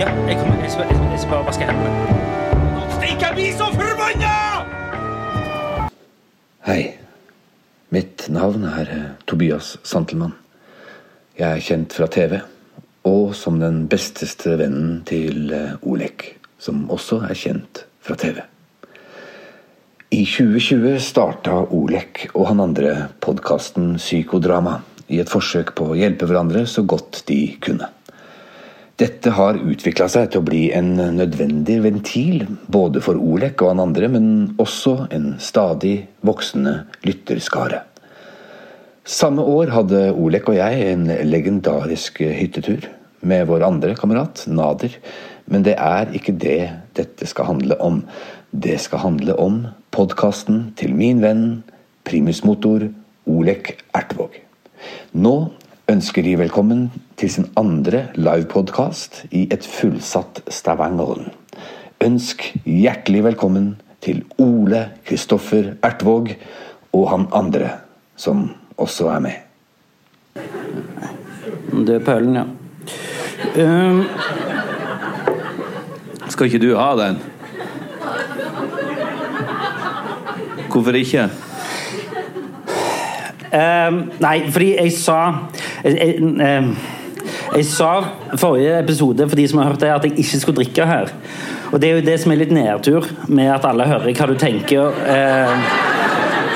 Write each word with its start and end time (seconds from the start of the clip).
Ja, 0.00 0.06
jeg, 0.24 0.38
kommer, 0.40 0.62
jeg, 0.64 0.70
skal, 0.72 0.86
jeg, 0.88 1.18
skal- 1.20 1.30
bare 1.34 1.44
vaske 1.44 1.66
hendene. 1.68 1.90
Stikk, 2.94 3.20
jeg 3.20 3.34
blir 3.36 3.50
så 3.58 3.66
forbanna! 3.74 4.30
Hei. 6.64 6.78
Mitt 7.92 8.24
navn 8.32 8.64
er 8.70 8.92
eh, 8.94 9.04
Tobias 9.28 9.74
Santelmann. 9.84 10.32
Jeg 11.36 11.50
er 11.58 11.60
kjent 11.66 11.92
fra 11.98 12.08
TV, 12.08 12.38
og 13.12 13.34
som 13.36 13.60
den 13.60 13.82
besteste 13.92 14.56
vennen 14.62 15.02
til 15.04 15.52
eh, 15.52 15.76
Olek, 15.84 16.30
som 16.56 16.86
også 16.88 17.20
er 17.28 17.36
kjent 17.36 17.84
fra 18.00 18.16
TV. 18.16 18.40
I 20.16 20.24
2020 20.24 20.96
starta 21.12 21.60
Olek 21.76 22.30
og 22.32 22.48
han 22.48 22.64
andre 22.70 22.96
podkasten 23.20 23.98
Psykodrama 24.00 24.78
i 25.12 25.20
et 25.20 25.28
forsøk 25.28 25.76
på 25.76 25.92
å 25.92 26.00
hjelpe 26.00 26.24
hverandre 26.30 26.64
så 26.64 26.88
godt 26.88 27.26
de 27.28 27.42
kunne. 27.60 27.92
Dette 29.00 29.32
har 29.32 29.56
utvikla 29.56 30.10
seg 30.12 30.26
til 30.28 30.42
å 30.42 30.44
bli 30.44 30.66
en 30.76 30.90
nødvendig 31.16 31.78
ventil, 31.86 32.42
både 32.68 33.00
for 33.00 33.16
Olek 33.16 33.62
og 33.64 33.70
han 33.72 33.80
andre, 33.86 34.10
men 34.12 34.26
også 34.60 35.06
en 35.16 35.30
stadig 35.40 36.02
voksende 36.26 36.82
lytterskare. 37.08 37.80
Samme 39.08 39.40
år 39.40 39.72
hadde 39.72 40.02
Olek 40.12 40.50
og 40.52 40.58
jeg 40.58 40.84
en 40.90 41.08
legendarisk 41.24 42.20
hyttetur 42.20 42.90
med 43.24 43.48
vår 43.48 43.64
andre 43.64 43.96
kamerat, 43.96 44.44
Nader. 44.52 44.92
Men 45.48 45.64
det 45.64 45.78
er 45.80 46.12
ikke 46.12 46.36
det 46.36 46.60
dette 46.98 47.28
skal 47.30 47.48
handle 47.48 47.80
om. 47.80 48.02
Det 48.52 48.76
skal 48.84 49.06
handle 49.06 49.38
om 49.40 49.62
podkasten 49.96 50.74
til 50.76 50.92
min 50.92 51.24
venn, 51.24 51.46
primusmotor, 52.04 52.90
Olek 53.24 53.78
Ertvåg. 53.96 54.36
Nå 55.16 55.36
ønsker 55.88 56.24
de 56.26 56.36
velkommen 56.44 56.90
til 57.20 57.28
sin 57.28 57.50
andre 57.60 58.06
livepodkast 58.16 59.26
i 59.36 59.42
et 59.52 59.66
fullsatt 59.68 60.40
Stavangeren. 60.48 61.26
Ønsk 62.00 62.46
hjertelig 62.64 63.24
velkommen 63.26 63.74
til 64.00 64.22
Ole 64.40 64.86
Kristoffer 65.04 65.74
Ertvåg 65.84 66.30
og 66.96 67.10
han 67.10 67.26
andre 67.36 67.74
som 68.16 68.46
også 68.80 69.10
er 69.12 69.20
med. 69.26 69.36
Det 71.84 71.98
er 71.98 72.04
pølen, 72.04 72.38
ja. 72.40 72.46
Um, 73.60 74.04
Skal 76.28 76.46
ikke 76.46 76.62
du 76.62 76.72
ha 76.78 76.94
den? 76.96 77.18
Hvorfor 80.70 80.96
ikke? 80.96 81.28
um, 83.52 84.00
nei, 84.22 84.38
fordi 84.50 84.70
jeg 84.78 84.92
sa 84.96 85.18
jeg, 85.84 85.98
jeg, 85.98 86.22
um, 86.22 86.72
jeg 87.50 87.66
sa 87.66 87.90
forrige 88.38 88.76
episode 88.78 89.26
for 89.28 89.38
de 89.38 89.46
som 89.50 89.58
har 89.60 89.72
hørt 89.72 89.82
det, 89.82 89.90
at 89.90 90.04
jeg 90.06 90.18
ikke 90.22 90.40
skulle 90.40 90.60
drikke 90.60 90.86
her. 90.86 91.10
Og 91.72 91.80
det 91.82 91.88
er 91.88 91.96
jo 91.98 92.06
det 92.06 92.16
som 92.22 92.32
er 92.32 92.40
litt 92.42 92.52
nedtur 92.54 93.06
med 93.30 93.50
at 93.50 93.66
alle 93.66 93.86
hører 93.90 94.14
hva 94.14 94.28
du 94.30 94.36
tenker. 94.38 94.92
eh, 95.10 95.54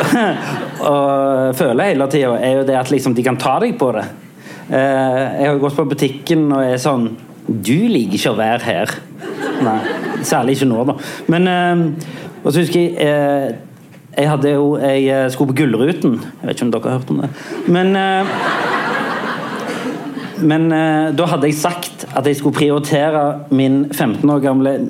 og 0.90 1.56
føler 1.58 1.90
hele 1.90 2.06
tida, 2.12 2.34
er 2.38 2.60
jo 2.60 2.66
det 2.68 2.78
at 2.78 2.92
liksom 2.92 3.14
de 3.16 3.24
kan 3.26 3.38
ta 3.40 3.56
deg 3.62 3.76
på 3.80 3.90
det. 3.96 4.04
Eh, 4.70 5.20
jeg 5.40 5.50
har 5.50 5.60
gått 5.62 5.76
på 5.76 5.88
butikken 5.90 6.46
og 6.52 6.62
er 6.64 6.80
sånn 6.80 7.10
Du 7.44 7.76
liker 7.90 8.16
ikke 8.16 8.32
å 8.32 8.38
være 8.38 8.64
her. 8.64 8.94
Nei, 9.64 9.78
særlig 10.24 10.56
ikke 10.56 10.70
nå, 10.70 10.84
da. 10.88 10.94
Men 11.28 11.50
eh, 11.50 11.82
Og 12.44 12.52
så 12.52 12.62
husker 12.62 12.80
jeg 12.80 12.94
eh, 13.04 13.50
Jeg 14.16 14.30
hadde 14.30 14.54
jo 14.54 14.70
Jeg 14.80 15.28
sko 15.34 15.44
skulle 15.44 15.52
på 15.52 15.58
Gullruten. 15.60 16.16
Jeg 16.22 16.48
vet 16.48 16.56
ikke 16.56 16.66
om 16.68 16.72
dere 16.72 16.88
har 16.94 16.98
hørt 17.02 17.12
om 17.12 17.20
det. 17.20 17.30
Men 17.76 17.92
eh, 17.98 18.32
men 20.46 20.68
eh, 20.72 21.10
da 21.16 21.26
hadde 21.30 21.48
jeg 21.50 21.56
sagt 21.58 22.04
at 22.14 22.26
jeg 22.28 22.36
skulle 22.38 22.54
prioritere 22.56 23.24
min 23.54 23.84
15 23.92 24.30
år 24.30 24.42
gamle 24.44 24.76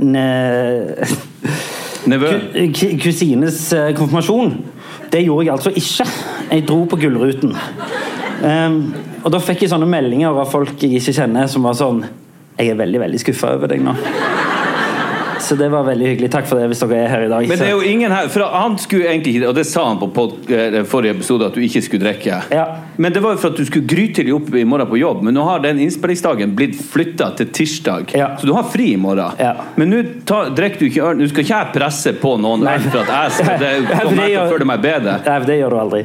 Nevø? 2.10 2.30
ku- 2.52 2.72
ku- 2.76 2.96
kusines 3.00 3.60
eh, 3.72 3.92
konfirmasjon. 3.96 4.50
Det 5.12 5.22
gjorde 5.24 5.46
jeg 5.46 5.54
altså 5.54 5.70
ikke. 5.74 6.06
Jeg 6.50 6.66
dro 6.68 6.82
på 6.90 6.98
Gullruten. 7.00 7.54
Um, 8.44 8.80
og 9.24 9.30
da 9.32 9.38
fikk 9.40 9.62
jeg 9.64 9.70
sånne 9.72 9.86
meldinger 9.88 10.34
av 10.36 10.50
folk 10.52 10.74
jeg 10.82 10.98
ikke 10.98 11.14
kjenner, 11.16 11.46
som 11.48 11.64
var 11.64 11.76
sånn 11.78 12.02
Jeg 12.58 12.68
er 12.70 12.76
veldig, 12.78 13.00
veldig 13.00 13.18
skuffa 13.22 13.54
over 13.56 13.70
deg 13.72 13.80
nå. 13.82 13.94
Så 15.54 15.58
det 15.60 15.68
var 15.70 15.84
veldig 15.86 16.06
hyggelig. 16.08 16.28
Takk 16.34 16.46
for 16.50 16.58
det 16.58 16.66
hvis 16.72 16.80
dere 16.82 16.96
er 17.04 17.10
her 17.12 17.24
i 17.26 17.28
dag. 17.30 17.46
Men 17.46 17.60
det 17.60 17.66
er 17.68 17.74
jo 17.76 17.82
ingen 17.86 18.10
her 18.10 18.26
For 18.32 18.42
han 18.50 18.74
skulle 18.82 19.06
egentlig 19.06 19.36
ikke 19.36 19.50
Og 19.52 19.54
det 19.54 19.64
sa 19.70 19.84
han 19.86 20.00
på 20.00 20.08
pod, 20.16 20.32
eh, 20.50 20.80
forrige 20.90 21.14
episode, 21.14 21.46
at 21.46 21.54
du 21.54 21.60
ikke 21.62 21.82
skulle 21.86 22.02
drikke. 22.08 22.40
Ja. 22.50 22.64
Men 22.98 23.12
det 23.14 23.22
var 23.22 23.36
jo 23.36 23.40
for 23.44 23.52
at 23.54 23.60
du 23.60 23.64
skulle 23.68 23.86
grytidlig 23.86 24.34
opp 24.34 24.50
i 24.58 24.64
morgen 24.66 24.90
på 24.90 24.98
jobb. 24.98 25.22
Men 25.22 25.36
nå 25.38 25.44
har 25.46 25.62
den 25.62 25.78
innspillingsdagen 25.84 26.56
blitt 26.58 26.74
flytta 26.90 27.30
til 27.38 27.46
tirsdag, 27.54 28.10
Ja. 28.18 28.32
så 28.40 28.46
du 28.50 28.52
har 28.56 28.64
fri 28.74 28.90
i 28.94 28.96
morgen. 28.96 29.38
Ja. 29.38 29.54
Men 29.76 29.90
nå 29.94 30.02
drikker 30.58 30.78
du 30.82 30.86
ikke 30.90 31.06
øl. 31.12 31.16
Nå 31.22 31.28
skal 31.30 31.44
ikke 31.46 31.54
jeg 31.60 31.72
presse 31.78 32.12
på 32.18 32.34
noen 32.40 32.66
øl 32.66 32.80
for 32.90 33.04
at 33.04 33.14
jeg 33.14 33.38
skal 33.38 33.58
det 33.62 33.72
kommer 33.92 33.94
det 33.94 34.00
jeg 34.00 34.10
til 34.10 34.24
å 34.24 34.28
gjør- 34.34 34.52
føle 34.56 34.70
meg 34.74 34.82
bedre. 34.82 35.20
Nei, 35.26 35.38
det 35.46 35.60
gjør 35.62 35.70
du 35.70 35.80
aldri. 35.86 36.04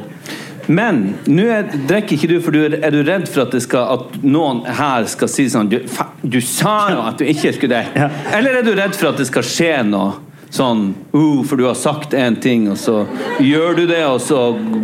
Men 0.70 1.16
nå 1.26 1.48
er- 1.50 1.72
drikker 1.90 2.14
ikke 2.14 2.28
du, 2.30 2.36
for 2.46 2.54
du 2.54 2.60
er, 2.62 2.76
er 2.86 2.94
du 2.94 3.02
redd 3.02 3.26
for 3.26 3.42
at, 3.42 3.52
det 3.56 3.64
skal, 3.66 3.90
at 3.98 4.20
noen 4.22 4.62
her 4.70 5.08
skal 5.10 5.32
si 5.32 5.48
sånn 5.50 5.70
Du, 5.72 5.80
fa, 5.90 6.12
du 6.22 6.38
sa 6.46 6.92
jo 6.94 7.00
at 7.10 7.18
du 7.18 7.26
ikke 7.26 7.56
skulle 7.56 7.80
det. 7.80 7.88
Ja. 7.98 8.10
Eller 8.38 8.60
er 8.60 8.68
du 8.68 8.76
redd 8.78 8.94
for 8.94 9.10
at 9.10 9.18
det 9.18 9.26
skal 9.32 9.48
skje 9.50 9.72
noe 9.90 10.20
sånn 10.54 10.84
uh, 11.14 11.42
For 11.46 11.58
du 11.58 11.66
har 11.66 11.78
sagt 11.78 12.14
én 12.14 12.38
ting, 12.42 12.68
og 12.70 12.78
så 12.78 13.02
gjør 13.42 13.82
du 13.82 13.84
det, 13.90 14.04
og 14.06 14.22
så 14.22 14.44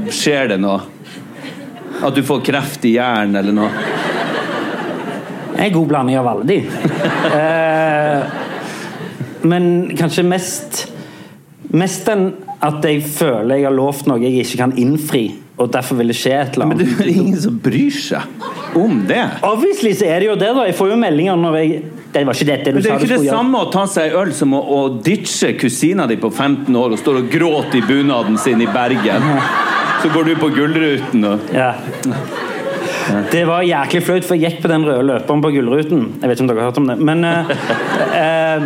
skjer 0.10 0.56
det 0.56 0.60
noe? 0.66 0.82
At 2.02 2.18
du 2.18 2.26
får 2.26 2.42
kreft 2.50 2.86
i 2.90 2.96
hjernen 2.98 3.38
eller 3.40 3.54
noe? 3.56 3.70
En 5.56 5.72
god 5.72 5.88
blanding 5.88 6.18
av 6.20 6.28
alle 6.34 6.50
de. 6.50 6.58
eh, 7.40 8.26
men 9.46 9.72
kanskje 9.98 10.26
mest 10.28 10.84
Mest 11.76 12.06
den 12.08 12.30
at 12.64 12.84
jeg 12.86 13.02
føler 13.04 13.58
jeg 13.58 13.66
har 13.68 13.74
lovt 13.76 14.06
noe 14.10 14.22
jeg 14.22 14.46
ikke 14.46 14.60
kan 14.62 14.74
innfri, 14.80 15.26
og 15.56 15.70
derfor 15.72 15.96
vil 16.02 16.12
det 16.12 16.18
skje 16.20 16.34
et 16.36 16.58
eller 16.58 16.68
annet. 16.68 16.82
Men 16.84 16.98
det 16.98 17.06
er 17.06 17.12
ingen 17.14 17.38
som 17.40 17.60
bryr 17.64 17.96
seg 17.96 18.76
om 18.76 18.98
det. 19.08 19.22
Obviously 19.48 19.94
så 19.96 20.10
er 20.12 20.24
det 20.24 20.28
jo 20.28 20.40
det, 20.40 20.50
da. 20.58 20.66
Jeg 20.68 20.76
får 20.76 20.92
jo 20.92 20.98
meldinger 21.00 21.40
når 21.40 21.60
jeg 21.62 21.84
Det 22.16 22.24
var 22.28 22.38
ikke 22.38 22.48
dette 22.48 22.72
du 22.72 22.78
Men 22.78 22.84
det 22.84 22.92
er 22.92 23.06
ikke 23.06 23.12
det 23.12 23.30
samme 23.30 23.62
å 23.64 23.70
ta 23.72 23.86
seg 23.92 24.16
øl 24.20 24.34
som 24.36 24.56
å, 24.56 24.60
å 24.60 24.82
ditche 25.04 25.54
kusina 25.60 26.08
di 26.12 26.20
på 26.20 26.32
15 26.32 26.76
år 26.80 26.96
og 26.96 27.00
står 27.00 27.22
og 27.22 27.32
gråter 27.32 27.80
i 27.80 27.86
bunaden 27.88 28.40
sin 28.40 28.64
i 28.64 28.68
Bergen. 28.72 29.30
Så 30.04 30.12
går 30.14 30.28
du 30.28 30.36
på 30.40 30.52
Gullruten 30.56 31.32
og 31.32 31.56
Ja. 31.56 31.74
Det 33.32 33.44
var 33.46 33.62
jæklig 33.62 34.02
flaut, 34.02 34.26
for 34.26 34.34
jeg 34.38 34.56
gikk 34.56 34.64
på 34.64 34.70
den 34.72 34.86
røde 34.86 35.04
løperen 35.06 35.42
på 35.44 35.52
Gullruten. 35.54 36.06
Jeg 36.22 36.30
vet 36.30 36.40
ikke 36.40 36.46
om 36.46 36.50
dere 36.50 36.64
har 36.64 36.72
hørt 36.72 36.80
om 36.82 36.88
det. 36.90 36.96
Men, 37.06 37.24
eh, 37.24 37.52
eh, 38.18 38.64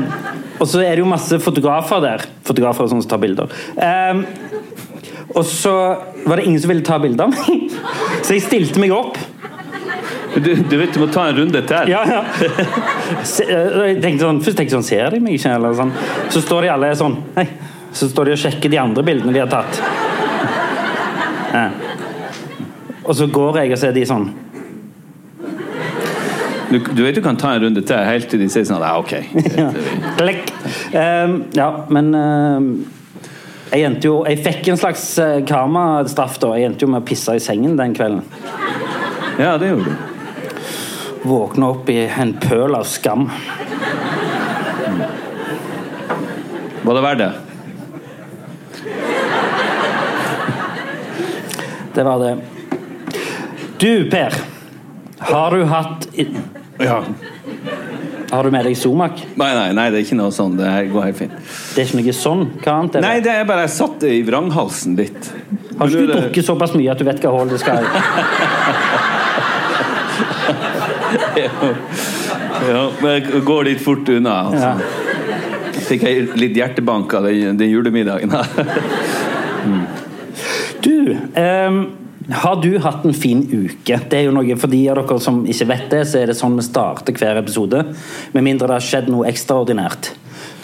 og 0.59 0.67
så 0.67 0.79
er 0.79 0.95
det 0.95 1.03
jo 1.03 1.09
masse 1.11 1.39
fotografer 1.43 1.99
der. 2.03 2.23
Fotografer 2.47 2.85
og 2.85 2.93
sånne 2.93 3.03
som 3.03 3.11
tar 3.11 3.19
bilder. 3.19 3.51
Eh, 3.75 4.21
og 5.35 5.45
så 5.45 5.73
var 6.25 6.39
det 6.39 6.45
ingen 6.47 6.61
som 6.61 6.71
ville 6.71 6.85
ta 6.85 6.97
bilde 7.01 7.25
av 7.25 7.33
meg, 7.33 7.75
så 8.25 8.37
jeg 8.37 8.45
stilte 8.47 8.81
meg 8.81 8.93
opp. 8.95 9.19
Du, 10.35 10.53
du 10.55 10.75
vet 10.77 10.93
du 10.93 10.99
må 11.01 11.07
ta 11.09 11.25
en 11.29 11.37
runde 11.39 11.61
til. 11.65 11.89
Ja, 11.89 12.03
ja. 12.05 12.21
Så, 13.25 13.43
eh, 13.49 13.79
jeg 13.89 14.01
tenkte 14.03 14.27
sånn, 14.27 14.41
først 14.45 14.59
tenkte 14.59 14.75
jeg 14.75 14.77
sånn 14.77 14.85
Ser 14.85 15.15
de 15.15 15.21
meg 15.25 15.39
ikke? 15.39 15.55
Eller 15.57 15.73
sånn. 15.77 15.93
Så 16.29 16.43
står 16.45 16.67
de 16.67 16.69
alle 16.75 16.91
sånn 16.97 17.15
Hei. 17.33 17.47
Så 17.97 18.11
står 18.11 18.29
de 18.29 18.35
og 18.35 18.41
sjekker 18.43 18.69
de 18.69 18.77
andre 18.77 19.03
bildene 19.07 19.33
de 19.33 19.41
har 19.41 19.49
tatt. 19.49 19.79
Ja. 21.49 21.63
Og 23.09 23.17
så 23.17 23.25
går 23.33 23.63
jeg, 23.63 23.73
og 23.73 23.81
så 23.81 23.89
er 23.89 23.95
de 23.97 24.03
sånn 24.05 24.27
Du, 26.69 26.77
du 26.77 27.01
vet 27.01 27.17
du 27.17 27.23
kan 27.25 27.39
ta 27.41 27.55
en 27.55 27.63
runde 27.63 27.81
til 27.81 28.05
helt 28.05 28.29
til 28.29 28.43
de 28.43 28.51
sier 28.53 28.67
sånn 28.69 28.83
Ja, 28.85 28.99
ok. 29.01 29.15
Klikk. 30.19 30.53
Ehm, 30.93 31.39
ja, 31.57 31.71
men 31.89 32.13
ehm, 32.13 32.69
jeg 33.69 33.85
endte 33.85 34.09
jo 34.09 34.19
Jeg 34.25 34.41
fikk 34.45 34.71
en 34.71 34.79
slags 34.81 35.03
uh, 35.21 35.39
karmastraff, 35.47 36.39
da. 36.41 36.53
Jeg 36.57 36.71
endte 36.71 36.85
jo 36.85 36.91
med 36.93 37.03
å 37.03 37.07
pisse 37.07 37.35
i 37.37 37.43
sengen 37.43 37.77
den 37.79 37.93
kvelden. 37.97 38.23
Ja, 39.39 39.57
det 39.61 39.69
gjorde 39.71 39.93
du. 39.93 40.07
Våkne 41.29 41.69
opp 41.73 41.89
i 41.91 41.99
en 42.07 42.33
pøl 42.41 42.75
av 42.75 42.87
skam. 42.87 43.27
Var 46.83 46.95
det 46.95 47.03
verdt 47.03 47.21
det? 47.21 47.31
Det 51.93 52.03
var 52.07 52.19
det. 52.23 52.37
Du, 53.79 54.09
Per. 54.09 54.33
Har 55.19 55.51
du 55.51 55.63
hatt 55.63 56.07
Ja. 56.79 57.03
Har 58.29 58.45
du 58.45 58.51
med 58.53 58.65
deg 58.67 58.75
Zomac? 58.77 59.23
Nei, 59.39 59.49
nei, 59.57 59.69
nei, 59.73 59.87
det 59.89 60.01
er 60.01 60.05
ikke 60.05 60.17
noe 60.19 60.33
sånn. 60.33 60.57
Det 60.59 60.67
her 60.69 60.89
går 60.93 61.07
helt 61.07 61.17
fint. 61.17 61.35
Det 61.73 61.81
er 61.81 61.87
ikke 61.87 61.99
noe 62.01 62.13
sånn? 62.13 62.43
Hva 62.61 62.75
annet 62.75 62.97
er 62.97 63.01
det? 63.01 63.07
Nei, 63.07 63.21
det 63.25 63.33
er 63.33 63.47
bare 63.49 63.65
jeg 63.65 63.73
satt 63.73 64.05
i 64.05 64.19
vranghalsen 64.27 64.97
litt. 64.99 65.31
Har 65.79 65.89
ikke 65.89 66.05
du 66.05 66.13
drukket 66.13 66.45
såpass 66.45 66.75
mye 66.77 66.91
at 66.93 67.01
du 67.01 67.07
vet 67.07 67.23
hva 67.25 67.33
hull 67.39 67.49
det 67.49 67.61
skal 67.63 67.81
i? 67.81 67.85
Ja, 72.69 72.81
men 73.01 73.11
jeg 73.15 73.41
går 73.47 73.63
litt 73.69 73.81
fort 73.81 74.09
unna. 74.11 74.35
Ja. 74.53 74.73
Altså. 74.75 75.85
Fikk 75.89 76.03
jeg 76.05 76.25
litt 76.37 76.57
hjertebank 76.59 77.13
av 77.17 77.25
den, 77.29 77.57
den 77.59 77.71
julemiddagen. 77.71 78.33
Du, 80.79 81.11
ehm, 81.35 81.79
har 82.29 82.61
du 82.61 82.77
hatt 82.79 83.05
en 83.05 83.13
fin 83.13 83.41
uke? 83.41 83.99
Det 84.09 84.17
er 84.17 84.27
jo 84.27 84.33
noe 84.35 84.57
For 84.59 84.69
de 84.71 84.83
av 84.91 84.99
dere 85.01 85.19
som 85.23 85.41
ikke 85.49 85.69
vet 85.71 85.85
det, 85.93 86.05
så 86.09 86.21
er 86.21 86.31
det 86.31 86.37
sånn 86.37 86.57
vi 86.59 86.65
starter 86.65 87.15
hver 87.17 87.41
episode. 87.41 87.83
Med 88.35 88.45
mindre 88.45 88.69
det 88.69 88.77
har 88.77 88.85
skjedd 88.85 89.09
noe 89.09 89.29
ekstraordinært. 89.29 90.11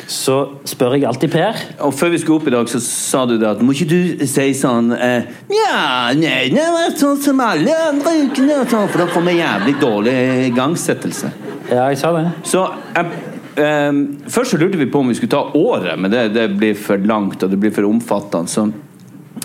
Så 0.06 0.36
spør 0.70 0.94
jeg 0.94 1.08
alltid 1.10 1.32
Per. 1.34 1.62
Og 1.88 1.94
før 1.98 2.12
vi 2.14 2.20
skulle 2.22 2.38
opp 2.38 2.50
i 2.52 2.54
dag, 2.54 2.68
så 2.70 2.78
sa 2.84 3.24
du 3.26 3.40
det 3.42 3.48
at 3.50 3.62
Må 3.66 3.74
ikke 3.74 3.88
du 3.90 4.26
si 4.30 4.52
sånn 4.54 4.92
eh, 4.94 5.32
Ja, 5.50 6.12
nei, 6.14 6.52
det 6.54 6.66
var 6.76 6.94
sånn 7.00 7.18
som 7.24 7.42
alle 7.42 7.74
andre 7.88 8.14
ukene, 8.28 8.60
sånn, 8.70 8.86
for 8.92 9.02
da 9.02 9.08
får 9.10 9.26
vi 9.26 9.38
jævlig 9.40 9.74
dårlig 9.82 10.16
igangsettelse. 10.52 11.32
Ja, 11.72 11.88
jeg 11.90 11.98
sa 11.98 12.12
det. 12.14 12.28
Så 12.46 12.68
jeg, 12.94 13.24
eh, 13.66 14.04
Først 14.30 14.54
så 14.54 14.62
lurte 14.62 14.78
vi 14.78 14.92
på 14.94 15.02
om 15.02 15.10
vi 15.10 15.18
skulle 15.18 15.34
ta 15.34 15.42
året, 15.58 15.98
men 15.98 16.14
det, 16.14 16.28
det 16.38 16.52
blir 16.54 16.78
for 16.78 17.02
langt 17.02 17.42
og 17.42 17.50
det 17.50 17.62
blir 17.66 17.74
for 17.74 17.90
omfattende. 17.90 18.54
Så 18.54 18.70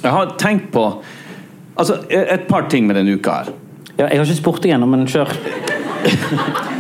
jeg 0.03 0.13
har 0.13 0.37
tenkt 0.41 0.69
på 0.77 0.85
altså, 1.81 2.01
et 2.09 2.47
par 2.49 2.69
ting 2.73 2.87
med 2.89 3.01
denne 3.01 3.17
uka 3.19 3.41
her. 3.41 3.55
Ja, 3.97 4.07
jeg 4.07 4.21
har 4.21 4.27
ikke 4.27 4.41
spurt 4.41 4.63
deg 4.65 4.77
ennå, 4.77 4.89
men 4.91 5.09
kjør. 5.11 5.33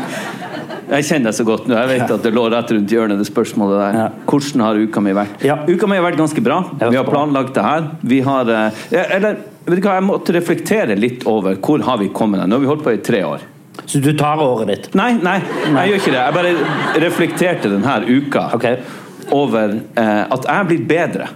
Jeg 0.90 1.06
kjenner 1.06 1.30
deg 1.30 1.36
så 1.36 1.44
godt 1.46 1.68
nå. 1.70 1.76
Jeg 1.78 1.88
vet 1.92 2.12
at 2.16 2.24
det 2.24 2.32
lå 2.34 2.42
rett 2.50 2.70
rundt 2.74 2.90
hjørnet, 2.90 3.20
det 3.20 3.28
spørsmålet 3.28 3.78
der. 3.78 3.98
Ja. 4.00 4.06
Hvordan 4.26 4.64
har 4.64 4.80
uka 4.80 5.02
mi 5.04 5.12
vært? 5.14 5.44
Ja. 5.46 5.60
Uka 5.68 5.86
mi 5.86 6.00
har 6.00 6.02
vært 6.08 6.18
ganske 6.18 6.42
bra. 6.42 6.56
Vi 6.80 6.98
har 6.98 7.06
planlagt 7.06 7.54
det 7.54 7.62
her. 7.62 7.86
Vi 8.02 8.18
har 8.26 8.50
eh, 8.50 8.80
Eller, 9.04 9.38
vet 9.68 9.78
du 9.78 9.86
hva, 9.86 10.00
jeg 10.00 10.06
måtte 10.08 10.34
reflektere 10.34 10.96
litt 10.98 11.26
over 11.30 11.60
hvor 11.62 11.84
har 11.86 12.00
vi 12.02 12.10
kommet. 12.10 12.42
Nå 12.42 12.58
har 12.58 12.64
vi 12.64 12.70
holdt 12.72 12.82
på 12.88 12.96
i 12.96 12.98
tre 13.06 13.22
år. 13.28 13.46
Så 13.84 14.02
du 14.02 14.10
tar 14.18 14.42
året 14.42 14.66
ditt? 14.66 14.88
Nei, 14.98 15.12
nei, 15.22 15.38
Nei. 15.70 15.86
jeg 15.86 15.92
gjør 15.92 16.02
ikke 16.02 16.14
det. 16.16 16.24
Jeg 16.24 16.36
bare 16.40 17.04
reflekterte 17.06 17.70
denne 17.70 18.00
uka 18.10 18.48
okay. 18.58 18.82
over 19.30 19.76
eh, 19.78 20.24
at 20.26 20.42
jeg 20.42 20.56
er 20.56 20.68
blitt 20.72 20.90
bedre. 20.90 21.30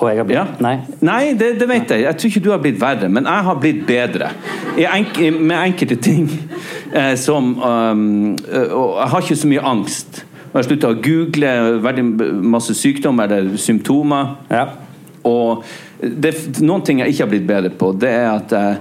Blitt 0.00 0.30
Ja. 0.32 0.46
Nei. 0.58 0.78
Nei, 1.04 1.34
det, 1.36 1.52
det 1.60 1.68
vet 1.68 1.90
jeg. 1.92 2.04
Jeg 2.06 2.16
tror 2.16 2.30
ikke 2.30 2.44
du 2.44 2.50
har 2.50 2.62
blitt 2.62 2.80
verre, 2.80 3.08
men 3.12 3.28
jeg 3.28 3.46
har 3.46 3.60
blitt 3.60 3.82
bedre. 3.88 4.30
Enk 4.80 5.20
med 5.36 5.56
enkelte 5.58 5.98
ting 6.00 6.28
eh, 6.92 7.14
som 7.20 7.52
um, 7.58 8.36
eh, 8.48 8.70
Og 8.72 8.96
jeg 8.96 9.08
har 9.12 9.26
ikke 9.26 9.40
så 9.42 9.50
mye 9.50 9.64
angst. 9.72 10.22
Jeg 10.50 10.56
har 10.56 10.66
slutta 10.66 10.92
å 10.94 11.00
google 11.02 11.50
veldig 11.84 12.06
masse 12.42 12.74
sykdommer 12.74 13.30
eller 13.30 13.60
symptomer. 13.60 14.38
Ja. 14.50 14.64
Og 15.28 15.66
det, 16.00 16.32
noen 16.64 16.82
ting 16.86 17.02
jeg 17.02 17.12
ikke 17.12 17.26
har 17.26 17.34
blitt 17.34 17.50
bedre 17.50 17.74
på, 17.76 17.92
det 18.00 18.14
er 18.22 18.32
at 18.32 18.56
jeg 18.56 18.80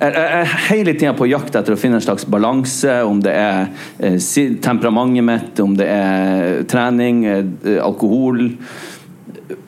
jeg 0.00 0.14
jeg 0.16 0.40
er 0.40 0.52
hele 0.70 0.92
tida 0.96 1.12
på 1.12 1.26
jakt 1.28 1.56
etter 1.58 1.74
å 1.74 1.78
finne 1.80 1.98
en 1.98 2.04
slags 2.04 2.24
balanse, 2.24 3.02
om 3.04 3.18
det 3.20 3.34
er 3.36 3.66
eh, 4.00 4.16
temperamentet 4.64 5.26
mitt, 5.26 5.60
om 5.60 5.74
det 5.76 5.88
er 5.92 6.62
trening, 6.70 7.26
eh, 7.28 7.76
alkohol 7.84 8.46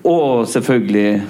Og 0.05 0.47
selvfølgelig 0.51 1.23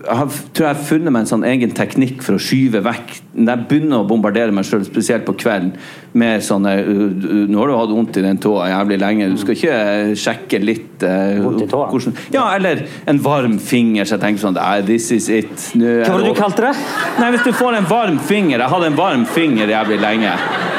jeg 0.00 0.16
har, 0.16 0.28
tror 0.56 0.64
jeg 0.64 0.76
har 0.78 0.84
funnet 0.88 1.12
meg 1.12 1.24
en 1.24 1.28
sånn 1.28 1.42
egen 1.44 1.72
teknikk 1.76 2.22
for 2.24 2.38
å 2.38 2.40
skyve 2.40 2.80
vekk 2.86 3.10
Når 3.34 3.50
jeg 3.50 3.64
begynner 3.68 4.00
å 4.00 4.06
bombardere 4.08 4.54
meg 4.54 4.64
sjøl, 4.64 4.84
spesielt 4.86 5.26
på 5.26 5.34
kvelden, 5.36 5.74
med 6.16 6.40
sånne 6.42 6.72
uh, 6.82 7.02
uh, 7.04 7.42
'Nå 7.46 7.58
har 7.60 7.68
du 7.68 7.74
hatt 7.76 7.92
vondt 7.92 8.16
i 8.18 8.22
den 8.24 8.40
tåa 8.42 8.70
jævlig 8.72 8.96
lenge. 8.98 9.28
Du 9.30 9.36
skal 9.38 9.54
ikke 9.54 9.74
uh, 9.76 10.14
sjekke 10.18 10.58
litt 10.58 11.04
uh, 11.04 11.36
Vondt 11.44 11.62
i 11.62 11.68
tåa? 11.70 11.90
hvordan- 11.92 12.16
Ja, 12.34 12.48
eller 12.56 12.82
en 13.06 13.20
varm 13.22 13.58
finger, 13.58 14.04
så 14.04 14.16
jeg 14.16 14.24
tenker 14.24 14.42
sånn 14.42 14.86
This 14.86 15.10
is 15.12 15.28
it. 15.28 15.70
Nå 15.76 16.00
Hva 16.00 16.16
var 16.16 16.24
det 16.24 16.32
du 16.32 16.40
kalte 16.40 16.66
det? 16.66 16.74
Nei, 17.20 17.30
hvis 17.36 17.44
du 17.44 17.52
får 17.52 17.76
en 17.78 17.84
varm 17.90 18.18
finger 18.18 18.58
Jeg 18.58 18.68
hadde 18.72 18.86
en 18.86 18.96
varm 18.98 19.26
finger 19.26 19.68
jævlig 19.68 20.00
lenge. 20.00 20.32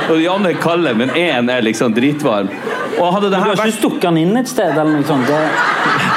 Og 0.10 0.18
de 0.18 0.28
andre 0.28 0.52
er 0.52 0.60
kalde, 0.60 0.96
men 0.98 1.10
én 1.10 1.50
er 1.50 1.62
liksom 1.62 1.94
dritvarm. 1.94 2.50
Og 3.00 3.14
hadde 3.14 3.30
det 3.30 3.38
Du 3.38 3.40
har 3.40 3.54
ikke 3.54 3.64
vært 3.70 3.80
stukket 3.80 4.10
den 4.10 4.18
inn 4.18 4.38
et 4.38 4.50
sted? 4.50 4.74
eller 4.76 4.98
noe 4.98 5.08
sånt? 5.08 5.28
Det, 5.28 6.11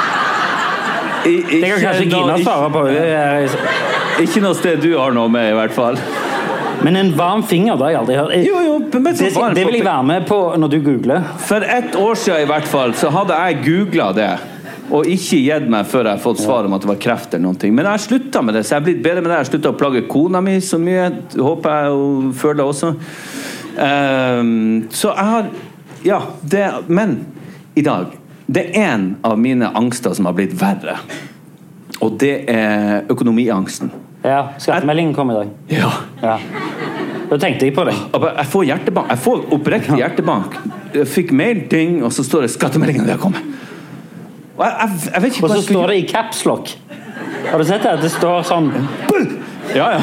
I- 1.25 1.41
det 1.41 1.61
kan 1.61 1.77
ikke 1.77 1.85
kanskje 1.85 2.09
Gina 2.09 2.37
svare 2.43 2.69
på. 2.71 2.85
Ikke, 2.91 4.23
ikke 4.25 4.41
noe 4.45 4.55
sted 4.55 4.81
du 4.81 4.91
har 4.97 5.11
noe 5.15 5.29
med, 5.29 5.51
i 5.51 5.57
hvert 5.57 5.73
fall. 5.75 5.97
Men 6.83 6.95
en 6.99 7.11
varm 7.17 7.43
finger, 7.43 7.77
det 7.79 7.85
har 7.87 7.91
jeg 7.91 7.99
aldri 7.99 8.15
hørt. 8.15 8.33
Jeg- 8.35 8.45
Jo, 8.47 8.59
jo, 8.61 8.79
Det, 8.79 9.55
det 9.55 9.65
vil 9.65 9.75
jeg 9.79 9.85
være 9.85 10.03
med 10.03 10.27
på 10.27 10.39
når 10.57 10.69
du 10.69 10.79
googler. 10.85 11.23
For 11.39 11.55
ett 11.63 11.95
år 11.95 12.15
siden 12.15 12.41
i 12.41 12.45
hvert 12.45 12.67
fall, 12.67 12.93
så 12.93 13.09
hadde 13.09 13.33
jeg 13.33 13.63
googla 13.65 14.11
det. 14.13 14.33
Og 14.91 15.05
ikke 15.09 15.39
gitt 15.41 15.67
meg 15.69 15.87
før 15.89 16.03
jeg 16.05 16.11
har 16.11 16.21
fått 16.21 16.37
svar 16.43 16.65
om 16.65 16.73
at 16.73 16.81
det 16.81 16.87
var 16.87 16.95
kreft. 17.01 17.33
eller 17.33 17.43
noen 17.47 17.55
ting. 17.57 17.73
Men 17.73 17.85
jeg 17.85 17.91
har 17.91 17.97
slutta 18.03 18.43
med 18.43 18.53
det, 18.53 18.65
så 18.65 18.75
jeg 18.75 18.81
har 18.81 18.85
blitt 18.85 19.01
bedre 19.03 19.21
med 19.23 19.31
det. 19.31 19.37
Jeg 19.37 19.45
har 19.45 19.49
slutta 19.49 19.71
å 19.73 19.77
plage 19.79 20.07
kona 20.07 20.41
mi 20.41 20.59
så 20.61 20.77
mye. 20.77 21.07
Håper 21.33 21.69
jeg 21.69 21.91
hun 21.91 22.33
føler 22.33 22.55
det 22.61 22.65
også. 22.65 22.95
Um, 23.77 24.87
så 24.91 25.11
jeg 25.15 25.25
har 25.25 25.45
Ja, 26.05 26.19
det 26.47 26.69
Men 26.87 27.25
i 27.75 27.81
dag 27.81 28.05
Det 28.47 28.77
er 28.77 28.93
en 28.93 29.05
av 29.25 29.39
mine 29.41 29.71
angster 29.73 30.13
som 30.13 30.25
har 30.29 30.33
blitt 30.37 30.53
verre. 30.59 30.99
Og 32.03 32.17
det 32.21 32.43
er 32.51 33.01
økonomiangsten. 33.09 33.89
Ja, 34.25 34.47
Skattemeldingen 34.61 35.13
kom 35.13 35.31
i 35.31 35.33
dag. 35.37 35.47
Ja. 35.69 35.91
Ja. 36.21 36.37
Da 37.29 37.37
tenkte 37.41 37.65
jeg 37.65 37.73
på 37.75 37.83
det. 37.87 37.93
Jeg 38.13 38.45
får 38.51 38.63
hjertebank. 38.69 39.09
Jeg 39.13 39.19
får 39.25 39.37
oppriktig 39.53 39.97
hjertebank. 40.01 40.49
Jeg 40.93 41.07
fikk 41.09 41.31
mail, 41.35 41.57
ding, 41.71 42.03
og 42.05 42.11
så 42.13 42.23
står 42.23 42.41
det 42.45 42.51
'Skattemeldingen 42.51 43.09
har 43.09 43.17
kommet'. 43.17 43.43
Og 44.57 44.65
jeg, 44.65 44.89
jeg, 45.13 45.23
Og 45.43 45.49
så 45.49 45.61
står 45.61 45.87
det 45.87 45.95
i 45.95 46.07
capslock. 46.07 46.77
Har 47.51 47.57
du 47.57 47.63
sett 47.63 47.83
det? 47.83 48.01
Det 48.01 48.11
står 48.11 48.41
sånn 48.43 48.87
ja, 49.75 49.91
Ja, 49.91 49.99
ja. 49.99 50.01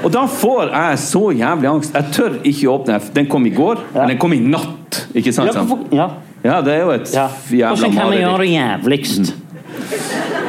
Og 0.04 0.12
da 0.14 0.26
får 0.32 0.70
jeg 0.72 1.00
så 1.00 1.22
jævlig 1.36 1.70
angst. 1.70 1.94
Jeg 1.94 2.06
tør 2.16 2.38
ikke 2.44 2.70
åpne. 2.72 3.00
Den 3.16 3.26
kom 3.28 3.46
i 3.46 3.50
går, 3.56 3.82
Ja. 3.94 4.00
men 4.02 4.10
den 4.14 4.18
kom 4.18 4.34
i 4.34 4.40
natt. 4.40 5.08
Ikke 5.14 5.34
sant? 5.34 5.52
hvorfor- 5.52 5.88
ja. 5.96 6.08
Ja, 6.44 6.62
det 6.62 6.74
er 6.74 6.82
jo 6.86 6.92
et 6.92 7.10
ja. 7.14 7.28
jævla 7.52 7.76
Hvordan 7.76 7.94
kan 7.98 8.12
vi 8.12 8.18
gjøre 8.18 8.38
det 8.38 8.50
jævligst? 8.54 9.34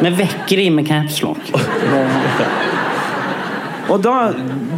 Vi 0.03 0.11
vekker 0.11 0.57
de 0.57 0.71
med 0.71 0.87
capslock. 0.87 1.39
Og 3.91 3.99
da, 4.05 4.15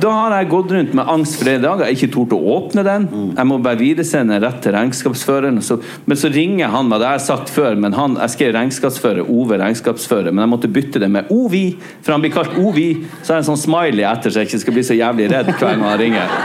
da 0.00 0.10
har 0.16 0.34
jeg 0.38 0.48
gått 0.48 0.70
rundt 0.72 0.94
med 0.96 1.10
angst 1.12 1.36
for 1.36 1.48
det 1.48 1.58
i 1.58 1.62
dag. 1.62 1.82
Jeg 1.82 1.90
har 1.90 1.98
ikke 1.98 2.14
tort 2.14 2.32
å 2.32 2.40
åpne 2.54 2.84
den. 2.86 3.06
Jeg 3.36 3.48
må 3.50 3.58
bare 3.60 3.80
videresende 3.80 4.38
rett 4.40 4.62
til 4.64 4.72
regnskapsføreren. 4.72 5.60
Så, 5.64 5.76
men 6.08 6.18
så 6.18 6.30
ringer 6.32 6.72
han 6.72 6.88
meg, 6.88 7.02
det 7.02 7.10
har 7.10 7.18
jeg 7.18 7.26
sagt 7.26 7.52
før, 7.52 7.76
men 7.76 7.96
han, 7.98 8.16
jeg 8.22 8.34
skrev 8.36 8.54
regnskapsfører, 8.56 9.28
Ove 9.32 9.58
regnskapsfører, 9.60 10.32
men 10.32 10.46
jeg 10.46 10.52
måtte 10.54 10.72
bytte 10.72 11.02
det 11.02 11.10
med 11.12 11.28
Ovi, 11.32 11.66
for 12.00 12.16
han 12.16 12.24
blir 12.24 12.32
kalt 12.32 12.56
Ovi. 12.56 12.88
Så 13.20 13.34
er 13.34 13.36
det 13.36 13.42
en 13.42 13.50
sånn 13.52 13.64
smiley 13.66 14.06
etter, 14.08 14.32
så 14.32 14.42
jeg 14.42 14.50
ikke 14.50 14.62
skal 14.64 14.78
bli 14.78 14.86
så 14.88 14.96
jævlig 14.96 15.28
redd 15.32 15.52
hver 15.52 15.66
gang 15.66 15.84
han 15.86 16.00
ringer. 16.00 16.36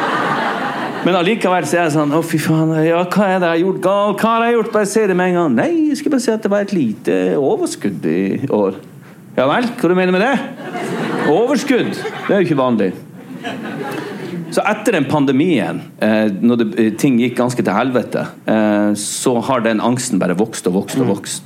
Men 1.07 1.15
allikevel 1.15 1.63
så 1.69 1.77
er 1.77 1.85
jeg 1.85 1.93
sånn 1.93 2.11
Å, 2.17 2.19
fy 2.25 2.39
faen, 2.41 2.73
ja, 2.83 2.99
hva 3.05 3.29
er 3.29 3.37
det 3.39 3.47
jeg 3.47 3.53
har 3.53 3.61
gjort 3.61 3.81
galt? 3.85 4.19
Hva 4.19 4.33
har 4.33 4.45
jeg 4.47 4.57
gjort? 4.57 4.71
Bare 4.73 4.89
si 4.91 5.07
det 5.07 5.15
med 5.15 5.31
en 5.31 5.39
gang. 5.39 5.57
Nei, 5.61 5.71
jeg 5.93 6.01
skal 6.01 6.13
bare 6.17 6.25
si 6.25 6.33
at 6.33 6.43
det 6.43 6.51
var 6.51 6.65
et 6.65 6.75
lite 6.75 7.17
overskudd 7.39 8.07
i 8.11 8.19
år. 8.51 8.79
Ja 9.37 9.43
vel, 9.45 9.67
hva 9.77 9.89
du 9.91 9.93
mener 9.93 10.09
med 10.15 10.23
det? 10.23 10.33
Overskudd? 11.29 11.91
Det 11.93 12.33
er 12.33 12.39
jo 12.41 12.45
ikke 12.47 12.57
vanlig. 12.57 12.87
Så 14.49 14.63
etter 14.65 14.95
den 14.95 15.05
pandemien, 15.05 15.83
eh, 16.01 16.31
når 16.41 16.57
det, 16.63 16.79
eh, 16.79 16.89
ting 16.97 17.19
gikk 17.21 17.35
ganske 17.37 17.61
til 17.61 17.73
helvete, 17.73 18.25
eh, 18.47 18.93
så 18.97 19.39
har 19.43 19.59
den 19.61 19.79
angsten 19.79 20.17
bare 20.17 20.33
vokst 20.33 20.65
og 20.65 20.73
vokst 20.73 20.97
og 20.97 21.07
vokst. 21.11 21.43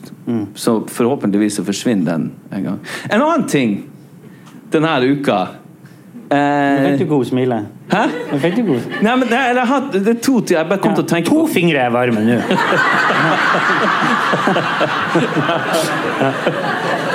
Så 0.56 0.88
forhåpentligvis 0.88 1.56
så 1.60 1.64
forsvinner 1.68 2.06
den 2.06 2.32
en 2.54 2.64
gang. 2.64 2.80
En 3.10 3.22
annen 3.22 3.48
ting 3.48 3.84
denne 4.72 5.12
uka 5.12 5.48
eh, 6.32 6.96
fikk 6.96 7.00
du 7.00 7.06
godsmilet. 7.12 7.66
Hæ? 7.92 8.08
Nå 8.32 8.40
fikk 8.40 8.56
du 8.56 8.64
god. 8.72 8.82
Nei, 9.02 9.16
men 9.18 9.28
det, 9.28 9.36
jeg 9.36 9.68
har 9.68 9.82
det 9.92 10.08
er 10.08 10.14
to 10.24 10.40
ting 10.40 10.58
jeg 10.58 10.70
bare 10.70 10.80
kom 10.80 10.94
til 10.96 11.04
å 11.04 11.08
tenke 11.12 11.28
To 11.28 11.44
på. 11.44 11.48
fingre 11.60 11.78
er 11.84 11.90
varme 11.92 12.24
nå. 12.24 12.40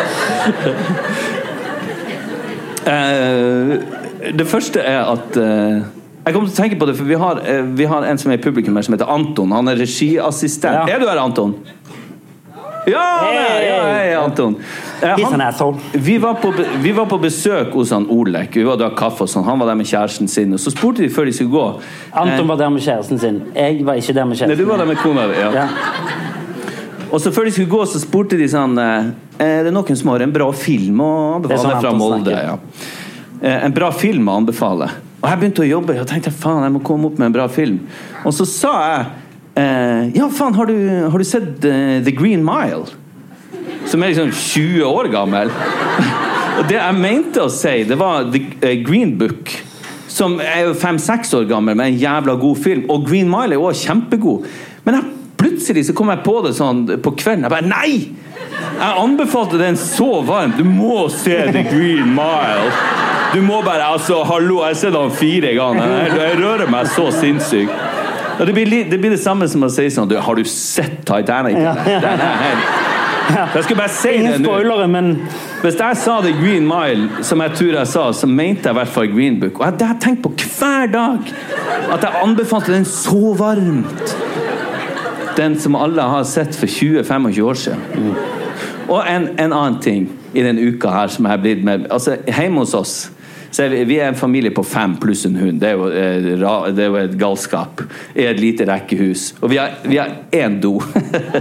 Eh, 2.86 3.72
det 4.38 4.46
første 4.46 4.78
er 4.80 5.00
at 5.10 5.36
eh, 5.40 5.80
Jeg 6.26 6.34
kom 6.34 6.44
til 6.46 6.52
å 6.52 6.56
tenke 6.58 6.76
på 6.78 6.86
det, 6.86 6.94
for 6.98 7.06
vi 7.08 7.16
har, 7.18 7.40
eh, 7.46 7.64
vi 7.78 7.86
har 7.90 8.04
en 8.06 8.18
som 8.18 8.30
er 8.30 8.38
i 8.38 8.42
publikum 8.42 8.76
her, 8.78 8.82
som 8.86 8.94
heter 8.94 9.10
Anton. 9.10 9.50
Han 9.54 9.68
er 9.70 9.78
regiassistent. 9.80 10.74
Ja. 10.86 10.96
Er 10.96 11.02
du 11.02 11.06
her, 11.08 11.18
Anton? 11.22 11.54
Ja, 12.86 13.02
Hei, 13.26 13.34
ja, 13.66 13.78
hei, 13.90 14.12
Anton. 14.14 14.54
Han- 15.02 15.80
vi 15.92 16.18
var, 16.22 16.34
på, 16.34 16.52
vi 16.82 16.92
var 16.92 17.06
på 17.10 17.18
besøk 17.18 17.72
hos 17.74 17.90
han 17.90 18.06
Olek. 18.10 18.54
Vi 18.54 18.62
var 18.64 18.76
drakk 18.78 18.94
kaffe 18.96 19.26
og 19.26 19.28
sånn. 19.28 19.44
Han 19.44 19.58
var 19.58 19.66
der 19.66 19.74
med 19.74 19.86
kjæresten 19.86 20.28
sin. 20.30 20.52
Og 20.54 20.60
så 20.62 20.70
spurte 20.70 21.02
de 21.02 21.08
før 21.10 21.26
de 21.26 21.32
skulle 21.34 21.50
gå 21.50 21.80
Anton 22.14 22.46
var 22.48 22.56
der 22.62 22.70
med 22.70 22.82
kjæresten 22.86 23.18
sin. 23.20 23.42
Jeg 23.54 23.82
var 23.84 23.98
ikke 23.98 24.14
der 24.14 24.24
med 24.24 24.38
Nei, 24.38 24.46
kjæresten 24.46 24.62
du 24.62 24.70
var 24.70 24.78
der 24.78 24.86
med 24.86 25.02
kona 25.02 25.26
di. 25.26 25.34
Ja. 25.42 25.50
Ja. 25.52 25.66
Og 27.10 27.20
så 27.22 27.30
før 27.34 27.46
de 27.46 27.54
skulle 27.54 27.70
gå, 27.70 27.82
så 27.88 28.00
spurte 28.02 28.38
de 28.38 28.46
sånn 28.50 28.78
eh, 28.82 29.10
Er 29.42 29.66
det 29.66 29.72
noen 29.74 29.98
som 29.98 30.10
har 30.12 30.24
en 30.24 30.32
bra 30.34 30.48
film 30.56 31.02
å 31.04 31.10
Det 31.44 31.52
anbefale 31.52 31.62
sånn 31.62 31.82
fra 31.84 31.92
Molde? 31.96 32.34
Ja. 32.34 32.56
Eh, 33.40 33.64
En 33.68 33.76
bra 33.76 33.92
film 33.94 34.30
å 34.30 34.38
anbefale. 34.40 34.90
Og 35.20 35.28
jeg 35.30 35.40
begynte 35.40 35.64
å 35.64 35.68
jobbe 35.68 35.96
og 36.00 36.08
tenkte 36.10 36.32
faen, 36.34 36.64
jeg 36.66 36.74
må 36.74 36.82
komme 36.86 37.08
opp 37.08 37.20
med 37.20 37.30
en 37.30 37.36
bra 37.38 37.46
film. 37.50 37.80
Og 38.26 38.34
så 38.36 38.46
sa 38.48 38.74
jeg 38.82 39.06
eh, 39.62 40.16
Ja, 40.18 40.28
faen, 40.34 40.56
har 40.58 40.70
du, 40.70 40.76
har 41.12 41.18
du 41.18 41.26
sett 41.26 41.60
The 41.62 42.14
Green 42.14 42.44
Mile? 42.46 42.84
Som 43.86 44.02
er 44.02 44.10
liksom 44.10 44.32
20 44.34 44.82
år 44.88 45.10
gammel. 45.12 45.52
og 46.58 46.66
det 46.66 46.80
jeg 46.80 46.98
mente 46.98 47.44
å 47.44 47.52
si, 47.52 47.78
det 47.86 47.98
var 48.00 48.26
The 48.32 48.74
Green 48.82 49.14
Book. 49.20 49.52
Som 50.10 50.40
er 50.42 50.64
jo 50.66 50.74
fem-seks 50.78 51.34
år 51.38 51.46
gammel, 51.50 51.76
med 51.78 51.92
en 51.92 52.00
jævla 52.00 52.34
god 52.40 52.58
film. 52.64 52.86
Og 52.90 53.06
Green 53.06 53.30
Mile 53.30 53.54
er 53.54 53.62
også 53.62 53.90
kjempegod. 53.92 54.46
Men 54.86 54.98
jeg, 54.98 55.12
plutselig 55.46 55.86
så 55.86 55.94
kom 55.96 56.10
jeg 56.12 56.22
på 56.26 56.36
det 56.46 56.54
sånn 56.58 56.84
på 57.02 57.14
kvelden. 57.22 57.46
Jeg 57.46 57.54
bare 57.54 57.70
Nei! 57.70 58.12
Jeg 58.76 58.92
anbefalte 59.00 59.58
den 59.60 59.76
så 59.80 60.20
varmt. 60.26 60.58
Du 60.58 60.64
må 60.68 61.06
se 61.12 61.38
The 61.52 61.62
Green 61.70 62.10
Mile. 62.14 62.70
Du 63.34 63.40
må 63.44 63.62
bare 63.64 63.84
altså, 63.94 64.22
Hallo, 64.28 64.60
jeg 64.62 64.74
har 64.74 64.80
sett 64.80 64.92
den 64.96 65.10
fire 65.16 65.54
ganger. 65.56 65.86
Jeg, 66.06 66.16
jeg 66.20 66.40
rører 66.42 66.70
meg 66.72 66.86
så 66.92 67.08
sinnssykt. 67.12 67.72
Det, 68.36 68.52
blir, 68.52 68.66
li- 68.68 68.84
det 68.84 68.98
blir 69.00 69.14
det 69.14 69.20
samme 69.22 69.46
som 69.48 69.62
å 69.64 69.70
si 69.72 69.86
sånn 69.88 70.10
du, 70.10 70.18
Har 70.20 70.36
du 70.36 70.44
sett 70.44 70.98
Titanic? 71.08 71.56
Ja. 71.56 71.72
Den 71.88 72.20
er 72.20 72.34
helt 72.42 72.82
Jeg 73.56 73.64
skal 73.64 73.78
bare 73.80 73.90
si 73.96 74.10
det 74.12 74.18
Ingen 74.20 74.42
nå. 74.44 74.50
spoilere, 74.52 74.84
men 74.92 75.08
Hvis 75.62 75.78
jeg 75.80 75.96
sa 76.02 76.18
The 76.22 76.34
Green 76.36 76.68
Mile, 76.68 77.24
som 77.24 77.40
jeg 77.42 77.54
tror 77.56 77.78
jeg 77.80 77.88
sa, 77.94 78.04
så 78.14 78.28
mente 78.28 78.68
jeg 78.68 78.76
i 78.76 78.78
hvert 78.82 78.92
fall 78.92 79.08
Green 79.14 79.40
Book. 79.40 79.56
Og 79.58 79.64
jeg- 79.70 79.78
det 79.80 79.88
har 79.88 79.96
jeg 79.96 80.02
tenkt 80.04 80.22
på 80.26 80.34
hver 80.58 80.92
dag. 80.92 81.32
At 81.96 82.04
jeg 82.04 82.20
anbefalte 82.22 82.76
den 82.76 82.84
så 82.84 83.32
varmt. 83.40 84.14
Den 85.36 85.58
som 85.60 85.76
alle 85.76 86.02
har 86.02 86.24
sett 86.24 86.56
for 86.56 86.66
20-25 86.66 87.42
år 87.42 87.54
siden. 87.54 88.14
Og 88.88 89.02
en, 89.08 89.28
en 89.38 89.52
annen 89.52 89.80
ting 89.82 90.08
i 90.34 90.42
denne 90.44 90.62
uka 90.62 90.92
her 90.94 91.10
som 91.12 91.26
jeg 91.26 91.34
har 91.34 91.42
blitt 91.42 91.64
med 91.66 91.88
Altså, 91.90 92.16
Hjemme 92.26 92.62
hos 92.62 92.74
oss 92.74 92.96
så 93.56 93.62
er 93.64 93.70
vi, 93.72 93.84
vi 93.88 93.96
er 94.02 94.10
en 94.10 94.18
familie 94.18 94.50
på 94.52 94.60
fem 94.66 94.96
pluss 95.00 95.22
en 95.24 95.36
hund. 95.40 95.60
Det 95.62 95.70
er 95.70 95.78
jo, 95.78 95.86
eh, 95.88 96.72
det 96.76 96.82
er 96.84 96.90
jo 96.90 96.96
et 97.00 97.14
galskap. 97.16 97.80
I 98.12 98.26
et 98.28 98.40
lite 98.40 98.66
rekkehus. 98.68 99.30
Og 99.40 99.48
vi 99.50 99.56
har, 99.56 99.78
vi 99.86 99.96
har 99.96 100.10
én 100.34 100.58
do. 100.60 100.74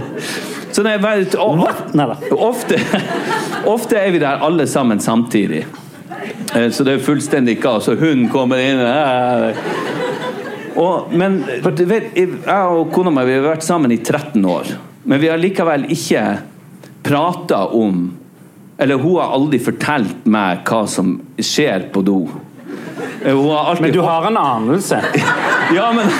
så 0.72 0.84
det 0.86 0.94
er 0.94 1.02
veldig, 1.02 1.36
og, 1.36 1.66
Ofte, 2.46 2.78
ofte 3.68 3.98
er 4.00 4.14
vi 4.14 4.22
der 4.22 4.40
alle 4.46 4.66
sammen 4.66 5.00
samtidig. 5.00 5.66
Eh, 6.54 6.70
Så 6.70 6.84
det 6.84 6.94
er 6.94 7.04
fullstendig 7.04 7.58
kaos, 7.60 7.88
og 7.88 8.00
hunden 8.00 8.30
kommer 8.32 8.64
inn 8.64 8.80
eh. 8.80 10.05
Og, 10.76 11.12
Men 11.12 11.40
du 11.42 11.84
vet, 11.88 12.12
jeg 12.16 12.40
og 12.46 12.92
kona 12.94 13.12
mi 13.14 13.24
vi 13.28 13.38
har 13.38 13.48
vært 13.48 13.66
sammen 13.66 13.94
i 13.94 13.98
13 14.02 14.44
år. 14.44 14.76
Men 15.06 15.22
vi 15.22 15.30
har 15.30 15.40
likevel 15.40 15.86
ikke 15.94 16.24
prata 17.06 17.66
om 17.70 18.08
Eller 18.78 18.98
hun 19.00 19.20
har 19.20 19.32
aldri 19.32 19.60
fortalt 19.62 20.26
meg 20.28 20.66
hva 20.68 20.82
som 20.90 21.14
skjer 21.40 21.86
på 21.94 22.02
do. 22.04 22.18
Eh, 23.24 23.32
alltid 23.32 23.82
Men 23.82 23.92
du 23.94 24.00
har 24.04 24.26
en 24.28 24.36
anelse. 24.36 24.98
ja, 25.74 25.92
men, 25.96 26.10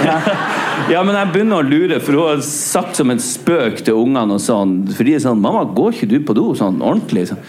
ja, 0.94 1.02
men 1.04 1.18
jeg 1.18 1.32
begynner 1.34 1.60
å 1.60 1.66
lure, 1.66 1.98
for 2.00 2.16
hun 2.16 2.30
har 2.30 2.40
sagt 2.46 2.96
som 2.96 3.12
en 3.12 3.20
spøk 3.20 3.82
til 3.84 4.00
ungene 4.00 4.38
og 4.38 4.40
sånn. 4.40 4.78
For 4.88 5.04
de 5.04 5.18
er 5.18 5.24
sånn 5.26 5.42
'Mamma, 5.42 5.66
går 5.76 5.98
ikke 5.98 6.10
du 6.14 6.18
på 6.24 6.36
do 6.38 6.48
sånn 6.56 6.80
ordentlig?' 6.80 7.28
Sånn. 7.34 7.44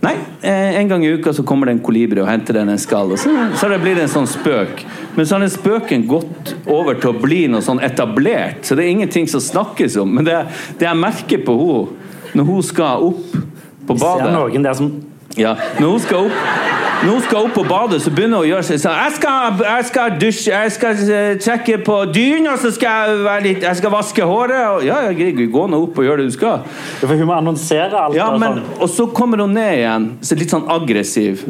Nei, 0.00 0.14
eh, 0.40 0.78
en 0.78 0.88
gang 0.88 1.04
i 1.04 1.12
uka 1.12 1.32
så 1.34 1.42
kommer 1.42 1.66
det 1.66 1.76
en 1.76 1.84
kolibri 1.84 2.22
og 2.22 2.28
henter 2.30 2.54
den 2.54 2.70
en 2.70 2.78
skal. 2.78 3.12
Og 3.12 3.18
så, 3.18 3.34
så 3.58 3.68
det 3.68 3.80
blitt 3.82 3.98
en 3.98 4.12
sånn 4.12 4.30
spøk. 4.30 4.84
Men 5.18 5.26
så 5.26 5.34
har 5.34 5.42
den 5.42 5.50
spøken 5.50 6.04
gått 6.06 6.52
over 6.70 6.94
til 7.02 7.10
å 7.10 7.18
bli 7.18 7.40
noe 7.50 7.64
sånn 7.66 7.80
etablert, 7.82 8.60
så 8.62 8.76
det 8.78 8.84
er 8.84 8.92
ingenting 8.92 9.26
som 9.26 9.42
snakkes 9.42 9.96
om. 9.98 10.12
Men 10.14 10.28
det, 10.28 10.36
det 10.78 10.86
jeg 10.86 11.00
merker 11.00 11.42
på 11.42 11.56
henne 11.58 12.36
når 12.38 12.46
hun 12.46 12.62
skal 12.62 13.08
opp 13.08 13.32
på 13.32 13.96
badet 13.96 13.98
Ser 13.98 14.22
badet 14.28 14.34
noen 14.36 14.66
der 14.68 14.76
som 14.78 14.92
ja, 15.34 15.56
når 15.80 15.90
hun 15.90 16.04
skal 16.04 16.28
opp 16.28 16.87
når 16.98 17.12
hun 17.12 17.22
skal 17.22 17.46
opp 17.46 17.54
på 17.54 17.62
badet, 17.68 18.00
så 18.02 18.10
begynner 18.10 18.40
hun 18.40 18.46
å 18.46 18.48
gjøre 18.48 18.66
seg 18.66 18.80
sånn 18.82 18.96
Jeg 18.98 19.14
skal, 19.18 19.60
jeg 19.62 19.84
skal 19.86 20.16
dusje, 20.18 20.50
jeg 20.50 20.72
skal 20.74 21.02
eh, 21.14 21.28
trekke 21.38 21.78
på 21.86 21.98
dyna, 22.10 22.56
så 22.58 22.72
skal 22.74 23.12
jeg, 23.12 23.20
være 23.26 23.44
litt, 23.44 23.66
jeg 23.66 23.78
skal 23.78 23.92
vaske 23.94 24.26
håret. 24.26 24.62
Og, 24.72 24.86
ja, 24.86 24.98
ja, 25.06 25.12
greit, 25.14 25.38
gå 25.52 25.66
nå 25.70 25.80
opp 25.86 26.00
og 26.00 26.08
gjør 26.08 26.22
det 26.22 26.28
du 26.30 26.34
skal. 26.34 26.64
For 26.98 27.14
hun 27.14 27.28
må 27.30 27.36
annonsere 27.36 28.00
alt. 28.02 28.18
Ja, 28.18 28.28
men, 28.34 28.58
sånn. 28.58 28.80
og 28.82 28.90
så 28.90 29.06
kommer 29.14 29.44
hun 29.44 29.54
ned 29.54 29.76
igjen, 29.76 30.08
så 30.26 30.38
litt 30.40 30.54
sånn 30.54 30.66
aggressiv. 30.74 31.44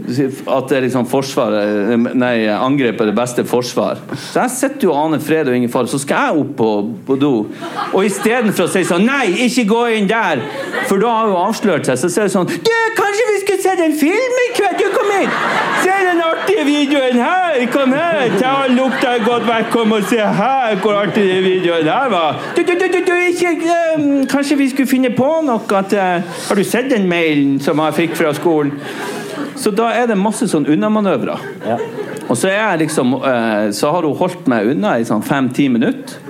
At 0.44 0.68
det 0.68 0.78
er 0.78 0.86
liksom 0.88 1.08
forsvaret 1.08 1.96
Nei, 2.18 2.34
angrep 2.52 3.00
er 3.02 3.10
det 3.10 3.16
beste 3.16 3.44
forsvar. 3.48 4.02
Så 4.12 4.42
jeg 4.42 4.54
sitter 4.54 4.88
jo 4.88 4.92
og 4.92 5.00
aner 5.06 5.22
fred 5.22 5.48
og 5.48 5.56
ingen 5.56 5.72
fare, 5.72 5.88
så 5.90 6.00
skal 6.02 6.28
jeg 6.28 6.44
opp 6.44 6.52
på, 6.58 6.70
på 7.08 7.18
do. 7.20 7.32
Og 7.94 8.04
istedenfor 8.04 8.66
å 8.66 8.72
si 8.72 8.84
sånn 8.88 9.06
Nei, 9.08 9.30
ikke 9.46 9.64
gå 9.70 9.82
inn 9.96 10.08
der! 10.10 10.42
For 10.90 11.00
da 11.00 11.14
har 11.20 11.30
hun 11.30 11.40
avslørt 11.48 11.88
seg. 11.88 12.00
Så 12.00 12.12
sier 12.12 12.28
hun 12.28 12.34
sånn 12.34 12.50
Du, 12.52 12.74
kanskje 12.98 13.28
vi 13.32 13.40
skulle 13.44 13.64
sett 13.64 13.84
en 13.84 13.96
film 13.96 14.42
i 14.44 14.48
kveld? 14.58 14.82
Du, 14.82 14.88
kom 14.94 15.14
inn! 15.20 15.37
Se 15.82 15.90
den 16.04 16.20
artige 16.22 16.64
videoen 16.66 17.20
her! 17.22 17.66
Kom 17.72 17.92
her! 17.92 18.38
Ta 18.40 18.52
lukta 18.72 19.14
godt 19.24 19.46
vekk. 19.48 19.70
Kom 19.72 19.92
og 19.96 20.06
se 20.10 20.18
her 20.18 20.76
hvor 20.82 20.98
artig 21.02 21.24
den 21.28 21.44
videoen 21.44 21.88
her 21.88 22.10
var. 22.12 22.40
Du, 22.56 22.62
du, 22.62 22.74
du, 22.80 22.86
du, 22.92 22.98
du 23.06 23.14
ikke 23.28 23.54
eh, 23.54 24.26
Kanskje 24.30 24.58
vi 24.58 24.68
skulle 24.72 24.90
finne 24.90 25.12
på 25.16 25.28
noe? 25.46 25.62
At, 25.78 25.94
uh, 25.94 26.42
har 26.48 26.58
du 26.58 26.64
sett 26.66 26.90
den 26.92 27.08
mailen 27.10 27.58
som 27.62 27.80
jeg 27.84 27.98
fikk 28.02 28.18
fra 28.18 28.34
skolen? 28.36 28.74
Så 29.58 29.70
da 29.74 29.90
er 29.94 30.06
det 30.10 30.18
masse 30.18 30.48
sånn 30.50 30.66
unnamanøvrer. 30.70 31.46
Ja. 31.66 31.78
Og 32.28 32.36
så, 32.36 32.50
liksom, 32.78 33.14
uh, 33.22 33.70
så 33.74 33.92
har 33.94 34.06
hun 34.06 34.18
holdt 34.18 34.48
meg 34.50 34.74
unna 34.74 34.98
i 34.98 35.06
sånn 35.08 35.24
fem-ti 35.26 35.68
minutter. 35.72 36.26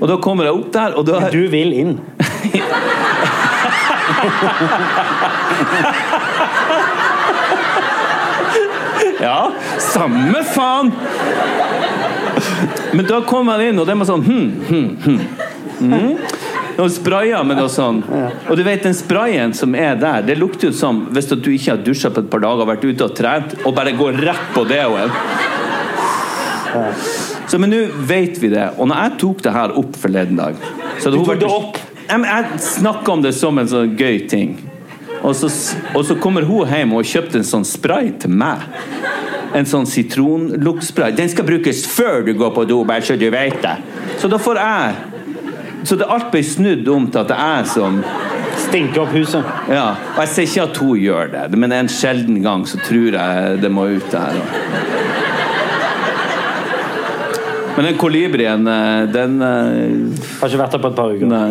Og 0.00 0.08
da 0.08 0.16
kommer 0.22 0.48
jeg 0.48 0.56
opp 0.56 0.70
der, 0.72 0.94
og 0.96 1.04
da 1.08 1.28
Du 1.32 1.42
vil 1.52 1.72
inn. 1.76 1.98
Ja, 9.20 9.52
samme 9.78 10.44
faen! 10.44 10.92
Men 12.92 13.06
da 13.06 13.20
kom 13.26 13.48
han 13.48 13.62
inn, 13.62 13.78
og 13.78 13.86
det 13.86 13.96
var 14.00 14.08
sånn 14.08 14.24
hm, 14.24 14.46
hm, 14.68 14.86
hm. 15.04 15.20
Mm. 15.80 16.14
Og 16.80 16.88
spraya 16.92 17.42
med 17.44 17.58
noe 17.60 17.68
sånn. 17.72 18.00
Og 18.48 18.56
du 18.56 18.62
vet, 18.64 18.82
den 18.84 18.96
sprayen 18.96 19.52
som 19.56 19.74
er 19.76 19.98
der, 20.00 20.24
det 20.24 20.38
lukter 20.40 20.70
jo 20.70 20.76
som 20.76 21.02
hvis 21.12 21.28
du 21.32 21.50
ikke 21.52 21.74
har 21.74 21.82
dusja 21.84 22.12
på 22.12 22.24
et 22.24 22.30
par 22.32 22.42
dager, 22.44 22.68
vært 22.68 22.86
ute 22.86 23.06
og 23.06 23.16
trent, 23.16 23.54
og 23.64 23.76
bare 23.76 23.92
går 23.96 24.20
rett 24.24 24.46
på 24.54 24.64
deoen. 24.68 25.12
Så, 27.50 27.58
men 27.58 27.72
nå 27.72 27.82
vet 28.06 28.38
vi 28.40 28.52
det. 28.52 28.70
Og 28.78 28.88
når 28.88 29.04
jeg 29.04 29.16
tok 29.24 29.44
det 29.44 29.54
her 29.56 29.72
opp 29.80 29.96
forleden 29.98 30.38
dag 30.38 30.58
Du 31.02 31.16
tok 31.18 31.40
det 31.40 31.48
opp? 31.50 31.80
Jeg, 32.06 32.22
jeg 32.26 32.60
snakka 32.62 33.16
om 33.16 33.24
det 33.24 33.32
som 33.36 33.58
en 33.58 33.70
sånn 33.70 33.96
gøy 33.98 34.22
ting. 34.30 34.54
Og 35.22 35.36
så, 35.36 35.50
og 35.94 36.04
så 36.08 36.16
kommer 36.20 36.46
hun 36.48 36.68
hjem 36.68 36.94
og 36.94 37.02
har 37.02 37.10
kjøpt 37.14 37.36
en 37.40 37.46
sånn 37.46 37.66
spray 37.68 38.12
til 38.22 38.32
meg. 38.32 38.64
En 39.56 39.66
sånn 39.68 39.88
sitronluktspray. 39.88 41.12
Den 41.16 41.30
skal 41.32 41.48
brukes 41.48 41.82
før 41.90 42.24
du 42.26 42.32
går 42.38 42.54
på 42.56 42.64
do, 42.70 42.80
bare 42.88 43.04
så 43.04 43.18
du 43.20 43.28
vet 43.32 43.58
det. 43.64 43.76
Så 44.20 44.30
da 44.30 44.38
får 44.40 44.60
jeg 44.60 44.98
Så 45.88 45.96
det 45.96 46.04
alt 46.12 46.26
ble 46.28 46.42
snudd 46.44 46.88
om 46.92 47.06
til 47.08 47.22
at 47.22 47.30
det 47.30 47.36
er 47.40 47.62
som 47.64 48.02
Stinker 48.60 49.00
opp 49.06 49.14
huset. 49.16 49.46
Ja. 49.72 49.94
Og 50.12 50.20
jeg 50.20 50.30
sier 50.34 50.46
ikke 50.46 50.64
at 50.66 50.80
hun 50.82 50.98
gjør 51.00 51.30
det, 51.32 51.44
men 51.56 51.72
en 51.72 51.88
sjelden 51.88 52.42
gang 52.44 52.66
så 52.68 52.76
tror 52.84 53.16
jeg 53.16 53.60
det 53.62 53.70
må 53.72 53.86
ut 53.88 54.12
der. 54.12 54.36
Men 57.76 57.88
den 57.88 57.96
kolibrien, 57.96 58.66
eh, 58.68 59.08
den 59.08 59.40
eh, 59.40 60.20
Har 60.40 60.48
ikke 60.50 60.60
vært 60.60 60.72
der 60.76 60.82
på 60.84 60.90
et 60.90 60.96
par 60.98 61.08
uker. 61.14 61.26
Nei. 61.30 61.50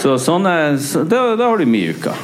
Så 0.00 0.14
sånn 0.16 0.46
er, 0.48 0.78
så, 0.80 1.02
da, 1.04 1.34
da 1.36 1.50
har 1.50 1.60
du 1.60 1.68
mye 1.68 1.92
uka. 1.92 2.14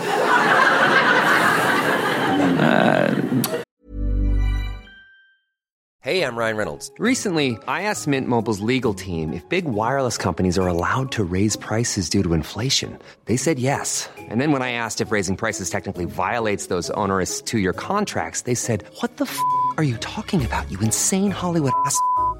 Hey, 6.07 6.23
I'm 6.23 6.39
Ryan 6.39 6.57
Reynolds. 6.57 6.93
Recently, 7.01 7.59
I 7.67 7.83
asked 7.83 8.07
Mint 8.07 8.29
Mobile's 8.29 8.61
legal 8.61 8.95
team 8.95 9.33
if 9.33 9.47
big 9.49 9.65
wireless 9.65 10.17
companies 10.17 10.57
are 10.57 10.69
allowed 10.69 11.11
to 11.13 11.25
raise 11.25 11.57
prices 11.57 12.09
due 12.09 12.23
to 12.23 12.33
inflation. 12.33 12.97
They 13.25 13.37
said 13.37 13.59
yes. 13.59 14.09
And 14.17 14.41
then 14.41 14.53
when 14.53 14.63
I 14.63 14.71
asked 14.71 15.01
if 15.01 15.11
raising 15.11 15.37
prices 15.37 15.69
technically 15.69 16.05
violates 16.05 16.69
those 16.69 16.91
onerous 16.91 17.43
two 17.43 17.59
year 17.59 17.73
contracts, 17.73 18.43
they 18.43 18.55
said, 18.55 18.85
What 19.01 19.17
the 19.17 19.25
f 19.25 19.37
are 19.79 19.83
you 19.83 19.97
talking 19.97 20.47
about, 20.47 20.71
you 20.71 20.79
insane 20.79 21.33
Hollywood 21.33 21.73
ass? 21.85 21.99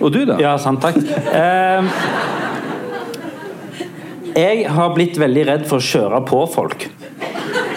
Og 0.00 0.12
du, 0.14 0.22
da? 0.28 0.36
Ja, 0.40 0.54
sant, 0.58 0.80
takk. 0.80 0.96
Eh, 0.96 1.82
jeg 4.40 4.64
har 4.70 4.94
blitt 4.94 5.18
veldig 5.20 5.44
redd 5.48 5.64
for 5.68 5.80
å 5.82 5.84
kjøre 5.84 6.20
på 6.28 6.40
folk. 6.52 6.86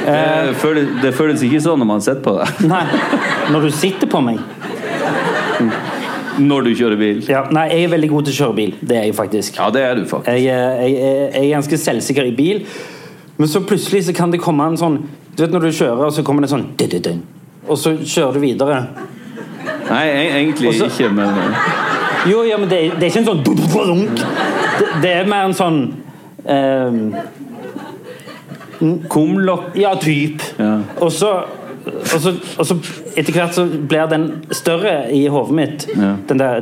Det 0.03 0.55
føles, 0.59 0.89
det 1.01 1.13
føles 1.15 1.43
ikke 1.47 1.61
sånn 1.63 1.79
når 1.81 1.87
man 1.89 2.01
sitter 2.03 2.23
på 2.25 2.33
deg. 2.37 2.63
Nei, 2.67 2.83
når 3.53 3.67
du 3.67 3.71
sitter 3.75 4.09
på 4.11 4.19
meg. 4.23 4.39
Når 6.43 6.65
du 6.65 6.71
kjører 6.75 6.97
bil. 6.99 7.19
Ja, 7.29 7.43
nei, 7.53 7.67
jeg 7.71 7.85
er 7.87 7.91
veldig 7.93 8.09
god 8.11 8.27
til 8.27 8.33
å 8.33 8.37
kjøre 8.39 8.55
bil. 8.57 8.71
Det 8.81 8.97
er 8.99 9.03
jeg 9.07 9.15
faktisk. 9.17 9.59
Ja, 9.61 9.67
det 9.73 9.83
er 9.85 9.99
du 9.99 10.05
faktisk. 10.09 10.31
Jeg, 10.33 10.47
er- 10.49 10.79
jeg, 10.81 10.95
er- 10.97 11.29
jeg 11.37 11.43
er 11.45 11.51
ganske 11.55 11.77
selvsikker 11.85 12.29
i 12.31 12.33
bil, 12.37 12.63
men 13.37 13.49
så 13.49 13.61
plutselig 13.65 14.03
så 14.09 14.15
kan 14.17 14.31
det 14.33 14.41
komme 14.43 14.65
en 14.69 14.77
sånn 14.77 14.99
Du 15.33 15.41
vet 15.41 15.49
når 15.55 15.63
du 15.65 15.71
kjører, 15.73 16.03
og 16.05 16.11
så 16.13 16.21
kommer 16.25 16.41
det 16.45 16.51
sånn 16.51 16.67
Og 17.65 17.77
så 17.81 17.95
kjører 17.97 18.33
du 18.37 18.39
videre. 18.43 18.75
Nei, 19.89 20.03
egentlig 20.29 20.73
så- 20.77 20.85
ikke, 20.91 21.09
men 21.09 21.33
Jo, 22.29 22.43
ja, 22.47 22.57
men 22.57 22.69
det, 22.69 22.79
det 22.99 23.03
er 23.03 23.09
ikke 23.11 23.19
en 23.19 23.25
sånn 23.25 23.43
det, 23.43 24.87
det 25.03 25.11
er 25.11 25.27
mer 25.29 25.49
en 25.49 25.57
sånn 25.57 25.79
ehm, 26.45 27.01
Kumlokk 29.11 29.75
Ja, 29.79 29.93
typ. 29.99 30.41
Ja. 30.59 30.77
Og 31.03 31.11
så 31.11 31.33
og 31.83 32.21
så, 32.21 32.31
og 32.59 32.63
så 32.67 32.75
etter 33.19 33.35
hvert 33.35 33.55
så 33.57 33.65
blir 33.67 34.07
den 34.07 34.27
større 34.55 35.09
i 35.11 35.25
hodet 35.27 35.55
mitt. 35.57 35.85
Ja. 35.91 36.13
Den 36.29 36.39
der. 36.39 36.61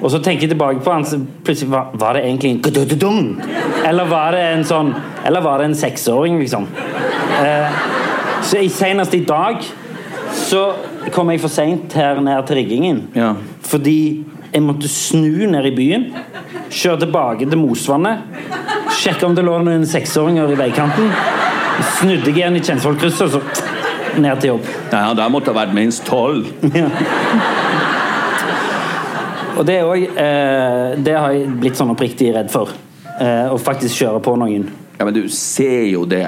Og 0.00 0.10
så 0.10 0.18
tenker 0.24 0.46
jeg 0.46 0.54
tilbake 0.54 0.80
på 0.80 0.94
den, 0.94 1.04
så 1.04 1.18
plutselig 1.44 1.70
var, 1.74 1.90
var 2.00 2.16
det 2.16 2.22
egentlig 2.24 2.54
en 2.54 3.40
Eller 3.84 4.04
var 4.08 4.32
det 4.32 4.40
en 4.54 4.64
sånn 4.64 4.94
Eller 5.26 5.40
var 5.44 5.58
det 5.58 5.64
en 5.64 5.74
seksåring, 5.74 6.38
liksom? 6.40 6.66
Eh, 7.44 7.68
så 8.42 8.58
i- 8.58 8.68
senest 8.68 9.14
i 9.14 9.24
dag 9.24 9.60
så 10.32 10.72
kom 11.12 11.30
jeg 11.30 11.40
for 11.40 11.48
seint 11.48 11.92
her 11.92 12.20
ned 12.20 12.46
til 12.46 12.56
riggingen. 12.56 13.08
Ja. 13.14 13.34
Fordi 13.62 14.24
jeg 14.54 14.62
måtte 14.62 14.88
snu 14.90 15.48
ned 15.50 15.66
i 15.66 15.74
byen, 15.74 16.04
kjøre 16.70 17.02
tilbake 17.02 17.48
til 17.50 17.58
Mosvannet, 17.58 18.22
sjekke 19.00 19.26
om 19.26 19.34
det 19.34 19.42
lå 19.46 19.56
noen 19.66 19.86
seksåringer 19.88 20.54
i 20.54 20.58
veikanten. 20.58 21.10
Snudde 21.98 22.30
jeg 22.30 22.38
igjen 22.38 22.58
i 22.58 22.62
Kjensvollkrysset, 22.62 23.34
og 23.34 23.34
så 23.34 24.20
ned 24.22 24.38
til 24.38 24.52
jobb. 24.52 24.68
Nei, 24.92 25.02
det 25.18 25.26
måtte 25.34 25.50
ha 25.50 25.58
vært 25.58 25.74
minst 25.74 26.06
tolv. 26.06 26.46
Ja. 26.74 26.86
Og 29.54 29.62
det 29.68 29.76
òg 29.86 30.00
eh, 30.18 30.94
Det 30.98 31.12
har 31.14 31.30
jeg 31.30 31.50
blitt 31.62 31.78
sånn 31.78 31.92
oppriktig 31.92 32.32
redd 32.34 32.50
for. 32.50 32.72
Eh, 33.22 33.50
å 33.50 33.58
faktisk 33.62 34.02
kjøre 34.02 34.22
på 34.24 34.34
noen. 34.38 34.66
Ja, 34.98 35.06
men 35.06 35.14
du 35.14 35.24
ser 35.30 35.86
jo 35.90 36.02
det. 36.10 36.26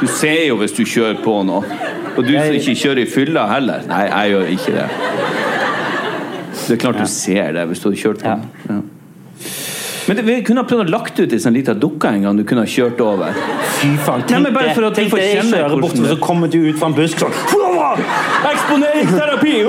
Du 0.00 0.06
ser 0.06 0.44
jo 0.46 0.58
hvis 0.60 0.76
du 0.76 0.84
kjører 0.84 1.20
på 1.24 1.40
noe. 1.48 1.64
Og 2.18 2.24
du 2.26 2.32
som 2.34 2.56
ikke 2.56 2.76
kjører 2.76 3.04
i 3.04 3.08
fylla 3.08 3.46
heller. 3.52 3.84
Nei, 3.88 4.04
jeg 4.08 4.34
gjør 4.34 4.52
ikke 4.56 4.74
det. 4.76 4.86
Det 6.68 6.76
er 6.76 6.82
klart 6.84 7.00
du 7.00 7.08
ser 7.10 7.52
det 7.56 7.64
hvis 7.70 7.82
du 7.82 7.88
har 7.90 7.98
kjørt 8.04 8.24
på. 8.24 8.36
Ja. 8.68 8.78
Men 10.08 10.16
det, 10.16 10.22
vi 10.24 10.34
kunne 10.40 10.62
ha 10.62 10.68
prøvd 10.68 10.86
å 10.86 10.92
lagt 10.94 11.18
ut 11.20 11.32
ei 11.36 11.40
sånn 11.42 11.52
lita 11.52 11.74
dukke 11.76 12.08
en 12.16 12.22
gang 12.24 12.38
du 12.38 12.44
kunne 12.48 12.62
ha 12.64 12.70
kjørt 12.70 13.00
over. 13.04 13.36
Fy 13.78 13.90
faen. 14.06 14.22
Tenk 14.28 14.46
men 14.46 14.54
bare 14.56 14.72
for 14.76 14.88
at 14.88 14.96
tenk 14.96 15.12
jeg 15.20 15.42
kjører 15.50 15.76
bort, 15.82 15.98
og 16.00 16.06
så 16.08 16.16
kommer 16.22 16.48
du 16.52 16.56
ut 16.64 16.78
fra 16.80 16.88
en 16.88 16.96
busk 16.96 17.20
sånn 17.20 17.34
Eksponeringsterapi! 18.52 19.54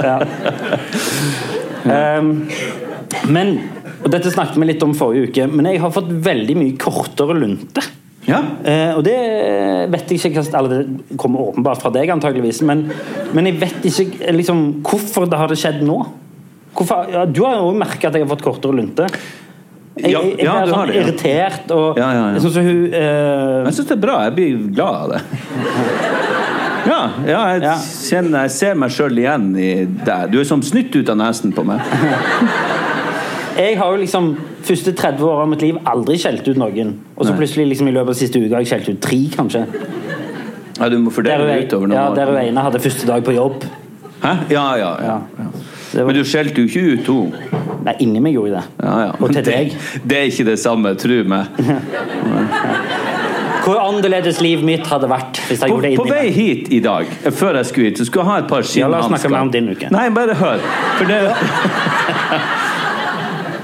Ja. 0.06 0.16
Ehm, 1.90 2.30
men 3.32 3.48
og 4.00 4.08
Dette 4.12 4.30
snakket 4.32 4.56
vi 4.60 4.68
litt 4.70 4.84
om 4.84 4.94
forrige 4.96 5.28
uke, 5.28 5.46
men 5.50 5.66
jeg 5.68 5.80
har 5.82 5.92
fått 5.92 6.08
veldig 6.24 6.56
mye 6.56 6.76
kortere 6.80 7.34
lunte. 7.36 7.82
Ja. 8.28 8.40
Eh, 8.68 8.92
og 8.94 9.02
det 9.06 9.16
vet 9.90 10.10
jeg 10.12 10.20
ikke 10.28 10.42
Eller 10.58 10.68
det 10.82 11.16
kommer 11.18 11.50
åpenbart 11.50 11.80
fra 11.80 11.88
deg, 11.94 12.10
antageligvis 12.12 12.60
men, 12.68 12.82
men 13.32 13.48
jeg 13.48 13.56
vet 13.62 13.86
ikke 13.88 14.34
liksom, 14.36 14.60
hvorfor 14.84 15.24
det 15.30 15.38
har 15.40 15.48
det 15.48 15.56
skjedd 15.60 15.80
nå. 15.86 16.02
Hvorfor, 16.76 17.08
ja, 17.10 17.24
du 17.26 17.40
har 17.46 17.62
jo 17.62 17.70
merka 17.74 18.10
at 18.10 18.18
jeg 18.18 18.26
har 18.26 18.30
fått 18.30 18.44
kortere 18.44 18.76
lunte. 18.76 19.08
Jeg, 19.98 20.12
jeg, 20.12 20.28
jeg 20.38 20.46
ja, 20.46 20.52
blir 20.60 20.70
sånn 20.72 20.90
det, 20.92 21.00
irritert 21.00 21.72
og. 21.74 21.98
Sånn 22.44 22.54
som 22.54 22.68
hun 22.68 22.84
eh, 22.94 23.56
Jeg 23.66 23.74
syns 23.78 23.88
det 23.88 23.96
er 23.96 24.02
bra. 24.04 24.20
Jeg 24.28 24.36
blir 24.36 24.60
glad 24.70 25.00
av 25.00 25.14
det. 25.16 25.22
Ja, 26.86 27.00
ja 27.26 27.40
jeg, 27.52 27.64
Ja. 27.66 27.74
Kjenner, 27.80 28.46
jeg 28.46 28.54
ser 28.54 28.78
meg 28.80 28.94
sjøl 28.94 29.18
igjen 29.20 29.50
i 29.58 29.70
deg. 30.06 30.30
Du 30.32 30.38
er 30.40 30.46
som 30.48 30.62
snytt 30.64 30.94
ut 30.96 31.10
av 31.12 31.18
nesen 31.20 31.52
på 31.56 31.66
meg. 31.66 31.82
Jeg 33.56 33.78
har 33.78 33.90
jo 33.92 34.00
liksom 34.00 34.30
første 34.66 34.92
30 34.96 35.24
år 35.26 35.42
av 35.42 35.48
mitt 35.50 35.62
liv 35.64 35.78
aldri 35.90 36.16
skjelt 36.20 36.46
ut 36.48 36.58
noen. 36.60 36.94
Og 37.16 37.26
så 37.26 37.32
Nei. 37.32 37.38
plutselig 37.42 37.66
liksom 37.72 37.88
i 37.90 37.94
løpet 37.96 38.14
av 38.14 38.18
siste 38.20 38.38
uka 38.40 38.54
har 38.56 38.64
jeg 38.64 38.70
skjelt 38.74 38.88
ut 38.94 39.00
tre, 39.04 39.20
kanskje. 39.36 39.64
Ja, 40.80 40.88
du 40.88 40.98
må 41.02 41.10
fordele 41.12 41.46
det 41.50 41.66
utover 41.66 41.90
noen 41.90 41.98
ja, 41.98 42.06
år. 42.10 42.14
der 42.16 42.30
hun 42.32 42.40
ene 42.40 42.60
hadde 42.64 42.80
første 42.80 43.06
dag 43.10 43.24
på 43.26 43.34
jobb. 43.36 43.66
Hæ? 44.22 44.34
Ja, 44.52 44.66
ja, 44.80 44.92
ja. 45.04 45.18
Ja. 45.38 45.48
Var, 45.92 46.04
Men 46.06 46.14
du 46.14 46.22
skjelte 46.24 46.62
jo 46.62 46.68
ikke 46.70 46.82
ut 46.94 47.08
henne. 47.10 47.62
nei, 47.84 47.94
inni 48.04 48.20
meg 48.22 48.36
gjorde 48.36 48.52
jeg 48.52 48.56
det. 48.60 48.86
Ja, 48.86 48.94
ja. 49.06 49.12
Og 49.18 49.32
til 49.34 49.44
deg. 49.44 49.74
det, 49.74 50.00
det 50.04 50.18
er 50.18 50.28
ikke 50.30 50.46
det 50.50 50.58
samme, 50.62 50.94
tru 51.00 51.16
meg. 51.28 51.44
Hvor 53.64 53.76
annerledes 53.82 54.40
livet 54.40 54.64
mitt 54.64 54.86
hadde 54.88 55.08
vært 55.10 55.36
hvis 55.48 55.60
jeg 55.60 55.68
På, 55.68 55.74
gjorde 55.76 55.90
det 55.90 55.96
på 55.98 56.06
vei 56.08 56.22
meg. 56.24 56.32
hit 56.36 56.70
i 56.72 56.80
dag, 56.84 57.10
før 57.36 57.58
jeg 57.60 57.66
skulle 57.68 57.90
hit, 57.90 57.98
så 58.00 58.06
skulle 58.08 58.24
jeg 58.24 58.30
ha 58.32 58.38
et 58.44 58.48
par 58.48 58.64
Ja, 58.78 58.88
la 58.88 59.02
oss 59.02 59.10
snakke 59.10 59.28
mer 59.34 59.44
om 59.44 59.50
din 59.52 59.68
uke. 59.68 59.90
Nei, 59.92 60.06
bare 60.16 60.34
hør. 60.38 60.64
For 60.96 61.10
det 61.10 61.18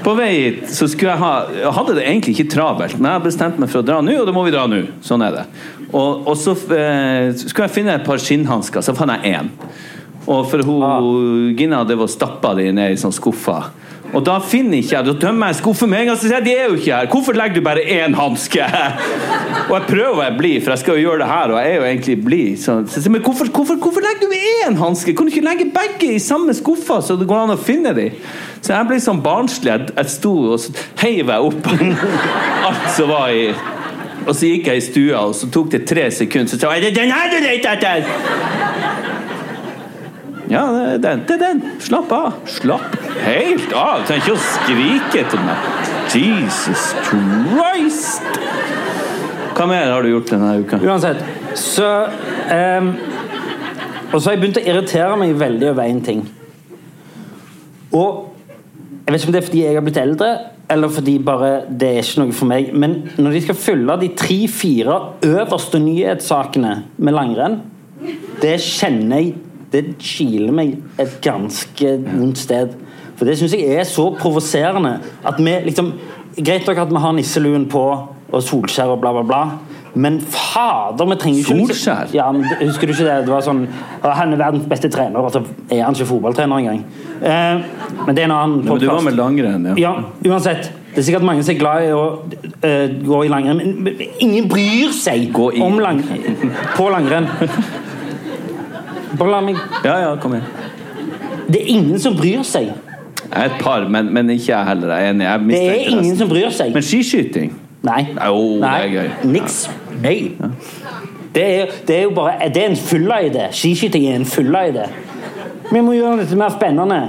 På 0.07 0.13
vei 0.15 0.29
hit 0.39 0.69
så 0.71 0.85
skulle 0.87 1.11
jeg 1.11 1.19
ha 1.19 1.31
Jeg 1.51 1.71
hadde 1.75 1.97
det 1.97 2.03
egentlig 2.05 2.35
ikke 2.37 2.51
travelt, 2.53 2.95
men 2.95 3.09
jeg 3.09 3.19
har 3.19 3.25
bestemt 3.25 3.57
meg 3.59 3.67
for 3.73 3.81
å 3.81 3.87
dra 3.89 3.97
nå, 3.99 4.13
og 4.21 4.29
da 4.29 4.35
må 4.35 4.45
vi 4.45 4.53
dra 4.55 4.63
nå. 4.71 4.79
Sånn 5.03 5.25
er 5.25 5.33
det. 5.35 5.41
Og, 5.89 6.29
og 6.31 6.37
så 6.39 6.53
eh, 6.71 7.33
skulle 7.41 7.65
jeg 7.67 7.75
finne 7.75 7.97
et 7.99 8.07
par 8.07 8.21
skinnhansker, 8.23 8.85
så 8.85 8.95
fant 8.95 9.11
jeg 9.17 9.35
én. 9.35 9.51
Og 10.27 10.47
for 10.47 10.63
hun 10.63 10.85
Ah. 10.87 11.03
Gina 11.59 11.83
det 11.87 11.97
var 11.99 12.07
stappa 12.11 12.53
de 12.55 12.69
ned 12.71 12.95
i 12.95 13.01
sånn 13.01 13.15
skuffer. 13.15 13.67
Og 14.15 14.23
da 14.23 14.37
finner 14.39 14.79
ikke 14.79 14.95
jeg 14.95 15.07
Da 15.07 15.13
tømmer 15.19 15.51
jeg 15.51 15.59
skuffen 15.59 15.89
med 15.91 15.99
en 16.03 16.09
gang, 16.11 16.17
så 16.19 16.29
sier 16.29 16.37
jeg 16.39 16.45
de 16.45 16.53
er 16.55 16.69
jo 16.69 16.77
ikke 16.77 16.93
her. 16.95 17.09
Hvorfor 17.11 17.35
legger 17.37 17.59
du 17.59 17.65
bare 17.65 17.83
én 17.83 18.15
hanske? 18.15 18.63
Og 19.67 19.73
jeg 19.73 19.85
prøver 19.89 20.11
å 20.13 20.19
være 20.21 20.37
blid, 20.37 20.61
for 20.63 20.73
jeg 20.73 20.81
skal 20.83 20.95
jo 20.95 21.09
gjøre 21.09 21.19
det 21.23 21.27
her, 21.27 21.51
og 21.51 21.57
jeg 21.59 21.71
er 21.71 21.75
jo 21.75 21.85
egentlig 21.89 22.13
blid. 22.23 22.59
Så, 22.61 22.75
så, 22.87 23.01
men 23.11 23.23
hvorfor, 23.25 23.49
hvorfor, 23.51 23.75
hvorfor 23.83 24.05
legger 24.05 24.29
du 24.29 24.35
én 24.63 24.77
hanske? 24.79 25.11
Kan 25.17 25.27
du 25.27 25.33
ikke 25.33 25.43
legge 25.43 25.65
begge 25.75 26.11
i 26.15 26.21
samme 26.23 26.55
skuffa, 26.55 27.01
så 27.03 27.17
det 27.19 27.27
går 27.27 27.41
an 27.41 27.51
å 27.51 27.57
finne 27.59 27.91
dem? 27.97 28.15
Så 28.61 28.71
jeg 28.71 28.87
ble 28.87 28.99
sånn 29.03 29.19
barnslig. 29.25 29.73
Jeg, 29.73 29.89
jeg 29.97 30.13
sto 30.13 30.31
og 30.53 30.61
så 30.63 30.71
heiv 31.01 31.33
jeg 31.33 31.49
opp 31.49 31.67
alt 32.69 32.87
som 32.95 33.11
var 33.11 33.33
i 33.35 33.49
Og 34.27 34.31
så 34.35 34.53
gikk 34.53 34.71
jeg 34.71 34.79
i 34.79 34.85
stua, 34.87 35.25
og 35.27 35.35
så 35.39 35.51
tok 35.51 35.73
det 35.75 35.83
tre 35.87 36.07
sekunder, 36.11 36.51
så 36.51 36.61
sa 36.61 36.71
jeg 36.75 36.87
"Er 36.87 36.87
det 36.87 36.95
den 37.01 37.11
her 37.15 37.27
du 37.31 37.37
leter 37.43 37.75
etter? 37.75 38.07
Ja, 40.47 40.63
det 40.71 40.87
er 40.95 41.03
den. 41.09 41.27
Det 41.27 41.35
er 41.35 41.43
den. 41.43 41.61
Slapp 41.83 42.11
av. 42.15 42.39
Slapp 42.47 43.06
helt 43.23 43.73
av. 43.73 44.03
Du 44.03 44.09
trenger 44.09 44.25
ikke 44.25 44.35
å 44.35 44.45
skrike 44.45 45.21
etter 45.23 45.43
meg. 45.45 45.69
Jesus 46.13 46.87
Christ! 47.07 48.41
Hva 49.57 49.65
mer 49.69 49.89
har 49.89 50.05
du 50.05 50.11
gjort 50.11 50.29
denne 50.29 50.51
uka? 50.61 50.77
Uansett, 50.85 51.23
så 51.57 51.87
um, 52.77 52.91
Og 54.11 54.19
så 54.19 54.29
har 54.29 54.35
jeg 54.35 54.41
begynt 54.43 54.59
å 54.61 54.65
irritere 54.69 55.15
meg 55.19 55.33
veldig 55.39 55.71
over 55.71 55.89
én 55.89 56.03
ting. 56.05 56.21
Og 57.97 58.27
jeg 59.07 59.13
vet 59.13 59.21
ikke 59.21 59.29
om 59.31 59.33
det 59.35 59.41
er 59.41 59.47
fordi 59.47 59.63
jeg 59.63 59.75
har 59.77 59.83
blitt 59.85 59.99
eldre, 60.01 60.29
eller 60.69 60.91
fordi 60.91 61.15
bare 61.23 61.51
det 61.67 61.89
er 61.89 62.03
ikke 62.03 62.21
noe 62.21 62.35
for 62.35 62.49
meg. 62.49 62.69
Men 62.75 62.95
når 63.15 63.37
de 63.37 63.41
skal 63.45 63.59
fylle 63.59 63.97
de 64.01 64.09
tre-fire 64.19 64.97
øverste 65.25 65.79
nyhetssakene 65.79 66.73
med 66.97 67.15
langrenn, 67.15 67.61
det 68.43 68.57
kjenner 68.61 69.23
jeg 69.23 69.35
Det 69.67 69.81
kiler 69.99 70.53
meg 70.55 70.77
et 70.95 71.17
ganske 71.19 71.89
vondt 72.05 72.39
sted. 72.39 72.71
For 73.17 73.25
det 73.25 73.37
syns 73.39 73.55
jeg 73.57 73.73
er 73.73 73.87
så 73.89 74.09
provoserende 74.19 74.97
at 75.25 75.41
vi 75.41 75.57
liksom 75.69 75.93
Greit 76.37 76.67
nok 76.69 76.77
at 76.77 76.91
vi 76.93 76.99
har 77.01 77.13
nisseluen 77.17 77.63
på 77.65 77.81
og 78.27 78.43
Solskjær 78.43 78.91
og 78.93 78.99
bla, 79.01 79.09
bla, 79.15 79.23
bla. 79.25 79.39
Men 79.97 80.19
fader, 80.21 81.07
vi 81.09 81.15
trenger 81.17 81.39
ikke 81.39 81.55
Solskjær? 81.63 82.11
Ja, 82.13 82.27
men 82.31 82.45
Husker 82.59 82.89
du 82.89 82.93
ikke 82.93 83.07
det? 83.07 83.15
Det 83.25 83.31
var 83.33 83.45
sånn 83.45 83.63
Han 84.03 84.35
er 84.35 84.41
verdens 84.41 84.67
beste 84.69 84.91
trener, 84.93 85.17
og 85.17 85.31
så 85.33 85.41
er 85.71 85.85
han 85.85 85.95
ikke 85.97 86.09
fotballtrener 86.11 86.61
engang. 86.61 86.83
Eh, 87.17 87.63
men 88.03 88.15
det 88.15 88.23
er 88.23 88.27
en 88.29 88.35
annen 88.35 88.59
podkast. 88.67 88.83
du 88.83 88.91
var 88.91 89.05
med 89.07 89.17
langrenn, 89.17 89.65
ja. 89.71 89.77
Ja, 89.81 89.93
uansett. 90.27 90.69
Det 90.91 91.01
er 91.01 91.07
sikkert 91.07 91.25
mange 91.25 91.43
som 91.45 91.53
er 91.53 91.59
glad 91.59 91.85
i 91.85 91.89
å 91.93 92.03
uh, 92.25 92.85
gå 93.05 93.17
i 93.25 93.29
langrenn, 93.29 93.59
men, 93.85 93.99
ingen 94.23 94.47
bryr 94.49 94.93
seg 94.97 95.35
om 95.37 95.77
langrenn. 95.81 96.53
på 96.77 96.87
langrenn. 96.89 97.27
Bare 99.17 99.29
la 99.29 99.41
meg 99.45 99.59
Ja, 99.85 99.99
ja, 100.03 100.15
kom 100.21 100.33
igjen. 100.37 100.47
Det 101.47 101.61
er 101.61 101.69
ingen 101.77 102.01
som 102.01 102.17
bryr 102.17 102.41
seg. 102.45 102.73
Et 103.35 103.51
par, 103.59 103.87
men, 103.89 104.13
men 104.13 104.29
ikke 104.29 104.51
jeg 104.53 104.65
heller. 104.67 104.93
Jeg 104.95 105.05
er 105.07 105.09
enig. 105.13 105.25
Jeg 105.25 105.39
Det 105.49 105.63
er 105.69 105.89
ingen 105.97 106.17
som 106.17 106.29
bryr 106.29 106.49
seg. 106.49 106.73
Men 106.73 106.83
skiskyting? 106.83 107.51
Nei. 107.83 108.07
Jo, 108.25 108.39
det 108.61 108.69
er 108.71 108.87
gøy. 108.93 109.09
Niks. 109.33 109.57
Nei. 110.01 110.15
Det 111.35 111.43
er, 111.59 111.73
det 111.87 111.95
er 111.97 112.03
jo 112.07 112.09
bare 112.15 112.47
Det 112.53 112.63
er 112.63 112.69
en 112.71 112.75
fulleide. 112.79 113.47
Skiskyting 113.51 114.07
er 114.09 114.15
en 114.15 114.25
fulleide. 114.25 114.87
Vi 115.71 115.81
må 115.83 115.93
gjøre 115.97 116.21
dette 116.23 116.35
mer 116.39 116.49
spennende. 116.55 117.01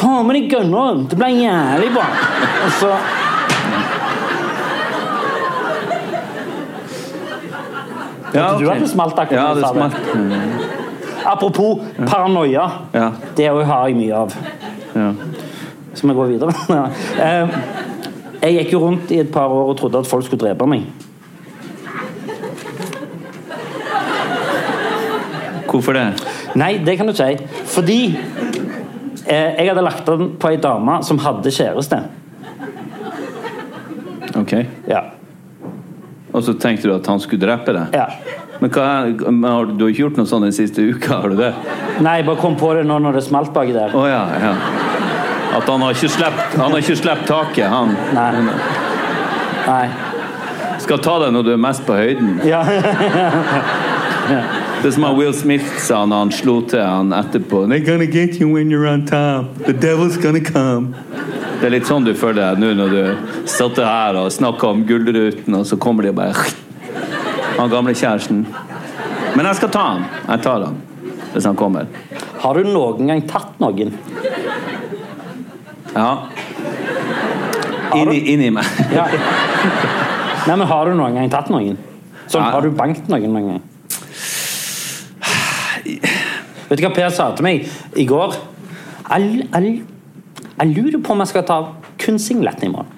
Ta 0.00 0.22
med 0.24 0.34
deg 0.38 0.48
gunneren. 0.52 1.04
Det 1.10 1.18
blir 1.20 1.36
jævlig 1.42 1.92
bra. 1.94 2.06
Og 2.64 2.72
så 2.80 2.92
Ja, 8.34 8.50
Du 8.58 8.64
ok. 8.66 8.72
hadde 8.74 8.88
smalt 8.88 9.18
akkurat 9.18 9.32
Ja, 9.32 9.54
det 9.54 9.68
smalt. 9.68 9.94
Apropos 11.26 11.78
paranoia. 12.06 12.70
Ja. 12.94 13.10
Det 13.36 13.46
har 13.66 13.86
jeg 13.88 13.96
mye 13.96 14.14
av. 14.14 14.34
Ja. 14.94 15.12
Skal 15.98 16.12
vi 16.12 16.16
går 16.20 16.32
videre? 16.36 16.54
Eh, 17.28 17.58
Jeg 18.38 18.54
gikk 18.60 18.72
jo 18.76 18.80
rundt 18.84 19.10
i 19.10 19.16
et 19.24 19.30
par 19.34 19.50
år 19.50 19.72
og 19.72 19.76
trodde 19.80 19.98
at 19.98 20.06
folk 20.06 20.22
skulle 20.28 20.38
drepe 20.44 20.66
meg. 20.70 20.84
Hvorfor 25.68 25.92
det? 25.98 26.04
Nei, 26.56 26.76
det 26.86 26.94
kan 27.00 27.08
du 27.10 27.12
si. 27.18 27.32
Fordi 27.74 27.98
eh, 29.26 29.58
jeg 29.58 29.68
hadde 29.68 29.82
lagt 29.84 30.06
den 30.08 30.30
på 30.40 30.52
ei 30.52 30.60
dame 30.62 31.00
som 31.04 31.18
hadde 31.22 31.52
kjæreste. 31.52 31.98
Ok. 34.38 34.54
Ja. 34.88 35.02
Og 36.32 36.44
så 36.46 36.54
tenkte 36.60 36.88
du 36.88 36.94
at 36.94 37.06
han 37.10 37.20
skulle 37.20 37.42
drepe 37.44 37.74
deg? 37.76 37.98
ja. 37.98 38.08
Men 38.58 38.72
hva 38.74 38.86
men 39.30 39.44
har, 39.46 39.68
du 39.70 39.84
har 39.84 39.90
ikke 39.92 40.00
gjort 40.02 40.16
noe 40.18 40.26
sånn 40.26 40.42
den 40.42 40.54
siste 40.56 40.82
uka, 40.82 41.20
har 41.22 41.30
du 41.30 41.36
det? 41.38 41.52
Nei, 42.02 42.16
jeg 42.18 42.24
bare 42.26 42.40
kom 42.42 42.56
på 42.58 42.72
det 42.74 42.80
nå 42.88 42.96
når 43.04 43.14
det 43.20 43.22
smalt 43.22 43.52
baki 43.54 43.70
der. 43.76 43.92
Oh, 43.94 44.02
ja, 44.10 44.24
ja. 44.34 44.48
At 45.56 45.68
han 45.68 45.80
har 45.80 45.90
ikke 45.90 46.30
Han 46.56 46.70
har 46.70 46.78
ikke 46.78 46.96
sluppet 46.96 47.26
taket, 47.26 47.68
han. 47.68 47.96
Nei. 48.14 48.30
Nei. 49.66 49.88
Skal 50.78 51.00
ta 51.04 51.18
deg 51.24 51.34
når 51.34 51.44
du 51.44 51.52
er 51.52 51.60
mest 51.60 51.84
på 51.86 51.96
høyden. 51.96 52.40
Ja. 52.48 52.62
ja. 54.32 54.42
Det 54.82 54.92
som 54.94 55.04
Will 55.18 55.34
Smith 55.34 55.78
sa 55.82 56.04
når 56.06 56.24
han 56.24 56.32
slo 56.32 56.60
til 56.70 56.84
han 56.84 57.12
etterpå. 57.16 57.64
They're 57.66 57.84
gonna 57.84 58.06
get 58.06 58.40
you 58.40 58.52
when 58.54 58.70
you're 58.70 58.86
on 58.86 59.06
top. 59.06 59.58
The 59.66 59.72
devil's 59.74 60.16
gonna 60.22 60.40
come. 60.40 60.94
Det 61.58 61.66
er 61.66 61.74
litt 61.74 61.88
sånn 61.88 62.04
du 62.06 62.12
føler 62.14 62.54
deg 62.54 62.60
nå 62.62 62.68
når 62.78 62.92
du 62.94 63.32
sitter 63.50 63.88
her 63.88 64.20
og 64.20 64.28
snakker 64.30 64.70
om 64.70 64.84
Gullruten, 64.86 65.56
og 65.58 65.66
så 65.66 65.74
kommer 65.80 66.06
de 66.06 66.12
og 66.12 66.20
bare 66.20 66.46
Han 67.58 67.72
gamle 67.72 67.96
kjæresten. 67.98 68.44
Men 69.34 69.48
jeg 69.50 69.58
skal 69.58 69.72
ta 69.74 69.86
han. 69.88 70.04
Jeg 70.28 70.44
tar 70.46 70.68
han 70.68 70.78
hvis 71.32 71.44
han 71.44 71.58
kommer. 71.58 71.90
Har 72.38 72.54
du 72.54 72.70
noen 72.70 73.10
gang 73.10 73.24
tatt 73.28 73.58
noen? 73.60 73.90
Ja. 75.98 76.28
Inni, 77.98 78.18
inni 78.32 78.50
meg. 78.54 78.64
Ja. 78.94 79.06
Nei, 80.46 80.56
men 80.56 80.66
Har 80.70 80.86
du 80.86 80.94
noen 80.96 81.16
gang 81.18 81.30
tatt 81.32 81.50
noen? 81.52 81.74
Sånn, 82.30 82.44
ja. 82.44 82.52
Har 82.54 82.62
du 82.64 82.70
banket 82.76 83.08
noen 83.10 83.32
noen 83.34 83.48
gang? 83.50 83.62
Vet 86.68 86.78
du 86.78 86.84
hva 86.84 86.92
Per 86.94 87.10
sa 87.12 87.30
til 87.36 87.44
meg 87.44 87.66
i 87.98 88.04
går? 88.08 88.36
Jeg 89.08 90.68
lurer 90.70 91.00
på 91.04 91.14
om 91.14 91.24
jeg 91.24 91.30
skal 91.32 91.44
ta 91.48 91.58
kun 92.00 92.20
singleten 92.22 92.68
i 92.68 92.72
morgen. 92.72 92.94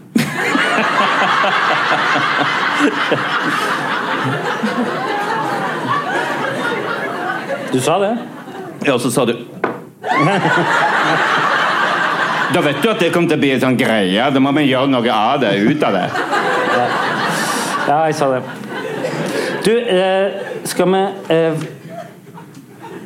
Du 7.73 7.81
sa 7.81 7.99
det? 8.03 8.15
Ja, 8.87 8.99
så 8.99 9.11
sa 9.15 9.25
du 9.29 9.37
Da 12.55 12.61
vet 12.65 12.83
du 12.83 12.89
at 12.91 12.99
det 13.03 13.13
kommer 13.15 13.31
til 13.31 13.39
å 13.39 13.43
bli 13.45 13.51
en 13.55 13.63
sånn 13.63 13.77
greie. 13.79 14.31
Da 14.35 14.43
må 14.43 14.53
vi 14.57 14.67
gjøre 14.71 14.91
noe 14.91 15.15
av 15.15 15.43
det, 15.43 15.53
ut 15.63 15.85
av 15.87 15.95
det. 15.95 16.07
Ja, 17.87 17.99
jeg 18.07 18.17
sa 18.19 18.31
det. 18.33 18.41
Du, 19.65 19.71
eh, 19.77 20.41
skal 20.65 20.89
vi 20.89 21.01
eh, 21.35 21.67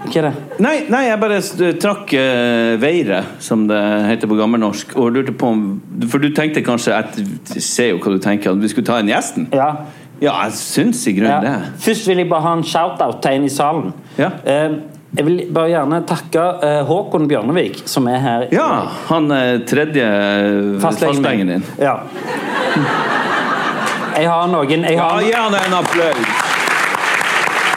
Hva 0.04 0.20
er 0.20 0.26
det? 0.28 0.32
Nei, 0.62 0.74
nei 0.92 1.00
jeg 1.08 1.18
bare 1.18 1.40
trakk 1.80 2.12
uh, 2.14 2.74
veiret, 2.78 3.32
som 3.42 3.64
det 3.66 3.80
heter 4.06 4.30
på 4.30 4.36
gammelnorsk, 4.38 4.92
og 5.00 5.16
lurte 5.16 5.32
på 5.34 5.48
om 5.50 5.64
For 6.12 6.22
du 6.22 6.28
tenkte 6.36 6.62
kanskje 6.62 6.94
Jeg 6.94 7.64
ser 7.64 7.88
jo 7.94 7.98
hva 8.04 8.12
du 8.12 8.20
tenker, 8.22 8.52
at 8.52 8.62
vi 8.62 8.70
skulle 8.70 8.86
ta 8.86 9.00
inn 9.02 9.10
gjesten? 9.10 9.48
Ja. 9.56 9.72
Ja, 10.20 10.36
jeg 10.44 10.54
syns 10.60 11.02
i 11.08 11.16
Ja. 11.16 11.16
grunnen 11.18 11.48
det. 11.48 11.72
Først 11.82 12.06
vil 12.08 12.22
jeg 12.22 12.28
bare 12.30 12.44
ha 12.46 12.52
en 12.54 12.62
shout-out 12.62 13.22
til 13.22 13.32
en 13.32 13.44
i 13.44 13.48
salen. 13.50 13.92
Ja. 14.18 14.30
Eh, 14.46 14.76
jeg 15.14 15.26
vil 15.28 15.36
bare 15.54 15.70
gjerne 15.70 16.00
takke 16.08 16.44
eh, 16.66 16.80
Håkon 16.88 17.28
Bjørnevik, 17.30 17.84
som 17.90 18.08
er 18.10 18.18
her. 18.18 18.46
Ja, 18.54 18.68
han 19.10 19.30
er 19.30 19.60
tredje 19.68 20.06
eh, 20.06 20.80
fastlegen 20.82 21.52
din. 21.52 21.66
Ja. 21.78 22.00
Jeg 24.14 24.28
har 24.30 24.50
noen 24.50 24.84
Jeg 24.86 24.98
har, 24.98 25.20
Ja, 25.22 25.30
gjerne 25.30 25.62
en 25.68 25.78
applaus! 25.78 26.42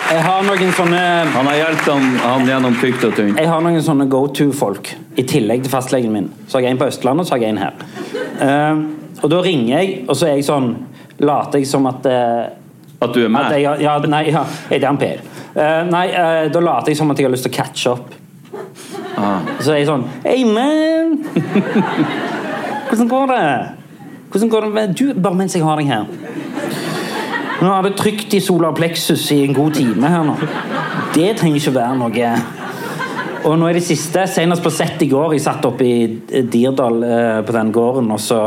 jeg 0.07 0.21
har 0.23 0.43
noen 0.47 0.69
sånne 0.71 0.99
Han 1.33 1.49
har 1.49 1.57
hjulpet 1.57 1.89
han, 1.91 2.05
han 2.23 2.45
gjennom 2.47 2.77
tykt 2.81 3.03
og 3.03 3.15
tynt. 3.17 3.39
Jeg 3.41 3.49
har 3.51 3.63
noen 3.65 3.81
sånne 3.83 4.05
go 4.11 4.23
to-folk 4.31 4.93
i 5.19 5.25
tillegg 5.27 5.65
til 5.65 5.73
fastlegen 5.73 6.13
min. 6.13 6.29
Så 6.47 6.57
har 6.57 6.67
jeg 6.67 6.77
en 6.77 6.79
på 6.81 6.87
Østlandet, 6.87 7.25
og 7.25 7.27
så 7.27 7.35
har 7.35 7.43
jeg 7.43 7.55
en 7.55 7.61
her. 7.61 7.73
Uh, 8.37 9.23
og 9.25 9.31
da 9.33 9.41
ringer 9.43 9.73
jeg, 9.73 9.95
og 10.07 10.15
så 10.17 10.29
er 10.29 10.37
jeg 10.37 10.47
sånn 10.47 10.71
Later 11.17 11.57
jeg 11.57 11.65
som 11.65 11.87
at 11.89 12.05
uh, 12.05 12.45
At 13.01 13.13
du 13.15 13.23
er 13.23 13.25
At 13.25 13.33
med. 13.33 13.55
jeg, 13.57 13.81
ja, 13.83 13.97
nei, 14.05 14.23
ja, 14.29 14.43
er 14.69 14.81
det 14.81 14.87
han 14.87 14.99
Per? 15.01 15.23
Eh, 15.57 15.83
nei, 15.89 16.05
eh, 16.13 16.47
da 16.53 16.61
later 16.61 16.93
jeg 16.93 16.99
som 16.99 17.09
at 17.09 17.17
jeg 17.17 17.25
har 17.25 17.33
lyst 17.33 17.47
til 17.47 17.53
å 17.53 17.57
catche 17.57 17.93
opp. 17.95 18.13
Ah. 19.17 19.41
Så 19.57 19.73
er 19.73 19.79
jeg 19.79 19.87
sånn 19.89 20.03
Hey, 20.21 20.43
man! 20.45 21.15
Hvordan 22.87 23.09
går 23.09 23.31
det? 23.31 23.47
Hvordan 24.29 24.51
går 24.53 24.67
det 24.67 24.69
med 24.75 24.93
du, 24.99 25.05
Bare 25.17 25.39
mens 25.39 25.55
jeg 25.57 25.65
har 25.65 25.81
deg 25.81 25.89
her. 25.89 26.05
Nå 27.57 27.71
har 27.71 27.87
det 27.87 27.95
trykt 27.97 28.35
i 28.37 28.41
solar 28.43 28.75
plexus 28.77 29.23
i 29.33 29.39
en 29.47 29.57
god 29.57 29.79
time 29.79 30.11
her 30.13 30.27
nå. 30.27 30.35
Det 31.15 31.31
trenger 31.39 31.57
ikke 31.57 31.73
være 31.79 31.97
noe 31.97 32.29
Og 33.49 33.57
nå 33.57 33.71
er 33.71 33.79
det 33.79 33.85
siste, 33.87 34.27
senest 34.29 34.61
på 34.61 34.69
sett 34.75 35.01
i 35.01 35.09
går. 35.09 35.33
Jeg 35.33 35.47
satt 35.47 35.65
oppe 35.65 35.87
i 35.87 36.43
Dirdal 36.45 37.01
eh, 37.07 37.39
på 37.47 37.55
den 37.55 37.73
gården, 37.73 38.11
og 38.13 38.21
så 38.21 38.43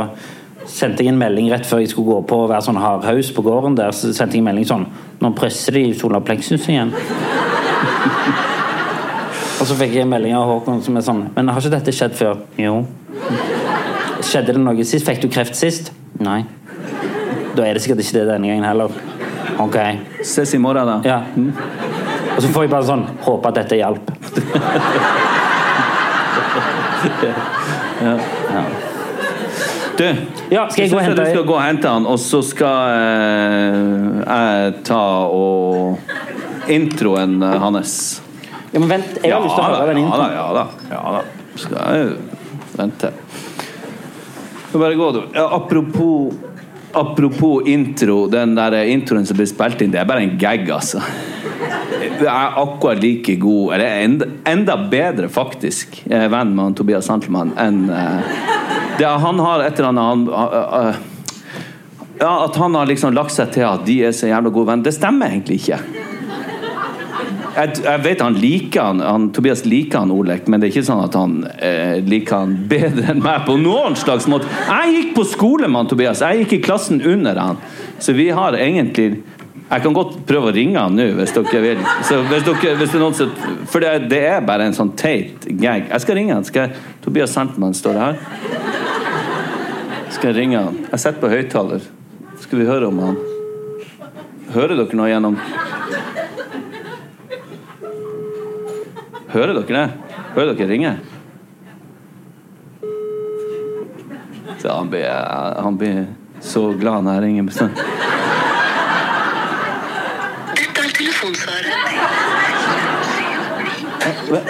sendte 0.70 1.04
jeg 1.04 1.12
en 1.12 1.18
melding 1.20 1.50
rett 1.52 1.66
før 1.66 1.82
jeg 1.82 1.90
skulle 1.92 2.14
gå 2.14 2.20
på 2.30 2.36
og 2.44 2.50
være 2.52 2.64
sånn 2.66 2.80
hardhaus 2.80 3.30
på 3.34 3.44
gården 3.44 3.76
der. 3.78 3.94
Så 3.96 4.12
sendte 4.16 4.38
jeg 4.38 4.44
en 4.44 4.50
melding 4.50 4.68
sånn 4.68 4.86
Nå 5.20 5.32
presser 5.36 5.76
de 5.76 5.82
solar 5.98 6.22
plexus 6.24 6.64
igjen. 6.70 6.92
og 9.60 9.64
så 9.68 9.74
fikk 9.76 9.92
jeg 9.98 10.06
en 10.06 10.12
melding 10.14 10.36
av 10.38 10.48
Håkon 10.48 10.80
som 10.84 10.96
er 10.96 11.04
sånn 11.04 11.22
Men 11.34 11.50
har 11.52 11.60
ikke 11.60 11.74
dette 11.74 11.92
skjedd 11.96 12.14
før? 12.16 12.34
Jo. 12.60 12.74
Skjedde 14.24 14.54
det 14.56 14.62
noe 14.62 14.84
sist? 14.86 15.06
Fikk 15.06 15.20
du 15.24 15.28
kreft 15.32 15.56
sist? 15.58 15.92
Nei. 16.20 16.42
Da 17.56 17.66
er 17.66 17.74
det 17.74 17.82
sikkert 17.84 18.04
ikke 18.04 18.20
det 18.20 18.26
denne 18.30 18.48
gangen 18.48 18.68
heller. 18.68 18.90
Ok. 19.60 19.76
Ses 20.24 20.54
i 20.56 20.60
morgen, 20.62 20.86
da. 20.86 20.96
Ja. 21.04 21.18
Og 22.36 22.40
så 22.44 22.48
får 22.52 22.62
jeg 22.64 22.72
bare 22.72 22.88
sånn 22.88 23.04
Håpe 23.26 23.50
at 23.50 23.56
dette 23.60 23.80
hjalp. 23.80 24.04
Du, 29.98 30.04
Ja, 30.50 30.68
skal 30.70 30.84
jeg 30.84 30.90
gå 30.92 30.96
og 30.98 31.02
hente- 31.04 31.24
Du 31.24 31.30
skal 31.30 31.44
gå 31.46 31.54
og 31.54 31.62
hente 31.62 31.88
han, 31.88 32.06
og 32.06 32.18
så 32.18 32.40
skal 32.42 32.94
eh, 32.96 34.24
jeg 34.26 34.74
ta 34.84 35.02
og 35.28 35.98
Introen 36.70 37.42
eh, 37.42 37.56
hans. 37.60 37.94
Ja, 38.72 38.78
men 38.78 38.88
vent, 38.88 39.18
jeg 39.24 39.32
har 39.34 39.42
lyst 39.42 39.56
til 39.56 39.64
å 39.64 39.70
høre 39.74 39.94
den 39.94 40.04
ja 40.04 40.16
da, 40.20 40.28
ja 40.34 40.44
da. 40.54 40.66
Ja 40.90 41.00
da. 41.16 41.22
Skal 41.58 41.78
jeg 41.96 42.12
vente. 42.78 43.10
Bare 44.72 44.94
gå, 44.94 45.08
du. 45.16 45.20
Ja, 45.34 45.48
apropos 45.56 46.32
Apropos 46.92 47.62
intro, 47.70 48.24
den 48.26 48.56
der 48.56 48.74
introen 48.90 49.22
som 49.26 49.36
ble 49.38 49.44
spilt 49.46 49.78
inn, 49.84 49.92
det 49.94 50.00
er 50.00 50.08
bare 50.08 50.24
en 50.24 50.32
gag, 50.40 50.64
altså. 50.74 50.98
Det 52.18 52.26
er 52.26 52.56
akkurat 52.58 52.98
like 52.98 53.36
god, 53.38 53.74
eller 53.76 54.00
enda, 54.08 54.26
enda 54.50 54.74
bedre, 54.90 55.28
faktisk, 55.30 56.00
jeg 56.10 56.30
venn 56.32 56.50
med 56.56 56.64
han 56.64 56.74
Tobias 56.74 57.06
Santelmann, 57.06 57.52
enn 57.62 57.84
eh, 57.94 58.32
det 59.00 59.08
Han 59.24 59.40
har 59.40 59.64
et 59.64 59.80
eller 59.80 59.88
annet 59.88 60.04
han, 60.04 60.28
uh, 60.28 60.92
uh, 60.92 60.94
Ja, 62.20 62.44
At 62.44 62.56
han 62.60 62.76
har 62.76 62.86
liksom 62.86 63.16
lagt 63.16 63.32
seg 63.32 63.52
til 63.56 63.64
at 63.64 63.86
de 63.88 64.02
er 64.10 64.12
så 64.12 64.28
jævla 64.28 64.52
gode 64.52 64.68
venn. 64.74 64.84
Det 64.84 64.92
stemmer 64.92 65.32
egentlig 65.32 65.62
ikke. 65.62 65.80
Jeg, 67.50 67.80
jeg 67.82 68.02
vet 68.04 68.20
han 68.22 68.36
liker 68.38 68.84
han, 68.84 69.00
han 69.02 69.24
Tobias 69.34 69.64
liker 69.66 70.04
han 70.04 70.12
Olek, 70.14 70.46
men 70.48 70.60
det 70.60 70.68
er 70.68 70.74
ikke 70.74 70.86
sånn 70.86 71.02
at 71.02 71.16
han 71.18 71.34
eh, 71.58 71.98
liker 72.06 72.44
han 72.44 72.54
bedre 72.70 73.10
enn 73.12 73.22
meg 73.24 73.42
på 73.48 73.56
noen 73.58 73.96
slags 73.98 74.28
måte. 74.30 74.48
Jeg 74.68 74.94
gikk 74.94 75.10
på 75.16 75.26
skole 75.32 75.68
med 75.68 75.82
han 75.82 75.90
Tobias, 75.90 76.22
jeg 76.22 76.44
gikk 76.44 76.54
i 76.60 76.62
klassen 76.68 77.02
under 77.02 77.40
han. 77.40 77.60
Så 78.00 78.14
vi 78.16 78.30
har 78.32 78.56
egentlig 78.56 79.22
Jeg 79.70 79.82
kan 79.84 79.94
godt 79.94 80.16
prøve 80.26 80.50
å 80.50 80.54
ringe 80.54 80.80
han 80.82 80.96
nå, 80.98 81.04
hvis 81.14 81.30
dere 81.30 81.60
vil. 81.62 81.82
Hvis 82.02 82.42
dere, 82.42 82.72
hvis 82.80 82.94
det 83.20 83.28
for 83.70 83.78
det, 83.84 84.08
det 84.10 84.18
er 84.26 84.40
bare 84.42 84.66
en 84.66 84.74
sånn 84.74 84.90
teit 84.98 85.46
gag. 85.46 85.86
Jeg 85.92 86.02
skal 86.02 86.18
ringe 86.18 86.34
han. 86.34 86.46
Skal 86.46 86.64
jeg, 86.64 86.80
Tobias 87.04 87.36
Sandman 87.36 87.76
står 87.78 88.00
her. 88.02 88.79
Skal 90.20 90.34
jeg 90.34 90.36
ringe 90.36 90.58
han? 90.60 90.74
Jeg 90.84 91.00
setter 91.00 91.16
på 91.22 91.28
høyttaler. 91.32 91.84
Skal 92.42 92.58
vi 92.60 92.64
høre 92.68 92.90
om 92.90 92.98
han 93.00 93.14
Hører 94.52 94.76
dere 94.76 94.98
noe 94.98 95.08
gjennom 95.08 95.38
Hører 99.32 99.54
dere 99.56 99.64
det? 99.72 99.86
Hører 100.34 100.52
dere 100.58 100.68
ringe? 100.68 100.92
Så 104.60 104.68
han 104.74 104.92
blir, 104.92 105.08
han 105.08 105.80
blir 105.80 106.04
så 106.44 106.66
glad 106.76 107.06
når 107.06 107.16
jeg 107.16 107.24
ringer 107.24 107.48
bestandig. 107.48 107.80
Dette 110.60 110.84
er 110.84 110.92
telefonsvaret. 111.00 111.72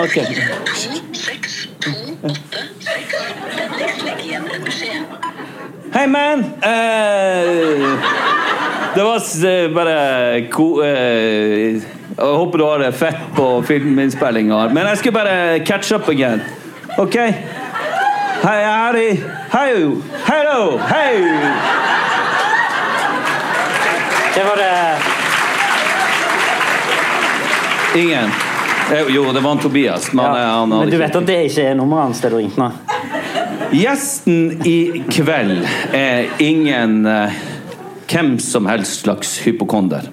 Ok. 0.03 0.19
Hei, 5.93 6.07
man! 6.07 6.39
Uh, 6.39 7.99
Det 8.95 9.03
var 9.03 9.47
eh, 9.47 9.71
bare 9.75 10.41
ko, 10.51 10.83
Uh, 10.83 10.87
Jeg 10.87 12.37
håper 12.37 12.59
du 12.59 12.65
har 12.65 12.79
det 12.79 12.93
fett 12.93 13.23
på 13.35 13.63
filminnspillinga. 13.63 14.69
Men 14.69 14.87
jeg 14.87 14.99
skulle 14.99 15.13
bare 15.13 15.59
catch 15.67 15.93
up 15.93 16.09
again. 16.09 16.43
OK? 16.99 17.15
Hei, 17.15 18.65
Harry. 18.65 19.17
Hei. 19.53 19.73
Hello. 20.27 20.79
Hei. 20.79 21.15
Det 24.35 24.45
var 24.45 24.57
det 24.57 24.97
Ingen. 28.01 28.31
Jo, 29.09 29.33
det 29.33 29.41
var 29.41 29.53
en 29.53 29.59
Tobias. 29.59 30.13
Men, 30.13 30.25
ja. 30.25 30.33
han 30.33 30.73
hadde 30.73 30.85
Men 30.85 30.91
du 30.91 30.99
vet 30.99 31.17
at 31.17 31.27
det 31.27 31.43
ikke 31.49 31.69
er 31.71 31.75
nummeret 31.75 32.11
hans, 32.11 32.21
det 32.21 32.31
du 32.31 32.37
ringte 32.37 32.61
nå? 32.61 32.71
Gjesten 33.71 34.67
i 34.67 35.03
kveld 35.13 35.61
er 35.95 36.27
ingen 36.43 37.05
eh, 37.07 37.37
hvem 38.11 38.33
som 38.43 38.67
helst 38.67 39.05
slags 39.05 39.37
hypokonder. 39.45 40.09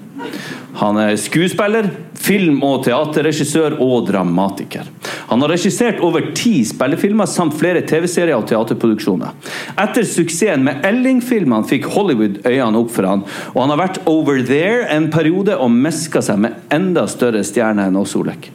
Han 0.78 1.00
er 1.02 1.15
skuespiller, 1.17 1.88
film- 2.13 2.62
og 2.62 2.84
teaterregissør 2.86 3.80
og 3.82 4.06
dramatiker. 4.12 4.86
Han 5.32 5.41
har 5.41 5.50
regissert 5.56 6.04
over 6.06 6.30
ti 6.38 6.60
spillefilmer 6.70 7.26
samt 7.30 7.58
flere 7.58 7.82
TV-serier 7.82 8.38
og 8.38 8.46
teaterproduksjoner. 8.52 9.34
Etter 9.74 10.06
suksessen 10.06 10.67
med 10.67 10.86
Elling-filmene 10.86 11.65
fikk 11.65 11.89
Hollywood 11.96 12.43
øynene 12.46 12.84
opp 12.84 12.93
for 12.93 13.10
han, 13.10 13.26
og 13.56 13.60
han 13.63 13.74
har 13.74 13.82
vært 13.88 14.00
over 14.06 14.43
there 14.46 14.86
en 14.93 15.10
periode 15.13 15.58
og 15.58 15.74
meska 15.74 16.22
seg 16.22 16.46
med 16.46 16.62
enda 16.78 17.08
større 17.10 17.41
stjerner 17.48 17.89
enn 17.89 17.98
oss, 18.06 18.13
Olek. 18.20 18.52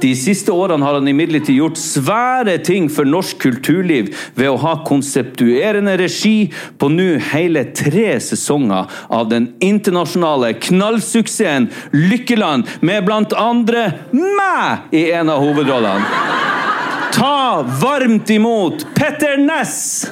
De 0.00 0.12
siste 0.16 0.52
årene 0.52 0.86
har 0.86 0.98
han 0.98 1.08
imidlertid 1.10 1.58
gjort 1.58 1.80
svære 1.80 2.56
ting 2.64 2.88
for 2.92 3.08
norsk 3.08 3.38
kulturliv 3.42 4.12
ved 4.38 4.50
å 4.50 4.58
ha 4.62 4.76
konseptuerende 4.86 5.96
regi 6.00 6.50
på 6.80 6.90
nå 6.92 7.10
hele 7.30 7.66
tre 7.76 8.14
sesonger 8.24 8.90
av 9.12 9.28
den 9.32 9.50
internasjonale 9.64 10.54
knallsuksessen 10.60 11.70
Lykkeland, 11.92 12.68
med 12.80 13.04
blant 13.06 13.34
andre 13.36 13.86
meg 14.12 14.94
i 14.96 15.10
en 15.14 15.30
av 15.32 15.42
hovedrollene. 15.44 16.06
Ta 17.14 17.62
varmt 17.82 18.30
imot 18.30 18.86
Petter 18.94 19.36
Ness! 19.40 20.06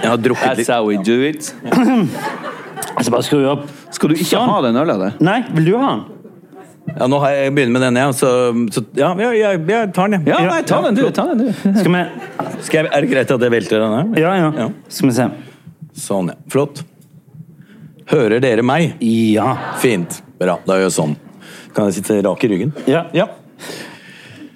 Jeg 0.00 0.08
har 0.08 0.22
drukket 0.24 0.46
That's 0.46 0.62
litt 0.62 0.70
how 0.72 0.86
we 0.88 0.96
do 1.04 1.18
it. 1.28 1.50
Altså, 2.96 3.10
bare 3.12 3.24
skru 3.26 3.42
opp. 3.50 3.66
Skal 3.94 4.12
du 4.12 4.16
ikke 4.16 4.30
Sånn. 4.32 4.48
ha 4.48 4.62
den 4.64 4.78
øla 4.80 4.96
der? 5.00 5.18
Nei, 5.24 5.38
vil 5.56 5.68
du 5.70 5.74
ha 5.80 5.90
den? 5.92 6.06
Ja, 6.90 7.06
nå 7.12 7.20
har 7.22 7.34
jeg 7.36 7.52
begynt 7.54 7.74
med 7.76 7.84
den, 7.84 7.98
jeg. 8.00 8.14
Så, 8.18 8.30
så 8.74 8.82
ja, 8.98 9.12
jeg, 9.20 9.36
jeg, 9.42 9.60
jeg 9.70 9.90
tar 9.94 10.08
den, 10.10 10.24
jeg. 10.24 10.32
Ja, 10.32 10.40
nei, 10.48 10.60
ta 10.66 10.80
den 10.86 10.96
du. 10.96 11.02
Ta 11.14 11.26
den 11.30 11.44
du. 11.44 11.50
Skal 11.52 11.92
vi 11.94 12.04
Skal 12.66 12.80
jeg, 12.80 12.90
er 12.90 13.04
det 13.04 13.10
greit 13.12 13.34
at 13.36 13.44
jeg 13.46 13.54
velter 13.54 13.84
den 13.84 13.96
her? 13.98 14.22
Ja, 14.24 14.32
ja. 14.40 14.48
Ja. 14.64 14.68
Skal 14.90 15.12
vi 15.12 15.16
se. 15.20 15.28
Sånn, 16.00 16.32
ja. 16.32 16.38
Flott. 16.50 16.82
Hører 18.10 18.42
dere 18.42 18.62
meg? 18.66 18.96
Ja. 19.06 19.52
Fint. 19.78 20.18
Bra. 20.40 20.56
Da 20.66 20.80
gjør 20.80 20.88
jeg 20.88 20.96
sånn. 20.96 21.14
Kan 21.76 21.86
jeg 21.86 22.00
sitte 22.00 22.18
rak 22.26 22.42
i 22.42 22.50
ryggen? 22.50 22.72
Ja. 22.90 23.04
Ja. 23.14 23.28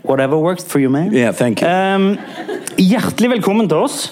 Whatever 0.04 0.40
works 0.42 0.66
for 0.66 0.82
you, 0.82 0.90
man. 0.90 1.12
Yeah, 1.14 1.32
thank 1.32 1.62
you. 1.62 1.68
Um, 1.68 2.18
hjertelig 2.76 3.30
velkommen 3.36 3.70
til 3.70 3.86
oss. 3.86 4.08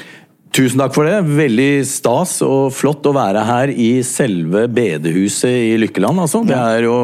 Tusen 0.55 0.79
takk 0.79 0.95
for 0.95 1.09
det. 1.09 1.19
Veldig 1.27 1.83
stas 1.89 2.37
og 2.47 2.71
flott 2.77 3.07
å 3.09 3.15
være 3.17 3.43
her 3.49 3.73
i 3.73 3.91
selve 4.07 4.67
bedehuset 4.71 5.51
i 5.73 5.75
Lykkeland. 5.81 6.23
Altså. 6.23 6.45
Det 6.47 6.57
er 6.57 6.87
jo 6.87 6.97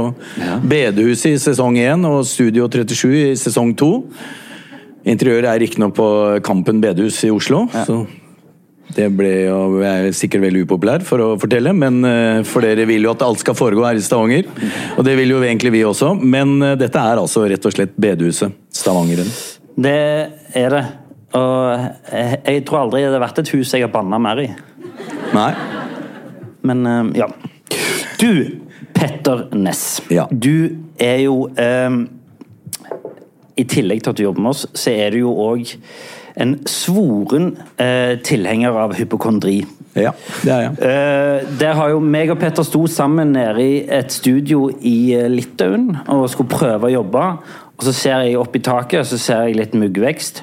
bedehuset 0.69 1.35
i 1.35 1.43
sesong 1.43 1.81
1 1.81 2.07
og 2.07 2.23
Studio 2.29 2.69
37 2.71 3.17
i 3.17 3.35
sesong 3.41 3.75
2. 3.81 3.91
Interiøret 5.09 5.51
er 5.51 5.63
riktignok 5.65 5.97
på 5.97 6.09
Kampen 6.45 6.83
bedehus 6.85 7.19
i 7.25 7.33
Oslo. 7.33 7.65
Så 7.89 8.03
det 8.97 9.09
ble 9.15 9.31
jo 9.49 9.59
jeg 9.83 10.09
er 10.09 10.17
sikkert 10.17 10.45
veldig 10.47 10.63
upopulær 10.67 11.05
for 11.07 11.23
å 11.23 11.29
fortelle, 11.41 11.75
men 11.77 12.01
eh, 12.09 12.41
for 12.49 12.65
dere 12.65 12.87
vil 12.89 13.05
jo 13.07 13.13
at 13.13 13.25
alt 13.27 13.43
skal 13.43 13.57
foregå 13.59 13.85
her 13.87 13.99
i 13.99 14.05
Stavanger. 14.05 14.49
Og 14.97 15.05
det 15.07 15.17
vil 15.19 15.35
jo 15.35 15.43
egentlig 15.45 15.75
vi 15.77 15.85
også. 15.87 16.15
Men 16.19 16.57
eh, 16.65 16.77
dette 16.81 17.03
er 17.03 17.21
altså 17.21 17.45
rett 17.51 17.69
og 17.69 17.75
slett 17.75 17.99
bedehuset. 18.01 18.57
Stavangeren. 18.75 19.29
Det 19.79 19.99
er 20.59 20.75
det. 20.75 20.85
Og 21.39 22.15
jeg, 22.15 22.41
jeg 22.47 22.65
tror 22.69 22.87
aldri 22.87 23.05
det 23.05 23.13
har 23.13 23.27
vært 23.27 23.43
et 23.43 23.53
hus 23.55 23.75
jeg 23.77 23.85
har 23.85 23.93
banna 23.93 24.21
mer 24.23 24.41
i. 24.43 24.49
Nei? 25.37 25.51
Men 26.69 27.13
ja. 27.17 27.29
Du, 28.19 28.33
Petter 28.97 29.47
Ness. 29.55 30.03
Ja. 30.11 30.27
Du 30.31 30.79
er 30.99 31.21
jo 31.23 31.45
ehm, 31.61 32.07
I 33.59 33.67
tillegg 33.69 34.03
til 34.03 34.11
at 34.11 34.19
du 34.19 34.25
jobber 34.25 34.43
med 34.43 34.57
oss, 34.57 34.65
så 34.75 34.91
er 34.91 35.15
du 35.15 35.21
jo 35.23 35.35
òg 35.39 35.77
en 36.39 36.55
svoren 36.71 37.57
eh, 37.83 38.19
tilhenger 38.23 38.77
av 38.79 38.95
hypokondri. 38.95 39.59
Ja, 39.99 40.13
det 40.45 40.53
er 40.55 40.61
jeg. 40.63 40.75
Eh, 40.87 41.49
der 41.59 41.75
har 41.75 41.91
jo 41.91 42.03
meg 42.03 42.31
og 42.31 42.39
Petter 42.39 42.67
sto 42.67 42.85
sammen 42.91 43.33
nede 43.35 43.65
i 43.65 43.81
et 43.99 44.15
studio 44.15 44.69
i 44.71 45.15
eh, 45.17 45.27
Litauen 45.33 45.91
og 46.07 46.29
skulle 46.31 46.53
prøve 46.53 46.91
å 46.91 46.95
jobbe. 47.01 47.25
Og 47.79 47.87
så 47.87 47.95
ser 47.95 48.23
jeg 48.27 48.39
opp 48.39 48.55
i 48.59 48.63
taket, 48.63 49.01
og 49.03 49.07
så 49.07 49.19
ser 49.23 49.49
jeg 49.49 49.59
litt 49.59 49.75
muggvekst. 49.79 50.43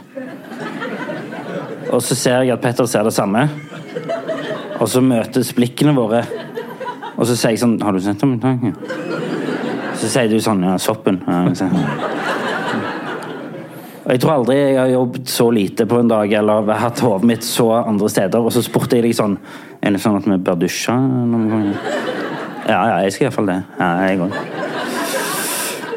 Og 1.91 2.01
så 2.03 2.15
ser 2.17 2.43
jeg 2.43 2.55
at 2.55 2.63
Petter 2.63 2.88
ser 2.91 3.08
det 3.08 3.15
samme. 3.15 3.47
Og 4.79 4.88
så 4.91 5.03
møtes 5.03 5.53
blikkene 5.55 5.95
våre. 5.95 6.25
Og 7.15 7.23
så 7.29 7.38
sier 7.39 7.53
jeg 7.55 7.62
sånn 7.62 7.77
Har 7.79 7.95
du 7.95 8.01
sett 8.03 8.19
dem 8.19 8.34
i 8.36 8.41
taket? 8.43 8.95
Så 10.01 10.10
sier 10.12 10.27
du 10.27 10.36
sånn 10.43 10.65
Ja, 10.67 10.75
soppen. 10.81 11.21
Ja. 11.23 12.23
Og 14.06 14.12
Jeg 14.13 14.20
tror 14.22 14.32
aldri 14.36 14.56
jeg 14.60 14.76
har 14.78 14.89
jobbet 14.94 15.30
så 15.34 15.48
lite 15.50 15.86
på 15.89 15.98
en 16.00 16.08
dag 16.12 16.30
eller 16.38 16.68
hatt 16.78 17.00
hodet 17.02 17.26
mitt 17.26 17.44
så 17.46 17.72
andre 17.80 18.10
steder. 18.13 18.38
Og 18.38 18.52
så 18.54 18.62
spurte 18.65 18.96
jeg 19.00 19.04
deg 19.08 19.15
sånn 19.18 19.38
Er 19.82 19.91
det 19.96 20.02
sånn 20.04 20.18
at 20.20 20.26
vi 20.30 20.38
bør 20.46 20.56
dusje? 20.62 20.94
noen 20.94 21.50
ganger? 21.50 21.76
Ja, 22.65 22.80
ja, 22.89 22.96
jeg 23.06 23.12
skal 23.13 23.26
iallfall 23.28 23.48
det. 23.50 23.60
Ja, 23.80 23.89
jeg 24.06 24.20
òg. 24.26 24.32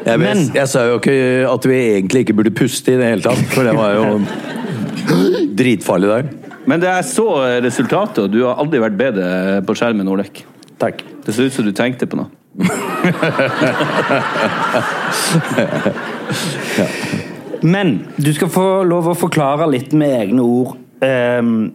Jeg, 0.05 0.19
Men- 0.19 0.51
jeg, 0.55 0.67
sa 0.67 0.79
jo 0.85 0.99
ikke 0.99 1.15
at 1.53 1.65
vi 1.65 1.75
egentlig 1.97 2.19
ikke 2.25 2.33
burde 2.37 2.51
puste 2.55 2.91
i 2.93 2.97
det 2.97 3.05
hele 3.09 3.21
tatt, 3.21 3.37
for 3.53 3.63
det 3.63 3.75
var 3.77 3.93
jo 3.93 4.19
dritfarlig 5.57 6.07
der. 6.09 6.23
Men 6.65 6.79
det 6.81 6.89
jeg 6.89 7.03
så 7.09 7.27
resultatet, 7.65 8.17
og 8.23 8.31
du 8.31 8.43
har 8.45 8.55
aldri 8.61 8.79
vært 8.81 8.97
bedre 8.97 9.61
på 9.65 9.73
skjermen, 9.77 10.07
Olek. 10.07 10.45
Takk. 10.79 11.03
Det 11.25 11.33
ser 11.35 11.43
ut 11.49 11.53
som 11.53 11.65
du 11.65 11.71
tenkte 11.73 12.05
på 12.09 12.15
noe. 12.21 12.29
Men 17.61 17.99
du 18.17 18.31
skal 18.35 18.51
få 18.53 18.67
lov 18.87 19.11
å 19.11 19.17
forklare 19.17 19.67
litt 19.71 19.93
med 19.97 20.15
egne 20.21 20.45
ord. 20.45 20.77
Um, 21.03 21.71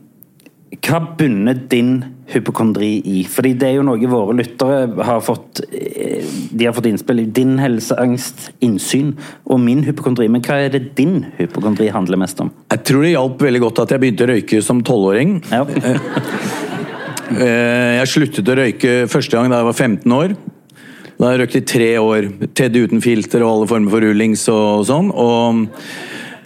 hva 0.84 0.98
bunner 1.18 1.56
din 1.70 1.96
hypokondri 2.32 2.98
i? 3.06 3.22
Fordi 3.30 3.52
det 3.60 3.68
er 3.68 3.76
jo 3.78 3.84
noe 3.86 4.10
våre 4.10 4.34
lyttere 4.36 5.04
har 5.06 5.20
fått 5.24 5.60
eh, 5.70 6.24
De 6.50 6.66
har 6.66 6.74
fått 6.76 6.88
innspill 6.90 7.22
i 7.22 7.28
din 7.36 7.54
helseangst, 7.60 8.48
innsyn, 8.64 9.14
og 9.46 9.60
min 9.62 9.84
hypokondri. 9.86 10.26
Men 10.32 10.42
hva 10.44 10.58
er 10.64 10.74
det 10.74 10.94
din 10.98 11.22
hypokondri 11.38 11.90
handler 11.94 12.20
mest 12.20 12.40
om? 12.42 12.50
Jeg 12.72 12.84
tror 12.88 13.06
det 13.06 13.14
hjalp 13.14 13.44
veldig 13.46 13.62
godt 13.64 13.84
at 13.84 13.94
jeg 13.94 14.02
begynte 14.04 14.26
å 14.26 14.32
røyke 14.32 14.62
som 14.64 14.84
tolvåring. 14.84 15.38
Ja. 15.52 15.64
Eh, 17.24 17.96
Jeg 17.96 18.08
sluttet 18.12 18.48
å 18.52 18.54
røyke 18.58 18.90
første 19.08 19.32
gang 19.32 19.48
da 19.48 19.62
jeg 19.62 19.66
var 19.70 19.76
15 19.78 20.12
år. 20.12 20.34
Da 21.18 21.28
har 21.28 21.36
jeg 21.36 21.44
røkt 21.44 21.60
i 21.60 21.66
tre 21.68 21.92
år. 22.00 22.28
Teddy 22.56 22.84
uten 22.88 23.04
filter 23.04 23.44
og 23.44 23.52
alle 23.52 23.70
former 23.70 23.94
for 23.94 24.04
rullings 24.04 24.48
og 24.50 24.84
sånn. 24.88 25.12
Og 25.14 25.66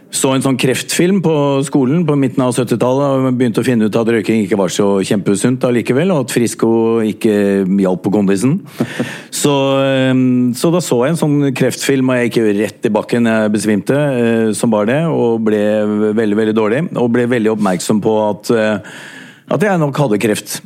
så 0.08 0.30
en 0.32 0.44
sånn 0.44 0.56
kreftfilm 0.56 1.18
på 1.20 1.32
skolen 1.66 2.04
på 2.08 2.14
midten 2.16 2.40
av 2.40 2.54
70-tallet 2.56 3.26
og 3.28 3.36
begynte 3.36 3.60
å 3.60 3.66
finne 3.66 3.88
ut 3.88 3.96
at 4.00 4.08
røyking 4.08 4.40
ikke 4.46 4.56
var 4.56 4.72
så 4.72 4.86
kjempesunt 5.04 5.66
allikevel, 5.68 6.14
og 6.14 6.22
at 6.24 6.32
Frisco 6.32 6.70
ikke 7.04 7.34
hjalp 7.82 8.06
på 8.06 8.12
kondisen. 8.14 8.56
Så, 9.38 9.52
eh, 9.84 10.14
så 10.58 10.70
da 10.74 10.80
så 10.82 10.96
jeg 11.04 11.12
en 11.12 11.18
sånn 11.20 11.36
kreftfilm, 11.54 12.08
og 12.10 12.16
jeg 12.18 12.30
gikk 12.30 12.48
rett 12.58 12.88
i 12.88 12.90
bakken. 12.90 13.28
Jeg 13.30 13.52
besvimte 13.54 13.94
eh, 13.94 14.48
som 14.56 14.72
bare 14.72 14.88
det, 14.90 14.98
og 15.12 15.44
ble 15.46 15.60
veldig, 16.16 16.38
veldig 16.40 16.56
dårlig. 16.56 16.80
Og 16.98 17.12
ble 17.14 17.28
veldig 17.30 17.52
oppmerksom 17.52 18.00
på 18.02 18.16
at, 18.24 18.50
eh, 18.56 18.96
at 19.54 19.68
jeg 19.68 19.80
nok 19.84 20.00
hadde 20.02 20.20
kreft. 20.24 20.58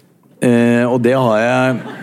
Eh, 0.42 0.86
og 0.88 1.02
det 1.04 1.12
har 1.18 1.42
jeg 1.42 2.01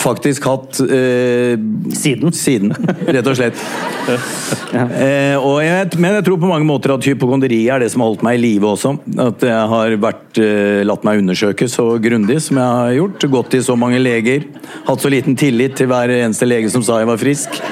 faktisk 0.00 0.46
hatt 0.48 0.80
eh, 0.80 1.54
Siden. 1.94 2.32
Siden, 2.34 2.72
rett 3.06 3.28
og 3.28 3.36
slett. 3.38 3.60
eh, 4.74 5.36
og 5.38 5.60
jeg, 5.64 5.90
men 6.00 6.18
jeg 6.18 6.26
tror 6.26 6.40
på 6.42 6.50
mange 6.50 6.68
måter 6.68 6.94
at 6.94 7.06
hypokondri 7.06 7.62
er 7.72 7.84
det 7.84 7.90
som 7.92 8.04
har 8.04 8.12
holdt 8.12 8.24
meg 8.26 8.38
i 8.38 8.42
live 8.42 8.72
også. 8.74 8.94
At 9.24 9.44
jeg 9.46 9.70
har 9.74 9.96
vært, 10.02 10.40
eh, 10.42 10.82
latt 10.86 11.06
meg 11.06 11.22
undersøke 11.22 11.68
så 11.70 11.94
grundig 12.02 12.40
som 12.44 12.60
jeg 12.60 12.80
har 12.80 12.96
gjort. 12.98 13.28
Gått 13.36 13.52
til 13.54 13.64
så 13.66 13.78
mange 13.80 14.02
leger. 14.02 14.48
Hatt 14.88 15.04
så 15.04 15.12
liten 15.12 15.38
tillit 15.38 15.78
til 15.78 15.90
hver 15.90 16.12
eneste 16.12 16.48
lege 16.48 16.72
som 16.72 16.84
sa 16.84 17.00
jeg 17.02 17.10
var 17.12 17.20
frisk. 17.20 17.62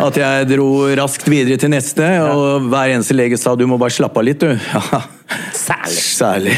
At 0.00 0.16
jeg 0.16 0.46
dro 0.48 0.68
raskt 0.96 1.26
videre 1.28 1.60
til 1.60 1.74
neste, 1.74 2.06
og 2.24 2.70
hver 2.72 2.94
eneste 2.94 3.16
lege 3.16 3.36
sa 3.40 3.52
du 3.58 3.66
må 3.68 3.76
bare 3.80 3.92
slappe 3.92 4.22
av 4.22 4.30
litt, 4.30 4.40
du. 4.40 4.54
Ja, 4.74 5.02
Særlig. 5.54 6.00
Særlig. 6.02 6.54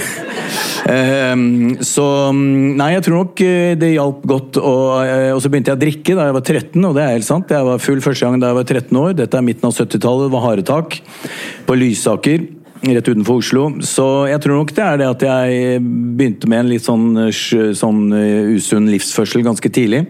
Ehm, 0.90 1.76
så 1.84 2.04
Nei, 2.32 2.88
jeg 2.96 3.04
tror 3.06 3.20
nok 3.20 3.42
eh, 3.44 3.74
det 3.78 3.92
hjalp 3.94 4.24
godt. 4.28 4.58
Og, 4.62 4.86
eh, 5.04 5.28
og 5.34 5.42
så 5.42 5.50
begynte 5.52 5.72
jeg 5.72 5.78
å 5.78 5.82
drikke 5.82 6.16
da 6.18 6.28
jeg 6.28 6.38
var 6.38 6.46
13, 6.46 6.88
og 6.88 6.96
det 6.96 7.04
er 7.04 7.14
helt 7.14 7.28
sant. 7.28 7.52
Jeg 7.54 7.68
var 7.68 7.84
full 7.84 8.02
første 8.04 8.26
gang 8.26 8.42
da 8.42 8.50
jeg 8.50 8.60
var 8.60 8.66
13 8.66 9.02
år. 9.02 9.14
Dette 9.20 9.38
er 9.38 9.46
midten 9.46 9.68
av 9.68 9.76
70-tallet, 9.76 10.26
det 10.26 10.34
var 10.34 10.46
haretak 10.48 10.98
på 11.68 11.78
Lysaker. 11.78 12.48
Rett 12.82 13.06
utenfor 13.06 13.38
Oslo. 13.38 13.68
Så 13.86 14.06
jeg 14.26 14.42
tror 14.42 14.58
nok 14.58 14.72
det 14.74 14.82
er 14.82 14.98
det 14.98 15.06
at 15.06 15.22
jeg 15.22 15.82
begynte 16.18 16.50
med 16.50 16.64
en 16.64 16.72
litt 16.72 16.86
sånn, 16.86 17.06
sånn 17.30 18.02
eh, 18.18 18.56
usunn 18.56 18.90
livsførsel 18.90 19.46
ganske 19.46 19.70
tidlig. 19.70 20.08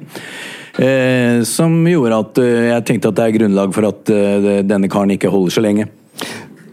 Eh, 0.80 1.42
som 1.44 1.74
gjorde 1.84 2.22
at 2.22 2.40
jeg 2.40 2.86
tenkte 2.88 3.12
at 3.12 3.18
det 3.18 3.26
er 3.26 3.36
grunnlag 3.36 3.74
for 3.76 3.90
at 3.90 4.14
denne 4.64 4.88
karen 4.88 5.12
ikke 5.12 5.32
holder 5.32 5.52
så 5.52 5.64
lenge. 5.64 5.90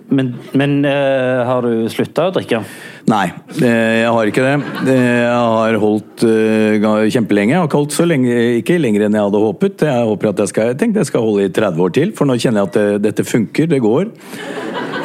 Men, 0.09 0.33
men 0.57 0.79
eh, 0.87 1.43
har 1.45 1.65
du 1.65 1.89
slutta 1.91 2.29
å 2.29 2.33
drikke? 2.33 2.63
Nei, 3.09 3.25
jeg 3.57 4.09
har 4.13 4.29
ikke 4.29 4.43
det. 4.43 4.91
Jeg 4.91 5.29
har 5.33 5.75
holdt 5.81 6.23
eh, 6.27 7.07
kjempelenge. 7.09 7.55
Jeg 7.55 7.57
har 7.57 7.69
ikke 7.69 7.79
holdt 7.79 7.95
så 7.95 8.05
lenge, 8.05 8.33
ikke 8.59 8.77
lenger 8.77 9.07
enn 9.07 9.15
jeg 9.17 9.25
hadde 9.25 9.41
håpet. 9.41 9.85
Jeg 9.87 10.09
håper 10.11 10.29
at 10.29 10.41
jeg 10.43 10.51
skal, 10.51 10.67
jeg 10.69 10.77
tenkte 10.77 11.01
jeg 11.01 11.09
skal 11.09 11.23
holde 11.25 11.47
i 11.47 11.53
30 11.55 11.85
år 11.85 11.95
til, 11.95 12.11
for 12.17 12.29
nå 12.29 12.35
kjenner 12.37 12.61
jeg 12.61 12.69
at 12.69 12.77
det, 12.77 12.99
dette 13.07 13.25
funker. 13.25 13.69
Det 13.71 13.79
går. 13.81 14.11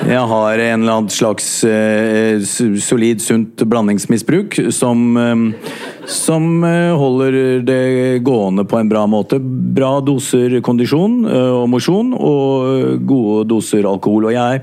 Jeg 0.05 0.21
har 0.35 0.61
en 0.67 0.85
eller 0.85 0.99
annen 0.99 1.15
slags 1.15 1.47
eh, 1.65 2.45
solid, 2.45 3.25
sunt 3.25 3.65
blandingsmisbruk 3.73 4.59
som, 4.75 5.07
eh, 5.23 5.73
som 6.19 6.69
holder 7.01 7.41
det 7.65 7.81
gående 8.27 8.67
på 8.69 8.83
en 8.83 8.93
bra 8.93 9.07
måte. 9.09 9.41
Bra 9.41 9.95
doser 10.05 10.59
kondisjon 10.67 11.23
og 11.25 11.65
mosjon, 11.73 12.13
og 12.13 13.01
gode 13.09 13.49
doser 13.55 13.89
alkohol. 13.89 14.29
Og 14.29 14.37
jeg 14.37 14.63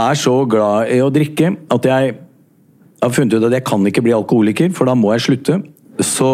er 0.00 0.18
så 0.24 0.40
glad 0.48 0.88
i 0.88 1.04
å 1.04 1.12
drikke 1.12 1.52
at 1.68 1.92
jeg 1.92 2.16
har 3.00 3.14
funnet 3.14 3.36
ut 3.36 3.46
at 3.48 3.58
jeg 3.58 3.66
kan 3.68 3.86
ikke 3.88 4.04
bli 4.04 4.16
alkoholiker, 4.16 4.72
for 4.76 4.88
da 4.88 4.96
må 4.98 5.14
jeg 5.14 5.26
slutte. 5.28 5.60
Så 6.04 6.30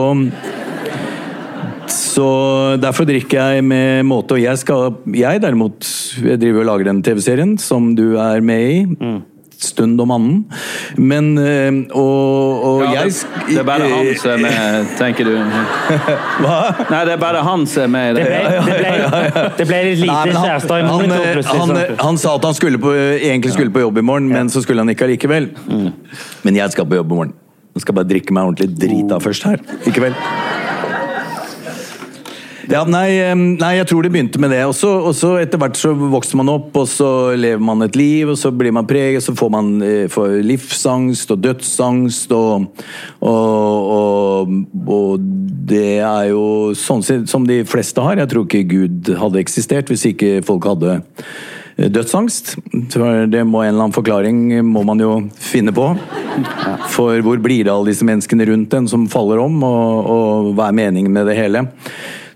så 1.87 2.27
derfor 2.81 3.07
drikker 3.07 3.37
jeg 3.37 3.65
med 3.67 4.07
måte. 4.09 4.37
Og 4.37 4.43
jeg 4.43 4.59
skal 4.59 4.97
Jeg 5.15 5.43
derimot 5.43 5.85
jeg 6.25 6.41
driver 6.41 6.65
og 6.65 6.69
lager 6.71 6.89
den 6.89 7.03
TV-serien 7.05 7.57
som 7.61 7.95
du 7.99 8.17
er 8.17 8.41
med 8.41 8.71
i. 8.71 8.79
Stund 9.59 10.01
om 10.01 10.11
annen. 10.11 10.45
Men 10.97 11.39
øh, 11.39 11.79
Og, 11.97 12.65
og 12.65 12.83
Ja, 12.85 13.05
jeg 13.05 13.13
det, 13.13 13.55
det 13.55 13.59
er 13.59 13.65
bare 13.65 13.89
han 13.89 14.11
som 14.21 14.31
er 14.31 14.43
med, 14.43 14.91
tenker 14.99 15.25
du? 15.25 15.33
Hva? 16.43 16.59
Nei, 16.91 17.01
det 17.09 17.15
er 17.15 17.23
bare 17.23 17.43
han 17.47 17.67
som 17.71 17.87
er 17.87 17.93
med 17.95 18.21
Det 18.21 18.27
ble, 18.27 18.43
det 18.67 18.77
ble, 18.83 19.47
det 19.57 19.69
ble 19.71 19.81
litt 19.89 20.03
lite 20.05 20.19
han, 20.19 20.35
kjærester 20.37 20.77
i 20.77 20.85
han, 20.85 20.93
monitor 20.93 21.43
han, 21.53 21.75
han, 22.03 22.21
sa 22.21 22.37
at 22.37 22.47
han 22.51 22.59
skulle 22.59 22.81
på, 22.83 22.93
egentlig 23.17 23.55
skulle 23.57 23.73
på 23.73 23.85
jobb 23.87 24.03
i 24.03 24.07
morgen, 24.13 24.29
men 24.33 24.53
så 24.53 24.63
skulle 24.65 24.85
han 24.85 24.93
ikke 24.93 25.09
allikevel. 25.09 25.51
Men 26.45 26.61
jeg 26.61 26.77
skal 26.77 26.89
på 26.89 27.01
jobb 27.01 27.13
i 27.13 27.21
morgen. 27.23 27.35
Jeg 27.77 27.85
skal 27.85 27.99
bare 27.99 28.09
drikke 28.09 28.33
meg 28.33 28.49
ordentlig 28.49 28.73
drita 28.81 29.21
først 29.21 29.49
her 29.49 29.61
i 29.85 29.93
kveld. 29.93 30.17
Ja, 32.67 32.81
nei, 32.83 33.21
nei, 33.61 33.73
jeg 33.79 33.87
tror 33.87 34.03
det 34.03 34.11
begynte 34.15 34.41
med 34.43 34.51
det. 34.51 34.63
Og 34.67 34.75
så, 34.75 35.33
etter 35.39 35.61
hvert 35.61 35.79
så 35.79 35.93
vokser 35.95 36.41
man 36.41 36.51
opp, 36.51 36.73
og 36.75 36.89
så 36.91 37.11
lever 37.39 37.63
man 37.63 37.85
et 37.87 37.99
liv, 37.99 38.33
og 38.33 38.39
så 38.41 38.51
blir 38.51 38.75
man 38.75 38.89
preget, 38.89 39.23
så 39.23 39.37
får 39.39 39.53
man 39.55 39.75
eh, 39.87 40.07
får 40.11 40.41
livsangst 40.47 41.31
og 41.35 41.45
dødsangst, 41.45 42.35
og, 42.35 42.67
og, 43.23 43.93
og, 43.99 44.57
og 44.83 45.29
det 45.71 45.99
er 46.01 46.33
jo 46.33 46.73
sånn 46.79 47.05
som 47.07 47.47
de 47.47 47.61
fleste 47.69 48.03
har. 48.03 48.19
Jeg 48.23 48.33
tror 48.33 48.49
ikke 48.49 48.67
Gud 48.73 49.13
hadde 49.21 49.43
eksistert 49.43 49.93
hvis 49.93 50.09
ikke 50.11 50.43
folk 50.47 50.67
hadde 50.67 50.99
eh, 50.99 51.87
dødsangst. 51.87 52.57
Det 52.75 53.47
må 53.47 53.63
en 53.63 53.77
eller 53.77 53.87
annen 53.87 53.95
forklaring 53.95 54.43
må 54.67 54.83
man 54.91 55.03
jo 55.03 55.17
finne 55.39 55.75
på. 55.77 55.93
For 56.93 57.23
hvor 57.23 57.39
blir 57.41 57.63
det 57.63 57.71
av 57.71 57.79
alle 57.79 57.95
disse 57.95 58.07
menneskene 58.07 58.51
rundt 58.51 58.75
en 58.75 58.91
som 58.91 59.07
faller 59.11 59.39
om, 59.47 59.63
og, 59.63 60.15
og 60.19 60.55
hva 60.59 60.73
er 60.73 60.81
meningen 60.83 61.15
med 61.15 61.31
det 61.31 61.39
hele? 61.39 61.69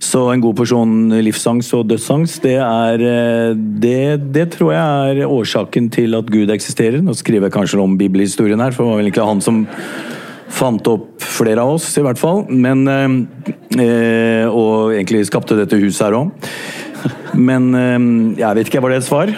Så 0.01 0.23
en 0.33 0.41
god 0.41 0.57
porsjon 0.57 1.13
livsangst 1.21 1.75
og 1.77 1.91
dødsangst, 1.91 2.41
det 2.43 2.57
er 2.57 3.03
eh, 3.05 3.51
det, 3.55 4.33
det 4.33 4.47
tror 4.55 4.73
jeg 4.73 5.21
er 5.21 5.29
årsaken 5.29 5.91
til 5.93 6.17
at 6.17 6.31
Gud 6.33 6.51
eksisterer. 6.51 7.03
Nå 7.05 7.13
skriver 7.19 7.51
jeg 7.51 7.57
kanskje 7.59 7.83
om 7.83 7.99
bibelhistorien 8.01 8.65
her, 8.65 8.73
for 8.73 8.87
det 8.87 8.95
var 8.95 9.03
vel 9.03 9.11
ikke 9.13 9.29
han 9.29 9.45
som 9.45 9.67
fant 10.51 10.89
opp 10.91 11.21
flere 11.21 11.61
av 11.63 11.77
oss, 11.77 11.93
i 12.01 12.05
hvert 12.05 12.21
fall. 12.21 12.47
Men 12.49 12.89
eh, 12.89 13.17
eh, 13.77 14.47
Og 14.49 14.97
egentlig 14.97 15.27
skapte 15.29 15.59
dette 15.59 15.79
huset 15.79 16.09
her 16.09 16.17
òg. 16.23 16.51
Men 17.37 17.71
eh, 17.77 17.99
jeg 18.41 18.57
vet 18.57 18.73
ikke, 18.73 18.83
var 18.83 18.97
det 18.97 19.03
et 19.03 19.11
svar? 19.11 19.35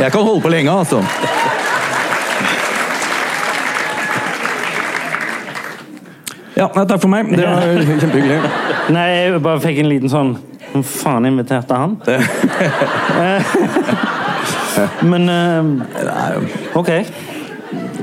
Jeg 0.00 0.12
kan 0.12 0.24
holde 0.24 0.42
på 0.42 0.50
lenge, 0.50 0.72
altså. 0.72 1.04
Ja, 6.56 6.66
nei, 6.74 6.84
takk 6.86 7.00
for 7.02 7.10
meg. 7.12 7.30
Det 7.36 7.46
var 7.46 7.82
kjempehyggelig. 8.02 8.38
Nei, 8.94 9.08
jeg 9.14 9.42
bare 9.44 9.60
fikk 9.62 9.82
en 9.82 9.90
liten 9.90 10.12
sånn 10.12 10.32
Hvem 10.70 10.84
faen 10.86 11.26
inviterte 11.26 11.74
han? 11.74 11.96
Men 15.02 15.26
uh, 15.26 16.78
Ok. 16.78 16.90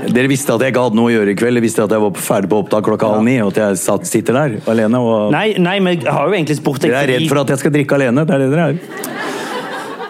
Dere 0.08 0.28
visste 0.30 0.54
at 0.54 0.62
jeg 0.64 0.72
ikke 0.72 0.82
hadde 0.86 0.96
noe 0.96 1.10
å 1.10 1.12
gjøre 1.12 1.32
i 1.32 1.36
kveld. 1.38 1.58
Dere 1.58 1.64
visste 1.64 1.84
at 1.84 1.92
jeg 1.92 2.00
var 2.00 2.20
ferdig 2.22 2.48
på 2.52 2.60
opptak 2.62 2.84
klokka 2.86 3.10
halv 3.12 3.24
ni, 3.26 3.36
og 3.44 3.50
at 3.52 3.60
jeg 3.60 3.80
satt, 3.82 4.06
sitter 4.08 4.36
der 4.36 4.56
alene. 4.70 5.00
Og 5.00 5.32
Nei, 5.34 5.50
nei, 5.60 5.76
men 5.84 5.98
jeg 5.98 6.12
har 6.12 6.28
jo 6.28 6.36
egentlig 6.36 6.58
spurt 6.60 6.84
deg 6.84 6.94
dere 6.94 7.04
er 7.04 7.12
redd 7.14 7.28
for 7.30 7.42
at 7.42 7.52
jeg 7.52 7.62
skal 7.64 7.74
drikke 7.74 7.98
alene. 7.98 8.24
Det 8.28 8.36
er 8.36 8.44
det 8.44 8.48
dere 8.54 8.68
er. 8.68 8.78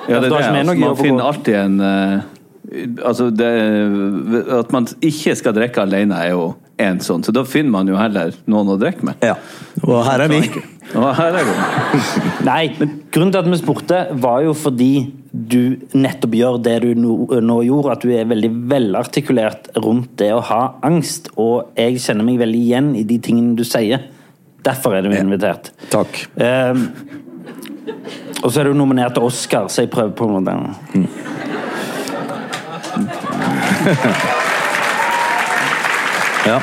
Ja, 0.08 0.18
det 0.18 0.18
er 0.18 0.28
det. 0.28 0.32
Altså, 0.38 0.76
man 0.82 0.98
finner 0.98 1.30
alltid 1.30 1.58
en 1.58 1.80
uh, 1.84 2.34
Altså, 3.08 3.30
det, 3.32 3.48
at 4.58 4.72
man 4.74 4.84
ikke 5.00 5.32
skal 5.40 5.54
drikke 5.56 5.86
alene, 5.86 6.18
er 6.20 6.34
jo 6.34 6.50
en 6.78 7.00
sånn. 7.02 7.24
Så 7.26 7.34
da 7.34 7.44
finner 7.48 7.72
man 7.74 7.88
jo 7.90 7.98
heller 7.98 8.34
noen 8.50 8.74
å 8.74 8.78
drikke 8.80 9.06
med. 9.08 9.22
Ja. 9.24 9.36
Og 9.84 10.02
her 10.06 10.24
er 10.24 10.32
vi. 10.32 10.42
Og 10.96 11.08
her 11.18 11.38
er 11.40 11.48
vi. 11.48 11.54
Nei, 12.48 12.62
men 12.78 13.00
grunnen 13.12 13.34
til 13.34 13.42
at 13.42 13.50
vi 13.50 13.60
spurte, 13.60 14.02
var 14.22 14.44
jo 14.46 14.54
fordi 14.56 14.92
du 15.32 15.76
nettopp 15.92 16.34
gjør 16.38 16.60
det 16.64 16.76
du 16.86 16.88
nå, 16.96 17.16
nå 17.44 17.58
gjorde, 17.66 17.96
at 17.96 18.06
du 18.06 18.12
er 18.16 18.30
veldig 18.30 18.50
velartikulert 18.70 19.68
rundt 19.84 20.14
det 20.22 20.30
å 20.34 20.40
ha 20.48 20.62
angst. 20.86 21.30
Og 21.36 21.74
jeg 21.78 22.00
kjenner 22.04 22.26
meg 22.26 22.40
veldig 22.40 22.62
igjen 22.62 22.94
i 22.98 23.04
de 23.08 23.18
tingene 23.22 23.58
du 23.58 23.64
sier. 23.68 24.08
Derfor 24.66 24.96
er 24.96 25.06
du 25.06 25.12
invitert. 25.14 25.72
Takk. 25.92 26.24
Um, 26.34 26.88
og 28.42 28.50
så 28.52 28.60
er 28.62 28.64
du 28.68 28.74
nominert 28.76 29.14
til 29.16 29.24
Oscar, 29.28 29.68
så 29.72 29.84
jeg 29.84 29.92
prøver 29.92 30.12
på 30.16 30.24
en 30.28 30.32
måte 30.38 30.52
Ja. 36.48 36.58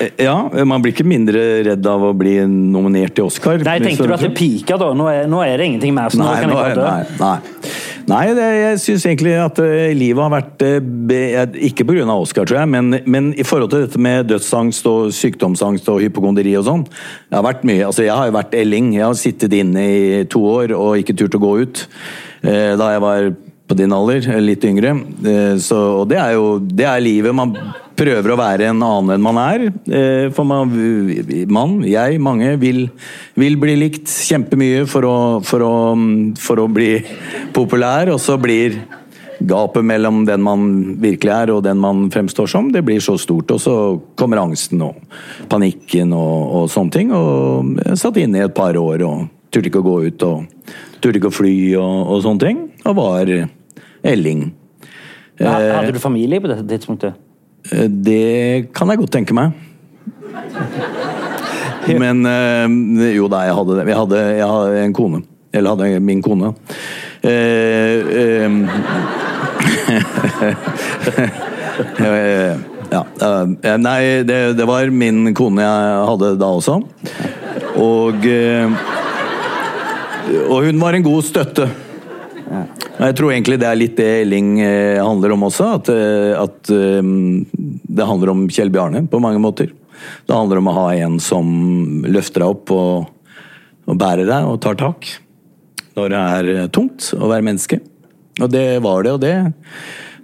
Eh, 0.00 0.10
Ja, 0.24 0.34
man 0.66 0.82
blir 0.82 0.92
ikke 0.92 1.06
mindre 1.06 1.40
redd 1.68 1.86
av 1.86 2.02
å 2.02 2.12
bli 2.18 2.36
nominert 2.50 3.14
til 3.16 3.28
Oscar. 3.28 3.60
Nei, 3.62 3.78
tenkte 3.82 4.08
du 4.10 4.14
at 4.16 4.24
det 4.26 4.32
pika 4.36 4.76
da? 4.80 4.90
Nå 4.96 5.06
er, 5.10 5.28
nå 5.30 5.40
er 5.46 5.56
det 5.60 5.68
ingenting 5.70 5.94
mer, 5.96 6.10
så 6.12 6.18
nå 6.20 6.26
Nei, 6.28 6.40
kan 6.42 6.50
jeg 6.50 6.56
nå 6.58 6.64
er- 6.64 6.74
dø. 6.74 6.84
nei, 6.84 7.04
nei. 7.20 7.72
Nei, 8.04 8.24
det, 8.36 8.46
jeg 8.60 8.80
syns 8.82 9.04
egentlig 9.08 9.32
at 9.40 9.58
eh, 9.64 9.94
livet 9.96 10.20
har 10.20 10.32
vært 10.34 10.60
eh, 10.66 11.54
Ikke 11.70 11.86
pga. 11.88 12.04
Oscar, 12.12 12.44
tror 12.44 12.58
jeg, 12.58 12.68
men, 12.68 12.98
men 13.08 13.30
i 13.40 13.46
forhold 13.48 13.70
til 13.72 13.86
dette 13.86 13.96
med 14.02 14.26
dødsangst 14.28 14.84
og 14.90 15.06
sykdomsangst 15.16 15.88
og 15.88 16.02
hypokonderi 16.04 16.52
og 16.60 16.66
sånn. 16.68 16.84
Jeg 17.30 17.38
har 17.38 17.46
vært 17.46 17.64
mye, 17.64 17.86
altså 17.86 18.04
jeg 18.04 18.12
har 18.12 18.28
jo 18.28 18.36
vært 18.36 18.58
elling. 18.60 18.92
Jeg 18.98 19.06
har 19.06 19.16
sittet 19.16 19.56
inne 19.56 19.86
i 19.88 20.24
to 20.28 20.42
år 20.44 20.74
og 20.76 20.98
ikke 21.00 21.16
turt 21.16 21.38
å 21.38 21.40
gå 21.46 21.54
ut. 21.64 21.86
Da 22.44 22.90
jeg 22.92 23.00
var 23.00 23.30
på 23.68 23.76
din 23.78 23.92
alder, 23.96 24.26
litt 24.44 24.64
yngre. 24.64 24.92
Eh, 25.24 25.56
Så, 25.62 25.78
og 26.00 26.08
det 26.10 26.18
er 26.20 26.34
jo 26.36 26.58
det 26.60 26.84
er 26.84 27.00
livet. 27.00 27.34
Man 27.34 27.54
prøver 27.96 28.34
å 28.34 28.38
være 28.38 28.68
en 28.68 28.82
annen 28.82 29.14
enn 29.14 29.24
man 29.24 29.38
er. 29.40 29.68
Eh, 29.88 30.26
For 30.34 30.44
man, 30.44 30.72
man 31.48 31.78
jeg, 31.86 32.20
mange, 32.20 32.56
vil, 32.60 32.88
vil 33.34 33.56
bli 33.60 33.76
likt 33.78 34.10
kjempemye 34.10 34.84
for 34.90 35.08
å, 35.08 35.16
for, 35.46 35.64
å, 35.64 35.94
for 36.40 36.60
å 36.60 36.68
bli 36.68 36.98
populær, 37.54 38.12
og 38.12 38.20
så 38.20 38.36
blir 38.40 38.82
gapet 39.44 39.84
mellom 39.84 40.22
den 40.24 40.42
man 40.44 40.68
virkelig 41.02 41.32
er 41.34 41.50
og 41.52 41.64
den 41.66 41.80
man 41.82 42.06
fremstår 42.12 42.48
som, 42.48 42.70
det 42.72 42.84
blir 42.86 43.02
så 43.04 43.16
stort. 43.20 43.50
Og 43.50 43.60
så 43.60 43.74
kommer 44.18 44.42
angsten 44.44 44.82
og 44.84 45.00
panikken 45.50 46.14
og, 46.16 46.54
og 46.60 46.72
sånne 46.72 46.94
ting. 46.94 47.12
Og 47.16 47.76
jeg 47.82 48.00
satt 48.00 48.20
inne 48.20 48.40
i 48.40 48.46
et 48.46 48.56
par 48.56 48.76
år 48.80 49.04
og 49.08 49.28
turte 49.52 49.70
ikke 49.70 49.82
å 49.82 49.88
gå 49.88 49.98
ut 50.08 50.26
og 50.26 50.44
turte 51.04 51.20
ikke 51.20 51.30
å 51.30 51.36
fly 51.36 51.54
og, 51.76 51.94
og 52.14 52.22
sånne 52.24 52.40
ting. 52.46 52.62
Og 52.88 52.96
var 52.98 53.30
elling. 54.04 54.46
Ha- 55.40 55.54
Hadde 55.80 55.92
du 55.96 56.00
familie 56.02 56.40
på 56.40 56.48
dette 56.50 56.64
tidspunktet? 56.70 57.14
Eh, 57.72 57.86
Det 57.88 58.72
kan 58.76 58.88
jeg 58.92 59.00
godt 59.04 59.14
tenke 59.18 59.36
meg. 59.36 59.52
Men 62.00 62.24
eh, 62.26 63.14
jo 63.18 63.28
da, 63.28 63.42
jeg 63.48 63.56
hadde 63.60 63.78
det. 63.78 63.86
Jeg 63.92 63.98
hadde, 64.00 64.20
jeg 64.38 64.48
hadde 64.48 64.82
en 64.86 64.94
kone. 64.96 65.22
Eller 65.54 65.74
hadde 65.74 66.00
min 66.02 66.22
kone. 66.24 66.54
Eh, 67.24 67.98
eh, 68.20 68.48
eh, 72.00 72.54
Ja, 72.94 73.00
eh, 73.18 73.76
nei, 73.80 74.00
det, 74.28 74.36
det 74.58 74.66
var 74.68 74.86
min 74.94 75.32
kone 75.34 75.64
jeg 75.64 76.02
hadde 76.10 76.28
da 76.38 76.50
også. 76.60 76.76
Og 77.80 78.26
eh, 78.28 78.70
Og 80.24 80.64
hun 80.64 80.80
var 80.80 80.96
en 80.96 81.04
god 81.04 81.24
støtte. 81.26 81.66
Jeg 82.94 83.16
tror 83.18 83.32
egentlig 83.32 83.58
det 83.60 83.68
er 83.68 83.78
litt 83.78 83.96
det 83.98 84.10
Elling 84.22 84.58
eh, 84.62 85.00
handler 85.02 85.34
om 85.34 85.46
også. 85.48 85.70
At, 85.78 85.90
eh, 85.92 86.32
at 86.38 86.70
eh, 86.72 87.10
det 87.98 88.08
handler 88.08 88.32
om 88.32 88.44
Kjell 88.52 88.72
Bjarne 88.72 89.04
på 89.10 89.20
mange 89.22 89.42
måter. 89.42 89.72
Det 90.24 90.36
handler 90.36 90.60
om 90.60 90.70
å 90.70 90.76
ha 90.78 90.86
en 91.06 91.18
som 91.22 91.48
løfter 92.06 92.44
deg 92.44 92.54
opp 92.56 92.72
og, 92.74 93.10
og 93.88 94.00
bærer 94.00 94.28
deg 94.28 94.48
og 94.48 94.60
tar 94.64 94.78
tak. 94.80 95.10
Når 95.94 96.10
det 96.10 96.22
er 96.22 96.72
tungt 96.74 97.12
å 97.14 97.28
være 97.30 97.46
menneske. 97.46 97.80
Og 98.42 98.50
det 98.50 98.66
var 98.82 99.04
det, 99.06 99.14
og 99.14 99.22
det 99.22 99.34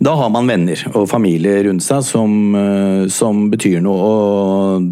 Da 0.01 0.15
har 0.17 0.31
man 0.33 0.47
venner 0.49 0.81
og 0.97 1.05
familie 1.11 1.59
rundt 1.67 1.85
seg 1.85 2.01
som, 2.09 2.33
eh, 2.57 3.03
som 3.13 3.43
betyr 3.53 3.83
noe. 3.85 4.01
Og 4.01 4.87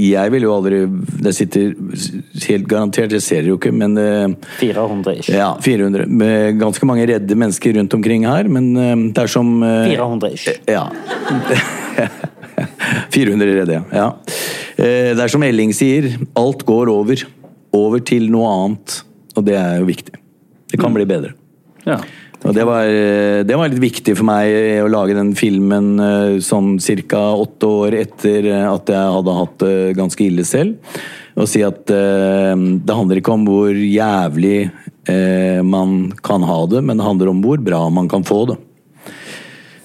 jeg 0.00 0.32
vil 0.32 0.46
jo 0.46 0.54
aldri 0.54 0.78
Det 1.24 1.34
sitter 1.36 1.74
helt 2.48 2.66
garantert, 2.70 3.12
jeg 3.12 3.20
ser 3.22 3.42
det 3.44 3.50
jo 3.52 3.58
ikke, 3.58 3.72
men 3.76 3.98
eh, 4.00 4.32
400 4.62 5.18
ish. 5.20 5.28
ja, 5.34 5.50
400. 5.60 6.06
Med 6.08 6.58
ganske 6.62 6.88
mange 6.88 7.04
redde 7.12 7.36
mennesker 7.36 7.76
rundt 7.76 7.92
omkring 7.94 8.24
her, 8.24 8.48
men 8.48 8.72
eh, 8.76 8.96
det 9.12 9.26
er 9.26 9.32
som 9.36 9.62
eh, 9.62 9.92
400 9.92 10.32
ish. 10.32 10.48
Ja. 10.66 10.88
400 13.14 13.54
redde, 13.60 13.72
ja. 13.72 13.82
ja. 13.92 14.08
Eh, 14.76 15.12
Det 15.14 15.20
er 15.24 15.28
som 15.32 15.42
Elling 15.44 15.72
sier, 15.76 16.08
alt 16.40 16.64
går 16.66 16.88
over. 16.92 17.20
Over 17.74 18.00
til 18.06 18.30
noe 18.32 18.48
annet. 18.48 19.00
Og 19.36 19.44
det 19.46 19.56
er 19.58 19.80
jo 19.80 19.88
viktig. 19.88 20.14
Det 20.70 20.80
kan 20.80 20.94
bli 20.94 21.04
bedre. 21.06 21.34
Ja. 21.84 22.00
Og 22.44 22.52
det 22.52 22.64
var, 22.68 22.84
eh, 22.84 23.40
det 23.46 23.56
var 23.56 23.70
litt 23.72 23.80
viktig 23.80 24.14
for 24.18 24.28
meg 24.28 24.52
eh, 24.52 24.82
å 24.84 24.90
lage 24.92 25.16
den 25.16 25.32
filmen 25.38 25.94
eh, 25.96 26.40
sånn 26.44 26.76
ca. 27.08 27.22
åtte 27.40 27.70
år 27.80 27.96
etter 28.02 28.50
at 28.68 28.92
jeg 28.92 29.14
hadde 29.16 29.36
hatt 29.38 29.54
det 29.64 29.76
ganske 29.96 30.26
ille 30.26 30.44
selv. 30.44 30.76
Og 31.40 31.48
si 31.48 31.64
at 31.64 31.88
eh, 31.90 32.52
det 32.54 32.98
handler 32.98 33.22
ikke 33.22 33.32
om 33.32 33.46
hvor 33.48 33.72
jævlig 33.72 34.58
eh, 35.08 35.62
man 35.64 36.12
kan 36.22 36.44
ha 36.44 36.60
det, 36.68 36.84
men 36.84 37.00
det 37.00 37.08
handler 37.08 37.32
om 37.32 37.40
hvor 37.44 37.64
bra 37.64 37.80
man 37.88 38.12
kan 38.12 38.28
få 38.28 38.44
det. 38.52 38.60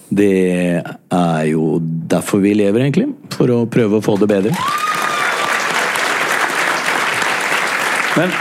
Det 0.10 0.34
er 0.82 1.43
jo 1.51 1.78
derfor 2.12 2.41
vi 2.43 2.55
lever, 2.57 2.82
egentlig. 2.82 3.07
For 3.38 3.51
å 3.53 3.64
prøve 3.70 3.99
å 3.99 4.03
få 4.03 4.18
det 4.20 4.28
bedre. 4.32 4.55
Men, 8.18 8.34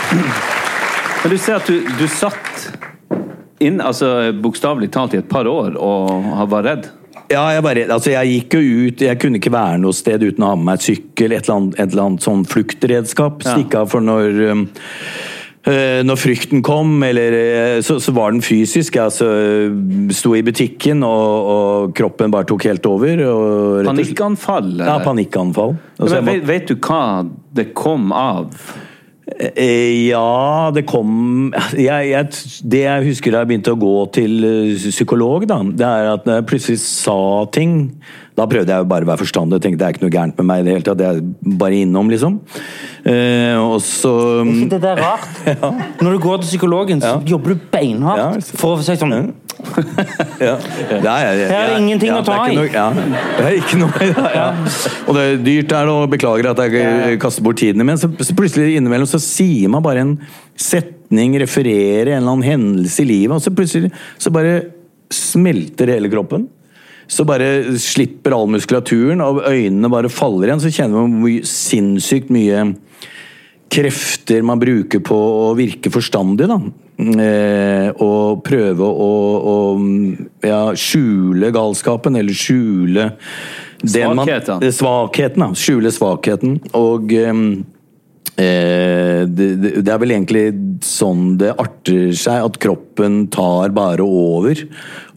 men 1.22 1.30
du 1.30 1.36
ser 1.38 1.60
at 1.60 1.68
du, 1.68 1.84
du 2.00 2.06
satt 2.10 2.47
inn, 3.64 3.80
altså 3.80 4.32
bokstavelig 4.42 4.90
talt 4.94 5.16
i 5.16 5.22
et 5.22 5.28
par 5.30 5.48
år 5.50 5.76
og 5.76 6.48
var 6.52 6.66
redd. 6.66 6.88
Ja, 7.28 7.42
jeg, 7.52 7.64
bare, 7.64 7.84
altså 7.92 8.12
jeg 8.14 8.30
gikk 8.32 8.54
jo 8.56 8.84
ut 8.88 9.02
Jeg 9.04 9.18
kunne 9.20 9.36
ikke 9.36 9.52
være 9.52 9.80
noe 9.82 9.96
sted 9.96 10.22
uten 10.24 10.44
å 10.44 10.52
ha 10.52 10.56
med 10.56 10.70
meg 10.70 10.78
et 10.78 10.86
sykkel, 10.86 11.34
et 11.36 11.44
eller 11.44 11.58
annet, 11.58 11.74
et 11.76 11.90
eller 11.90 12.04
annet 12.06 12.24
sånn 12.24 12.46
fluktredskap. 12.48 13.42
Ja. 13.44 13.56
Stikke 13.58 13.82
av 13.82 13.90
for 13.92 14.04
når 14.04 14.38
um, 14.48 14.62
eh, 15.68 16.00
når 16.08 16.20
frykten 16.22 16.64
kom, 16.64 16.96
eller 17.04 17.36
eh, 17.36 17.76
så, 17.84 17.98
så 18.00 18.14
var 18.16 18.32
den 18.32 18.40
fysisk. 18.44 18.96
Jeg 18.96 19.10
altså, 19.10 19.28
sto 20.16 20.32
i 20.38 20.42
butikken, 20.46 21.04
og, 21.04 21.52
og 21.52 21.94
kroppen 21.98 22.32
bare 22.32 22.48
tok 22.48 22.64
helt 22.70 22.88
over. 22.88 23.24
Og 23.28 23.88
Panikkanfall? 23.90 24.72
Ja, 24.80 24.98
panikkanfall. 25.04 25.76
Altså, 25.98 26.22
ja, 26.22 26.26
vet, 26.30 26.46
vet 26.48 26.72
du 26.72 26.78
hva 26.80 27.02
det 27.58 27.72
kom 27.76 28.08
av? 28.16 28.54
Eh, 29.36 30.08
Ja, 30.08 30.70
det 30.74 30.86
kom 30.88 31.52
jeg, 31.76 32.10
jeg, 32.10 32.28
Det 32.64 32.80
jeg 32.86 33.04
husker 33.10 33.34
da 33.34 33.42
jeg 33.42 33.50
begynte 33.50 33.74
å 33.74 33.80
gå 33.80 33.94
til 34.16 34.38
eh, 34.48 34.86
psykolog, 34.88 35.44
da, 35.50 35.58
det 35.68 35.84
er 35.88 36.08
at 36.14 36.24
når 36.28 36.40
jeg 36.40 36.46
plutselig 36.48 36.78
sa 36.80 37.16
ting 37.52 37.74
Da 38.38 38.46
prøvde 38.48 38.72
jeg 38.72 38.84
jo 38.86 38.88
bare 38.88 39.04
å 39.04 39.10
være 39.10 39.20
forstandig 39.20 39.58
og 39.58 39.64
tenkte 39.66 39.82
det 39.82 39.88
er 39.88 39.96
ikke 39.98 40.06
noe 40.06 40.14
gærent 40.14 40.40
med 40.40 40.48
meg 40.48 40.62
i 40.62 40.66
det 40.68 40.74
hele 40.78 40.86
tatt. 40.86 41.02
Jeg 41.02 41.18
er 41.18 41.56
bare 41.58 41.80
innom, 41.82 42.08
liksom. 42.12 42.36
Eh, 43.02 43.56
og 43.58 43.80
så 43.82 44.12
ikke 44.46 44.70
det 44.76 44.80
der 44.84 45.00
rart? 45.02 45.26
Når 46.04 46.14
du 46.14 46.18
går 46.22 46.40
til 46.44 46.52
psykologen, 46.52 47.02
så 47.02 47.16
jobber 47.26 47.56
du 47.56 47.66
beinhardt 47.74 48.22
Ja. 48.22 48.56
for 48.62 48.78
å 48.78 48.86
si 48.86 48.94
sånn 49.00 49.16
ja. 50.48 50.54
Det 50.88 51.12
er, 51.12 51.72
ingenting 51.78 52.12
å 52.14 52.22
ta 52.26 52.38
i. 52.48 52.56
Det 52.58 53.44
er 53.44 53.56
ikke 53.58 53.78
noe 53.80 54.02
i 54.06 54.10
det. 54.14 54.44
Og 55.06 55.16
det 55.16 55.24
er 55.24 55.40
dyrt 55.44 55.74
er 55.74 55.88
det, 55.88 55.94
og 55.94 56.12
beklager 56.12 56.50
at 56.52 56.62
jeg 56.64 57.18
kaster 57.22 57.46
bort 57.46 57.60
tiden 57.60 57.84
min, 57.86 57.98
så, 58.00 58.10
så 58.22 58.36
plutselig 58.38 58.78
innimellom 58.78 59.08
så 59.10 59.20
sier 59.22 59.70
man 59.72 59.84
bare 59.84 60.04
en 60.04 60.14
setning, 60.58 61.38
refererer 61.42 62.12
en 62.12 62.20
eller 62.20 62.34
annen 62.36 62.46
hendelse 62.46 63.02
i 63.04 63.08
livet, 63.08 63.34
og 63.36 63.44
så 63.44 63.54
plutselig 63.54 63.92
så 64.20 64.32
bare 64.34 64.60
smelter 65.14 65.94
hele 65.94 66.10
kroppen. 66.12 66.48
Så 67.08 67.24
bare 67.24 67.78
slipper 67.80 68.34
all 68.36 68.50
muskulaturen, 68.52 69.22
og 69.24 69.40
øynene 69.48 69.88
bare 69.92 70.12
faller 70.12 70.50
igjen. 70.50 70.60
Så 70.60 70.72
kjenner 70.74 71.06
man 71.06 71.22
hvor 71.22 71.46
sinnssykt 71.48 72.28
mye 72.34 72.66
krefter 73.72 74.44
man 74.44 74.60
bruker 74.60 75.00
på 75.04 75.16
å 75.16 75.54
virke 75.56 75.92
forstandig, 75.92 76.48
da. 76.50 76.58
Eh, 76.98 77.92
og 78.02 78.40
prøve 78.42 78.82
å, 78.82 79.12
å 79.38 79.56
ja, 80.42 80.62
skjule 80.74 81.52
galskapen, 81.54 82.18
eller 82.18 82.34
skjule 82.34 83.12
Svakheten. 83.84 84.58
man- 84.58 84.72
Svakheten. 84.74 85.44
da. 85.44 85.52
Skjule 85.54 85.92
svakheten. 85.94 86.58
Og 86.74 87.14
eh, 87.14 87.36
det, 89.30 89.46
det, 89.62 89.86
er 89.86 90.02
vel 90.02 90.16
egentlig 90.16 90.44
sånn 90.82 91.36
det 91.38 91.54
arter 91.54 92.10
seg, 92.18 92.42
at 92.50 92.58
kroppen 92.58 93.28
tar 93.30 93.70
bare 93.70 94.02
over. 94.02 94.58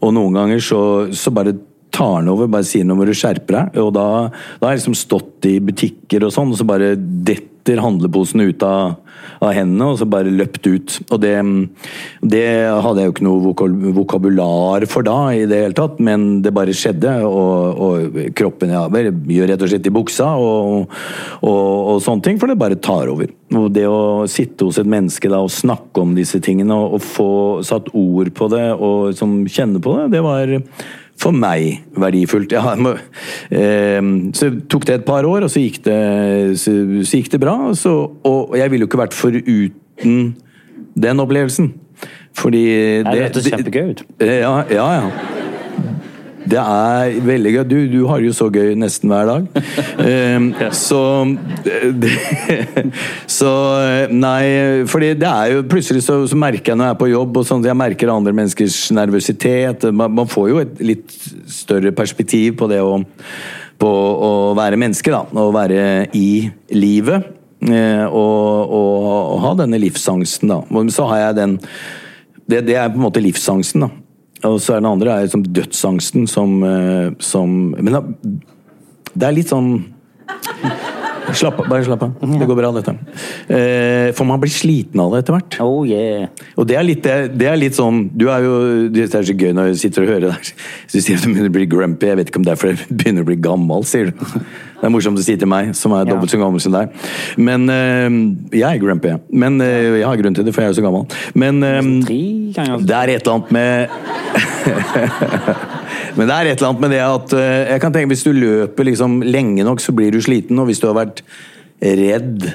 Og 0.00 0.14
noen 0.14 0.38
ganger 0.38 0.62
så, 0.62 0.82
så 1.10 1.34
bare 1.34 1.56
tar 1.92 2.22
den 2.22 2.30
over, 2.32 2.46
bare 2.50 2.66
sier 2.66 2.86
noe 2.86 2.96
hvor 3.02 3.10
du 3.10 3.16
skjerper 3.16 3.58
deg'. 3.58 3.82
Og 3.82 3.90
da, 3.98 4.06
da 4.30 4.66
har 4.68 4.76
jeg 4.76 4.84
liksom 4.84 4.98
stått 5.02 5.50
i 5.50 5.58
butikker 5.58 6.24
og 6.24 6.32
sånn, 6.34 6.54
og 6.54 6.62
så 6.62 6.66
bare 6.68 6.94
detter 6.96 7.82
handleposen 7.82 8.46
ut 8.46 8.62
av, 8.66 9.01
av 9.42 9.54
hendene, 9.56 9.90
og 9.90 9.98
så 10.00 10.06
bare 10.08 10.32
løpt 10.32 10.66
ut. 10.68 10.96
Og 11.10 11.20
det, 11.22 11.34
det 12.22 12.44
hadde 12.70 13.02
jeg 13.02 13.10
jo 13.10 13.14
ikke 13.16 13.26
noe 13.26 13.94
vokabular 13.98 14.86
for 14.90 15.06
da 15.06 15.18
i 15.34 15.44
det 15.50 15.60
hele 15.64 15.76
tatt, 15.78 16.00
men 16.04 16.42
det 16.44 16.54
bare 16.54 16.76
skjedde, 16.76 17.16
og, 17.26 17.82
og 17.82 18.18
kroppen 18.38 18.72
bare 18.92 19.10
gjør 19.10 19.52
rett 19.52 19.66
og 19.66 19.72
slett 19.72 19.90
i 19.90 19.94
buksa 19.94 20.32
og, 20.38 20.92
og, 21.42 21.66
og 21.94 22.02
sånne 22.04 22.26
ting, 22.28 22.40
for 22.40 22.50
det 22.50 22.60
bare 22.60 22.80
tar 22.80 23.10
over. 23.12 23.30
Og 23.52 23.68
det 23.74 23.84
å 23.90 24.24
sitte 24.30 24.68
hos 24.68 24.80
et 24.80 24.88
menneske 24.88 25.28
da 25.28 25.42
og 25.44 25.52
snakke 25.52 26.02
om 26.02 26.14
disse 26.16 26.40
tingene 26.44 26.76
og, 26.78 26.96
og 26.96 27.04
få 27.04 27.30
satt 27.66 27.90
ord 27.98 28.32
på 28.36 28.48
det 28.52 28.66
og 28.78 29.12
som 29.18 29.42
kjenne 29.50 29.82
på 29.82 29.98
det, 29.98 30.10
det 30.14 30.22
var 30.24 30.56
for 31.22 31.34
meg 31.36 31.84
verdifullt. 31.98 32.52
Ja, 32.54 32.74
må, 32.74 32.96
eh, 33.54 34.00
så 34.34 34.50
tok 34.70 34.88
det 34.88 35.00
et 35.00 35.06
par 35.06 35.28
år, 35.28 35.46
og 35.46 35.52
så 35.52 35.62
gikk 35.62 35.82
det, 35.86 36.00
så, 36.62 36.74
så 37.06 37.20
gikk 37.20 37.30
det 37.34 37.42
bra. 37.42 37.54
og 37.70 37.78
Så, 37.78 37.94
og 38.26 38.56
jeg 38.58 38.72
ville 38.72 38.86
jo 38.86 38.90
ikke 38.90 39.04
vært 39.04 39.16
foruten 39.16 40.34
den 40.92 41.22
opplevelsen. 41.22 41.72
Fordi 42.34 42.64
Det 43.04 43.18
hørtes 43.20 43.48
kjempegøy 43.48 43.90
ut. 43.92 44.04
Ja, 44.24 44.62
ja. 44.72 44.86
ja. 44.98 45.50
Det 46.48 46.58
er 46.58 47.16
veldig 47.22 47.52
gøy. 47.54 47.62
Du, 47.70 47.76
du 47.92 47.98
har 48.10 48.22
jo 48.24 48.32
så 48.34 48.48
gøy 48.52 48.72
nesten 48.78 49.10
hver 49.12 49.28
dag. 49.28 49.46
Ehm, 50.02 50.48
så 50.74 50.98
det, 52.02 52.12
Så 53.30 53.50
Nei, 54.12 54.84
fordi 54.90 55.12
det 55.20 55.28
er 55.28 55.52
jo 55.54 55.62
Plutselig 55.70 56.02
så, 56.06 56.16
så 56.28 56.38
merker 56.38 56.72
jeg 56.72 56.80
når 56.80 56.88
jeg 56.90 56.96
er 56.96 57.00
på 57.02 57.10
jobb, 57.12 57.38
og 57.40 57.46
sånn, 57.48 57.64
jeg 57.66 57.78
merker 57.78 58.12
andre 58.12 58.34
menneskers 58.36 58.78
nervøsitet. 58.96 59.86
Man, 59.94 60.14
man 60.18 60.30
får 60.30 60.48
jo 60.50 60.60
et 60.64 60.82
litt 60.82 61.14
større 61.52 61.92
perspektiv 61.96 62.56
på 62.60 62.68
det 62.72 62.80
å, 62.82 62.98
på 63.82 63.90
å 64.28 64.32
være 64.58 64.80
menneske, 64.80 65.12
da. 65.14 65.22
Å 65.28 65.48
være 65.54 65.82
i 66.18 66.28
livet. 66.74 67.30
eh, 67.68 68.04
Og, 68.08 68.72
og, 68.74 69.10
og 69.36 69.42
ha 69.46 69.54
denne 69.62 69.80
livsangsten, 69.82 70.50
da. 70.50 70.86
Så 70.92 71.06
har 71.12 71.28
jeg 71.28 71.40
den 71.42 71.58
det, 72.42 72.64
det 72.66 72.74
er 72.76 72.90
på 72.90 72.98
en 72.98 73.04
måte 73.06 73.22
livsangsten, 73.22 73.86
da. 73.86 74.01
Og 74.48 74.58
så 74.62 74.76
er 74.76 74.82
den 74.82 74.90
andre 74.90 75.14
er 75.14 75.26
liksom 75.26 75.44
dødsangsten 75.54 76.26
som, 76.30 76.62
eh, 76.66 77.10
som 77.22 77.74
Men 77.78 78.16
det 79.14 79.28
er 79.28 79.36
litt 79.36 79.52
sånn 79.52 79.74
Slapp 81.32 81.60
av, 81.62 81.68
bare 81.70 81.84
slapp 81.86 82.02
av. 82.02 82.16
Det 82.20 82.46
går 82.48 82.56
bra, 82.58 82.70
dette. 82.74 82.92
Eh, 83.46 84.10
for 84.16 84.26
man 84.28 84.40
blir 84.42 84.50
sliten 84.52 85.00
av 85.00 85.12
det 85.14 85.22
etter 85.22 85.36
hvert. 85.36 85.56
Oh 85.64 85.86
yeah. 85.88 86.26
Og 86.60 86.66
det 86.68 86.76
er 86.76 86.84
litt, 86.84 87.06
det, 87.06 87.46
er 87.48 87.56
litt 87.56 87.76
sånn 87.78 88.02
Du 88.18 88.26
er 88.32 88.42
jo 88.44 88.56
Det 88.92 89.06
er 89.06 89.24
så 89.24 89.36
gøy 89.36 89.54
når 89.56 89.70
du 89.72 89.78
sitter 89.80 90.04
og 90.04 90.10
hører 90.12 90.26
det. 90.32 90.52
Så 90.90 90.98
du 90.98 91.04
sier 91.06 91.20
at 91.20 91.24
du 91.24 91.30
begynner 91.30 91.52
å 91.52 91.54
bli 91.54 91.68
grumpy. 91.70 92.10
Jeg 92.10 92.20
vet 92.20 92.32
ikke 92.32 92.42
om 92.42 92.48
det 92.48 92.52
er 92.52 92.60
fordi 92.60 92.82
du 92.82 92.98
begynner 93.00 93.24
å 93.24 93.30
bli 93.30 93.38
gammel, 93.44 93.86
sier 93.88 94.10
du. 94.10 94.26
Det 94.82 94.88
er 94.88 94.92
morsomt 94.92 95.22
å 95.22 95.24
si 95.24 95.38
til 95.38 95.48
meg, 95.48 95.70
som 95.78 95.94
er 95.96 96.10
dobbelt 96.10 96.34
så 96.34 96.42
gammel 96.42 96.60
som 96.64 96.74
deg. 96.74 96.92
Men 97.38 97.70
eh, 97.70 98.18
Jeg 98.58 98.68
er 98.68 98.82
grumpy. 98.82 99.14
Men 99.30 99.62
jeg 99.62 100.04
har 100.04 100.20
grunn 100.20 100.36
til 100.36 100.48
det, 100.48 100.56
for 100.56 100.66
jeg 100.66 100.72
er 100.72 100.74
jo 100.74 100.80
så 100.82 100.86
gammel. 100.88 101.06
Men 101.38 101.62
det 101.62 102.98
er 102.98 103.14
et 103.14 103.22
eller 103.22 103.38
annet 103.38 103.56
med 103.56 104.21
Men 106.16 106.28
det 106.28 106.34
er 106.34 106.48
et 106.50 106.60
eller 106.60 106.70
annet 106.70 106.82
med 106.84 106.92
det 106.92 107.02
at 107.04 107.34
eh, 107.38 107.70
jeg 107.72 107.82
kan 107.82 107.94
tenke, 107.94 108.12
Hvis 108.12 108.26
du 108.26 108.32
løper 108.36 108.88
liksom 108.88 109.20
lenge 109.24 109.64
nok, 109.66 109.82
så 109.82 109.94
blir 109.96 110.12
du 110.12 110.20
sliten. 110.24 110.58
Og 110.60 110.68
hvis 110.70 110.82
du 110.82 110.88
har 110.90 110.98
vært 110.98 111.22
redd 111.82 112.50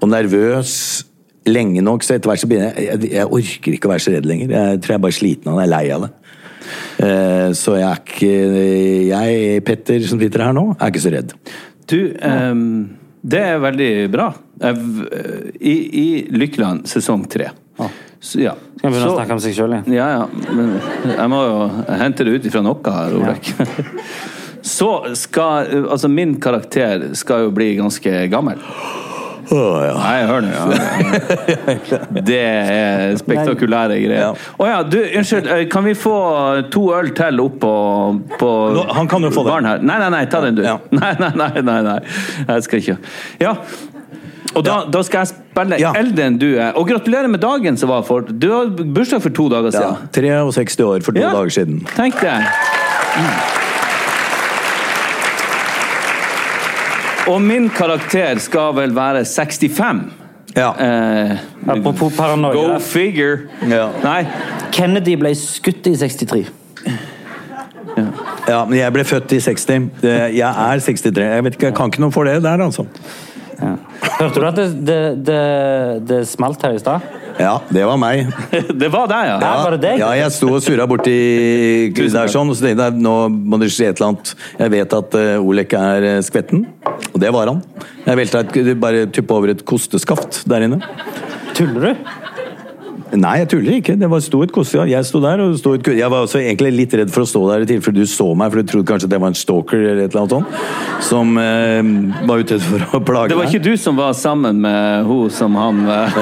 og 0.00 0.12
nervøs 0.12 0.74
lenge 1.50 1.82
nok, 1.84 2.04
så 2.04 2.16
etter 2.16 2.30
hvert 2.30 2.42
så 2.42 2.48
begynner 2.50 2.76
jeg 2.76 3.10
Jeg, 3.10 3.26
orker 3.26 3.76
ikke 3.76 3.88
å 3.88 3.94
være 3.94 4.04
så 4.06 4.14
redd 4.14 4.28
lenger. 4.28 4.54
Jeg 4.54 4.82
tror 4.82 4.94
jeg 4.94 5.00
er 5.00 5.06
bare 5.08 5.18
sliten 5.18 5.50
av 5.50 5.58
det. 5.58 5.64
Jeg 5.64 5.70
er 5.70 5.74
lei 5.74 5.84
av 5.96 6.06
det. 6.06 6.12
Eh, 7.00 7.48
så 7.58 7.76
jeg 7.80 7.88
er 7.88 8.04
ikke 8.04 8.34
Jeg, 9.08 9.64
Petter, 9.66 10.06
som 10.06 10.22
sitter 10.22 10.46
her 10.46 10.56
nå, 10.56 10.66
er 10.76 10.92
ikke 10.92 11.04
så 11.06 11.14
redd. 11.16 11.34
Du, 11.90 11.98
um, 12.22 12.84
det 13.26 13.40
er 13.42 13.64
veldig 13.64 13.92
bra. 14.12 14.28
I, 14.60 15.72
i 15.74 16.06
Lykkeland 16.36 16.84
sesong 16.88 17.24
tre. 17.32 17.48
Så, 18.20 18.40
ja. 18.42 18.52
Skal 18.76 18.90
vi 18.90 18.96
begynne 18.96 19.12
å 19.12 19.16
snakke 19.16 19.36
om 19.36 19.40
seg 19.40 19.54
sjøl 19.56 19.74
igjen? 19.78 19.94
Ja, 19.96 20.08
ja. 20.12 20.26
Men 20.52 20.74
jeg 21.08 21.28
må 21.32 21.40
jo 21.46 21.60
hente 22.02 22.26
det 22.28 22.34
ut 22.36 22.48
ifra 22.50 22.60
noe 22.64 22.94
her, 22.96 23.16
Olek. 23.16 23.52
Så 24.76 24.90
skal 25.16 25.70
Altså, 25.86 26.08
min 26.12 26.34
karakter 26.40 27.08
skal 27.16 27.46
jo 27.46 27.54
bli 27.56 27.72
ganske 27.78 28.26
gammel. 28.32 28.60
Nei, 29.50 30.18
hør 30.28 30.44
nå. 30.44 30.50
Ja. 30.52 31.96
Det 32.28 32.36
er 32.38 33.16
spektakulære 33.18 33.96
greier. 33.98 34.20
Ja. 34.20 34.28
oh, 34.58 34.66
ja, 34.68 34.82
du, 34.86 34.98
unnskyld. 35.18 35.48
eh, 35.50 35.64
Kan 35.72 35.88
vi 35.88 35.96
få 35.98 36.14
to 36.70 36.84
øl 36.94 37.10
til 37.18 37.40
opp 37.42 37.56
på, 37.64 37.72
på 38.38 38.50
Nå, 38.76 38.84
han 38.94 39.10
kan 39.10 39.26
jo 39.26 39.32
få 39.34 39.42
det. 39.48 39.56
Nei, 39.64 39.96
nei, 40.04 40.10
nei, 40.12 40.22
ta 40.30 40.42
den, 40.44 40.60
du. 40.60 40.62
Ja. 40.68 40.76
Nei, 41.00 41.14
nei, 41.18 41.32
nei, 41.40 41.50
nei, 41.66 41.80
nei. 41.88 41.98
Jeg 42.46 42.68
skal 42.68 42.84
ikke. 42.84 42.98
Ja. 43.42 43.56
Og 44.56 44.64
da, 44.66 44.80
da 44.90 45.02
skal 45.06 45.20
jeg 45.24 45.28
spille 45.30 45.78
Ja. 45.78 45.92
eldre 45.94 46.24
enn 46.26 46.38
du 46.38 46.48
er. 46.58 46.72
Og 46.76 46.88
gratulerer 46.88 47.28
med 47.30 47.40
dagen 47.40 47.76
som 47.78 47.88
var 47.88 48.02
for 48.02 48.20
Du 48.22 48.48
har 48.50 48.66
bursdag 48.66 49.22
for 49.22 49.30
to 49.30 49.48
dager 49.48 49.70
Ja, 49.72 49.94
siden. 49.94 50.08
63 50.12 50.80
år 50.86 51.02
for 51.06 51.12
to 51.12 51.20
Ja. 51.20 51.30
dager 51.32 51.50
siden. 51.50 51.80
Tenk 51.94 52.18
det. 52.20 52.34
Og 57.30 57.38
min 57.44 57.68
karakter 57.70 58.38
skal 58.42 58.72
vel 58.74 58.94
være 58.96 59.24
65. 59.28 60.00
Ja. 60.56 60.70
Eh, 60.74 61.36
Apropos 61.68 62.16
paranoia. 62.16 62.54
go 62.54 62.78
figure. 62.82 63.38
Ja. 63.68 63.90
Nei. 64.02 64.24
Kennedy 64.74 65.14
ble 65.20 65.30
skutt 65.38 65.86
i 65.86 65.94
63. 65.96 66.48
ja, 68.48 68.64
men 68.64 68.78
jeg 68.78 68.92
ble 68.96 69.04
født 69.06 69.32
i 69.36 69.38
60. 69.44 69.90
Jeg 70.02 70.40
er 70.40 70.80
63. 70.80 71.22
Jeg 71.22 71.44
vet 71.44 71.54
ikke, 71.58 71.68
jeg 71.70 71.74
kan 71.78 71.90
ikke 71.92 72.00
noe 72.02 72.10
for 72.14 72.24
det 72.26 72.40
der, 72.42 72.64
altså. 72.66 72.86
Hørte 73.60 74.40
du 74.40 74.46
at 74.48 74.58
det, 74.58 74.68
det, 74.86 75.00
det, 75.26 75.40
det 76.08 76.20
smalt 76.28 76.62
her 76.64 76.76
i 76.76 76.80
stad? 76.82 77.04
Ja, 77.40 77.54
det 77.72 77.84
var 77.88 77.96
meg. 78.00 78.28
Det 78.80 78.88
var 78.92 79.08
deg, 79.08 79.28
ja. 79.30 79.36
Ja. 79.40 79.52
var 79.64 79.76
det 79.76 79.80
deg? 79.84 80.00
Ja, 80.02 80.10
jeg 80.18 80.32
sto 80.34 80.50
og 80.56 80.64
surra 80.64 80.86
borti 80.90 81.14
der 81.96 82.32
sånn, 82.32 82.50
og 82.52 82.58
så 82.58 82.66
tenkte 82.66 82.90
jeg 82.90 83.00
nå 83.00 83.14
må 83.30 83.60
det 83.62 83.70
skje 83.72 83.90
et 83.90 84.00
eller 84.00 84.12
annet. 84.12 84.34
Jeg 84.60 84.74
vet 84.74 84.96
at 84.98 85.16
uh, 85.16 85.48
Olek 85.48 85.76
er 85.78 86.08
eh, 86.10 86.20
skvetten, 86.26 86.66
og 87.10 87.18
det 87.22 87.32
var 87.34 87.52
han. 87.52 87.62
Jeg 88.04 88.20
velta 88.20 88.44
et, 88.44 88.72
bare 88.80 89.06
tuppa 89.14 89.38
over 89.38 89.54
et 89.54 89.64
kosteskaft 89.68 90.42
der 90.50 90.66
inne. 90.68 90.82
Tuller 91.56 91.90
du? 91.90 92.19
Nei, 93.18 93.32
jeg 93.40 93.48
tuller 93.50 93.76
ikke. 93.80 93.96
Det 93.98 94.08
var 94.10 94.20
sto 94.22 94.42
et 94.44 94.52
koste, 94.54 94.84
Jeg 94.86 95.06
sto 95.06 95.20
der, 95.22 95.40
og 95.42 95.56
sto 95.58 95.72
et, 95.74 95.86
jeg 95.98 96.10
var 96.12 96.26
også 96.26 96.38
egentlig 96.38 96.70
litt 96.76 96.94
redd 96.94 97.10
for 97.10 97.24
å 97.24 97.28
stå 97.30 97.42
der 97.48 97.64
i 97.64 97.68
tilfelle 97.70 98.04
du 98.04 98.06
så 98.06 98.28
meg, 98.38 98.52
for 98.52 98.60
du 98.60 98.70
trodde 98.70 98.86
kanskje 98.86 99.10
det 99.10 99.20
var 99.22 99.32
en 99.32 99.38
stalker 99.38 99.78
eller 99.80 100.04
et 100.04 100.14
eller 100.14 100.22
annet 100.22 100.34
sånt, 100.36 100.46
som 101.08 101.40
eh, 101.40 101.82
var 102.28 102.44
ute 102.44 102.60
for 102.62 102.84
å 102.86 103.00
plage 103.02 103.26
meg. 103.26 103.32
Det 103.32 103.40
var 103.40 103.50
ikke 103.50 103.66
du 103.66 103.74
som 103.80 103.98
var 103.98 104.14
sammen 104.18 104.62
med 104.62 105.08
hun 105.08 105.30
som 105.34 105.58
han 105.58 105.82
eh, 105.90 106.20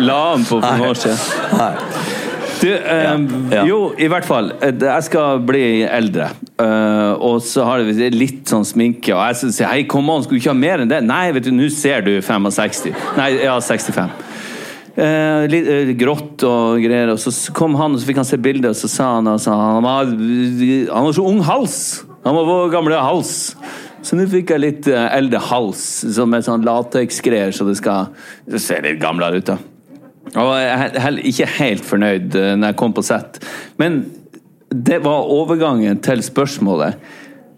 la 0.06 0.20
an 0.36 0.46
på 0.46 0.60
for 0.60 0.70
noen 0.70 0.92
år 0.92 1.02
siden? 1.02 1.18
Nei. 1.58 2.15
Du, 2.60 2.70
eh. 2.72 3.66
Jo, 3.68 3.78
i 4.00 4.08
hvert 4.08 4.24
fall. 4.24 4.52
eh, 4.64 4.72
Jeg 4.80 5.06
skal 5.08 5.40
bli 5.44 5.82
eldre. 5.84 6.30
Uh, 6.56 7.12
og 7.20 7.42
så 7.44 7.66
har 7.68 7.82
det 7.84 8.10
litt 8.14 8.48
sånn 8.48 8.64
sminke. 8.64 9.12
Og 9.14 9.20
jeg 9.28 9.52
sier 9.52 9.68
hei, 9.68 9.82
kom 9.90 10.08
an, 10.10 10.24
skulle 10.24 10.40
du 10.40 10.44
ikke 10.44 10.54
ha 10.54 10.58
mer 10.58 10.84
enn 10.84 10.90
det? 10.90 11.02
Nei, 11.04 11.28
vet 11.36 11.44
du, 11.48 11.52
nå 11.52 11.68
ser 11.74 12.06
du 12.06 12.14
65. 12.24 12.94
Nei, 13.18 13.28
ja, 13.44 13.58
65. 13.60 14.16
Uh, 14.96 15.44
litt 15.52 15.68
uh, 15.68 15.92
grått 16.00 16.46
og 16.48 16.80
greier. 16.80 17.12
Og 17.12 17.20
så 17.20 17.34
kom 17.56 17.76
han, 17.76 17.92
og 17.92 18.00
så 18.00 18.08
fikk 18.08 18.22
han 18.22 18.28
se 18.28 18.40
bildet, 18.40 18.72
og 18.72 18.80
så 18.80 18.88
sa 18.88 19.10
han 19.18 19.28
altså, 19.34 19.52
han 19.52 19.84
har, 19.84 20.14
han 20.16 21.10
har 21.10 21.16
så 21.16 21.26
ung 21.28 21.42
hals! 21.44 21.80
Han 22.26 22.34
var 22.34 22.48
vår 22.48 22.72
gamle 22.72 22.98
hals. 22.98 23.34
Så 24.02 24.16
nå 24.18 24.24
fikk 24.30 24.50
jeg 24.50 24.62
litt 24.62 24.86
eh, 24.90 25.04
eldre 25.14 25.38
hals, 25.48 25.82
som 26.16 26.32
er 26.34 26.42
sånn 26.46 26.64
lateksgreier, 26.66 27.52
så 27.54 27.66
det 27.68 27.76
skal 27.78 28.08
det 28.46 28.58
ser 28.62 28.82
litt 28.82 28.98
gamlere 29.02 29.38
ut, 29.38 29.46
da. 29.52 29.56
Og 30.34 30.52
jeg 30.58 30.90
er 30.98 31.20
ikke 31.30 31.48
helt 31.60 31.86
fornøyd 31.86 32.34
eh, 32.34 32.54
når 32.58 32.72
jeg 32.72 32.78
kom 32.80 32.94
på 32.96 33.04
sett. 33.06 33.38
Men 33.78 34.02
det 34.72 34.98
var 35.04 35.30
overgangen 35.30 36.00
til 36.02 36.22
spørsmålet. 36.24 36.98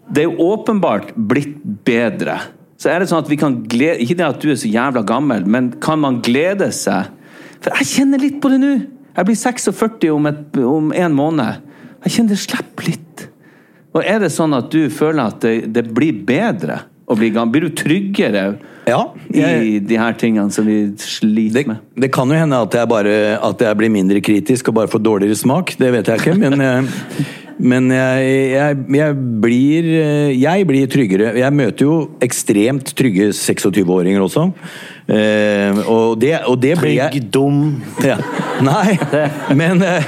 Det 0.09 0.23
er 0.23 0.29
jo 0.29 0.51
åpenbart 0.53 1.13
blitt 1.15 1.57
bedre. 1.85 2.37
Så 2.79 2.91
er 2.91 3.01
det 3.01 3.09
sånn 3.09 3.23
at 3.23 3.29
vi 3.29 3.37
kan 3.39 3.57
glede 3.69 3.99
Ikke 4.03 4.15
det 4.15 4.23
at 4.23 4.39
du 4.39 4.51
er 4.53 4.59
så 4.59 4.69
jævla 4.71 5.03
gammel, 5.05 5.43
men 5.49 5.73
kan 5.83 5.99
man 5.99 6.21
glede 6.25 6.69
seg? 6.75 7.09
For 7.59 7.75
jeg 7.81 7.89
kjenner 7.89 8.21
litt 8.21 8.37
på 8.41 8.51
det 8.53 8.61
nå. 8.61 8.71
Jeg 9.17 9.27
blir 9.27 9.35
46 9.35 10.13
om, 10.13 10.29
et, 10.29 10.59
om 10.63 10.93
en 10.95 11.17
måned. 11.17 11.65
Jeg 12.05 12.15
kjenner 12.15 12.37
det 12.37 12.43
slipper 12.45 12.87
litt. 12.87 13.25
Og 13.97 14.05
er 14.05 14.21
det 14.21 14.29
sånn 14.31 14.53
at 14.55 14.69
du 14.71 14.85
føler 14.93 15.25
at 15.25 15.41
det, 15.43 15.73
det 15.75 15.83
blir 15.91 16.21
bedre 16.25 16.83
å 17.09 17.17
bli 17.17 17.31
gammel? 17.33 17.51
Blir 17.55 17.67
du 17.69 17.75
tryggere 17.75 18.43
Ja, 18.87 19.01
jeg- 19.33 19.65
i 19.65 19.79
de 19.79 19.97
her 19.97 20.13
tingene 20.13 20.51
som 20.51 20.65
vi 20.65 20.91
sliter 20.97 21.53
Det, 21.53 21.67
med? 21.67 21.77
det 21.97 22.11
kan 22.11 22.29
jo 22.29 22.35
hende 22.37 22.61
at 22.61 22.71
jeg, 22.73 22.87
bare, 22.89 23.39
at 23.41 23.59
jeg 23.59 23.77
blir 23.77 23.89
mindre 23.89 24.21
kritisk 24.21 24.69
og 24.69 24.75
bare 24.75 24.87
får 24.87 25.03
dårligere 25.03 25.35
smak. 25.37 25.75
Det 25.77 25.91
vet 25.91 26.05
jeg 26.05 26.19
ikke. 26.19 26.37
Men, 26.39 26.59
jeg, 26.59 26.85
men 27.59 27.89
jeg, 27.89 28.29
jeg, 28.53 28.77
jeg, 29.01 29.15
blir, 29.41 29.89
jeg 30.39 30.67
blir 30.69 30.87
tryggere. 30.87 31.35
Jeg 31.37 31.53
møter 31.53 31.85
jo 31.85 31.97
ekstremt 32.21 32.93
trygge 32.95 33.29
26-åringer 33.35 34.21
også. 34.25 34.47
Eh, 35.09 35.73
og, 35.89 36.19
det, 36.21 36.35
og 36.45 36.59
det 36.61 36.75
blir 36.77 36.93
jeg 36.93 37.11
Trygg, 37.15 37.31
dum 37.33 37.81
ja. 38.05 38.17
Nei, 38.61 38.97
men 39.59 39.81
eh, 39.81 40.03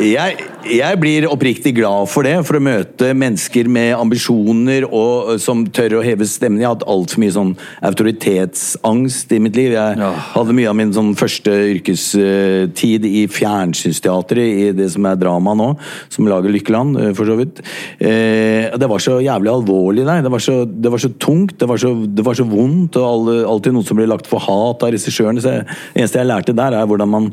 jeg, 0.00 0.38
jeg 0.68 0.98
blir 1.00 1.26
oppriktig 1.30 1.72
glad 1.76 2.08
for 2.12 2.26
det. 2.26 2.34
For 2.46 2.58
å 2.58 2.62
møte 2.62 3.10
mennesker 3.16 3.68
med 3.72 3.94
ambisjoner 3.96 4.86
og 4.88 5.34
som 5.42 5.64
tør 5.74 5.98
å 5.98 6.04
heve 6.04 6.26
stemmen. 6.28 6.60
Jeg 6.60 6.68
har 6.68 6.76
hatt 6.76 6.86
altfor 6.88 7.22
mye 7.22 7.34
sånn 7.34 7.52
autoritetsangst 7.88 9.32
i 9.32 9.40
mitt 9.42 9.56
liv. 9.56 9.72
Jeg 9.72 9.98
Ja. 9.98 10.12
hadde 10.12 10.54
mye 10.54 10.68
av 10.68 10.76
min 10.76 10.92
sånn 10.92 11.14
første 11.16 11.50
yrkestid 11.74 13.04
i 13.04 13.26
fjernsynsteatret, 13.26 14.38
i 14.38 14.72
det 14.72 14.90
som 14.90 15.04
er 15.06 15.16
drama 15.16 15.54
nå, 15.54 15.78
som 16.08 16.26
lager 16.26 16.50
Lykkeland, 16.50 17.16
for 17.16 17.24
så 17.24 17.36
vidt. 17.36 17.60
Eh, 18.00 18.76
det 18.76 18.88
var 18.88 18.98
så 18.98 19.20
jævlig 19.22 19.50
alvorlig 19.50 20.04
der. 20.04 20.22
Det 20.22 20.30
var 20.30 20.38
så, 20.38 20.64
det 20.64 20.90
var 20.90 20.98
så 20.98 21.08
tungt, 21.18 21.58
det 21.58 21.68
var 21.68 21.76
så, 21.76 21.94
det 22.14 22.24
var 22.24 22.34
så 22.34 22.44
vondt, 22.48 22.96
og 22.96 23.28
alltid 23.46 23.72
noe 23.72 23.84
som 23.84 23.96
ble 23.96 24.06
lagt 24.06 24.26
for 24.26 24.38
hat 24.38 24.82
av 24.82 24.90
regissørene. 24.92 25.40
Så 25.40 25.64
det 25.64 25.66
eneste 25.96 26.18
jeg 26.18 26.26
lærte 26.26 26.54
der, 26.54 26.72
er 26.74 26.86
hvordan 26.86 27.08
man 27.08 27.32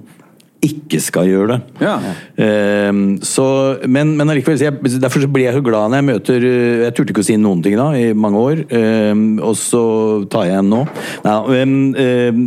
ikke 0.64 1.00
skal 1.04 1.30
gjøre 1.30 1.56
det. 1.56 1.58
Ja. 1.84 1.96
Ehm, 2.42 3.04
så, 3.26 3.46
men, 3.86 4.16
men 4.18 4.32
allikevel, 4.32 4.60
jeg, 4.62 5.00
derfor 5.02 5.24
så 5.24 5.30
blir 5.32 5.48
jeg 5.50 5.58
så 5.58 5.64
glad 5.66 5.92
når 5.92 6.02
jeg 6.02 6.08
møter 6.10 6.48
eh, 6.48 6.84
Jeg 6.86 6.96
turte 6.96 7.14
ikke 7.14 7.24
å 7.26 7.28
si 7.28 7.38
noen 7.40 7.62
ting 7.66 7.78
da, 7.80 7.90
i 7.98 8.14
mange 8.18 8.42
år, 8.42 8.64
ehm, 8.74 9.26
og 9.46 9.58
så 9.60 9.84
tar 10.32 10.50
jeg 10.50 10.62
en 10.64 10.72
nå. 10.72 10.82
Nei, 11.26 11.38
um, 11.62 11.80
ehm, 12.02 12.44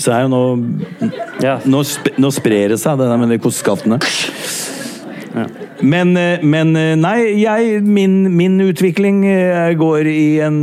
så 0.00 0.14
er 0.16 0.24
jo 0.24 0.32
nå 0.32 0.44
Ja. 1.44 1.58
Nå, 1.68 1.82
sp 1.86 2.14
nå 2.20 2.32
sprer 2.34 2.74
det 2.74 2.80
seg, 2.82 2.98
det 3.00 3.10
der 3.10 3.20
med 3.20 3.34
de 3.34 3.40
kosteskaftene. 3.42 4.00
Men, 5.82 6.12
eh, 6.16 6.42
men 6.44 6.74
eh, 6.76 6.96
nei, 6.98 7.16
jeg, 7.40 7.80
min, 7.84 8.22
min 8.36 8.58
utvikling 8.64 9.22
eh, 9.28 9.72
går 9.78 10.08
i 10.10 10.40
en 10.44 10.60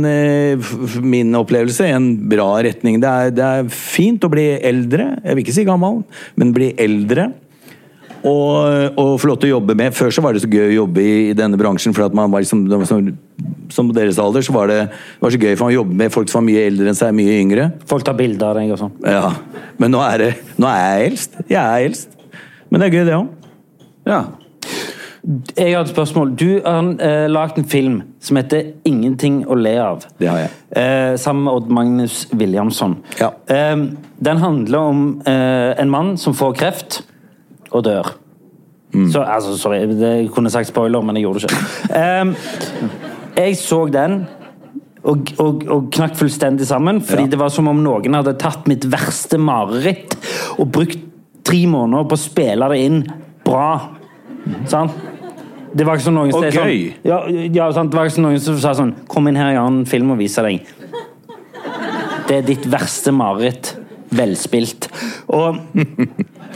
Min 1.02 1.34
opplevelse 1.38 1.88
i 1.88 1.94
en 1.96 2.12
bra 2.30 2.50
retning. 2.64 3.00
Det 3.02 3.10
er, 3.10 3.34
det 3.34 3.44
er 3.44 3.68
fint 3.72 4.22
å 4.24 4.30
bli 4.32 4.46
eldre. 4.56 5.10
Jeg 5.24 5.36
vil 5.36 5.44
ikke 5.44 5.56
si 5.56 5.66
gammel, 5.68 6.02
men 6.38 6.54
bli 6.56 6.72
eldre. 6.80 7.30
Og, 8.26 8.96
og 8.98 9.12
få 9.22 9.28
lov 9.30 9.36
til 9.38 9.46
å 9.46 9.56
jobbe 9.60 9.76
med 9.78 9.94
Før 9.94 10.10
så 10.10 10.22
var 10.24 10.34
det 10.34 10.40
så 10.42 10.48
gøy 10.50 10.72
å 10.72 10.78
jobbe 10.80 11.02
i, 11.04 11.12
i 11.30 11.36
denne 11.38 11.58
bransjen. 11.60 11.94
For 11.94 12.08
at 12.08 12.16
man 12.16 12.32
var 12.32 12.42
liksom, 12.42 12.64
det 12.66 12.80
var 12.80 12.88
sånn, 12.90 13.12
Som 13.74 13.92
på 13.92 13.94
deres 13.94 14.18
alder 14.22 14.42
så 14.44 14.54
var 14.56 14.70
det, 14.72 14.80
det 14.90 15.22
var 15.22 15.34
så 15.34 15.40
gøy 15.42 15.54
for 15.54 15.68
man 15.68 15.76
jobbe 15.76 15.98
med 16.02 16.14
folk 16.14 16.30
som 16.30 16.42
var 16.42 16.48
mye 16.50 16.66
eldre 16.66 16.90
enn 16.90 16.98
seg, 16.98 17.14
mye 17.16 17.38
yngre. 17.38 17.70
Folk 17.90 18.06
tar 18.06 18.18
bilder 18.18 18.50
av 18.50 18.58
deg 18.58 18.74
og 18.74 18.82
sånn. 18.82 18.94
Ja, 19.06 19.32
Men 19.78 19.94
nå 19.94 20.02
er, 20.02 20.24
det, 20.24 20.30
nå 20.58 20.70
er 20.70 20.82
jeg 20.82 21.12
eldst. 21.12 21.40
Jeg 21.46 21.62
er 21.62 21.88
eldst. 21.90 22.18
Men 22.68 22.82
det 22.82 22.88
er 22.88 22.98
gøy, 22.98 23.06
det 23.08 23.16
òg. 23.16 23.50
Ja. 24.08 24.22
Jeg 25.28 25.74
har 25.74 25.82
et 25.84 25.90
spørsmål. 25.90 26.30
Du 26.40 26.60
har 26.64 26.82
uh, 26.82 27.26
lagd 27.28 27.58
en 27.58 27.64
film 27.68 28.02
som 28.20 28.36
heter 28.36 28.62
'Ingenting 28.84 29.42
å 29.46 29.54
le 29.54 29.74
av'. 29.76 30.06
Det 30.18 30.28
har 30.28 30.38
jeg. 30.38 30.50
Uh, 30.76 31.16
sammen 31.16 31.44
med 31.44 31.52
Odd 31.52 31.68
Magnus 31.68 32.28
Williamson. 32.32 32.96
Ja. 33.20 33.28
Uh, 33.50 33.92
den 34.24 34.36
handler 34.36 34.78
om 34.78 35.22
uh, 35.28 35.80
en 35.80 35.90
mann 35.90 36.16
som 36.16 36.34
får 36.34 36.52
kreft 36.54 37.02
og 37.70 37.84
dør. 37.84 38.14
Mm. 38.94 39.10
Så, 39.12 39.20
altså, 39.20 39.58
sorry, 39.58 39.76
jeg 39.76 40.30
kunne 40.32 40.50
sagt 40.50 40.68
spoiler, 40.68 41.02
men 41.04 41.16
jeg 41.16 41.22
gjorde 41.26 41.40
det 41.40 41.50
ikke. 41.50 41.98
Eh, 41.98 43.44
jeg 43.44 43.56
så 43.56 43.86
den. 43.92 44.22
Og, 45.08 45.28
og, 45.38 45.62
og 45.68 45.90
knakk 45.94 46.16
fullstendig 46.18 46.66
sammen, 46.66 47.00
fordi 47.00 47.22
Ja. 47.22 47.28
det 47.28 47.38
var 47.38 47.48
som 47.48 47.68
om 47.68 47.76
noen 47.84 48.14
hadde 48.14 48.34
tatt 48.40 48.66
mitt 48.68 48.84
verste 48.92 49.38
mareritt 49.38 50.16
og 50.58 50.72
brukt 50.72 50.98
tre 51.44 51.66
måneder 51.66 52.08
på 52.08 52.16
å 52.16 52.20
spille 52.20 52.68
det 52.72 52.80
inn 52.82 52.98
bra. 53.44 53.68
Sant? 54.66 54.92
Det 55.78 55.86
var 55.86 55.98
ikke 55.98 56.08
som 56.08 56.16
noen 56.16 56.34
Og 56.34 56.44
gøy. 56.44 56.52
Sånn, 56.54 57.06
ja, 57.06 57.18
ja, 57.54 57.66
sant? 57.74 57.92
Det 57.92 57.98
var 57.98 58.08
ikke 58.08 58.16
som 58.16 58.26
noen 58.26 58.40
som 58.42 58.56
sa 58.62 58.74
sånn 58.78 58.94
Kom 59.10 59.28
inn 59.30 59.38
her, 59.38 59.52
jeg 59.54 59.60
har 59.62 59.70
en 59.70 59.84
film 59.88 60.14
å 60.14 60.18
vise 60.18 60.42
deg. 60.44 60.72
Det 62.28 62.40
er 62.40 62.48
ditt 62.48 62.66
verste 62.70 63.14
mareritt. 63.14 63.76
Velspilt. 64.18 64.88
Og 65.36 65.58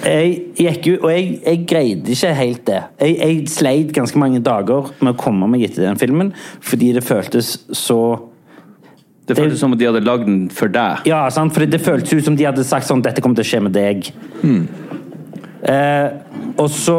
jeg 0.02 0.32
gikk 0.56 0.88
jo, 0.88 0.96
og 1.04 1.10
jeg, 1.12 1.38
jeg 1.44 1.62
greide 1.68 2.14
ikke 2.14 2.32
helt 2.36 2.62
det. 2.68 2.80
Jeg, 3.04 3.16
jeg 3.20 3.48
sleit 3.52 3.94
ganske 3.94 4.18
mange 4.20 4.40
dager 4.44 4.90
med 5.00 5.14
å 5.14 5.18
komme 5.20 5.48
meg 5.52 5.66
etter 5.68 5.84
den 5.84 6.00
filmen, 6.00 6.32
fordi 6.64 6.92
det 6.96 7.04
føltes 7.06 7.54
så 7.76 8.00
Det 9.28 9.36
føltes 9.38 9.60
som 9.62 9.72
om 9.72 9.78
de 9.78 9.86
hadde 9.86 10.02
lagd 10.02 10.26
den 10.26 10.46
for 10.50 10.72
deg. 10.72 11.04
Ja, 11.08 11.26
sant? 11.30 11.54
for 11.54 11.68
det 11.68 11.80
føltes 11.84 12.16
ut 12.16 12.24
som 12.26 12.38
de 12.40 12.48
hadde 12.48 12.64
sagt 12.66 12.88
sånn 12.88 13.04
Dette 13.04 13.22
kommer 13.22 13.38
til 13.38 13.46
å 13.46 13.50
skje 13.52 13.62
med 13.68 13.76
deg. 13.76 14.10
Eh, 15.62 16.08
og 16.58 16.72
så 16.74 16.96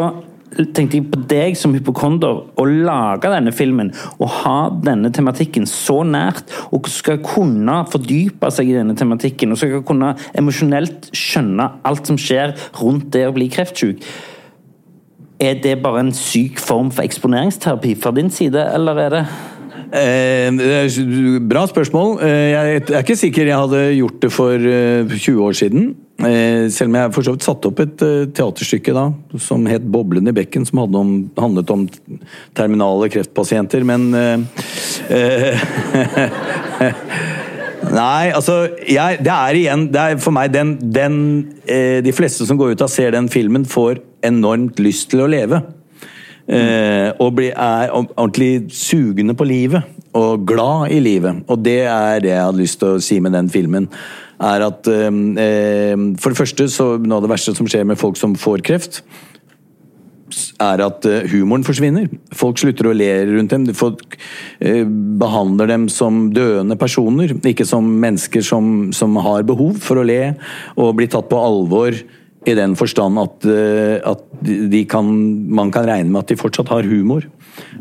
tenkte 0.74 1.00
jeg 1.00 1.08
på 1.12 1.22
deg 1.30 1.58
som 1.60 1.74
hypokonder, 1.76 2.44
å 2.60 2.66
lage 2.68 3.32
denne 3.32 3.54
filmen 3.56 3.92
og 4.18 4.28
ha 4.42 4.58
denne 4.84 5.12
tematikken 5.14 5.66
så 5.70 6.02
nært, 6.08 6.46
og 6.74 6.90
skal 6.92 7.22
kunne 7.26 7.82
fordype 7.92 8.52
seg 8.54 8.72
i 8.72 8.78
denne 8.78 8.98
tematikken, 9.00 9.54
og 9.54 9.62
skal 9.62 9.84
kunne 9.88 10.14
emosjonelt 10.38 11.10
skjønne 11.16 11.70
alt 11.88 12.10
som 12.10 12.20
skjer 12.20 12.56
rundt 12.82 13.12
det 13.16 13.26
å 13.30 13.36
bli 13.36 13.50
kreftsyk. 13.54 14.06
Er 15.44 15.58
det 15.60 15.80
bare 15.84 16.06
en 16.06 16.14
syk 16.16 16.62
form 16.62 16.94
for 16.94 17.04
eksponeringsterapi 17.04 17.98
fra 18.00 18.14
din 18.16 18.32
side, 18.32 18.70
eller 18.78 19.02
er 19.08 19.18
det 19.18 19.26
Eh, 19.94 20.50
Bra 21.50 21.68
spørsmål. 21.70 22.18
Eh, 22.24 22.50
Jeg 22.50 22.82
er 22.90 23.04
ikke 23.04 23.16
sikker 23.16 23.46
jeg 23.46 23.58
hadde 23.58 23.82
gjort 23.94 24.22
det 24.22 24.32
for 24.34 24.54
eh, 24.58 25.06
20 25.06 25.44
år 25.44 25.54
siden. 25.54 25.96
Eh, 26.22 26.70
Selv 26.70 26.92
om 26.92 26.96
jeg 27.00 27.14
for 27.16 27.26
så 27.26 27.34
vidt 27.34 27.46
satte 27.46 27.70
opp 27.72 27.80
et 27.82 28.04
eh, 28.06 28.28
teaterstykke 28.30 28.94
da, 28.94 29.08
som 29.42 29.66
het 29.66 29.82
'Boblen 29.82 30.30
i 30.30 30.36
bekken', 30.36 30.66
som 30.66 30.80
om, 30.80 31.32
handlet 31.38 31.70
om 31.74 31.88
terminale 32.54 33.10
kreftpasienter, 33.10 33.84
men 33.84 34.14
eh, 34.14 34.40
eh, 35.10 36.94
Nei, 37.94 38.32
altså 38.32 38.70
jeg, 38.88 39.20
Det 39.20 39.32
er 39.34 39.54
igjen 39.60 39.92
det 39.92 40.02
er 40.02 40.18
For 40.18 40.32
meg 40.32 40.54
den, 40.54 40.78
den 40.80 41.18
eh, 41.68 42.02
De 42.02 42.14
fleste 42.16 42.46
som 42.48 42.58
går 42.58 42.74
ut 42.74 42.82
og 42.82 42.90
ser 42.90 43.12
den 43.12 43.30
filmen, 43.30 43.66
får 43.66 44.00
enormt 44.24 44.80
lyst 44.80 45.10
til 45.12 45.20
å 45.20 45.28
leve. 45.28 45.60
Eh, 46.48 47.10
og 47.20 47.36
bli, 47.36 47.50
er 47.52 47.92
ordentlig 47.92 48.72
sugende 48.72 49.36
på 49.36 49.44
livet. 49.44 49.84
Og 50.16 50.46
glad 50.48 50.92
i 50.96 51.00
livet. 51.04 51.44
Og 51.48 51.60
det 51.60 51.82
er 51.84 52.20
det 52.24 52.32
jeg 52.32 52.46
hadde 52.46 52.62
lyst 52.62 52.80
til 52.80 52.96
å 52.96 53.02
si 53.04 53.20
med 53.20 53.36
den 53.36 53.50
filmen. 53.52 53.90
Er 54.44 54.66
at 54.66 54.90
eh, 54.92 55.20
eh, 55.40 56.08
For 56.20 56.34
det 56.34 56.40
første, 56.40 56.68
så 56.72 56.96
noe 57.00 57.20
av 57.20 57.28
det 57.28 57.32
verste 57.32 57.56
som 57.56 57.70
skjer 57.70 57.88
med 57.88 58.02
folk 58.02 58.20
som 58.20 58.36
får 58.40 58.66
kreft, 58.66 59.04
er 60.64 60.82
at 60.84 61.06
eh, 61.10 61.28
humoren 61.32 61.66
forsvinner. 61.66 62.10
Folk 62.36 62.62
slutter 62.62 62.90
å 62.90 62.96
le 62.96 63.10
rundt 63.30 63.54
dem. 63.54 63.68
Folk 63.78 64.18
eh, 64.60 64.84
behandler 65.22 65.70
dem 65.72 65.88
som 65.92 66.28
døende 66.36 66.78
personer, 66.80 67.36
ikke 67.36 67.68
som 67.68 67.88
mennesker 68.04 68.46
som, 68.46 68.92
som 68.96 69.18
har 69.24 69.46
behov 69.48 69.80
for 69.84 70.02
å 70.02 70.08
le 70.08 70.36
og 70.78 70.98
bli 71.00 71.10
tatt 71.12 71.30
på 71.32 71.40
alvor 71.40 71.98
i 72.44 72.56
den 72.58 72.74
forstand 72.76 73.20
at, 73.22 73.46
eh, 73.48 74.00
at 74.04 74.24
kan, 74.92 75.12
man 75.56 75.72
kan 75.72 75.88
regne 75.88 76.12
med 76.12 76.24
at 76.24 76.34
de 76.34 76.40
fortsatt 76.40 76.72
har 76.74 76.88
humor. 76.88 77.28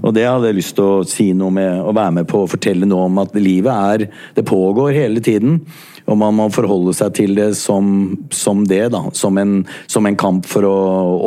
Og 0.02 0.12
det 0.14 0.26
hadde 0.28 0.50
jeg 0.50 0.58
lyst 0.58 0.76
til 0.76 0.84
å 0.84 1.06
si 1.08 1.30
noe 1.36 1.52
med, 1.54 1.80
å 1.80 1.94
være 1.96 2.18
med 2.20 2.28
på 2.30 2.42
å 2.42 2.50
fortelle 2.50 2.86
noe 2.88 3.08
om 3.08 3.22
at 3.22 3.32
livet 3.38 3.72
er 3.72 4.10
Det 4.36 4.44
pågår 4.44 4.92
hele 4.92 5.22
tiden. 5.24 5.62
Og 6.10 6.18
man 6.18 6.34
må 6.36 6.48
forholde 6.52 6.94
seg 6.96 7.14
til 7.18 7.36
det 7.38 7.52
som, 7.58 8.16
som 8.34 8.64
det, 8.68 8.84
da. 8.94 9.04
Som 9.16 9.38
en, 9.38 9.60
som 9.90 10.06
en 10.08 10.18
kamp 10.18 10.48
for 10.50 10.66
å 10.66 10.76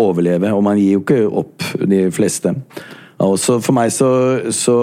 overleve. 0.07 0.51
Og 0.55 0.63
man 0.65 0.79
gir 0.81 0.97
jo 0.97 1.03
ikke 1.05 1.21
opp, 1.29 1.65
de 1.85 2.05
fleste. 2.15 2.55
Og 3.23 3.37
så 3.39 3.57
for 3.63 3.75
meg 3.75 3.93
så, 3.95 4.07
så 4.51 4.73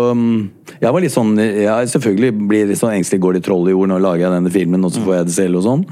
Jeg 0.80 0.88
var 0.88 1.02
litt 1.04 1.12
sånn 1.12 1.34
Jeg 1.36 1.90
selvfølgelig 1.92 2.46
blir 2.48 2.70
litt 2.70 2.80
sånn 2.80 2.94
engstelig 2.96 3.20
går 3.20 3.36
det 3.36 3.42
troll 3.44 3.68
i 3.68 3.74
jord? 3.74 3.90
når 3.92 4.00
lager 4.00 4.24
jeg 4.24 4.34
denne 4.36 4.52
filmen, 4.54 4.86
og 4.86 4.92
så 4.94 5.02
får 5.04 5.16
jeg 5.18 5.26
det 5.28 5.34
selv 5.34 5.58
og 5.58 5.64
sånn. 5.66 5.82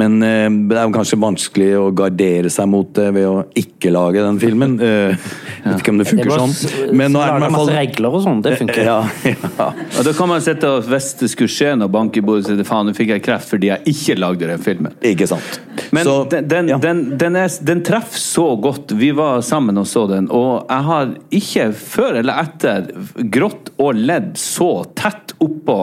Men 0.00 0.16
eh, 0.24 0.46
det 0.70 0.78
er 0.78 0.88
jo 0.88 0.94
kanskje 0.96 1.18
vanskelig 1.20 1.68
å 1.78 1.84
gardere 1.96 2.50
seg 2.52 2.68
mot 2.72 2.88
det 2.96 3.06
ved 3.14 3.26
å 3.28 3.36
ikke 3.60 3.92
lage 3.94 4.24
den 4.24 4.40
filmen. 4.42 4.76
Eh, 4.82 5.12
jeg 5.12 5.66
vet 5.68 5.84
ikke 5.84 5.94
om 5.94 6.00
det 6.00 6.08
funker 6.10 6.32
sånn. 6.32 6.56
Men 6.96 7.14
nå 7.14 7.22
er 7.22 7.30
det 7.30 7.36
i 7.36 7.44
hvert 7.44 7.54
fall 7.54 7.68
masse 7.68 7.76
regler 7.76 8.18
og 8.18 8.24
sånn, 8.24 8.42
det 8.42 8.56
funker. 8.62 8.82
Ja, 8.88 8.98
ja. 9.60 9.68
Og 9.68 10.08
da 10.08 10.16
kan 10.16 10.32
man 10.32 10.42
sitte 10.44 10.72
og 10.72 10.90
Hvis 10.90 11.12
det 11.20 11.30
skulle 11.32 11.52
skje 11.52 11.76
noe 11.78 11.92
bank 11.92 12.18
i 12.18 12.24
bordet, 12.24 12.48
så 12.48 12.66
faen, 12.66 12.90
nå 12.90 12.96
fikk 12.96 13.14
jeg 13.14 13.26
kreft 13.28 13.52
fordi 13.52 13.70
jeg 13.70 13.94
ikke 13.94 14.18
lagde 14.18 14.50
den 14.50 14.62
filmen. 14.64 14.96
Ikke 15.06 15.28
sant. 15.30 15.60
Men 15.90 16.04
Så, 16.04 16.14
den, 16.30 16.48
den, 16.48 16.68
ja. 16.68 16.78
den, 16.82 17.02
den, 17.18 17.36
er, 17.36 17.50
den 17.60 17.82
treffer 17.86 18.18
så 18.20 18.46
godt. 18.56 18.92
Vi 18.96 19.10
var 19.16 19.40
sammen 19.46 19.78
og 19.78 19.86
så 19.90 20.06
den, 20.10 20.30
og 20.32 20.66
jeg 20.68 20.86
har 20.88 21.12
ikke 21.40 21.68
før 21.76 22.20
eller 22.22 22.42
etter 22.46 22.88
grått 23.32 23.70
og 23.76 23.98
ledd 23.98 24.34
så 24.40 24.70
tett 24.98 25.36
oppå 25.42 25.78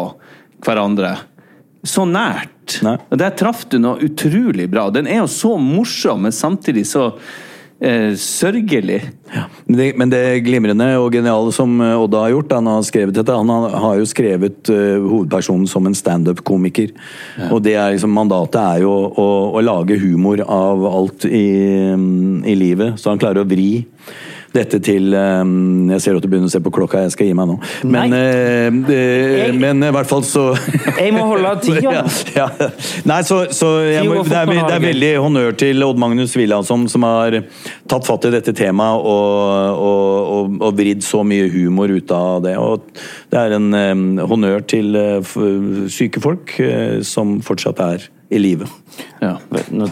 hverandre. 0.64 1.16
Så 1.84 2.06
nært. 2.08 2.80
Nei. 2.86 2.95
Der 3.20 3.34
traff 3.36 3.66
du 3.72 3.80
noe 3.84 3.99
utrolig 4.06 4.70
bra. 4.72 4.88
Den 4.93 5.10
er 5.10 5.24
jo 5.24 5.32
så 5.32 5.58
morsom, 5.60 6.24
men 6.24 6.36
samtidig 6.36 6.86
så 6.88 7.10
eh, 7.84 8.14
sørgelig. 8.20 9.00
Men 9.66 9.78
det, 9.78 9.88
men 10.00 10.12
det 10.12 10.22
glimrende 10.46 10.88
og 11.02 11.14
geniale 11.16 11.54
som 11.56 11.76
eh, 11.82 12.00
Odda 12.00 12.26
har 12.26 12.34
gjort, 12.36 12.56
han 12.58 12.70
har 12.72 12.86
skrevet 12.88 13.18
dette, 13.18 13.38
han 13.38 13.52
har, 13.54 13.78
har 13.86 14.00
jo 14.00 14.10
skrevet 14.10 14.72
uh, 14.72 15.04
hovedpersonen 15.04 15.70
som 15.70 15.88
en 15.90 15.98
standup-komiker. 15.98 16.94
Og 17.50 17.64
det 17.66 17.76
er 17.78 17.96
liksom, 17.96 18.14
mandatet 18.16 18.60
er 18.62 18.84
jo 18.86 18.94
å, 19.10 19.28
å 19.54 19.64
lage 19.64 20.00
humor 20.02 20.44
av 20.46 20.86
alt 20.90 21.28
i, 21.30 21.48
um, 21.94 22.44
i 22.46 22.56
livet, 22.58 23.00
så 23.02 23.14
han 23.14 23.22
klarer 23.22 23.44
å 23.44 23.50
vri 23.50 23.86
dette 24.54 24.80
til 24.86 25.14
eh, 25.18 25.43
Jeg 25.93 26.01
ser 26.04 26.18
at 26.18 26.24
du 26.24 26.30
begynner 26.32 26.49
å 26.49 26.54
se 26.54 26.62
på 26.64 26.72
klokka, 26.74 27.01
jeg 27.08 27.14
skal 27.16 27.28
gi 27.30 27.34
meg 27.38 27.49
nå. 27.49 27.56
Men, 27.89 28.14
eh, 28.14 28.70
Jeg- 28.93 29.56
men 29.60 29.84
i 29.84 29.91
hvert 29.95 30.10
fall 30.10 30.22
så 30.28 30.43
Jeg 30.97 31.14
må 31.16 31.26
holde 31.32 31.54
tida. 31.64 32.04
ja, 32.39 32.47
ja. 32.60 32.70
Nei, 33.10 33.20
så, 33.28 33.43
så 33.54 33.72
jeg 33.89 34.06
må, 34.08 34.22
det, 34.24 34.38
er, 34.38 34.51
det 34.54 34.78
er 34.78 34.86
veldig 34.88 35.12
honnør 35.26 35.58
til 35.58 35.84
Odd 35.86 35.99
Magnus 36.01 36.36
Wilhelmsson, 36.39 36.88
som 36.91 37.04
har 37.08 37.39
tatt 37.89 38.08
fatt 38.08 38.26
i 38.30 38.34
dette 38.34 38.54
temaet 38.58 39.04
og, 39.04 39.80
og, 39.84 40.32
og, 40.38 40.58
og 40.70 40.78
vridd 40.80 41.04
så 41.06 41.24
mye 41.28 41.49
humor 41.54 41.91
ut 41.93 42.12
av 42.16 42.41
det. 42.45 42.56
Og 42.62 42.86
det 43.34 43.39
er 43.43 43.58
en 43.58 43.70
eh, 43.78 44.26
honnør 44.30 44.66
til 44.70 44.95
eh, 44.99 45.36
syke 45.93 46.22
folk 46.24 46.56
eh, 46.64 47.01
som 47.06 47.39
fortsatt 47.45 47.80
er 47.84 48.10
i 48.34 48.39
live. 48.41 48.66
Ja. 49.22 49.36
Nå- 49.74 49.91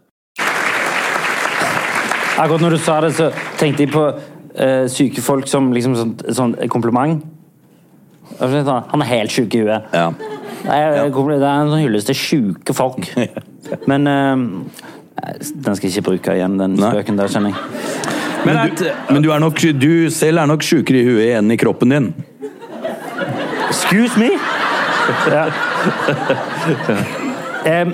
Akkurat 2.39 2.61
når 2.63 2.71
du 2.75 2.79
sa 2.81 2.95
det, 3.03 3.11
så 3.17 3.25
tenkte 3.59 3.83
jeg 3.85 3.91
på 3.93 4.03
uh, 4.07 4.85
syke 4.91 5.21
folk 5.23 5.45
som 5.51 5.71
liksom 5.75 5.93
sånn, 5.97 6.13
sånn 6.31 6.53
kompliment. 6.71 7.23
Han 8.41 9.01
er 9.03 9.07
helt 9.09 9.31
sjuk 9.33 9.55
i 9.57 9.59
huet. 9.65 9.81
Ja. 9.93 10.07
Det 10.61 10.77
er, 10.77 11.09
det 11.09 11.37
er 11.37 11.45
en 11.49 11.71
sånn 11.73 11.83
hyllest 11.83 12.07
til 12.11 12.17
sjuke 12.17 12.73
folk. 12.77 13.01
Men 13.89 14.01
uh, 14.07 14.35
den 15.21 15.75
skal 15.75 15.85
jeg 15.87 15.93
ikke 15.97 16.09
bruke 16.11 16.29
igjen, 16.37 16.55
den 16.61 16.71
Nei. 16.79 16.89
spøken 16.93 17.15
der, 17.19 17.27
kjenner 17.31 17.49
jeg. 17.53 17.59
Men, 18.41 18.55
du, 18.73 18.87
men 19.13 19.21
du, 19.21 19.29
er 19.29 19.37
nok, 19.37 19.53
du 19.77 20.09
selv 20.09 20.41
er 20.41 20.47
nok 20.49 20.63
sjukere 20.65 20.97
i 21.03 21.05
huet 21.05 21.37
enn 21.37 21.53
i 21.53 21.57
kroppen 21.61 21.93
din. 21.93 22.07
Excuse 23.67 24.17
me? 24.17 24.31
Ja. 25.29 25.45
Em, 27.69 27.93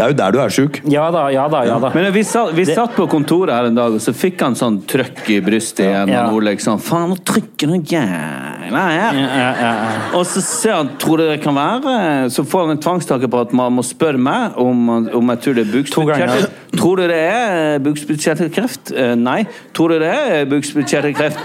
Det 0.00 0.06
er 0.06 0.12
jo 0.14 0.16
der 0.16 0.32
du 0.32 0.38
er 0.40 0.48
sjuk. 0.54 0.78
ja 0.88 1.10
da, 1.12 1.26
ja 1.28 1.42
da, 1.52 1.58
ja 1.68 1.74
da. 1.82 1.90
men 1.92 2.06
vi, 2.14 2.22
satt, 2.24 2.54
vi 2.56 2.64
Det- 2.64 2.74
satt 2.74 2.94
på 2.96 3.04
kontoret 3.10 3.52
her 3.52 3.66
en 3.68 3.74
dag, 3.76 3.92
og 3.92 4.00
så 4.00 4.14
fikk 4.16 4.40
han 4.40 4.54
sånn 4.56 4.78
trøkk 4.88 5.28
i 5.28 5.40
brystet 5.44 5.84
igjen. 5.84 6.08
Ja. 6.08 6.22
Og 6.30 6.38
Oleg 6.40 6.62
sånn 6.64 6.80
Faen, 6.80 7.10
nå 7.12 7.18
trykker 7.20 7.68
noe 7.68 7.82
jævla 7.84 8.84
her. 8.88 9.18
Ja, 9.20 9.50
ja. 9.60 9.74
Og 10.16 10.24
så 10.24 10.40
ser 10.40 10.78
han, 10.78 10.88
tror 10.96 11.20
du 11.20 11.26
det 11.28 11.42
kan 11.44 11.54
være 11.54 12.30
Så 12.32 12.46
får 12.48 12.64
han 12.64 12.70
en 12.78 12.80
tvangstanke 12.80 13.28
på 13.28 13.40
at 13.44 13.52
man 13.52 13.76
må 13.76 13.84
spørre 13.84 14.16
meg 14.16 14.56
om, 14.56 14.88
om 15.12 15.34
jeg 15.34 15.40
tror 15.44 15.54
det 15.60 15.66
er 15.68 15.72
bukspyttkjertel. 15.76 16.48
Tror 16.76 16.96
du 17.00 17.02
det 17.10 17.16
er 17.18 17.78
bukspyttkjertelkreft? 17.82 18.92
Eh, 18.94 19.14
Nei. 19.18 19.40
Tror 19.74 19.88
du 19.90 19.98
det 20.04 20.10
er 20.10 20.44
bukspyttkjertelkreft? 20.50 21.38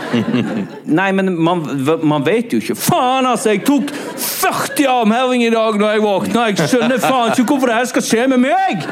Nei, 0.99 1.07
men 1.17 1.31
man, 1.41 1.63
man 2.05 2.25
vet 2.27 2.53
jo 2.53 2.59
ikke. 2.61 2.75
Faen, 2.77 3.25
altså! 3.25 3.49
Jeg 3.55 3.63
tok 3.65 3.89
40 4.21 4.85
armheving 4.91 5.41
i 5.47 5.49
dag 5.53 5.79
når 5.81 5.95
jeg 5.95 6.03
våkna! 6.05 6.45
Jeg 6.51 6.69
skjønner 6.69 7.01
faen 7.01 7.33
ikke 7.33 7.47
hvorfor 7.55 7.71
det 7.73 7.79
her 7.79 7.89
skal 7.93 8.05
skje 8.05 8.27
med 8.35 8.43
meg! 8.45 8.85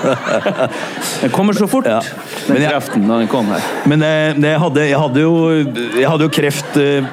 Den 1.20 1.30
kommer 1.30 1.52
så 1.52 1.66
fort, 1.68 1.86
Ja. 1.86 2.00
den 2.00 2.54
Men 2.54 2.62
jeg- 2.62 2.70
kreften, 2.72 3.02
når 3.06 3.18
den 3.18 3.28
kom 3.28 3.46
her. 3.52 3.60
Men 3.86 4.00
jeg, 4.02 4.36
jeg, 4.42 4.58
hadde, 4.60 4.80
jeg, 4.88 4.98
hadde 4.98 5.20
jo, 5.20 5.34
jeg 6.00 6.08
hadde 6.08 6.24
jo 6.24 6.28
kreft 6.32 6.76
eh, 6.80 7.04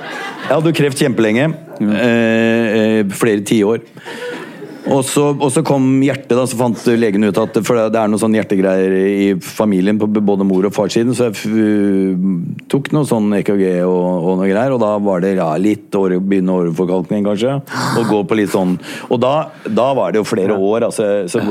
Jeg 0.47 0.53
hadde 0.55 0.71
jo 0.71 0.75
kreft 0.77 0.97
kjempelenge. 1.01 1.47
Mm. 1.81 1.89
eh, 1.91 3.05
flere 3.13 3.41
tiår. 3.45 3.79
Og 4.93 5.01
så, 5.03 5.23
og 5.35 5.49
så 5.51 5.63
kom 5.67 5.85
hjertet, 6.05 6.31
da, 6.37 6.45
så 6.47 6.57
fant 6.59 6.83
legen 6.99 7.25
ut 7.27 7.39
at 7.41 7.57
for 7.65 7.79
det 7.91 7.99
er 7.99 8.11
noen 8.11 8.21
sånne 8.21 8.39
hjertegreier 8.39 8.93
i 8.97 9.27
familien 9.43 9.99
på 9.99 10.07
både 10.15 10.45
mor- 10.47 10.69
og 10.69 10.75
farssiden, 10.75 11.15
så 11.17 11.27
jeg 11.27 11.35
f 11.35 11.43
tok 12.71 12.91
noe 12.95 13.07
sånn 13.07 13.33
EKG 13.39 13.63
og, 13.87 14.05
og 14.31 14.39
noe 14.39 14.49
greier, 14.49 14.75
og 14.75 14.81
da 14.83 14.93
var 15.03 15.23
det 15.23 15.33
ja, 15.37 15.49
litt 15.59 15.95
åre, 15.97 16.19
begynne 16.23 16.55
åreforkalkning, 16.55 17.25
kanskje. 17.27 17.57
Og 17.99 18.11
gå 18.11 18.21
på 18.29 18.37
litt 18.39 18.51
sånn 18.53 18.75
Og 19.11 19.19
da, 19.21 19.33
da 19.67 19.89
var 19.97 20.13
det 20.13 20.21
jo 20.21 20.27
flere 20.27 20.55
år, 20.55 20.87
altså. 20.89 21.07
Så, 21.31 21.41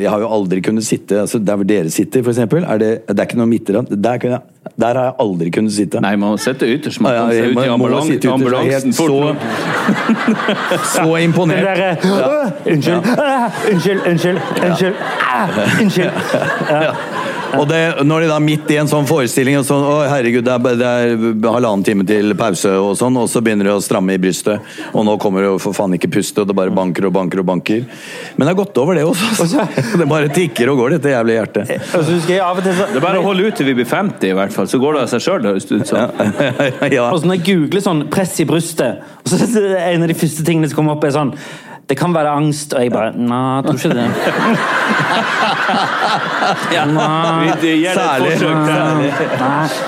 jeg 0.00 0.10
har 0.10 0.22
jo 0.22 0.30
aldri 0.30 0.60
kunnet 0.64 0.86
sitte 0.86 1.18
altså 1.24 1.40
Der 1.42 1.58
hvor 1.58 1.66
dere 1.68 1.90
sitter, 1.92 2.22
eksempel, 2.22 2.64
er 2.64 2.80
det, 2.82 2.90
det 3.08 3.16
er 3.18 3.26
ikke 3.26 3.38
noe 3.40 3.50
midteramt. 3.50 3.90
Der, 3.92 4.20
kunne 4.22 4.38
jeg- 4.38 4.55
der 4.76 4.94
har 4.94 5.04
jeg 5.04 5.12
aldri 5.20 5.50
kunnet 5.50 5.72
sitte. 5.72 6.00
Nei, 6.00 6.16
man 6.16 6.30
må 6.34 6.36
sitte 6.36 6.66
ytterst. 6.66 7.00
Man 7.00 7.12
Ja, 7.12 7.26
kan 7.26 7.32
ja, 7.64 7.76
man 7.76 7.92
ut 7.92 8.24
i 8.24 8.28
ambulansen 8.28 8.92
fort 8.92 9.08
så- 9.08 9.36
Så 11.02 11.16
imponert. 11.16 11.62
derre 11.64 11.96
«Åh, 12.04 12.72
Unnskyld, 12.72 13.18
ah, 13.18 13.50
unnskyld, 13.72 14.00
unnskyld, 14.10 14.40
unnskyld. 14.66 14.94
Ah, 15.32 15.48
unnskyld. 15.80 16.10
Ja. 17.56 17.62
Og 17.62 17.68
det, 17.70 18.04
når 18.04 18.24
de 18.24 18.28
da 18.30 18.38
midt 18.42 18.70
i 18.72 18.76
en 18.80 18.90
sånn 18.90 19.06
forestilling 19.08 19.56
og 19.60 19.64
sånn, 19.68 19.84
å 19.86 19.94
herregud, 20.10 20.44
det 20.44 20.52
er, 20.52 20.76
det 20.76 20.90
er 20.90 21.52
halvannen 21.54 21.84
time 21.86 22.04
til 22.08 22.34
pause 22.38 22.72
og 22.76 22.92
sånn, 23.00 23.16
og 23.16 23.30
så 23.32 23.40
begynner 23.44 23.70
det 23.70 23.76
å 23.78 23.82
stramme 23.84 24.16
i 24.16 24.20
brystet, 24.20 24.74
og 24.92 25.06
nå 25.08 25.16
kommer 25.22 25.44
det 25.44 25.50
jo 25.54 25.60
for 25.62 25.76
faen 25.76 25.96
ikke 25.96 26.10
puste, 26.18 26.42
og 26.42 26.50
det 26.50 26.56
bare 26.58 26.74
banker 26.74 27.08
og 27.08 27.14
banker 27.16 27.40
og 27.40 27.48
banker. 27.48 27.86
Men 28.36 28.44
det 28.44 28.52
har 28.52 28.58
gått 28.60 28.80
over 28.82 28.98
det 28.98 29.06
også. 29.08 29.32
altså. 29.46 29.66
Det 29.96 30.06
bare 30.10 30.28
tikker 30.32 30.68
og 30.70 30.80
går, 30.82 30.96
dette 30.96 31.12
jævlige 31.12 31.36
hjertet. 31.40 31.70
Så 31.92 32.02
Det 32.28 32.36
er 32.36 33.02
bare 33.02 33.20
å 33.20 33.24
holde 33.24 33.48
ut 33.48 33.56
til 33.56 33.70
vi 33.70 33.76
blir 33.78 33.88
50, 33.88 34.28
i 34.28 34.34
hvert 34.36 34.52
fall. 34.52 34.68
Så 34.68 34.80
går 34.82 34.98
det 34.98 35.04
av 35.06 35.12
seg 35.14 35.24
sjøl, 35.24 35.46
høres 35.48 35.68
det 35.68 35.80
ut 35.80 35.90
som. 35.90 36.10
ja. 36.96 37.06
Og 37.08 37.22
så 37.22 37.30
når 37.30 37.38
jeg 37.38 37.46
googler 37.48 37.84
sånn 37.84 38.04
'press 38.12 38.36
i 38.42 38.48
brystet', 38.48 39.14
og 39.22 39.32
så 39.32 39.62
er 39.62 39.94
en 39.94 40.04
av 40.04 40.12
de 40.12 40.18
første 40.18 40.44
tingene 40.46 40.68
som 40.68 40.78
kommer 40.78 40.96
opp, 40.96 41.06
er 41.06 41.16
sånn 41.16 41.32
det 41.88 41.94
kan 41.98 42.14
være 42.14 42.30
angst, 42.34 42.72
og 42.74 42.82
jeg 42.82 42.90
bare 42.90 43.12
Nei, 43.14 43.56
jeg 43.56 43.64
tror 43.64 43.74
ikke 43.78 43.88
det. 43.94 44.06
Nei. 46.96 47.52
Vi 47.60 47.74
gir 47.78 47.94
det 47.94 48.02
et 48.02 48.22
forsøk 48.24 48.58
der. 48.66 48.96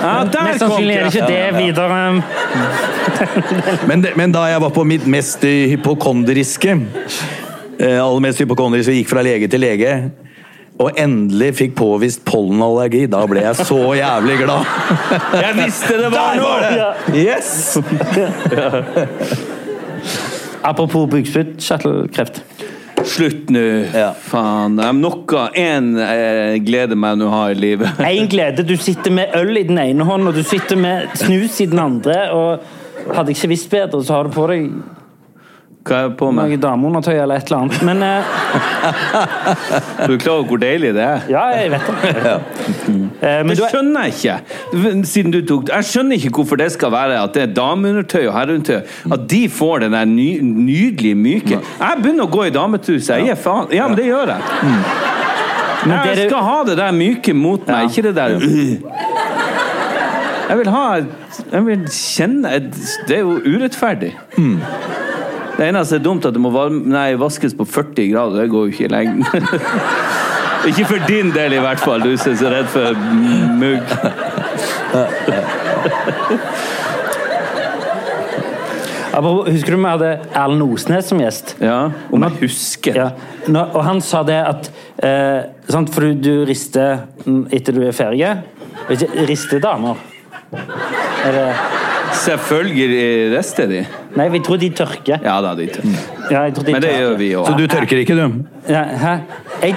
Ja, 0.03 0.13
der 0.33 0.43
Mest 0.47 0.63
sannsynlig 0.63 0.95
er 0.95 1.03
det 1.05 1.15
ikke 1.15 1.27
det 1.27 1.45
videre. 1.59 2.23
Men, 3.91 4.03
det, 4.05 4.15
men 4.17 4.33
da 4.35 4.47
jeg 4.47 4.63
var 4.63 4.71
på 4.75 4.85
mitt 4.87 5.07
mest 5.11 5.43
hypokondriske, 5.43 6.79
eh, 7.81 7.99
aller 7.99 8.23
mest 8.23 8.39
hypokondriske, 8.45 8.95
gikk 9.01 9.11
fra 9.11 9.23
lege 9.27 9.51
til 9.51 9.61
lege, 9.67 9.99
og 10.79 10.95
endelig 11.03 11.57
fikk 11.59 11.75
påvist 11.79 12.23
pollenallergi, 12.29 13.07
da 13.11 13.27
ble 13.27 13.43
jeg 13.43 13.67
så 13.67 13.81
jævlig 13.99 14.39
glad. 14.45 14.63
Jeg 15.35 15.57
visste 15.59 15.99
det 15.99 16.11
var 16.15 16.39
noe! 16.39 16.93
Yes! 17.19 17.75
Apropos 20.63 21.07
bukspyttkjertelkreft. 21.11 22.43
Slutt 23.09 23.49
nå. 23.55 23.63
Ja. 23.95 24.11
Faen. 24.21 24.75
Noe 24.99 25.45
én 25.57 25.93
gleder 26.67 26.99
meg 26.99 27.19
nå 27.21 27.29
har 27.31 27.45
ha 27.47 27.55
i 27.55 27.59
livet. 27.59 28.01
Én 28.11 28.29
glede. 28.31 28.65
Du 28.67 28.77
sitter 28.77 29.15
med 29.15 29.35
øl 29.39 29.57
i 29.57 29.65
den 29.69 29.79
ene 29.79 30.05
hånden, 30.05 30.29
og 30.29 30.35
du 30.37 30.43
sitter 30.43 30.77
med 30.77 31.09
snus 31.17 31.61
i 31.63 31.67
den 31.71 31.79
andre. 31.79 32.31
og 32.35 32.61
Hadde 33.15 33.31
jeg 33.33 33.39
ikke 33.39 33.49
visst 33.55 33.71
bedre, 33.73 34.03
så 34.05 34.19
har 34.19 34.29
du 34.29 34.35
på 34.35 34.47
deg 34.51 34.67
Hva 35.89 35.95
er 35.97 36.03
jeg 36.09 36.17
på 36.21 36.27
noe 36.35 36.49
med? 36.51 36.59
dameundertøy 36.61 37.15
eller 37.15 37.39
et 37.41 37.49
eller 37.49 37.63
annet. 37.63 37.83
Men 37.87 38.03
eh, 38.05 38.25
Du 40.09 40.13
er 40.13 40.21
klar 40.21 40.35
over 40.43 40.51
hvor 40.51 40.61
deilig 40.61 40.91
det 40.99 41.05
er? 41.07 41.23
ja, 41.33 41.47
jeg 41.57 41.71
vet 41.73 41.87
det. 41.89 41.95
Jeg 42.05 42.25
vet 42.27 42.85
Det 42.89 43.08
du 43.21 43.51
det 43.51 43.69
skjønner 43.73 44.07
jeg 44.07 44.15
ikke. 44.15 45.05
Siden 45.09 45.33
du 45.35 45.41
tok 45.47 45.73
Jeg 45.73 45.87
skjønner 45.89 46.19
ikke 46.19 46.31
hvorfor 46.39 46.61
det 46.61 46.69
skal 46.75 46.93
være 46.95 47.19
at 47.23 47.35
det 47.35 47.43
er 47.43 47.55
dameundertøy 47.57 48.27
og 48.29 48.35
herreundertøy. 48.37 48.81
At 49.13 49.27
de 49.31 49.43
får 49.51 49.85
den 49.87 49.97
der 49.97 50.05
ny, 50.05 50.29
nydelige, 50.43 51.19
myke 51.19 51.59
Jeg 51.59 52.03
begynner 52.03 52.29
å 52.29 52.33
gå 52.33 52.47
i 52.49 52.55
dametruse. 52.55 53.19
Jeg 53.19 53.33
gir 53.33 53.41
faen. 53.43 53.71
Ja, 53.75 53.89
men 53.89 53.99
det 53.99 54.07
gjør 54.07 54.35
jeg. 54.35 54.41
men 55.87 55.95
det 55.97 56.15
Jeg 56.15 56.31
skal 56.31 56.47
ha 56.47 56.59
det 56.69 56.79
der 56.79 56.95
myke 56.95 57.35
mot 57.35 57.67
meg, 57.67 57.91
ikke 57.91 58.07
det 58.09 58.15
der 58.17 58.39
øh. 58.39 58.47
Jeg 60.49 60.59
vil 60.59 60.71
ha 60.73 60.85
Jeg 61.53 61.67
vil 61.67 61.85
kjenne 61.93 62.55
Det 63.09 63.19
er 63.19 63.21
jo 63.21 63.37
urettferdig. 63.45 64.15
Det 65.59 65.67
eneste 65.67 65.99
er 65.99 66.03
dumt 66.03 66.27
at 66.27 66.37
det 66.37 66.41
må 66.41 66.53
varme, 66.55 66.85
nei, 66.87 67.17
vaskes 67.19 67.57
på 67.59 67.65
40 67.67 68.13
grader. 68.13 68.45
Det 68.45 68.51
går 68.53 68.69
jo 68.69 68.75
ikke 68.77 68.85
i 68.87 68.93
lengden. 68.93 69.25
ikke 70.67 70.85
for 70.89 71.07
din 71.09 71.31
del, 71.35 71.53
i 71.53 71.63
hvert 71.63 71.81
fall, 71.81 72.03
du 72.03 72.17
som 72.19 72.33
er 72.33 72.37
så 72.41 72.51
redd 72.53 72.69
for 72.73 72.97
mugg. 73.59 73.97
Husker 79.19 79.75
du 79.75 79.79
vi 79.81 79.89
hadde 79.89 80.11
Erlend 80.37 80.63
Osnes 80.63 81.09
som 81.11 81.19
gjest? 81.23 81.57
Ja, 81.63 81.89
om 82.15 82.23
jeg 82.27 82.37
husker. 82.45 82.99
Ja. 82.99 83.09
Nå, 83.51 83.65
og 83.73 83.83
han 83.87 84.03
sa 84.05 84.23
det 84.27 84.39
at 84.47 84.69
eh, 85.03 85.49
sant, 85.71 85.91
For 85.95 86.07
du, 86.07 86.15
du 86.23 86.45
rister 86.49 87.07
etter 87.55 87.75
du 87.75 87.83
er 87.89 87.97
ferdig. 87.97 88.29
Ikke 88.93 89.27
rister 89.29 89.63
damer. 89.65 89.99
Er 90.53 91.35
det 91.35 91.49
Selvfølgelig 92.19 92.87
rister 93.35 93.67
de. 93.69 93.83
Nei, 94.17 94.29
vi 94.33 94.41
tror 94.45 94.59
de 94.61 94.71
tørker. 94.75 95.21
Ja 95.23 95.35
da, 95.45 95.53
de 95.59 95.67
tørker. 95.71 96.07
Ja, 96.33 96.45
jeg 96.47 96.55
tror 96.57 96.65
de 96.65 96.73
Men 96.73 96.83
det 96.83 96.93
tørker. 96.93 97.03
gjør 97.03 97.19
vi 97.21 97.29
Så 97.35 97.57
du 97.59 97.67
tørker 97.75 98.01
ikke, 98.05 98.17
du? 98.17 98.39
Ja, 98.73 98.85
hæ? 99.03 99.13
Jeg... 99.63 99.75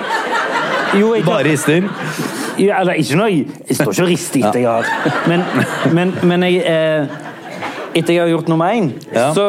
Jo, 0.99 1.13
jeg 1.15 1.23
Bare 1.25 1.43
rister? 1.47 1.85
Jo, 2.59 2.71
eller 2.79 2.97
ikke 2.99 3.15
noe 3.19 3.29
Jeg 3.31 3.77
står 3.77 3.91
ikke 3.93 4.03
og 4.03 4.09
rister 4.11 4.47
etter 4.47 4.59
jeg 4.59 4.69
har 4.69 5.27
Men, 5.31 5.43
men, 5.95 6.13
men 6.27 6.43
jeg 6.49 6.63
eh, 6.67 7.19
Etter 7.95 8.15
jeg 8.15 8.21
har 8.23 8.31
gjort 8.31 8.47
nummer 8.51 8.71
én, 8.71 8.91
Ja. 9.11 9.29
så 9.35 9.45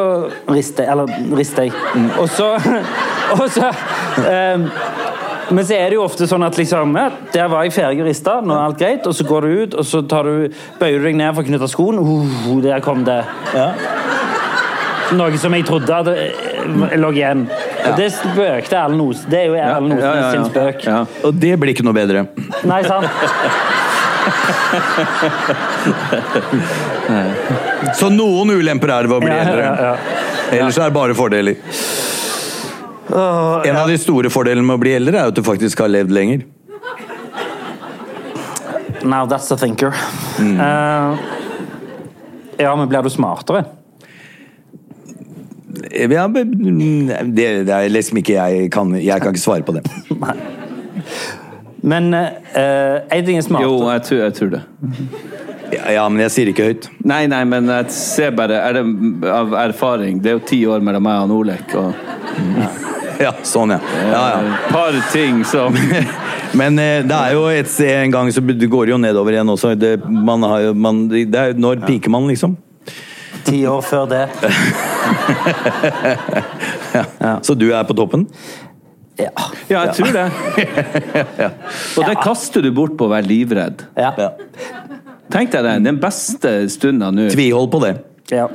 rister 0.51 0.83
jeg. 0.83 0.93
Eller 0.93 1.37
rister 1.39 1.69
jeg. 1.69 1.73
Og 2.19 2.27
så 2.31 2.49
Og 3.39 3.45
så 3.55 3.69
eh, 4.27 4.65
Men 5.53 5.65
så 5.69 5.77
er 5.77 5.93
det 5.93 5.99
jo 5.99 6.03
ofte 6.07 6.27
sånn 6.27 6.43
at 6.47 6.59
liksom 6.59 6.97
ja, 6.99 7.05
Der 7.35 7.51
var 7.53 7.63
jeg 7.67 7.75
ferdig 7.77 8.03
å 8.03 8.09
riste, 8.09 8.35
nå 8.43 8.57
er 8.57 8.65
alt 8.65 8.79
greit. 8.81 9.07
Og 9.07 9.15
så 9.15 9.27
går 9.29 9.47
du 9.47 9.63
ut, 9.63 9.75
og 9.83 9.87
så 9.87 10.03
tar 10.11 10.27
du, 10.27 10.49
bøyer 10.81 10.99
du 11.03 11.07
deg 11.11 11.19
ned 11.21 11.35
for 11.37 11.45
å 11.45 11.49
knytte 11.51 11.69
skoen. 11.71 11.99
Uh, 12.03 12.59
der 12.65 12.83
kom 12.85 13.03
det. 13.07 13.21
Noe 15.13 15.39
som 15.39 15.53
jeg 15.55 15.67
trodde 15.69 15.93
hadde, 15.93 16.15
eh, 16.17 16.97
lå 16.97 17.11
igjen. 17.13 17.45
Det 17.97 18.09
spøkte 18.15 18.77
Erlend 18.79 19.03
Os. 19.05 19.25
Det 19.29 19.39
er 19.41 19.47
jo 19.51 19.55
Erlend 19.59 19.93
Osen 19.97 20.05
ja, 20.05 20.13
ja, 20.15 20.21
ja. 20.23 20.31
sin 20.33 20.45
spøk. 20.51 20.85
Ja. 20.87 21.01
Og 21.27 21.33
det 21.45 21.53
blir 21.61 21.71
ikke 21.75 21.87
noe 21.87 21.97
bedre. 21.97 22.21
Nei, 22.69 22.81
sant? 22.87 23.07
Så 27.99 28.07
noen 28.15 28.51
ulemper 28.55 28.89
er 28.95 29.03
det 29.03 29.11
ved 29.11 29.19
å 29.19 29.21
bli 29.25 29.35
eldre. 29.35 29.63
ja, 29.67 29.75
ja. 29.91 29.95
Ellers 30.53 30.79
er 30.79 30.85
det 30.91 30.95
bare 30.95 31.15
fordeler. 31.17 31.57
En 33.13 33.77
av 33.77 33.89
de 33.89 33.99
store 34.01 34.31
fordelene 34.33 34.67
med 34.67 34.75
å 34.79 34.81
bli 34.83 34.93
eldre 34.97 35.19
er 35.19 35.27
at 35.33 35.37
du 35.37 35.43
faktisk 35.45 35.81
har 35.83 35.91
levd 35.93 36.13
lenger. 36.15 36.41
Now 39.03 39.27
that's 39.27 39.51
a 39.51 39.57
thinker. 39.59 39.95
Mm. 40.39 40.61
Uh, 40.61 41.19
ja, 42.57 42.77
men 42.77 42.89
blir 42.89 43.03
du 43.03 43.11
smartere? 43.11 43.65
Ja, 45.73 46.27
det, 46.29 47.47
det 47.67 47.73
er 47.73 47.89
liksom 47.89 48.19
ikke 48.21 48.35
jeg 48.37 48.71
kan 48.73 48.93
Jeg 48.99 49.23
kan 49.23 49.33
ikke 49.33 49.45
svare 49.45 49.65
på 49.65 49.77
det. 49.77 49.87
Nei. 50.25 50.37
Men 51.83 52.15
uh, 52.15 52.99
en 53.11 53.25
ting 53.27 53.39
er 53.39 53.47
smart. 53.47 53.65
Jo, 53.65 53.79
jeg 53.91 54.03
tror, 54.07 54.19
jeg 54.23 54.35
tror 54.39 54.53
det. 54.53 54.63
Ja, 55.73 55.87
ja, 55.97 56.05
men 56.13 56.21
jeg 56.23 56.35
sier 56.35 56.51
ikke 56.53 56.69
høyt. 56.69 56.89
Nei, 57.09 57.25
nei, 57.33 57.43
men 57.49 57.71
jeg 57.73 57.95
ser 57.97 58.35
bare 58.37 58.61
er 58.61 58.77
det 58.77 58.85
av 59.33 59.55
erfaring. 59.65 60.21
Det 60.23 60.31
er 60.31 60.37
jo 60.37 60.45
ti 60.53 60.61
år 60.69 60.85
mellom 60.85 61.07
meg 61.09 61.25
og 61.25 61.37
Olek. 61.43 61.75
Og 61.81 61.93
Ja, 63.23 63.33
sånn, 63.47 63.71
ja. 63.75 63.79
ja, 64.09 64.21
ja. 64.35 64.39
et 64.43 64.71
par 64.73 64.97
ting 65.13 65.43
som 65.47 65.77
Men 66.59 66.79
eh, 66.81 67.05
det 67.07 67.17
er 67.17 67.35
jo 67.37 67.45
et 67.49 67.71
en 67.87 68.13
gang 68.13 68.31
så 68.35 68.43
det 68.45 68.69
går 68.69 68.91
jo 68.93 68.99
nedover 69.01 69.37
igjen 69.37 69.53
også. 69.53 69.73
Det, 69.79 69.95
man 70.05 70.43
har 70.45 70.73
man, 70.75 71.07
det 71.09 71.29
er, 71.33 71.55
når 71.57 71.85
piker 71.87 72.13
man, 72.13 72.27
liksom? 72.29 72.57
Ti 73.45 73.63
år 73.67 73.83
før 73.83 74.07
det. 74.11 74.25
Ja. 77.21 77.39
Så 77.43 77.55
du 77.59 77.69
er 77.73 77.85
på 77.89 77.95
toppen? 77.97 78.27
Ja. 79.21 79.31
Ja, 79.69 79.83
jeg 79.87 79.95
tror 79.99 80.13
det. 80.17 80.25
Og 81.99 82.07
det 82.09 82.17
kaster 82.23 82.65
du 82.65 82.71
bort 82.75 82.95
på 82.99 83.07
å 83.09 83.13
være 83.13 83.29
livredd. 83.29 83.85
Ja. 83.99 84.13
Ja. 84.19 84.31
Tenk 85.33 85.53
deg 85.55 85.65
det. 85.67 85.75
Den 85.87 86.01
beste 86.03 86.55
stunda 86.73 87.11
nå. 87.15 87.29
Tvihold 87.33 87.71
på 87.73 87.83
det. 87.87 87.95
ja. 88.35 88.49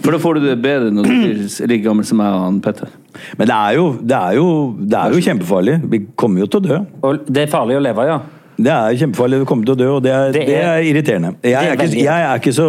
For 0.00 0.14
da 0.14 0.18
får 0.22 0.38
du 0.38 0.46
det 0.46 0.54
bedre 0.62 0.88
når 0.94 1.06
du 1.06 1.10
blir 1.12 1.40
like 1.68 1.84
gammel 1.84 2.06
som 2.08 2.18
meg 2.22 2.32
og 2.32 2.40
han 2.46 2.56
Petter. 2.64 2.88
Men 3.36 3.48
det 3.50 3.56
er, 3.56 3.72
jo, 3.76 3.84
det, 4.00 4.16
er 4.16 4.36
jo, 4.38 4.46
det 4.80 4.96
er 5.00 5.12
jo 5.16 5.22
kjempefarlig. 5.26 5.74
Vi 5.92 6.00
kommer 6.18 6.42
jo 6.44 6.48
til 6.50 6.60
å 6.62 6.64
dø. 6.64 6.78
Og 7.04 7.26
det 7.28 7.42
er 7.44 7.50
farlig 7.52 7.76
å 7.78 7.82
leve, 7.84 8.06
ja. 8.08 8.16
Det 8.56 8.72
er 8.72 8.96
kjempefarlig. 9.02 9.42
Vi 9.42 9.48
kommer 9.50 9.68
til 9.68 9.74
å 9.76 9.78
dø, 9.82 9.88
og 9.98 10.04
det 10.06 10.12
er, 10.14 10.30
Det 10.32 10.44
det 10.48 10.56
er- 10.56 10.70
er, 10.70 10.86
irriterende. 10.88 11.34
Jeg 11.44 11.52
er 11.58 11.74
er, 11.74 11.82
ikke, 11.84 12.00
jeg 12.06 12.26
er 12.30 12.40
ikke 12.40 12.54
så 12.56 12.68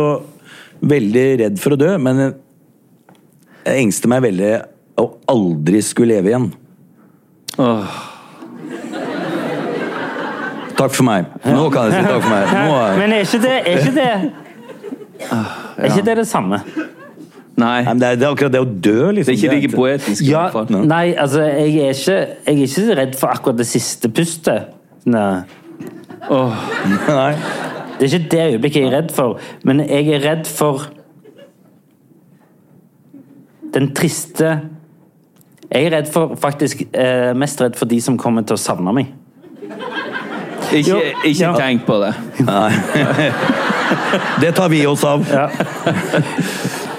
veldig 0.82 1.28
redd 1.43 1.61
for 1.61 1.75
å 1.75 1.80
dø, 1.80 1.93
men 2.01 2.21
jeg 2.25 3.86
engster 3.86 4.11
meg 4.11 4.25
veldig 4.28 4.51
å 4.97 5.07
aldri 5.32 5.82
skulle 5.86 6.17
leve 6.17 6.32
igjen. 6.32 6.51
Åh. 7.61 7.97
Takk 10.78 10.93
for 10.93 11.07
meg. 11.07 11.32
Nå 11.41 11.69
kan 11.73 11.89
jeg 11.89 11.97
si 11.97 12.05
takk 12.05 12.21
for 12.21 12.30
meg. 12.30 12.51
Nå 12.53 12.75
er, 12.78 12.99
Men 13.01 13.15
er 13.15 13.25
ikke 13.25 13.39
det 13.41 13.55
Er 13.57 13.80
ikke 13.82 13.95
det, 13.95 14.11
er 15.25 15.89
ikke 15.89 16.05
det, 16.05 16.15
det 16.19 16.28
samme? 16.30 16.61
Nei. 17.57 17.80
Nei, 17.88 17.93
det, 17.97 18.05
er, 18.11 18.17
det 18.21 18.28
er 18.28 18.34
akkurat 18.36 18.53
det 18.53 18.59
å 18.61 18.67
dø, 18.69 18.99
Det 19.07 19.13
liksom. 19.17 19.34
er 19.34 19.38
ikke 19.39 19.53
like 19.55 19.69
poetisk. 19.73 20.25
Ja, 20.30 20.43
nei, 20.86 21.15
altså, 21.17 21.41
jeg 21.41 21.71
er, 21.82 21.95
ikke, 21.95 22.17
jeg 22.45 22.53
er 22.53 22.67
ikke 22.67 22.97
redd 22.99 23.15
for 23.17 23.34
akkurat 23.34 23.57
det 23.57 23.65
siste 23.65 24.11
pustet. 24.13 24.75
Nei. 25.09 25.41
Nei. 27.17 27.32
Det 27.99 28.07
er 28.07 28.19
ikke 28.19 28.29
det 28.31 28.53
øyeblikket 28.53 28.81
jeg 28.81 28.91
er 28.91 28.97
redd 28.97 29.11
for, 29.13 29.39
men 29.65 29.79
jeg 29.79 30.07
er 30.13 30.25
redd 30.31 30.45
for 30.49 30.87
den 33.73 33.93
triste 33.95 34.59
Jeg 35.71 35.85
er 35.85 35.91
redd 35.97 36.11
for, 36.13 36.35
faktisk 36.39 36.81
eh, 36.93 37.33
mest 37.35 37.61
redd 37.61 37.75
for 37.75 37.85
de 37.85 37.99
som 38.01 38.17
kommer 38.17 38.41
til 38.47 38.55
å 38.55 38.61
savne 38.61 38.93
meg. 38.95 39.09
Ikke, 40.71 40.87
Jo, 40.87 41.01
ikke 41.27 41.43
ja. 41.43 41.51
tenk 41.59 41.83
på 41.87 41.97
det. 41.99 42.13
Det 44.41 44.51
tar 44.55 44.69
vi 44.69 44.85
oss 44.87 45.03
av. 45.07 45.23
Ja. 45.31 45.47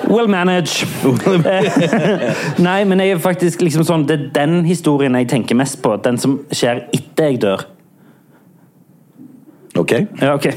Well 0.09 0.29
managed. 0.29 0.89
Nei, 2.69 2.85
men 2.89 3.01
jeg 3.01 3.17
er 3.17 3.19
faktisk 3.21 3.61
liksom 3.61 3.85
sånn 3.85 4.07
Det 4.09 4.15
er 4.17 4.23
den 4.39 4.63
historien 4.65 5.17
jeg 5.21 5.29
tenker 5.29 5.59
mest 5.59 5.83
på. 5.85 5.99
Den 6.05 6.17
som 6.21 6.39
skjer 6.49 6.87
etter 6.97 7.29
jeg 7.29 7.43
dør. 7.45 7.67
Ok? 9.79 9.93
Ja, 10.21 10.35
ok. 10.35 10.49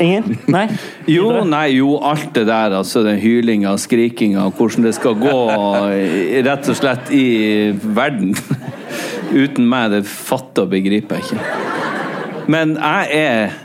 Ingen? 0.00 0.38
Nei? 0.46 0.66
Jo, 1.08 1.30
nei, 1.48 1.78
jo, 1.78 1.94
alt 2.04 2.34
det 2.36 2.44
der, 2.50 2.74
altså 2.76 3.00
den 3.06 3.16
hylinga 3.16 3.70
skrikinga, 3.80 4.42
hvordan 4.58 4.84
det 4.84 4.92
skal 4.98 5.16
gå 5.16 5.36
rett 6.48 6.68
og 6.68 6.76
slett 6.76 7.08
i 7.16 7.24
verden 7.96 8.34
uten 9.42 9.64
meg, 9.68 9.94
det 9.94 10.02
fatter 10.04 10.66
og 10.66 10.74
begriper 10.74 11.16
jeg 11.16 11.30
ikke. 11.30 11.48
Men 12.52 12.76
jeg 12.76 13.08
er 13.16 13.56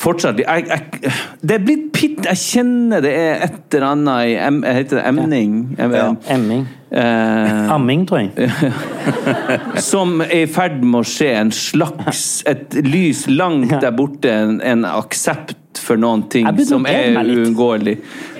fortsatt 0.00 0.40
jeg, 0.42 0.66
jeg, 0.68 1.12
Det 1.40 1.54
er 1.56 1.62
blitt 1.64 1.84
pitt 1.94 2.24
Jeg 2.26 2.40
kjenner 2.40 3.02
det 3.04 3.12
er 3.14 3.44
et 3.46 3.74
eller 3.76 3.86
annet 3.92 4.30
i 4.30 4.34
em, 4.42 4.58
Heter 4.66 4.98
det 5.00 5.04
emning? 5.10 5.52
Em, 5.78 5.94
Ja. 5.94 6.06
Emming. 6.34 6.64
eh, 6.90 7.70
Amming, 7.74 8.04
tror 8.08 8.22
jeg. 8.24 8.50
som 9.90 10.20
er 10.24 10.44
i 10.44 10.46
ferd 10.50 10.82
med 10.82 11.00
å 11.00 11.06
skje 11.08 11.30
en 11.40 11.52
slags 11.54 12.42
Et 12.50 12.78
lys 12.86 13.26
langt 13.30 13.74
der 13.80 13.94
borte, 13.96 14.30
en, 14.32 14.60
en 14.60 14.84
aksept 14.88 15.58
for 15.84 15.98
noen 16.00 16.22
ting 16.30 16.46
som 16.64 16.86
er 16.86 17.16
uunngåelig. 17.18 17.96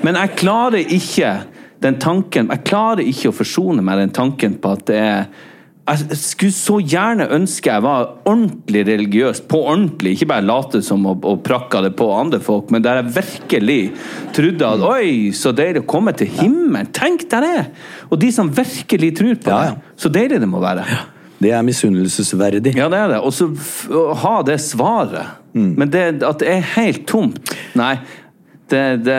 Men 0.06 0.16
jeg 0.20 0.36
klarer 0.38 0.78
ikke 0.96 1.32
den 1.84 1.98
tanken 2.00 2.48
Jeg 2.54 2.62
klarer 2.64 3.02
ikke 3.04 3.32
å 3.32 3.34
forsone 3.36 3.82
meg 3.84 3.98
den 4.00 4.14
tanken 4.16 4.54
på 4.62 4.76
at 4.78 4.86
det 4.88 5.00
er 5.02 5.26
jeg 5.84 6.16
skulle 6.16 6.54
så 6.56 6.78
gjerne 6.80 7.26
ønske 7.36 7.68
jeg 7.68 7.84
var 7.84 8.06
ordentlig 8.24 8.86
religiøs, 8.88 9.42
på 9.48 9.58
ordentlig. 9.68 10.14
Ikke 10.16 10.30
bare 10.30 10.46
late 10.46 10.80
som 10.84 11.04
og, 11.10 11.26
og 11.28 11.42
prakka 11.44 11.82
det 11.84 11.92
på 11.98 12.08
andre 12.16 12.40
folk, 12.40 12.70
men 12.72 12.84
der 12.84 13.02
jeg 13.02 13.12
virkelig 13.18 13.80
trodde 14.36 14.70
at 14.70 14.84
Oi, 14.88 15.32
så 15.36 15.52
deilig 15.52 15.84
å 15.84 15.88
komme 15.88 16.14
til 16.16 16.30
himmelen! 16.40 16.88
Tenk 16.96 17.26
deg 17.28 17.44
det! 17.44 17.66
Og 18.08 18.16
de 18.22 18.32
som 18.32 18.48
virkelig 18.48 19.12
tror 19.20 19.36
på 19.44 19.52
Ja, 19.52 19.60
det. 19.74 19.92
Så 20.00 20.12
deilig 20.12 20.40
det 20.40 20.48
må 20.48 20.62
være. 20.64 20.86
Det 21.44 21.52
er 21.52 21.64
misunnelsesverdig. 21.66 22.72
Ja, 22.78 22.88
det 22.88 23.04
er 23.04 23.16
det. 23.16 23.20
Og 23.20 23.34
så 23.36 23.50
ha 24.22 24.36
det 24.46 24.56
svaret. 24.64 25.36
Mm. 25.52 25.72
Men 25.82 25.90
det, 25.92 26.04
at 26.24 26.40
det 26.40 26.48
er 26.50 26.64
helt 26.74 27.04
tomt 27.06 27.52
Nei. 27.78 27.98
Det, 28.70 28.80
det, 29.04 29.16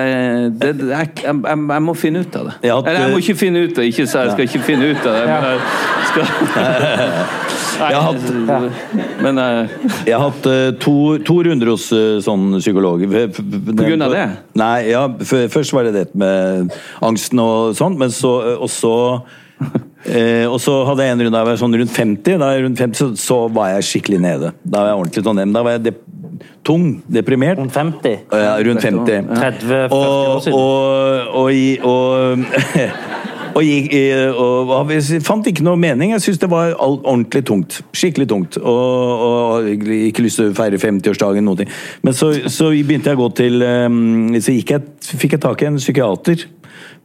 det, 0.58 0.70
jeg, 0.89 1.10
jeg, 1.22 1.41
jeg 1.46 1.82
må 1.86 1.93
finne 1.93 2.24
ut 2.26 2.36
av 2.39 2.48
det. 2.50 2.54
Ja, 2.66 2.80
Eller 2.82 3.04
jeg 3.04 3.12
må 3.14 3.20
ikke 3.22 3.36
finne 3.38 3.62
ut 3.62 3.76
av 3.76 3.84
det. 3.84 3.89
Ikke 3.91 4.06
så 4.10 4.24
jeg 4.26 4.34
skal 4.34 4.48
ikke 4.50 4.62
finne 4.66 4.88
ut 4.89 5.06
av 5.06 5.18
det. 5.20 5.26
Men 5.30 5.46
jeg 5.52 6.08
skal 6.10 7.43
Nei, 7.76 7.89
Jeg 7.91 8.00
har 8.00 8.06
hatt- 8.08 9.22
Men 9.22 9.38
uh, 9.38 9.68
Jeg 10.08 10.16
har 10.16 10.24
hatt 10.30 10.46
eh, 10.48 10.68
to, 10.80 10.93
to 11.28 11.38
runder 11.43 11.74
hos 11.74 11.89
eh, 11.93 12.18
sånn 12.24 12.58
psykolog. 12.62 13.04
På 13.36 13.84
grunn 13.84 14.06
av 14.06 14.16
det? 14.16 14.26
Nei, 14.58 14.76
ja, 14.93 15.06
først 15.20 15.76
var 15.76 15.89
det 15.89 15.96
det 15.98 16.06
med 16.18 16.72
angsten 17.04 17.41
og 17.43 17.76
sånn, 17.78 18.00
men 18.00 18.14
så 18.16 18.38
og 18.56 18.70
så 18.72 18.96
og 20.46 20.58
så 20.62 20.74
hadde 20.86 21.06
jeg 21.06 21.14
en 21.16 21.22
runde 21.24 21.34
da 21.34 21.39
jeg 21.41 21.48
var 21.48 21.60
sånn 21.62 21.76
rundt 21.80 21.93
50. 21.96 22.36
Da 22.41 22.50
jeg 22.54 22.66
rundt 22.66 22.82
50 22.82 23.00
så, 23.00 23.06
så 23.18 23.38
var 23.56 23.72
jeg 23.72 23.86
skikkelig 23.88 24.20
nede. 24.22 24.52
Da 24.62 24.84
var 24.84 24.91
jeg 24.91 25.00
ordentlig 25.00 25.24
sånn. 25.26 25.54
Da 25.56 25.64
var 25.66 25.78
jeg 25.78 25.96
tung, 26.66 27.02
deprimert. 27.12 27.58
Rundt 27.60 27.74
50. 27.76 28.18
Ja, 28.32 28.56
rundt 28.66 28.82
50. 28.84 29.30
30-40 29.36 29.92
år 29.92 30.36
Og, 30.36 30.42
siden. 30.44 30.60
og, 30.60 31.36
og, 31.36 31.52
og, 31.84 32.46
og, 33.56 33.62
gikk 33.64 33.94
og, 34.36 34.74
og 34.76 34.92
jeg 34.92 35.22
fant 35.24 35.48
ikke 35.48 35.64
noe 35.66 35.80
mening. 35.80 36.12
Jeg 36.16 36.22
syntes 36.26 36.42
det 36.44 36.50
var 36.52 36.74
ordentlig 36.84 37.46
tungt. 37.48 37.80
Skikkelig 37.96 38.28
tungt. 38.32 38.58
Og, 38.58 39.24
og 39.30 39.70
ikke 39.70 40.26
lyst 40.26 40.42
til 40.42 40.52
å 40.52 40.58
feire 40.58 40.80
50-årsdagen. 40.82 41.46
noen 41.48 41.64
ting. 41.64 41.72
Men 42.04 42.14
så, 42.18 42.34
så 42.52 42.72
begynte 42.76 43.12
jeg 43.14 43.20
å 43.20 43.24
gå 43.26 43.32
til 43.40 43.64
um, 43.64 44.36
Så 44.42 44.56
gikk 44.58 44.76
jeg, 44.76 44.86
fikk 45.22 45.38
jeg 45.38 45.46
tak 45.48 45.64
i 45.66 45.70
en 45.72 45.80
psykiater 45.82 46.46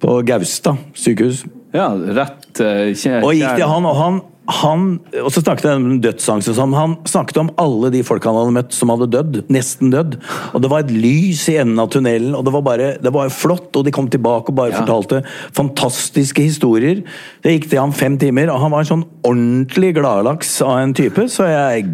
på 0.00 0.20
Gaustad 0.24 0.78
sykehus. 0.96 1.42
ja, 1.76 1.90
rett 1.92 2.58
eh, 2.64 2.90
kjæ- 2.96 3.18
Og 3.22 3.34
gikk 3.36 3.58
til 3.60 3.68
han, 3.68 3.84
og 3.86 3.96
han 4.00 4.20
han, 4.50 4.86
og 5.22 5.30
så 5.32 5.42
snakket 5.42 5.66
jeg 5.68 5.78
om 5.80 6.00
dødsangsten 6.04 6.52
og 6.52 6.58
sånn. 6.58 6.74
Han 6.76 6.96
snakket 7.08 7.38
om 7.42 7.50
alle 7.60 7.90
de 7.94 8.02
folk 8.06 8.24
han 8.28 8.36
hadde 8.38 8.54
møtt 8.56 8.76
som 8.76 8.92
hadde 8.92 9.08
dødd. 9.12 9.38
Nesten 9.52 9.92
dødd. 9.94 10.18
Og 10.54 10.62
det 10.64 10.70
var 10.72 10.84
et 10.84 10.92
lys 10.94 11.44
i 11.52 11.56
enden 11.62 11.78
av 11.82 11.90
tunnelen, 11.94 12.34
og 12.34 12.44
det 12.46 12.54
var 12.54 12.64
bare 12.66 12.90
det 13.02 13.12
var 13.14 13.30
flott. 13.34 13.70
Og 13.78 13.86
de 13.86 13.94
kom 13.94 14.08
tilbake 14.12 14.50
og 14.52 14.58
bare 14.58 14.74
fortalte 14.76 15.22
fantastiske 15.56 16.42
historier. 16.44 17.02
Det 17.44 17.56
gikk 17.56 17.70
til 17.70 17.82
ham 17.82 17.92
fem 17.96 18.18
timer, 18.20 18.50
og 18.52 18.60
han 18.64 18.74
var 18.74 18.84
en 18.84 18.90
sånn 18.92 19.06
ordentlig 19.26 19.94
gladlaks 19.98 20.56
av 20.66 20.78
en 20.82 20.94
type, 20.96 21.26
så 21.30 21.48
jeg 21.50 21.86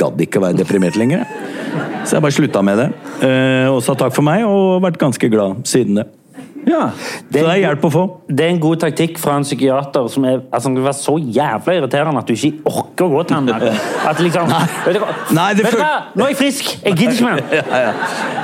gadd 0.00 0.20
ikke 0.22 0.40
å 0.40 0.46
være 0.46 0.60
deprimert 0.62 0.98
lenger. 1.00 1.24
Så 2.04 2.16
jeg 2.16 2.24
bare 2.24 2.36
slutta 2.36 2.62
med 2.66 2.78
det. 2.82 2.88
eh, 3.24 3.68
Og 3.72 3.82
sa 3.82 3.94
takk 3.94 4.14
for 4.14 4.22
meg, 4.26 4.44
og 4.44 4.82
vært 4.82 4.98
ganske 5.00 5.30
glad 5.32 5.64
siden 5.68 6.00
det. 6.02 6.06
Ja. 6.68 6.82
Så 6.94 7.32
det 7.34 7.42
er 7.42 7.60
hjelp 7.62 7.86
å 7.88 7.90
få. 7.92 8.02
Det 8.28 8.44
er 8.46 8.52
en 8.54 8.60
god 8.62 8.82
taktikk 8.84 9.18
fra 9.20 9.34
en 9.38 9.46
psykiater 9.46 10.06
som 10.12 10.26
er, 10.28 10.42
altså, 10.52 10.70
det 10.74 10.84
være 10.84 10.98
så 10.98 11.16
jævla 11.18 11.76
irriterende 11.78 12.22
at 12.22 12.28
du 12.30 12.34
ikke 12.36 12.70
orker 12.70 13.06
å 13.06 13.10
gå 13.16 13.24
til 13.28 13.38
ham. 13.38 13.72
At 14.10 14.20
liksom 14.22 14.52
Vet 14.52 14.96
du 14.96 15.00
hva? 15.02 15.10
Nei, 15.34 15.48
det 15.58 15.66
Vet 15.66 15.76
du 15.76 15.80
hva? 15.82 15.90
Nå 16.14 16.26
er 16.26 16.32
jeg 16.34 16.38
frisk! 16.42 16.70
Jeg 16.82 16.98
gidder 17.00 17.16
ikke 17.16 17.28
mer! 17.30 17.42
Ja, 17.58 17.82
ja. 17.86 17.90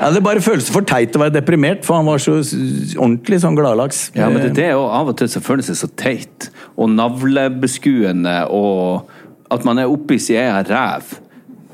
ja, 0.01 0.11
Det 0.15 0.25
bare 0.27 0.43
føles 0.45 0.73
for 0.75 0.87
teit 0.89 1.15
å 1.17 1.23
være 1.23 1.37
deprimert, 1.39 1.87
for 1.87 2.01
han 2.01 2.09
var 2.09 2.23
så 2.23 2.39
ordentlig 2.41 3.41
sånn 3.45 3.59
gladlaks. 3.59 4.09
Ja, 4.19 4.31
men 4.33 4.43
det, 4.43 4.53
det 4.59 4.69
er 4.71 4.77
jo 4.77 4.89
av 4.89 5.13
og 5.13 5.19
til 5.21 5.31
så 5.31 5.43
føles 5.45 5.71
det 5.71 5.79
så 5.79 5.91
teit 5.99 6.51
og 6.79 6.91
navlebeskuende 6.95 8.41
og 8.55 9.11
at 9.53 9.65
man 9.65 9.81
er 9.81 9.91
oppi 9.91 10.19
sin 10.21 10.41
egen 10.43 10.69
ræv. 10.69 11.17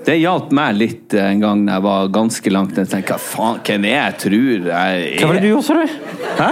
Det 0.05 0.18
hjalp 0.20 0.50
meg 0.52 0.76
litt 0.76 1.14
en 1.16 1.40
gang 1.40 1.62
da 1.64 1.78
jeg 1.78 1.84
var 1.86 2.09
ganske 2.12 2.50
langt 2.52 2.76
ned. 2.76 2.90
Tenkte, 2.90 3.16
Hva 3.16 3.20
faen, 3.22 3.61
hvem 3.64 3.86
er 3.88 3.96
jeg 3.96 4.16
tror 4.26 4.42
jeg 4.68 4.72
er? 4.72 5.05
Hva 5.18 5.30
var 5.30 5.38
det 5.38 5.44
du 5.46 5.52
gjorde, 5.52 5.66
sa 5.68 5.78
du? 5.80 5.86
Hæ? 6.40 6.50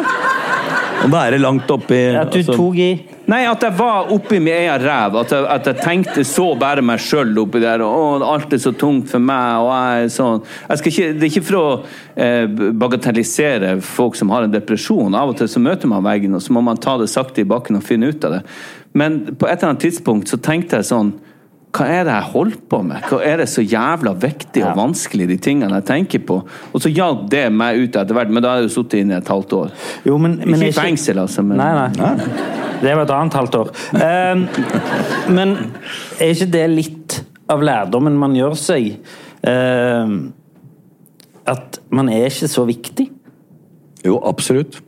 Å 1.02 1.08
er 1.18 1.34
langt 1.40 1.70
oppi 1.74 1.98
At 2.14 2.30
du 2.30 2.38
altså- 2.38 2.54
tok 2.54 2.76
i 2.78 2.92
Nei, 3.26 3.44
at 3.46 3.62
jeg 3.62 3.72
var 3.78 4.10
oppi 4.10 4.40
min 4.42 4.52
egen 4.52 4.82
ræv. 4.82 5.14
At 5.20 5.30
jeg, 5.30 5.44
at 5.48 5.66
jeg 5.66 5.76
tenkte 5.76 6.24
så 6.26 6.58
bare 6.58 6.82
meg 6.82 6.98
sjøl 6.98 7.38
oppi 7.38 7.60
der. 7.62 7.80
Og 7.80 8.20
å, 8.20 8.26
alt 8.26 8.52
er 8.52 8.58
så 8.58 8.72
tungt 8.76 9.08
for 9.08 9.22
meg. 9.22 9.62
Og 9.62 9.70
jeg 9.70 10.04
er 10.04 10.10
sånn 10.10 10.42
jeg 10.42 10.78
skal 10.78 10.92
ikke, 10.92 11.12
Det 11.12 11.22
er 11.22 11.30
ikke 11.30 11.44
for 11.46 11.58
å 11.60 11.84
eh, 12.16 12.46
bagatellisere 12.82 13.80
folk 13.80 14.18
som 14.18 14.28
har 14.34 14.42
en 14.42 14.50
depresjon. 14.50 15.14
Av 15.14 15.30
og 15.30 15.38
til 15.38 15.48
så 15.48 15.62
møter 15.62 15.86
man 15.88 16.02
veggen, 16.02 16.34
og 16.34 16.42
så 16.42 16.52
må 16.52 16.64
man 16.66 16.76
ta 16.76 16.98
det 16.98 17.08
sakte 17.08 17.40
i 17.40 17.48
bakken 17.48 17.78
og 17.78 17.86
finne 17.86 18.10
ut 18.10 18.24
av 18.26 18.38
det. 18.38 18.42
Men 18.92 19.20
på 19.38 19.46
et 19.46 19.54
eller 19.62 19.70
annet 19.70 19.86
tidspunkt 19.86 20.28
så 20.28 20.36
tenkte 20.42 20.82
jeg 20.82 20.90
sånn 20.90 21.14
hva 21.72 21.86
er 21.88 22.02
det 22.04 22.12
jeg 22.12 22.28
holder 22.34 22.56
på 22.68 22.78
med? 22.84 23.04
Hva 23.08 23.18
er 23.24 23.40
det 23.40 23.46
så 23.48 23.62
jævla 23.64 24.12
viktig 24.20 24.60
og 24.66 24.76
vanskelig, 24.76 25.24
de 25.30 25.38
tingene 25.40 25.78
jeg 25.78 25.86
tenker 25.88 26.20
på? 26.28 26.36
Og 26.44 26.82
så 26.84 26.92
hjalp 26.92 27.22
det 27.32 27.46
meg 27.54 27.80
ut 27.80 27.96
etter 27.96 28.18
hvert, 28.18 28.32
men 28.32 28.44
da 28.44 28.50
har 28.52 28.60
jeg 28.60 28.68
jo 28.68 28.74
sittet 28.74 29.00
inne 29.00 29.16
i 29.16 29.22
et 29.22 29.30
halvt 29.32 29.54
år. 29.56 29.72
Jo, 30.04 30.18
men, 30.20 30.36
men 30.44 30.66
ikke 30.66 30.74
i 30.74 30.76
fengsel, 30.76 31.22
altså, 31.22 31.44
men 31.46 31.62
Nei, 31.62 31.70
nei. 31.96 32.18
Det 32.82 32.92
var 32.92 33.06
et 33.06 33.14
annet 33.14 33.38
halvt 33.38 33.58
år. 33.60 33.72
Ehm, 34.04 34.44
men 35.32 35.56
er 36.18 36.34
ikke 36.34 36.50
det 36.52 36.64
litt 36.74 37.18
av 37.52 37.64
lærdommen 37.64 38.20
man 38.20 38.36
gjør 38.36 38.56
seg? 38.58 38.92
Ehm, 39.48 40.16
at 41.48 41.80
man 41.94 42.10
er 42.12 42.28
ikke 42.28 42.50
så 42.52 42.66
viktig? 42.68 43.08
Jo, 44.04 44.18
absolutt. 44.28 44.82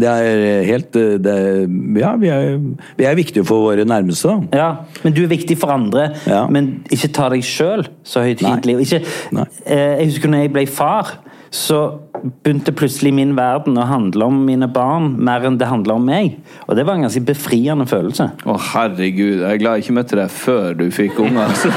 Det 0.00 0.08
er 0.10 0.64
helt 0.68 0.92
det 0.94 1.34
er, 1.34 1.64
Ja, 2.00 2.14
vi 2.20 2.30
er, 2.32 2.58
vi 2.98 3.08
er 3.08 3.18
viktige 3.18 3.44
for 3.46 3.68
våre 3.68 3.84
nærmeste. 3.88 4.36
Ja, 4.56 4.70
men 5.04 5.16
du 5.16 5.22
er 5.24 5.32
viktig 5.32 5.58
for 5.60 5.72
andre. 5.74 6.10
Ja. 6.26 6.46
Men 6.50 6.80
ikke 6.92 7.12
ta 7.16 7.28
deg 7.32 7.44
sjøl 7.46 7.86
så 8.06 8.24
høytidelig. 8.24 8.78
Eh, 8.90 9.98
jeg 10.00 10.12
husker 10.12 10.32
når 10.32 10.46
jeg 10.46 10.54
ble 10.54 10.66
far, 10.70 11.18
så 11.50 11.80
begynte 12.20 12.72
plutselig 12.76 13.10
min 13.16 13.32
verden 13.34 13.78
å 13.80 13.86
handle 13.88 14.28
om 14.30 14.36
mine 14.46 14.68
barn 14.70 15.16
mer 15.24 15.42
enn 15.48 15.56
det 15.58 15.66
handla 15.70 15.96
om 15.98 16.04
meg. 16.06 16.36
Og 16.68 16.76
det 16.78 16.84
var 16.86 16.94
en 16.98 17.06
ganske 17.06 17.22
befriende 17.26 17.86
følelse. 17.90 18.28
Å, 18.44 18.56
herregud. 18.70 19.40
Jeg 19.40 19.50
er 19.50 19.62
glad 19.62 19.78
jeg 19.78 19.86
ikke 19.86 19.96
møtte 19.98 20.20
deg 20.20 20.30
før 20.34 20.78
du 20.78 20.86
fikk 20.94 21.18
unger. 21.24 21.42
Altså. 21.48 21.68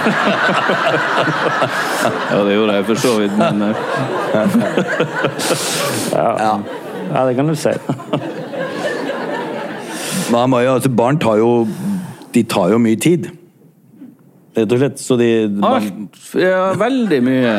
ja, 2.34 2.44
det 2.46 2.54
gjorde 2.60 2.78
jeg 2.78 2.88
for 2.92 3.04
så 3.08 3.18
vidt, 3.24 3.36
men 3.40 3.56
eh, 3.72 3.76
Ja, 6.14 6.56
det 7.12 7.36
kan 7.38 7.50
du 7.50 7.56
si. 7.60 7.74
Man 10.34 10.50
Maja, 10.50 10.66
jo, 10.66 10.76
altså, 10.80 10.90
barn 10.90 11.20
tar 11.22 11.38
jo 11.38 11.50
De 12.34 12.42
tar 12.50 12.72
jo 12.74 12.80
mye 12.82 12.98
tid. 12.98 13.28
Rett 14.58 14.72
og 14.72 14.80
slett. 14.80 15.02
Så 15.02 15.18
de, 15.20 15.30
man, 15.58 15.82
alt 15.82 16.34
Ja, 16.40 16.72
veldig 16.80 17.20
mye 17.26 17.54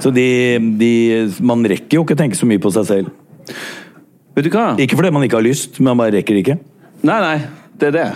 så 0.00 0.08
de, 0.14 0.56
de 0.80 0.92
Man 1.44 1.64
rekker 1.68 1.98
jo 1.98 2.04
ikke 2.06 2.16
tenke 2.18 2.38
så 2.38 2.48
mye 2.48 2.60
på 2.62 2.72
seg 2.72 2.86
selv. 2.88 3.10
Vet 4.36 4.46
du 4.46 4.52
hva? 4.54 4.72
Ikke 4.80 4.96
fordi 4.96 5.10
man 5.12 5.26
ikke 5.26 5.36
har 5.36 5.44
lyst, 5.44 5.76
men 5.78 5.90
man 5.90 6.00
bare 6.00 6.14
rekker 6.16 6.36
det 6.36 6.44
ikke. 6.44 6.56
Nei, 7.04 7.18
nei. 7.20 7.59
Det 7.80 7.88
er 7.88 7.94
det. 7.94 8.08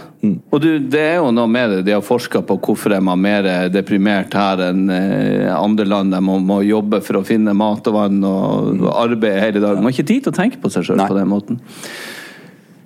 Og 0.53 0.61
du, 0.61 0.69
det 0.93 1.01
er 1.01 1.15
jo 1.23 1.31
noe 1.33 1.49
med 1.49 1.71
det. 1.73 1.79
De 1.87 1.95
har 1.97 2.05
forska 2.05 2.43
på 2.45 2.59
hvorfor 2.67 2.93
er 2.93 3.05
man 3.05 3.23
mer 3.25 3.47
deprimert 3.73 4.35
her 4.37 4.61
enn 4.67 4.83
eh, 4.93 5.49
andre 5.55 5.87
land 5.89 6.13
De 6.13 6.21
man 6.21 6.45
må 6.45 6.59
jobbe 6.67 7.01
for 7.05 7.21
å 7.21 7.25
finne 7.25 7.55
mat 7.57 7.89
og 7.89 7.97
vann 7.97 8.19
og 8.29 8.85
arbeide 8.93 9.41
hele 9.41 9.63
dagen. 9.65 9.81
Man 9.81 9.89
har 9.89 9.97
ikke 9.97 10.11
tid 10.13 10.27
til 10.27 10.35
å 10.35 10.37
tenke 10.37 10.61
på 10.61 10.73
seg 10.73 10.85
sjøl 10.85 11.01
på 11.01 11.17
den 11.17 11.33
måten. 11.33 11.63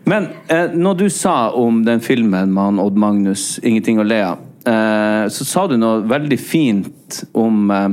Men 0.08 0.30
eh, 0.48 0.70
når 0.72 0.94
du 1.02 1.08
sa 1.12 1.50
om 1.50 1.82
den 1.84 2.00
filmen 2.00 2.54
med 2.54 2.62
han 2.62 2.78
Odd 2.80 2.96
Magnus, 2.96 3.58
'Ingenting 3.58 3.98
å 4.00 4.06
le 4.06 4.20
av', 4.24 4.44
eh, 4.64 5.24
så 5.28 5.44
sa 5.44 5.66
du 5.66 5.76
noe 5.76 6.06
veldig 6.08 6.38
fint 6.40 7.24
om 7.36 7.70
eh, 7.70 7.88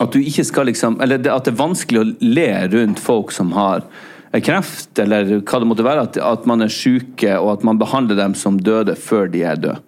at 0.00 0.14
du 0.14 0.22
ikke 0.22 0.46
skal 0.48 0.70
liksom 0.70 0.96
Eller 1.04 1.20
at 1.28 1.44
det 1.44 1.52
er 1.52 1.60
vanskelig 1.60 2.00
å 2.00 2.08
le 2.24 2.48
rundt 2.72 3.02
folk 3.02 3.34
som 3.36 3.52
har 3.52 3.84
kreft, 4.38 4.92
eller 5.02 5.40
hva 5.40 5.58
det 5.58 5.68
måtte 5.68 5.86
være. 5.86 6.06
At, 6.06 6.18
at 6.22 6.44
man 6.46 6.62
er 6.62 6.70
syke, 6.72 7.34
og 7.38 7.56
at 7.56 7.64
man 7.66 7.80
behandler 7.80 8.18
dem 8.20 8.36
som 8.38 8.60
døde 8.62 8.94
før 8.98 9.30
de 9.32 9.42
er 9.42 9.58
døde. 9.58 9.80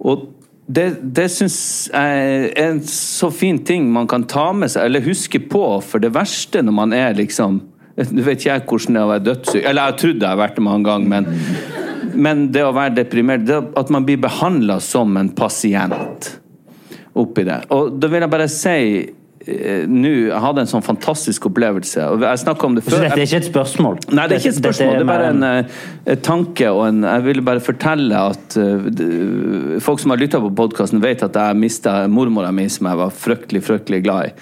Og 0.00 0.28
det, 0.70 0.86
det 1.02 1.26
syns 1.34 1.58
jeg 1.90 2.50
er 2.54 2.68
en 2.68 2.80
så 2.86 3.30
fin 3.34 3.58
ting 3.66 3.88
man 3.90 4.06
kan 4.10 4.22
ta 4.30 4.50
med 4.54 4.70
seg, 4.70 4.86
eller 4.86 5.02
huske 5.02 5.42
på. 5.50 5.64
For 5.82 6.02
det 6.02 6.12
verste 6.14 6.62
når 6.62 6.76
man 6.76 6.96
er 6.96 7.18
liksom 7.18 7.62
Du 8.00 8.22
vet 8.22 8.38
ikke 8.38 8.52
jeg 8.52 8.62
hvordan 8.70 8.94
det 8.94 9.00
er 9.00 9.04
å 9.04 9.10
være 9.10 9.24
dødssyk 9.26 9.64
Eller 9.66 9.82
jeg 9.82 9.90
har 9.90 9.96
trodd 9.98 10.22
jeg 10.22 10.30
har 10.30 10.38
vært 10.38 10.54
det 10.56 10.62
mange 10.64 10.86
ganger, 10.86 11.08
men, 11.10 12.14
men 12.14 12.44
det 12.54 12.62
å 12.64 12.70
være 12.72 12.94
deprimert 13.00 13.42
det 13.48 13.58
At 13.76 13.90
man 13.92 14.06
blir 14.06 14.22
behandla 14.22 14.78
som 14.80 15.18
en 15.20 15.32
pasient 15.36 16.30
oppi 17.20 17.42
det. 17.44 17.58
Og 17.74 17.96
da 17.98 18.08
vil 18.08 18.22
jeg 18.22 18.30
bare 18.32 18.46
si 18.48 18.76
nå, 19.90 20.12
hadde 20.42 20.64
en 20.64 20.70
sånn 20.70 20.84
fantastisk 20.84 21.48
opplevelse. 21.50 22.06
og 22.12 22.24
Jeg 22.24 22.42
snakka 22.42 22.66
om 22.66 22.76
det 22.76 22.84
før. 22.86 22.96
Så 22.96 23.02
dette 23.04 23.18
er 23.18 23.26
ikke 23.26 23.40
et 23.40 23.48
spørsmål? 23.48 24.00
Nei, 24.10 24.24
det 24.28 24.36
er 24.36 24.42
ikke 24.42 24.52
et 24.52 24.60
spørsmål. 24.60 24.94
Det 24.94 25.04
er 25.04 25.10
bare 25.10 25.28
en, 25.32 25.44
eh, 25.48 25.76
en 26.14 26.24
tanke 26.24 26.70
og 26.70 26.82
en 26.88 27.02
Jeg 27.02 27.24
ville 27.26 27.44
bare 27.46 27.60
fortelle 27.64 28.24
at 28.30 28.56
uh, 28.56 29.78
folk 29.80 30.02
som 30.02 30.14
har 30.14 30.20
lytta 30.20 30.40
på 30.42 30.52
podkasten, 30.54 31.02
vet 31.02 31.22
at 31.26 31.36
jeg 31.36 31.60
mista 31.60 32.06
mormora 32.08 32.52
mi, 32.52 32.68
som 32.68 32.90
jeg 32.90 33.00
var 33.00 33.14
fryktelig, 33.14 33.62
fryktelig 33.66 34.02
glad 34.04 34.30
i. 34.30 34.34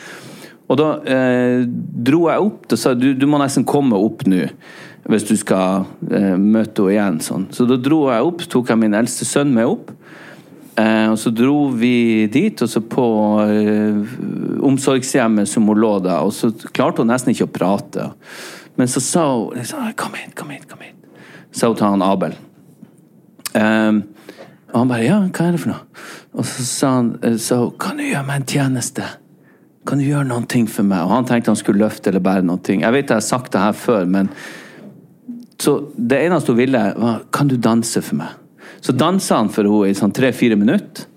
Og 0.68 0.76
da 0.76 0.88
eh, 1.08 1.64
dro 1.64 2.26
jeg 2.28 2.44
opp 2.44 2.72
og 2.72 2.80
sa 2.80 2.92
du, 2.96 3.14
du 3.16 3.24
må 3.30 3.40
nesten 3.40 3.64
komme 3.68 3.96
opp 3.96 4.26
nå. 4.28 4.44
Hvis 5.08 5.24
du 5.24 5.36
skal 5.40 5.86
eh, 6.12 6.34
møte 6.36 6.84
henne 6.84 6.92
igjen. 6.92 7.20
Sånn. 7.24 7.46
Så 7.54 7.64
da 7.68 7.78
dro 7.80 8.08
jeg 8.12 8.26
opp, 8.28 8.44
tok 8.52 8.74
jeg 8.74 8.80
min 8.82 8.96
eldste 8.98 9.24
sønn 9.28 9.54
med 9.56 9.70
opp. 9.70 9.94
Eh, 10.78 11.06
og 11.10 11.16
så 11.18 11.32
dro 11.34 11.68
vi 11.74 12.28
dit, 12.30 12.60
og 12.62 12.70
så 12.70 12.82
på 12.84 13.06
eh, 13.42 13.96
omsorgshjemmet 14.64 15.48
som 15.48 15.66
hun 15.68 15.80
lå 15.80 15.94
da, 16.04 16.20
og 16.26 16.32
så 16.34 16.50
klarte 16.74 17.02
hun 17.02 17.10
nesten 17.12 17.34
ikke 17.34 17.48
å 17.48 17.52
prate. 17.52 18.10
Men 18.78 18.90
så 18.90 19.02
sa 19.02 19.24
hun 19.32 19.58
liksom, 19.58 19.90
Kom 19.98 20.14
hit, 20.14 20.34
kom 20.38 20.50
hit, 20.54 20.68
kom 20.70 20.84
hit. 20.84 20.94
Sa 21.50 21.70
hun 21.70 21.78
til 21.78 21.88
han 21.88 22.04
Abel. 22.04 22.36
Um, 23.54 24.02
og 24.68 24.76
han 24.82 24.92
bare 24.92 25.06
Ja, 25.06 25.18
hva 25.24 25.48
er 25.48 25.56
det 25.56 25.62
for 25.62 25.72
noe? 25.72 26.04
Og 26.38 26.44
så 26.46 26.92
eh, 27.24 27.38
sa 27.40 27.62
hun, 27.64 27.74
Kan 27.80 27.98
du 27.98 28.06
gjøre 28.06 28.26
meg 28.28 28.42
en 28.42 28.48
tjeneste? 28.52 29.08
Kan 29.88 30.02
du 30.02 30.04
gjøre 30.04 30.28
noen 30.28 30.46
ting 30.50 30.68
for 30.70 30.86
meg? 30.86 31.06
Og 31.06 31.14
han 31.16 31.28
tenkte 31.28 31.54
han 31.54 31.58
skulle 31.58 31.80
løfte 31.80 32.12
eller 32.12 32.22
bære 32.22 32.44
noen 32.44 32.62
ting. 32.62 32.84
Jeg 32.84 32.94
vet 32.94 33.08
jeg 33.08 33.16
har 33.16 33.24
sagt 33.24 33.54
det 33.54 33.62
her 33.62 33.76
før, 33.76 34.04
men 34.06 34.28
så 35.58 35.78
det 35.96 36.20
eneste 36.22 36.52
hun 36.52 36.60
ville, 36.60 36.82
var 36.94 37.22
Kan 37.34 37.48
du 37.48 37.56
danse 37.56 38.02
for 38.04 38.20
meg? 38.20 38.36
Så 38.80 38.92
dansa 38.94 39.40
han 39.40 39.48
for 39.50 39.66
henne 39.66 39.90
i 39.90 39.96
sånn 39.96 40.14
tre-fire 40.14 40.58
minutter. 40.60 41.08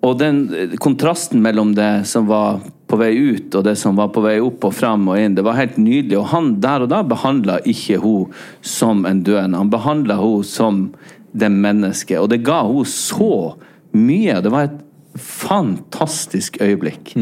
Og 0.00 0.18
den 0.20 0.42
eh, 0.54 0.76
kontrasten 0.80 1.42
mellom 1.44 1.74
det 1.76 2.06
som 2.08 2.28
var 2.30 2.60
på 2.90 2.98
vei 2.98 3.12
ut, 3.14 3.54
og 3.54 3.64
det 3.66 3.76
som 3.78 3.98
var 3.98 4.10
på 4.14 4.22
vei 4.24 4.38
opp 4.42 4.64
og 4.66 4.74
fram 4.74 5.08
og 5.12 5.20
inn, 5.20 5.36
det 5.36 5.44
var 5.46 5.58
helt 5.60 5.78
nydelig. 5.78 6.18
Og 6.18 6.30
han 6.32 6.52
der 6.62 6.86
og 6.86 6.92
da 6.92 7.02
behandla 7.06 7.60
ikke 7.68 8.00
hun 8.02 8.36
som 8.66 9.04
en 9.08 9.22
døende. 9.26 9.60
Han 9.60 9.72
behandla 9.72 10.18
hun 10.20 10.46
som 10.46 10.86
det 11.32 11.50
mennesket. 11.52 12.18
Og 12.18 12.30
det 12.32 12.42
ga 12.46 12.62
hun 12.66 12.88
så 12.88 13.54
mye. 13.94 14.40
Det 14.42 14.52
var 14.52 14.66
et 14.66 14.80
fantastisk 15.20 16.58
øyeblikk. 16.62 17.12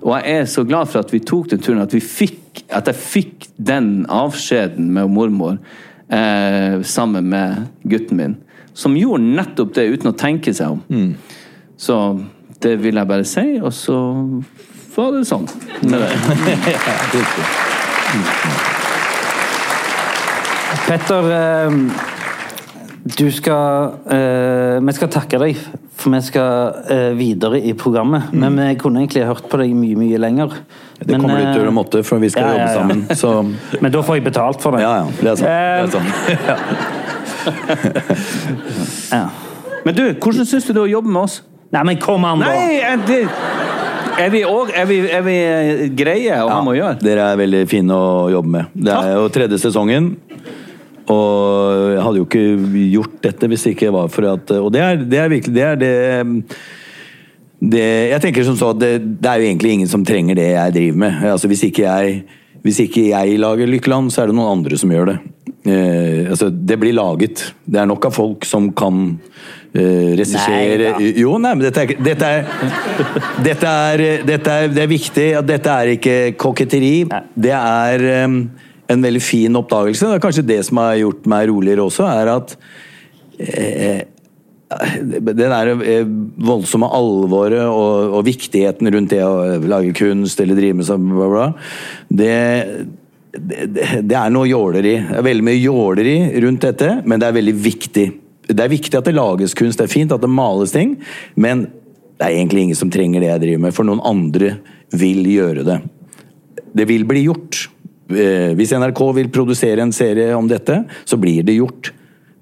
Og 0.00 0.14
jeg 0.16 0.38
er 0.38 0.48
så 0.48 0.64
glad 0.68 0.88
for 0.92 1.02
at 1.02 1.12
vi 1.12 1.20
tok 1.24 1.50
den 1.50 1.60
turen, 1.64 1.82
at, 1.82 1.94
vi 1.94 2.00
fikk, 2.00 2.64
at 2.72 2.88
jeg 2.88 2.96
fikk 3.00 3.50
den 3.56 4.06
avskjeden 4.12 4.90
med 4.94 5.12
mormor 5.12 5.58
eh, 6.12 6.80
sammen 6.84 7.28
med 7.32 7.68
gutten 7.88 8.20
min. 8.20 8.40
Som 8.72 8.96
gjorde 8.96 9.24
nettopp 9.36 9.74
det 9.76 9.88
uten 9.92 10.12
å 10.12 10.16
tenke 10.16 10.54
seg 10.56 10.78
om. 10.78 10.82
Så 11.82 11.96
det 12.62 12.76
vil 12.82 12.94
jeg 13.00 13.06
bare 13.10 13.24
si, 13.26 13.42
og 13.58 13.72
så 13.74 13.96
var 14.94 15.10
det 15.16 15.24
sånn. 15.26 15.48
Med 15.88 15.98
det. 15.98 16.10
Petter, 20.86 21.22
eh, 21.32 21.70
Du 23.18 23.26
skal 23.34 23.90
eh, 24.14 24.78
Vi 24.84 24.92
skal 24.94 25.08
takke 25.10 25.38
deg, 25.42 25.56
for 25.98 26.10
vi 26.14 26.20
skal 26.22 26.72
eh, 26.92 27.12
videre 27.18 27.58
i 27.60 27.72
programmet. 27.78 28.22
Men 28.32 28.56
vi 28.60 28.74
kunne 28.80 29.00
egentlig 29.02 29.24
hørt 29.26 29.48
på 29.50 29.56
deg 29.60 29.74
mye, 29.76 29.96
mye 29.98 30.18
lenger. 30.22 30.48
Mm. 30.52 30.56
Det 31.02 31.18
kommer 31.18 31.38
du 31.42 31.46
til 31.56 31.66
å 31.66 31.72
måtte, 31.74 32.02
for 32.06 32.18
vi 32.22 32.28
skal 32.30 32.42
ja, 32.46 32.50
ja, 32.52 32.56
jobbe 32.62 32.74
sammen. 32.78 32.98
Så 33.18 33.28
Men 33.82 33.90
da 33.94 34.00
får 34.06 34.14
jeg 34.20 34.24
betalt 34.30 34.58
for 34.62 34.70
det. 34.76 34.82
ja, 34.84 34.92
ja. 35.02 35.06
Det 35.18 35.28
er 35.30 35.36
sant. 35.40 35.46
Det 35.46 35.52
er 35.52 35.58
Eh, 35.82 35.90
sant. 35.90 36.08
ja. 39.16 39.26
Men 39.82 39.92
du, 39.96 40.04
hvordan 40.22 40.46
syns 40.46 40.62
du 40.68 40.72
det 40.76 40.78
er 40.78 40.84
å 40.86 40.92
jobbe 40.92 41.10
med 41.10 41.22
oss? 41.24 41.40
Nei, 41.72 41.82
men 41.88 42.00
kom 42.02 42.24
an, 42.28 42.42
da! 42.42 42.50
Nei, 42.52 42.80
er, 42.84 43.00
det, 43.08 43.20
er 44.20 44.30
vi 44.34 44.42
også, 44.44 44.74
er, 44.76 44.86
vi- 44.90 45.08
er 45.08 45.22
vi 45.24 45.36
eh, 45.40 45.86
greie 45.96 46.36
å 46.44 46.50
ha 46.52 46.58
med 46.64 46.74
å 46.74 46.76
gjøre? 46.76 46.98
Dere 47.00 47.30
er 47.32 47.38
veldig 47.40 47.62
fine 47.70 47.96
å 47.96 48.28
jobbe 48.34 48.52
med. 48.58 48.74
Det 48.76 48.92
er 48.92 49.14
jo 49.16 49.30
tredje 49.32 49.58
sesongen. 49.62 50.10
Og 51.12 51.94
jeg 51.96 52.02
hadde 52.04 52.20
jo 52.20 52.26
ikke 52.28 52.42
gjort 52.92 53.16
dette 53.24 53.48
hvis 53.50 53.64
det 53.66 53.72
ikke 53.74 53.90
var 53.92 54.06
for 54.12 54.28
at 54.30 54.52
Og 54.54 54.68
det 54.72 54.80
er, 54.86 55.00
det 55.02 55.18
er 55.18 55.32
virkelig 55.32 55.54
det 55.56 55.64
er 55.66 55.80
det, 55.80 55.90
det 57.72 57.82
Jeg 58.12 58.22
tenker 58.22 58.46
som 58.46 58.54
så 58.60 58.68
at 58.70 58.78
det, 58.78 58.92
det 59.18 59.28
er 59.32 59.42
jo 59.42 59.48
egentlig 59.48 59.72
ingen 59.74 59.90
som 59.90 60.04
trenger 60.06 60.38
det 60.38 60.46
jeg 60.52 60.76
driver 60.76 61.00
med. 61.02 61.18
Altså 61.32 61.50
Hvis 61.50 61.64
ikke 61.66 61.82
jeg, 61.88 62.22
hvis 62.62 62.78
ikke 62.86 63.08
jeg 63.10 63.40
lager 63.42 63.66
Lykkeland, 63.72 64.12
så 64.14 64.22
er 64.22 64.30
det 64.30 64.36
noen 64.38 64.60
andre 64.60 64.78
som 64.78 64.94
gjør 64.94 65.10
det. 65.10 65.16
Eh, 65.62 66.30
altså, 66.30 66.50
det 66.50 66.78
blir 66.82 66.94
laget. 66.96 67.44
Det 67.64 67.78
er 67.78 67.86
nok 67.86 68.08
av 68.08 68.16
folk 68.16 68.46
som 68.48 68.72
kan 68.74 69.04
eh, 69.70 70.14
regissere 70.18 70.96
Jo, 71.20 71.36
nei, 71.38 71.52
men 71.54 71.66
dette 71.68 71.84
er, 71.84 71.92
dette 72.02 72.30
er, 72.34 72.48
dette 73.46 73.70
er, 73.70 74.04
dette 74.26 74.56
er 74.58 74.72
Det 74.74 74.82
er 74.82 74.90
viktig 74.90 75.28
at 75.38 75.46
dette 75.46 75.76
er 75.84 75.94
ikke 75.94 76.16
koketteri. 76.40 76.94
Det 77.34 77.54
er 77.54 78.06
eh, 78.10 78.38
en 78.92 79.04
veldig 79.06 79.22
fin 79.22 79.60
oppdagelse. 79.60 80.08
Det 80.08 80.18
er 80.18 80.24
kanskje 80.24 80.48
det 80.50 80.62
som 80.66 80.82
har 80.82 80.96
gjort 81.00 81.30
meg 81.30 81.46
roligere 81.52 81.86
også, 81.86 82.08
er 82.10 82.32
at 82.34 82.56
eh, 83.38 84.02
det 85.02 85.36
der 85.36 85.70
eh, 85.74 86.08
voldsomme 86.42 86.88
alvoret 86.96 87.64
og, 87.66 88.16
og 88.18 88.26
viktigheten 88.26 88.90
rundt 88.94 89.12
det 89.12 89.22
å 89.24 89.60
lage 89.68 89.94
kunst 89.96 90.40
eller 90.42 90.58
drive 90.58 90.80
med 90.80 90.88
sånn, 90.88 91.06
bla, 91.12 91.28
bla, 91.32 91.46
det, 92.08 92.34
det, 93.32 94.16
er 94.16 94.32
noe 94.32 94.48
jåleri. 94.48 94.96
Det 95.08 95.20
er 95.20 95.24
veldig 95.24 95.46
mye 95.46 95.60
jåleri 95.60 96.16
rundt 96.44 96.66
dette, 96.66 96.90
men 97.08 97.20
det 97.20 97.28
er 97.28 97.38
veldig 97.38 97.54
viktig. 97.64 98.06
Det 98.52 98.60
er 98.60 98.72
viktig 98.72 98.98
at 98.98 99.08
det 99.08 99.16
lages 99.16 99.56
kunst, 99.56 99.80
det 99.80 99.88
er 99.88 99.92
fint 99.92 100.12
at 100.12 100.22
det 100.22 100.30
males 100.30 100.74
ting, 100.74 100.98
men 101.40 101.64
det 102.18 102.26
er 102.26 102.36
egentlig 102.36 102.66
ingen 102.66 102.78
som 102.78 102.90
trenger 102.92 103.22
det 103.22 103.30
jeg 103.30 103.44
driver 103.46 103.64
med, 103.64 103.76
for 103.76 103.88
noen 103.88 104.02
andre 104.04 104.56
vil 104.92 105.24
gjøre 105.26 105.64
det. 105.66 105.78
Det 106.72 106.86
vil 106.88 107.06
bli 107.08 107.24
gjort. 107.24 107.64
Eh, 108.12 108.52
Hvis 108.58 108.74
NRK 108.76 109.00
vil 109.16 109.32
produsere 109.32 109.84
en 109.84 109.94
serie 109.96 110.34
om 110.36 110.48
dette, 110.50 110.82
så 111.08 111.18
blir 111.20 111.46
det 111.46 111.56
gjort. 111.56 111.92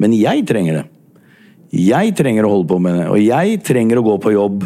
Men 0.02 0.16
jeg 0.16 0.44
trenger 0.48 0.80
det. 0.80 0.86
Jeg 1.70 2.16
trenger 2.18 2.46
å 2.46 2.50
holde 2.56 2.70
på 2.72 2.80
med 2.82 2.96
det, 2.98 3.06
og 3.12 3.20
jeg 3.22 3.60
trenger 3.62 4.00
å 4.00 4.06
gå 4.08 4.16
på 4.24 4.34
jobb 4.34 4.64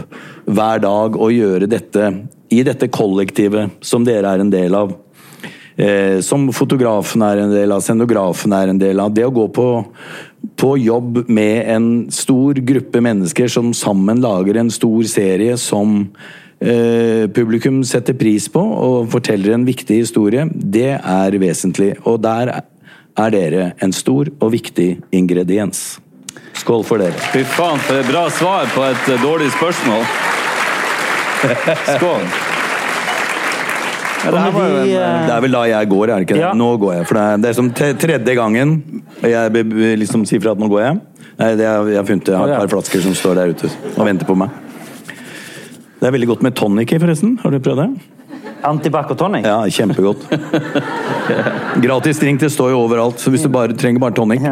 hver 0.49 0.81
dag 0.81 1.19
og 1.21 1.35
gjøre 1.35 1.69
dette 1.69 2.07
i 2.55 2.63
dette 2.65 2.89
kollektivet 2.89 3.77
som 3.85 4.07
dere 4.07 4.31
er 4.31 4.41
en 4.41 4.53
del 4.53 4.77
av. 4.79 4.95
Eh, 5.77 6.21
som 6.23 6.47
fotografen 6.55 7.23
er 7.27 7.43
en 7.43 7.51
del 7.55 7.73
av, 7.75 7.83
scenografen 7.83 8.55
er 8.55 8.71
en 8.71 8.79
del 8.79 9.01
av. 9.03 9.11
Det 9.15 9.27
å 9.27 9.33
gå 9.35 9.49
på, 9.55 9.67
på 10.61 10.71
jobb 10.79 11.25
med 11.27 11.71
en 11.75 11.89
stor 12.15 12.61
gruppe 12.63 13.03
mennesker 13.03 13.51
som 13.51 13.73
sammen 13.75 14.23
lager 14.23 14.61
en 14.61 14.71
stor 14.71 15.03
serie 15.11 15.57
som 15.59 15.97
eh, 16.61 17.27
publikum 17.35 17.83
setter 17.87 18.15
pris 18.19 18.47
på 18.53 18.63
og 18.63 19.11
forteller 19.15 19.57
en 19.57 19.67
viktig 19.67 19.99
historie, 20.05 20.47
det 20.55 20.95
er 21.01 21.41
vesentlig. 21.43 21.95
Og 22.07 22.23
der 22.23 22.55
er 22.55 23.35
dere 23.35 23.69
en 23.83 23.95
stor 23.95 24.31
og 24.39 24.55
viktig 24.55 24.89
ingrediens. 25.15 25.99
Skål 26.55 26.87
for 26.87 27.03
dere. 27.03 27.19
Fy 27.35 27.43
faen, 27.51 27.83
for 27.83 27.99
et 27.99 28.07
bra 28.07 28.29
svar 28.31 28.71
på 28.75 28.87
et 28.87 29.15
dårlig 29.27 29.51
spørsmål. 29.59 30.07
Skål. 31.97 32.54
Ja, 34.25 34.31
det 34.33 34.45
vi, 34.55 34.61
en, 34.65 34.93
eh, 34.97 35.27
Det 35.29 35.35
er 35.35 35.43
vel 35.45 35.57
da 35.57 35.65
jeg 35.69 35.89
går, 35.91 36.05
er 36.09 36.15
det 36.15 36.27
ikke 36.29 36.39
det? 36.39 36.45
Ja. 36.45 36.53
Nå 36.57 36.69
går 36.81 36.95
jeg. 36.99 37.09
For 37.11 37.19
det 37.19 37.25
er, 37.25 37.43
det 37.43 37.51
er 37.51 37.59
som 37.59 37.71
tredje 37.75 38.37
gangen 38.39 38.77
jeg 39.23 39.99
liksom 40.01 40.25
sier 40.29 40.43
fra 40.45 40.55
at 40.57 40.63
nå 40.63 40.69
går 40.73 40.83
jeg. 40.85 40.99
Nei, 41.35 41.51
det 41.59 41.67
er, 41.67 41.89
jeg 41.91 41.99
har 41.99 42.09
funnet 42.09 42.31
jeg 42.31 42.39
har 42.39 42.55
et 42.55 42.63
par 42.65 42.73
flasker 42.77 43.03
som 43.05 43.15
står 43.19 43.41
der 43.41 43.55
ute 43.55 43.71
og 43.97 44.05
venter 44.07 44.29
på 44.29 44.37
meg. 44.39 44.53
Det 46.01 46.09
er 46.09 46.15
veldig 46.15 46.29
godt 46.35 46.45
med 46.45 46.57
tonic 46.59 46.93
i, 46.93 46.99
forresten. 47.01 47.39
Har 47.43 47.55
du 47.55 47.59
prøvd 47.65 47.81
det? 47.81 47.89
Antibac 48.65 49.11
og 49.13 49.19
tonic? 49.21 49.45
Ja, 49.45 49.59
kjempegodt. 49.69 50.25
Gratis 51.85 52.21
drink, 52.21 52.41
det 52.41 52.53
står 52.53 52.73
jo 52.73 52.83
overalt, 52.85 53.21
så 53.21 53.33
hvis 53.33 53.45
du 53.45 53.51
bare 53.53 53.77
trenger 53.77 54.01
bare 54.05 54.17
tonic. 54.17 54.45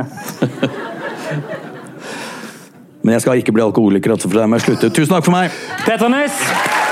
Men 3.03 3.17
jeg 3.17 3.25
skal 3.25 3.41
ikke 3.41 3.55
bli 3.57 3.65
alkoholiker, 3.65 4.15
altså, 4.15 4.29
for 4.31 4.39
det 4.41 4.49
må 4.49 4.61
jeg 4.61 4.67
slutte. 4.69 4.93
Tusen 4.95 5.17
takk 5.17 5.27
for 5.27 5.35
meg! 5.35 5.55
Petter 5.87 6.13
Næss! 6.13 6.92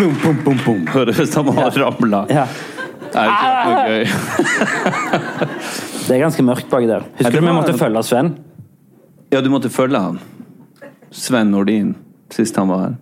Plum, 0.00 0.14
plum, 0.16 0.36
plum, 0.58 0.86
plum. 0.86 1.08
Ut 1.08 1.28
som 1.32 1.46
han 1.48 1.58
har 1.58 1.70
ramla. 1.76 2.22
Ja. 2.32 2.46
Er 3.10 3.26
det 3.26 3.32
ikke 3.34 3.50
noe 3.66 3.82
gøy? 3.90 4.04
Det 6.06 6.14
er 6.16 6.20
ganske 6.22 6.44
mørkt 6.46 6.70
baki 6.70 6.86
der. 6.88 7.04
Husker 7.18 7.34
det 7.34 7.42
du 7.42 7.46
vi 7.46 7.52
måtte 7.52 7.74
følge 7.76 8.02
Sven? 8.06 8.30
Ja, 9.34 9.42
du 9.44 9.50
måtte 9.52 9.68
følge 9.70 10.00
han. 10.00 10.16
Sven 11.12 11.50
Nordin, 11.52 11.90
sist 12.32 12.56
han 12.56 12.70
var 12.70 12.80
her. 12.86 12.94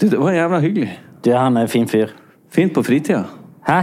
Du, 0.00 0.08
det 0.08 0.18
var 0.18 0.32
jævla 0.34 0.58
hyggelig. 0.64 0.90
Du, 1.24 1.30
han 1.32 1.56
er 1.56 1.68
en 1.68 1.72
fin 1.72 1.86
fyr. 1.88 2.10
Fint 2.52 2.74
på 2.74 2.82
fritida. 2.82 3.22
Hæ? 3.68 3.78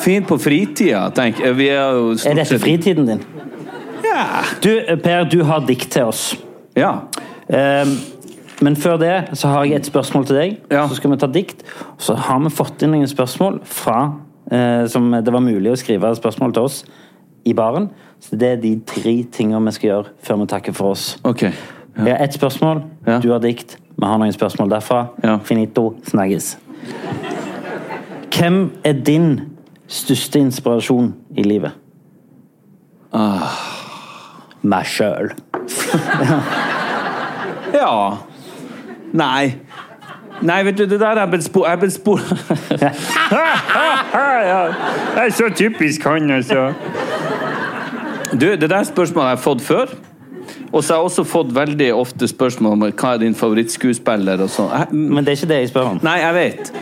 Fint 0.00 0.26
på 0.28 0.38
fritida, 0.40 1.04
tenk. 1.14 1.38
Vi 1.58 1.68
er 1.68 2.00
Er 2.30 2.40
dette 2.40 2.58
fritiden 2.58 3.06
din? 3.12 3.20
Ja. 4.08 4.24
Du, 4.64 4.72
Per, 5.04 5.28
du 5.30 5.42
har 5.44 5.66
dikt 5.68 5.90
til 5.92 6.08
oss. 6.10 6.30
ja. 6.76 6.96
Ehm, 7.48 7.96
men 8.62 8.76
før 8.76 8.96
det 9.00 9.14
så 9.36 9.48
har 9.50 9.64
jeg 9.66 9.80
et 9.82 9.86
spørsmål 9.86 10.26
til 10.26 10.36
deg. 10.38 10.58
Ja. 10.70 10.86
Så 10.88 10.94
skal 11.00 11.10
vi 11.10 11.16
ta 11.20 11.26
dikt. 11.26 11.64
Så 11.98 12.14
har 12.14 12.38
vi 12.44 12.52
fått 12.54 12.82
inn 12.86 12.94
noen 12.94 13.08
spørsmål 13.10 13.60
fra 13.68 13.98
eh, 14.50 14.84
som 14.88 15.10
det 15.12 15.32
var 15.34 15.42
mulig 15.44 15.72
å 15.72 15.78
skrive 15.80 16.14
spørsmål 16.16 16.54
til 16.56 16.68
oss 16.68 16.84
i 17.44 17.52
baren. 17.52 17.90
Så 18.24 18.38
det 18.40 18.48
er 18.54 18.60
de 18.62 18.76
tre 18.88 19.16
tingene 19.34 19.60
vi 19.66 19.74
skal 19.76 19.90
gjøre 19.90 20.12
før 20.24 20.40
vi 20.40 20.46
takker 20.54 20.72
for 20.76 20.94
oss. 20.94 21.16
Ok. 21.24 21.42
Jeg 21.44 22.10
har 22.10 22.24
ett 22.24 22.34
spørsmål, 22.34 22.82
Ja. 23.06 23.18
du 23.22 23.30
har 23.30 23.38
dikt. 23.38 23.76
Vi 23.96 24.06
har 24.06 24.18
noen 24.18 24.32
spørsmål 24.32 24.70
derfra. 24.70 25.06
Ja. 25.22 25.36
Finito. 25.44 25.94
Snakkes. 26.08 26.56
Hvem 28.34 28.70
er 28.84 28.92
din 28.92 29.40
største 29.86 30.38
inspirasjon 30.42 31.12
i 31.36 31.42
livet? 31.42 31.72
Ah. 33.12 33.52
Meg 34.62 34.88
sjøl. 34.88 35.30
Ja. 37.74 38.16
Nei. 39.12 39.54
Nei, 40.42 40.64
vet 40.66 40.78
du, 40.78 40.84
det 40.90 40.98
der 41.00 41.20
er 41.22 41.26
blitt 41.30 41.44
spor... 41.46 41.66
Jeg 41.66 41.72
er 41.76 41.80
blitt 41.82 41.94
spor... 41.94 42.20
Det 45.14 45.22
er 45.22 45.30
så 45.30 45.50
typisk 45.56 46.04
han, 46.04 46.30
altså. 46.30 46.72
Du, 48.32 48.46
det 48.56 48.70
der 48.70 48.82
spørsmålet 48.82 49.24
jeg 49.24 49.30
har 49.30 49.36
jeg 49.36 49.44
fått 49.44 49.62
før. 49.62 49.94
Og 50.72 50.84
så 50.84 50.94
har 50.94 51.00
jeg 51.00 51.04
også 51.04 51.24
fått 51.24 51.54
veldig 51.54 51.94
ofte 51.94 52.28
spørsmål 52.28 52.72
om 52.72 52.84
hva 52.88 53.12
er 53.14 53.22
din 53.22 53.36
favorittskuespiller 53.38 54.42
og 54.42 54.50
sånn. 54.50 54.72
Men 54.90 55.22
det 55.22 55.34
er 55.34 55.38
ikke 55.38 55.50
det 55.52 55.60
jeg 55.62 55.70
spør 55.70 55.92
om. 55.92 56.00
Nei, 56.02 56.16
jeg 56.18 56.34
vet. 56.34 56.72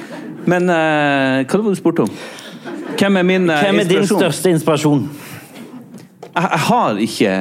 Men 0.48 0.70
uh, 0.72 1.44
hva 1.44 1.58
var 1.60 1.66
det 1.66 1.74
du 1.76 1.78
spurte 1.78 2.06
om? 2.06 2.16
Hvem 2.96 3.20
er 3.20 3.28
min 3.28 3.50
uh, 3.50 3.60
Hvem 3.60 3.82
er 3.84 3.90
din 3.90 4.08
største 4.08 4.50
inspirasjon? 4.56 5.04
Jeg, 6.24 6.32
jeg 6.40 6.62
har 6.70 7.02
ikke 7.06 7.32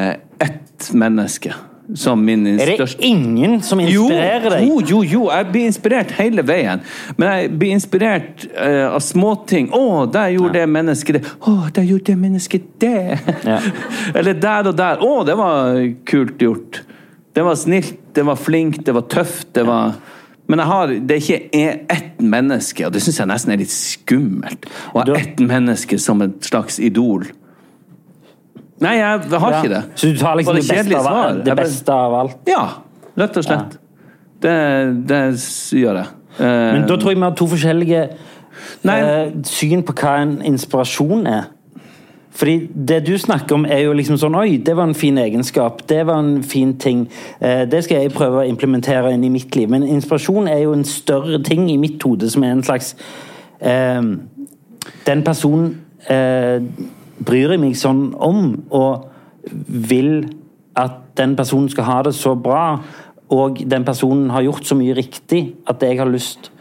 ett 0.43 0.91
menneske. 0.93 1.55
Som 1.95 2.21
min 2.25 2.45
Er 2.47 2.77
det 2.77 2.95
ingen 2.99 3.61
som 3.61 3.79
inspirerer 3.79 4.49
deg? 4.55 4.67
Jo, 4.67 4.79
jo, 4.81 5.01
jo, 5.03 5.23
jeg 5.31 5.47
blir 5.51 5.65
inspirert 5.69 6.13
hele 6.17 6.45
veien. 6.47 6.83
Men 7.17 7.31
jeg 7.31 7.51
blir 7.59 7.75
inspirert 7.75 8.45
uh, 8.55 8.93
av 8.95 9.01
småting. 9.03 9.71
'Å, 9.73 10.05
der 10.11 10.35
gjorde 10.35 10.59
det 10.59 10.69
mennesket 10.69 11.19
det.' 11.19 11.33
'Å, 11.39 11.57
der 11.75 11.89
gjorde 11.89 12.07
det 12.11 12.17
mennesket 12.21 12.69
det.' 12.81 13.19
Ja. 13.47 13.59
Eller 14.17 14.33
der 14.33 14.71
og 14.71 14.77
der. 14.77 15.03
'Å, 15.03 15.11
det 15.27 15.37
var 15.39 15.83
kult 16.05 16.41
gjort.' 16.41 16.81
Det 17.31 17.43
var 17.47 17.55
snilt, 17.55 17.95
det 18.15 18.25
var 18.27 18.35
flinkt, 18.35 18.85
det 18.85 18.91
var 18.91 19.05
tøft, 19.07 19.53
det 19.55 19.63
var 19.63 19.93
men 20.51 20.59
har, 20.67 20.91
det 20.91 21.15
er 21.15 21.21
ikke 21.21 21.37
e- 21.55 21.85
ett 21.87 22.17
menneske, 22.19 22.83
og 22.83 22.91
det 22.91 22.99
syns 23.05 23.21
jeg 23.21 23.29
nesten 23.29 23.53
er 23.53 23.61
litt 23.61 23.71
skummelt. 23.71 24.65
Å 24.91 24.99
ha 24.99 25.15
ett 25.15 25.39
menneske 25.39 25.95
som 26.01 26.19
et 26.25 26.43
slags 26.43 26.75
idol. 26.83 27.23
Nei, 28.81 28.95
jeg 28.97 29.39
har 29.43 29.57
ikke 29.59 29.73
det. 29.75 29.83
Så 29.95 30.09
du 30.09 30.17
tar 30.17 30.39
liksom 30.39 30.57
det, 30.57 30.65
det, 30.65 30.77
beste 30.77 30.97
av, 30.97 31.05
svar? 31.05 31.39
det 31.45 31.55
beste 31.59 31.93
av 31.93 32.17
alt? 32.17 32.37
Ja, 32.49 32.65
rett 33.21 33.37
og 33.37 33.45
slett. 33.45 33.77
Det, 34.41 34.57
det 35.09 35.21
gjør 35.77 36.01
jeg. 36.01 36.11
Uh, 36.39 36.45
Men 36.47 36.85
da 36.89 36.97
tror 36.97 37.11
jeg 37.11 37.19
vi 37.19 37.25
har 37.27 37.35
to 37.37 37.47
forskjellige 37.51 38.03
eh, 38.89 39.33
syn 39.45 39.83
på 39.85 39.93
hva 39.99 40.15
en 40.23 40.37
inspirasjon 40.47 41.27
er. 41.29 41.49
Fordi 42.31 42.69
det 42.87 43.01
du 43.05 43.17
snakker 43.17 43.55
om, 43.55 43.65
er 43.65 43.83
jo 43.83 43.93
liksom 43.93 44.17
sånn 44.17 44.37
Oi, 44.39 44.55
det 44.63 44.73
var 44.79 44.87
en 44.87 44.97
fin 44.97 45.17
egenskap. 45.19 45.83
Det 45.89 45.99
var 46.07 46.21
en 46.23 46.39
fin 46.47 46.73
ting. 46.79 47.03
Eh, 47.39 47.65
det 47.69 47.83
skal 47.85 48.05
jeg 48.05 48.13
prøve 48.15 48.41
å 48.41 48.47
implementere 48.47 49.11
inn 49.13 49.25
i 49.27 49.33
mitt 49.33 49.55
liv. 49.55 49.69
Men 49.69 49.83
inspirasjon 49.83 50.47
er 50.47 50.63
jo 50.63 50.73
en 50.73 50.87
større 50.87 51.41
ting 51.43 51.67
i 51.69 51.77
mitt 51.77 52.01
hode, 52.07 52.29
som 52.31 52.47
er 52.47 52.55
en 52.55 52.63
slags 52.63 52.95
eh, 53.59 54.01
Den 55.05 55.23
personen 55.27 55.75
eh, 56.09 56.63
bryr 57.25 57.55
jeg 57.55 57.61
meg 57.61 57.77
sånn 57.79 58.11
om, 58.17 58.43
og 58.71 59.07
vil 59.67 60.25
at 60.79 60.99
den 61.19 61.35
personen 61.35 61.69
skal 61.71 61.87
ha 61.89 61.99
det 62.07 62.15
så 62.17 62.35
bra, 62.39 62.79
og 63.31 63.61
den 63.71 63.85
personen 63.87 64.29
har 64.33 64.43
gjort 64.43 64.67
så 64.67 64.75
mye 64.75 64.95
riktig 64.97 65.45
at 65.69 65.83
jeg 65.85 65.99
har 66.01 66.09
lyst 66.11 66.51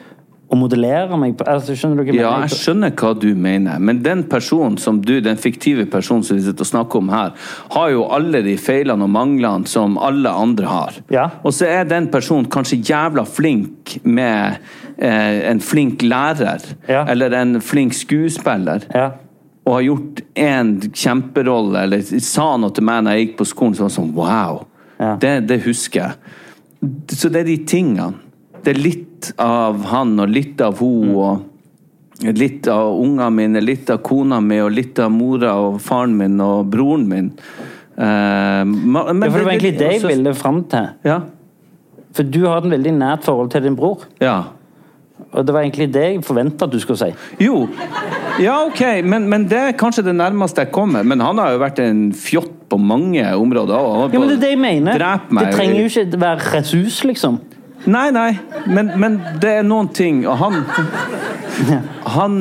å 0.50 0.56
modellere 0.58 1.14
meg 1.18 1.36
på 1.38 1.44
altså, 1.46 1.76
Skjønner 1.78 2.00
du 2.00 2.08
hva 2.08 2.14
jeg 2.14 2.22
Ja, 2.24 2.30
jeg 2.42 2.56
skjønner 2.58 2.90
hva 2.98 3.12
du 3.22 3.28
mener, 3.38 3.78
men 3.78 4.00
den 4.02 4.24
personen 4.30 4.78
som 4.82 4.98
du, 5.02 5.12
den 5.22 5.38
fiktive 5.38 5.84
personen 5.90 6.24
som 6.26 6.38
vi 6.38 6.42
sitter 6.42 6.66
og 6.66 6.70
snakker 6.72 7.02
om 7.02 7.12
her, 7.14 7.30
har 7.76 7.92
jo 7.94 8.04
alle 8.10 8.42
de 8.46 8.56
feilene 8.58 9.06
og 9.06 9.12
manglene 9.14 9.70
som 9.70 9.94
alle 10.02 10.32
andre 10.34 10.66
har. 10.70 10.98
Ja. 11.14 11.28
Og 11.46 11.54
så 11.54 11.68
er 11.70 11.86
den 11.90 12.08
personen 12.10 12.50
kanskje 12.50 12.80
jævla 12.82 13.22
flink 13.30 14.00
med 14.02 14.58
eh, 14.98 15.38
en 15.52 15.62
flink 15.62 16.02
lærer, 16.02 16.66
Ja. 16.90 17.04
eller 17.06 17.34
en 17.38 17.60
flink 17.62 17.94
skuespiller. 17.94 18.88
Ja. 18.94 19.12
Og 19.70 19.76
har 19.76 19.84
gjort 19.86 20.20
en 20.42 20.70
kjemperolle, 20.82 21.84
eller 21.84 22.22
sa 22.26 22.56
noe 22.58 22.74
til 22.74 22.86
meg 22.88 23.04
når 23.06 23.14
jeg 23.14 23.26
gikk 23.26 23.36
på 23.38 23.46
skolen, 23.46 23.76
som 23.78 23.86
var 23.86 23.92
sånn 23.94 24.10
wow. 24.16 24.56
Ja. 24.98 25.12
Det, 25.22 25.30
det 25.46 25.60
husker 25.62 26.00
jeg. 26.02 26.34
Så 27.14 27.30
det 27.30 27.44
er 27.44 27.48
de 27.52 27.56
tingene. 27.70 28.10
Det 28.64 28.74
er 28.74 28.80
litt 28.82 29.30
av 29.40 29.86
han 29.92 30.16
og 30.18 30.32
litt 30.32 30.60
av 30.64 30.80
hun, 30.82 31.14
og 31.14 32.26
litt 32.34 32.66
av 32.68 32.98
ungene 32.98 33.30
mine, 33.36 33.62
litt 33.62 33.92
av 33.94 34.02
kona 34.04 34.40
mi, 34.44 34.58
og 34.60 34.74
litt 34.74 34.98
av 35.00 35.12
mora 35.14 35.54
og 35.62 35.78
faren 35.84 36.18
min 36.18 36.34
og 36.44 36.66
broren 36.72 37.06
min. 37.08 37.30
Uh, 37.94 38.66
men 38.66 38.96
Ja, 38.98 39.30
for 39.30 39.38
det 39.38 39.46
var 39.46 39.54
egentlig 39.54 39.76
det 39.78 39.92
jeg 39.94 40.06
ville 40.08 40.34
fram 40.34 40.64
til. 40.72 40.90
Ja. 41.06 41.20
For 42.16 42.26
du 42.26 42.42
har 42.48 42.64
et 42.64 42.72
veldig 42.74 42.96
nært 42.98 43.28
forhold 43.28 43.54
til 43.54 43.68
din 43.68 43.78
bror. 43.78 44.08
ja. 44.18 44.40
Og 45.32 45.46
det 45.46 45.54
var 45.54 45.64
egentlig 45.64 45.90
det 45.94 46.04
jeg 46.06 46.24
forventa 46.26 46.66
at 46.66 46.72
du 46.72 46.80
skulle 46.82 46.98
si. 46.98 47.10
Jo. 47.44 47.66
Ja, 48.40 48.60
ok, 48.66 48.82
men, 49.04 49.28
men 49.30 49.46
det 49.50 49.58
er 49.58 49.76
kanskje 49.78 50.04
det 50.06 50.16
nærmeste 50.16 50.64
jeg 50.64 50.72
kommer. 50.74 51.06
Men 51.06 51.22
han 51.24 51.38
har 51.42 51.54
jo 51.54 51.62
vært 51.62 51.82
en 51.84 52.08
fjott 52.16 52.56
på 52.70 52.78
mange 52.78 53.24
områder. 53.36 53.74
har 53.74 54.14
Ja, 54.14 54.18
men 54.18 54.28
det 54.30 54.36
er 54.38 54.44
det 54.46 54.52
jeg 54.54 54.62
mener. 54.62 55.06
Det 55.40 55.54
trenger 55.54 55.80
jo 55.82 55.88
ikke 55.90 56.20
være 56.26 56.54
Jesus, 56.60 57.02
liksom. 57.04 57.40
Nei, 57.88 58.10
nei, 58.12 58.34
men, 58.68 58.90
men 59.00 59.14
det 59.40 59.54
er 59.62 59.62
noen 59.64 59.86
ting 59.96 60.18
Og 60.28 60.34
han 60.36 60.58
Han 62.12 62.34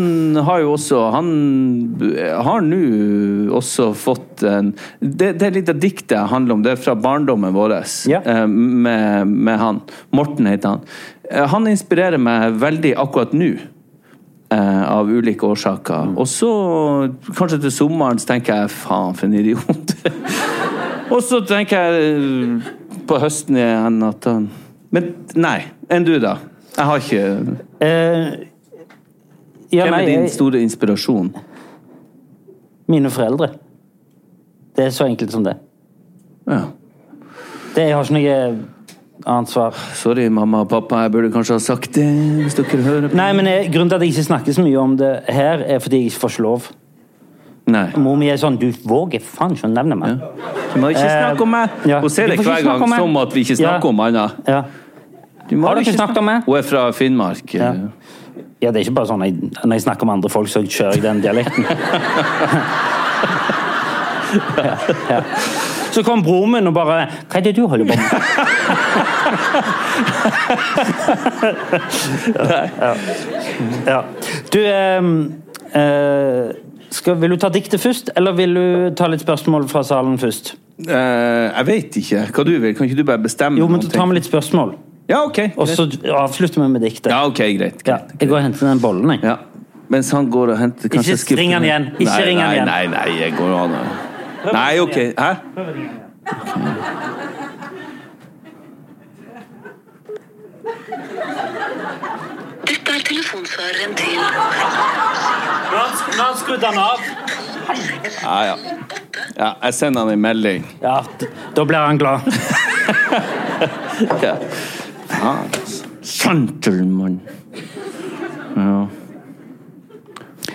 har 0.43 0.59
jo 0.65 0.73
også 0.73 0.99
Han 1.13 1.29
har 2.43 2.65
nå 2.65 2.79
også 3.55 3.89
fått 3.97 4.43
en 4.47 4.73
Det, 4.99 5.31
det 5.39 5.47
av 5.71 5.79
diktet 5.79 6.29
handler 6.31 6.57
om. 6.57 6.63
Det 6.63 6.73
er 6.73 6.81
fra 6.83 6.95
barndommen 6.99 7.55
vår 7.55 7.77
Ja. 8.11 8.19
eh, 8.23 8.45
med, 8.47 9.27
med 9.27 9.59
han. 9.59 9.81
Morten 10.15 10.47
heter 10.47 10.75
han. 10.75 10.83
Eh, 11.31 11.45
Han 11.51 11.67
inspirerer 11.67 12.17
meg 12.21 12.55
veldig 12.61 12.95
akkurat 12.97 13.33
nå. 13.33 13.51
eh, 14.51 14.83
av 14.91 15.09
ulike 15.09 15.45
årsaker. 15.45 16.15
Og 16.17 16.27
så, 16.27 16.49
kanskje 17.37 17.59
til 17.61 17.71
sommeren, 17.71 18.17
så 18.19 18.31
tenker 18.33 18.55
jeg 18.63 18.69
faen, 18.73 19.13
for 19.15 19.27
en 19.27 19.33
idiot. 19.37 19.93
Og 21.13 21.21
så 21.25 21.39
tenker 21.45 21.77
jeg 21.89 22.15
eh, 22.15 22.71
på 23.09 23.17
høsten 23.21 23.57
igjen 23.57 24.03
at 24.05 24.25
han 24.29 24.49
Men 24.93 25.11
nei. 25.37 25.59
Enn 25.89 26.05
du, 26.05 26.15
da? 26.21 26.35
Jeg 26.77 26.85
har 26.85 26.97
ikke 27.03 27.21
Eh, 27.81 28.27
ja, 29.71 29.85
Hvem 29.85 29.93
er 29.99 30.05
din 30.09 30.29
store 30.29 30.61
inspirasjon? 30.65 31.29
mine 32.89 33.09
foreldre. 33.13 33.51
Det 34.75 34.85
er 34.87 34.89
så 34.89 35.05
enkelt 35.05 35.31
som 35.31 35.43
det. 35.45 35.53
Ja. 36.49 36.63
det 37.75 37.83
jeg 37.85 37.93
har 37.93 38.03
ikke 38.03 38.15
noe 38.17 38.37
annet 39.25 39.49
svar. 39.51 39.73
Sorry, 39.99 40.27
mamma 40.29 40.61
og 40.63 40.69
pappa, 40.69 41.01
jeg 41.03 41.11
burde 41.11 41.31
kanskje 41.33 41.53
ha 41.57 41.59
sagt 41.59 41.93
det, 41.95 42.05
hvis 42.43 42.55
dere 42.55 42.81
hører 42.85 43.07
på. 43.11 43.15
Nei, 43.19 43.31
men 43.33 43.45
jeg, 43.49 43.71
Grunnen 43.73 43.89
til 43.89 43.95
at 43.95 44.01
jeg 44.05 44.13
ikke 44.13 44.23
snakker 44.29 44.53
så 44.55 44.63
mye 44.63 44.77
om 44.79 44.97
det 44.97 45.11
her, 45.29 45.59
er 45.65 45.79
fordi 45.83 45.97
jeg 46.03 46.05
ikke 46.13 46.19
får 46.27 46.39
lov. 46.45 46.69
Nei. 47.69 47.85
Mor 48.01 48.15
mi 48.17 48.25
er 48.33 48.37
sånn 48.41 48.55
Du 48.57 48.71
våger 48.89 49.21
faen 49.21 49.51
ikke 49.53 49.67
å 49.67 49.69
nevne 49.69 49.95
meg. 49.99 50.17
Du 50.73 50.79
må 50.81 50.89
ikke 50.89 51.03
Eh, 51.05 51.19
snakke 51.21 51.41
om 51.45 51.51
meg! 51.53 51.69
ja. 51.85 51.99
Hun 52.01 52.09
ser 52.09 52.27
det 52.31 52.39
hver 52.39 52.63
gang 52.65 52.87
som 52.95 53.17
at 53.21 53.33
vi 53.35 53.39
ikke 53.45 53.55
snakker 53.59 53.85
Ja. 53.85 53.89
om 53.89 53.99
annet. 53.99 54.31
Ja. 54.47 54.63
Du 55.49 55.61
Har 55.61 55.75
du 55.75 55.81
ikke 55.81 55.93
snakket 55.93 56.17
om 56.17 56.25
meg? 56.25 56.43
Hun 56.45 56.57
er 56.57 56.61
fra 56.63 56.91
Finnmark. 56.91 57.53
Ja. 57.53 57.73
ja, 58.61 58.71
det 58.71 58.75
er 58.81 58.83
ikke 58.89 58.95
bare 58.95 59.07
sånn 59.07 59.21
jeg, 59.25 59.33
når 59.63 59.73
jeg 59.77 59.81
snakker 59.85 60.03
om 60.03 60.09
andre 60.09 60.29
folk, 60.29 60.47
så 60.49 60.61
kjører 60.65 60.93
jeg 60.97 61.01
den 61.03 61.21
dialekten. 61.21 61.65
ja, 64.57 64.77
ja. 65.09 65.21
Så 65.91 66.03
kom 66.05 66.23
broren 66.23 66.51
min 66.53 66.69
og 66.69 66.75
bare 66.77 67.07
Hva 67.29 67.39
er 67.39 67.45
det 67.47 67.55
du 67.57 67.63
holder 67.67 67.85
på 67.89 67.93
med? 67.97 67.99
ja. 72.79 72.93
ja. 73.85 73.99
Du 74.53 74.59
ehm, 74.65 75.13
eh, 75.73 76.49
skal, 76.93 77.19
Vil 77.21 77.35
du 77.35 77.37
ta 77.41 77.49
diktet 77.53 77.81
først, 77.81 78.11
eller 78.17 78.37
vil 78.37 78.53
du 78.57 78.65
ta 78.97 79.09
litt 79.11 79.23
spørsmål 79.25 79.67
fra 79.71 79.83
salen 79.87 80.17
først? 80.21 80.55
Eh, 80.79 81.47
jeg 81.49 81.65
vet 81.67 81.97
ikke 82.03 82.25
hva 82.33 82.45
du 82.47 82.53
vil. 82.55 82.75
Kan 82.77 82.87
ikke 82.87 83.01
du 83.01 83.07
bare 83.07 83.23
bestemme 83.23 83.59
Jo, 83.59 83.67
men 83.67 83.81
noen 83.81 83.89
ta 83.89 83.97
ting? 83.97 84.07
med 84.11 84.21
litt 84.21 84.29
spørsmål. 84.29 84.75
Ja, 85.09 85.23
ok. 85.25 85.39
Og 85.57 85.67
så 85.67 85.87
avslutter 86.13 86.61
vi 86.61 86.67
med 86.69 86.81
diktet. 86.85 87.09
Ja, 87.09 87.23
ok, 87.25 87.41
greit. 87.57 87.57
greit, 87.57 87.83
greit. 87.83 88.11
jeg 88.19 88.29
går 88.29 88.37
og 88.37 88.43
henter 88.45 88.69
den 88.69 88.81
bollen, 88.83 89.15
jeg. 89.15 89.23
Ja. 89.25 89.37
Mens 89.89 90.11
han 90.13 90.29
går 90.29 90.53
og 90.53 90.59
henter 90.61 90.85
Ikke 90.85 91.35
ring 91.39 91.55
han 91.55 91.65
igjen. 91.65 91.89
Ikke 91.97 92.11
nei, 92.11 92.25
ring 92.27 92.37
han 92.37 92.45
nei, 92.45 92.53
igjen. 92.59 92.69
Nei, 92.69 92.83
nei, 92.93 93.07
jeg 93.23 93.33
går 93.39 93.55
an 93.57 93.75
Nei, 94.53 94.79
ok. 94.79 94.97
Hæ? 95.17 95.31
Dette 102.69 102.93
er 102.95 103.03
telefonsvareren 103.09 103.95
til 103.99 104.15
Nå 104.19 105.79
har 105.79 106.23
han 106.23 106.37
skrudd 106.39 106.63
den 106.63 106.79
av. 106.81 107.03
Ja, 108.23 108.37
ja. 108.49 108.55
ja. 109.37 109.49
Jeg 109.63 109.73
sender 109.77 110.05
han 110.05 110.13
en 110.15 110.23
melding. 110.23 110.65
Ja, 110.81 111.01
da 111.55 111.65
blir 111.65 111.85
han 111.85 111.99
glad. 112.01 112.19
Ja. 114.23 114.37
Faen. 115.11 115.49
Gentleman. 116.01 117.19
Ja. 118.55 118.85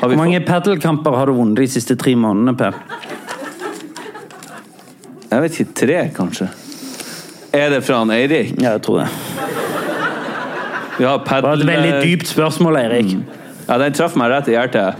Hvor 0.00 0.16
mange 0.16 0.40
padelkamper 0.40 1.16
har 1.16 1.28
du 1.28 1.34
vunnet 1.36 1.60
de 1.60 1.66
siste 1.68 1.96
tre 2.00 2.14
månedene, 2.16 2.56
Per? 2.56 2.78
Jeg 5.34 5.42
vet 5.42 5.56
ikke. 5.58 5.72
Tre, 5.80 5.96
kanskje? 6.14 6.46
Er 7.54 7.72
det 7.74 7.80
fra 7.86 8.00
han 8.02 8.10
Eirik? 8.14 8.52
Ja, 8.62 8.76
jeg 8.76 8.82
tror 8.86 9.00
det. 9.02 9.08
Vi 10.94 11.04
har 11.04 11.18
Det 11.18 11.42
var 11.42 11.56
et 11.58 11.66
veldig 11.66 11.92
dypt 12.04 12.30
spørsmål, 12.30 12.76
Eirik. 12.84 13.16
Ja, 13.66 13.78
den 13.82 13.96
traff 13.96 14.14
meg 14.20 14.30
rett 14.30 14.48
i 14.48 14.54
hjertet. 14.54 14.94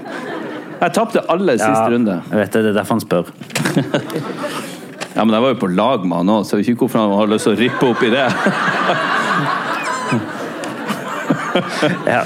Jeg 0.81 0.93
tapte 0.97 1.23
alle 1.31 1.55
siste 1.59 1.87
runde. 1.95 2.19
jeg 2.31 2.39
vet 2.39 2.53
det, 2.53 2.63
det 2.65 2.71
er 2.73 2.79
derfor 2.81 2.95
han 2.95 3.05
spør. 3.05 3.31
Ja, 5.15 5.23
men 5.25 5.35
jeg 5.37 5.43
var 5.45 5.49
jo 5.53 5.59
på 5.61 5.71
lag 5.71 6.03
med 6.07 6.17
han 6.19 6.33
òg, 6.35 6.43
så 6.45 6.57
jeg 6.57 6.65
vet 6.65 6.73
ikke 6.75 6.89
hvorfor 6.89 7.05
han 7.05 7.15
har 7.15 7.31
lyst 7.31 7.47
til 7.47 7.55
å 7.55 7.61
rippe 7.61 7.91
opp 7.93 8.03
i 8.03 8.11
det. 8.11 8.29
Ja. 12.07 12.25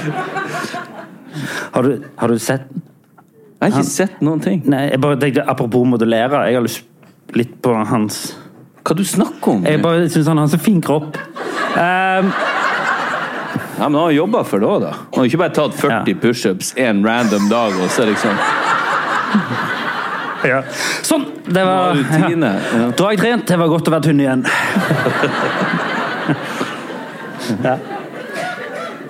Har, 1.73 1.83
du, 1.83 2.03
har 2.17 2.29
du 2.33 2.39
sett 2.41 2.63
Jeg 2.73 3.61
har 3.61 3.69
ikke 3.69 3.85
sett 3.85 4.23
noen 4.25 4.41
ting. 4.41 4.63
Nei, 4.71 4.87
jeg 4.89 5.01
bare 5.05 5.19
tenkte, 5.21 5.45
Apropos 5.53 5.85
modellere, 5.87 6.41
jeg 6.49 6.57
har 6.57 6.65
lyst 6.65 6.88
litt 7.37 7.59
på 7.63 7.75
hans 7.89 8.35
Hva 8.85 8.95
du 8.97 9.05
snakker 9.05 9.49
om? 9.53 9.65
Jeg 9.69 9.83
bare 9.83 10.09
syns 10.09 10.27
han 10.31 10.39
har 10.41 10.47
så 10.49 10.59
fin 10.59 10.81
kropp. 10.81 11.17
Um, 11.77 12.33
Ja, 13.79 13.85
men 13.87 13.95
han 13.95 14.03
har 14.09 14.11
jobba 14.11 14.41
for 14.45 14.59
det 14.59 14.67
òg, 14.67 14.81
da. 14.83 14.89
Han 14.91 15.19
har 15.21 15.25
ikke 15.29 15.39
bare 15.39 15.55
tatt 15.55 15.75
40 15.79 16.11
Ja. 16.11 16.15
pushups 16.23 16.73
en 16.77 17.05
random 17.07 17.49
dag, 17.49 17.73
og 17.79 17.89
så 17.95 18.05
liksom 18.09 18.35
Ja. 20.49 20.63
Sånn. 21.03 21.25
Det 21.47 21.65
var 21.65 21.95
Rutine. 21.95 22.61
Ja. 22.73 22.79
Ja. 22.79 22.91
har 23.05 23.17
trent. 23.17 23.47
Det 23.47 23.57
var 23.59 23.69
godt 23.69 23.89
å 23.89 23.91
være 23.91 24.03
tynn 24.03 24.21
igjen. 24.21 24.45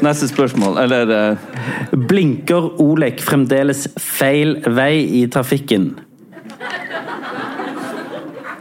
Neste 0.00 0.28
spørsmål. 0.30 0.76
Eller 0.78 1.10
eh, 1.10 1.36
Blinker 2.08 2.68
Olek 2.82 3.20
fremdeles 3.24 3.86
feil 3.98 4.58
vei 4.76 5.00
i 5.22 5.24
trafikken? 5.32 5.90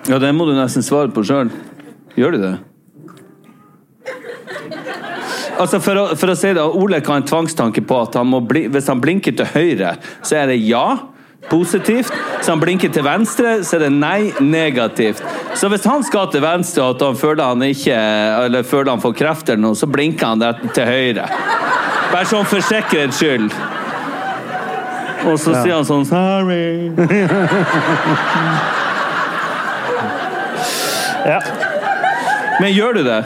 Ja, 0.08 0.20
det 0.24 0.32
må 0.36 0.46
du 0.48 0.54
nesten 0.56 0.86
svare 0.86 1.12
på 1.12 1.24
sjøl. 1.28 1.50
Gjør 2.16 2.38
du 2.38 2.40
det? 2.46 2.56
Altså 5.58 5.80
for 5.82 5.98
å, 5.98 6.06
for 6.16 6.32
å 6.32 6.38
si 6.38 6.54
det, 6.54 6.64
Ole 6.64 7.02
kan 7.02 7.18
ha 7.18 7.22
en 7.22 7.28
tvangstanke 7.28 7.82
på 7.88 8.00
at 8.06 8.16
han 8.20 8.30
må 8.30 8.40
bli, 8.46 8.68
hvis 8.72 8.88
han 8.92 9.02
blinker 9.02 9.34
til 9.36 9.50
høyre, 9.56 9.96
så 10.22 10.44
er 10.44 10.52
det 10.54 10.62
ja. 10.64 10.88
Positivt. 11.48 12.10
Hvis 12.12 12.48
han 12.50 12.60
blinker 12.60 12.90
til 12.92 13.06
venstre, 13.06 13.52
så 13.64 13.78
er 13.78 13.86
det 13.86 13.92
nei. 13.94 14.32
Negativt. 14.44 15.22
Så 15.56 15.70
hvis 15.72 15.86
han 15.88 16.04
skal 16.04 16.28
til 16.34 16.42
venstre 16.44 16.84
og 16.84 16.98
at 16.98 17.06
han 17.06 17.20
føler 17.20 17.44
han 17.46 17.64
ikke 17.64 17.96
Eller 18.48 18.66
føler 18.68 18.92
han 18.92 19.04
får 19.04 19.14
kreft 19.16 19.52
eller 19.54 19.62
noe, 19.64 19.78
så 19.78 19.88
blinker 19.88 20.34
han 20.34 20.42
der 20.44 20.60
til 20.76 20.90
høyre. 20.90 21.30
Bare 22.12 22.26
sånn 22.28 22.48
for 22.50 22.64
sikkerhets 22.66 23.22
skyld. 23.22 23.54
Og 25.28 25.40
så 25.40 25.54
sier 25.62 25.78
han 25.78 25.88
sånn 25.88 26.06
Sorry. 26.10 26.92
Ja. 31.28 31.42
Men 32.62 32.72
gjør 32.72 32.94
du 32.94 33.04
det? 33.04 33.24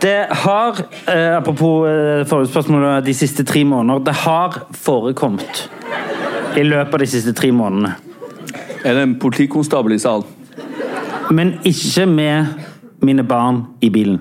Det 0.00 0.26
har, 0.30 0.76
eh, 1.06 1.36
apropos 1.36 1.86
eh, 1.88 2.24
forrige 2.28 2.50
spørsmål, 2.52 3.04
de 3.04 3.14
siste 3.14 3.44
tre 3.44 3.64
måneder 3.64 4.04
Det 4.04 4.14
har 4.14 4.60
forekommet 4.72 5.68
i 6.56 6.62
løpet 6.62 6.94
av 6.94 7.00
de 7.00 7.06
siste 7.06 7.32
tre 7.32 7.50
månedene. 7.52 7.94
Er 8.84 8.94
det 8.94 9.02
en 9.02 9.18
politikonstabel 9.18 9.92
i 9.92 9.98
salen? 9.98 10.26
Men 11.30 11.58
ikke 11.64 12.06
med 12.06 12.46
mine 13.00 13.24
barn 13.24 13.64
i 13.80 13.90
bilen. 13.90 14.20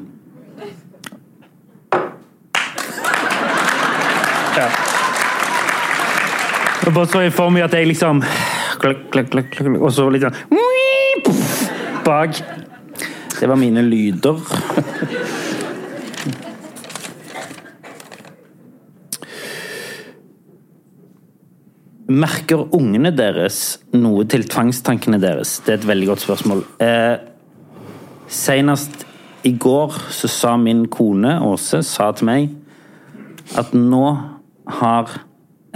Ja. 4.57 4.67
Og 6.87 6.93
bare 6.93 7.07
så 7.07 7.31
for 7.31 7.49
meg 7.49 7.67
at 7.67 7.73
jeg 7.73 7.87
liksom 7.87 8.23
klakk, 8.79 9.09
klakk, 9.11 9.29
klakk, 9.31 9.81
Og 9.81 9.91
så 9.91 10.09
litt 10.09 10.23
sånn 10.23 10.33
Bak. 12.07 12.56
Det 13.39 13.47
var 13.47 13.55
mine 13.55 13.81
lyder. 13.85 14.39
Merker 22.07 22.63
ungene 22.73 23.11
deres 23.13 23.77
noe 23.93 24.25
til 24.31 24.47
tvangstankene 24.47 25.19
deres? 25.21 25.57
Det 25.65 25.75
er 25.75 25.81
et 25.81 25.89
veldig 25.89 26.07
godt 26.13 26.23
spørsmål. 26.23 26.63
Eh, 26.81 27.17
Senest 28.27 29.05
i 29.47 29.53
går 29.53 29.93
så 30.11 30.27
sa 30.27 30.57
min 30.59 30.87
kone 30.91 31.37
Åse 31.45 31.83
sa 31.85 32.09
til 32.17 32.27
meg 32.27 32.49
at 33.55 33.71
nå 33.77 34.05
har 34.81 35.13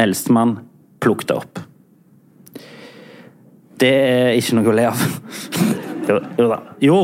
eldstemann 0.02 0.58
plukket 1.04 1.30
det 1.30 1.38
opp. 1.38 1.62
Det 3.82 3.92
er 3.92 4.34
ikke 4.38 4.58
noe 4.58 4.72
å 4.74 4.80
le 4.82 4.90
av. 4.92 5.06
Jo, 6.12 6.48
da. 6.50 6.56
Jo, 6.82 6.96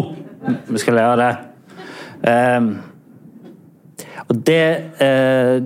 vi 0.68 0.81
skal 0.81 0.97
lære 0.99 1.18
det. 1.22 1.31
Um, 2.27 2.69
og 4.27 4.39
det 4.47 4.64
uh, 4.99 5.64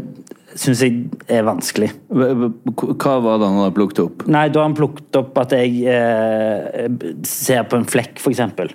syns 0.58 0.82
jeg 0.84 1.06
er 1.32 1.46
vanskelig. 1.48 1.90
Hva 2.12 3.16
var 3.24 3.40
det 3.42 3.50
han 3.50 3.60
hadde 3.62 3.76
plukket 3.78 4.04
opp? 4.04 4.26
Nei, 4.32 4.48
da 4.52 4.62
har 4.62 4.70
han 4.70 4.78
plukket 4.78 5.20
opp 5.22 5.38
at 5.42 5.56
jeg 5.56 5.84
eh, 5.90 6.88
ser 7.28 7.64
på 7.70 7.80
en 7.80 7.88
flekk, 7.88 8.20
eksempel. 8.32 8.74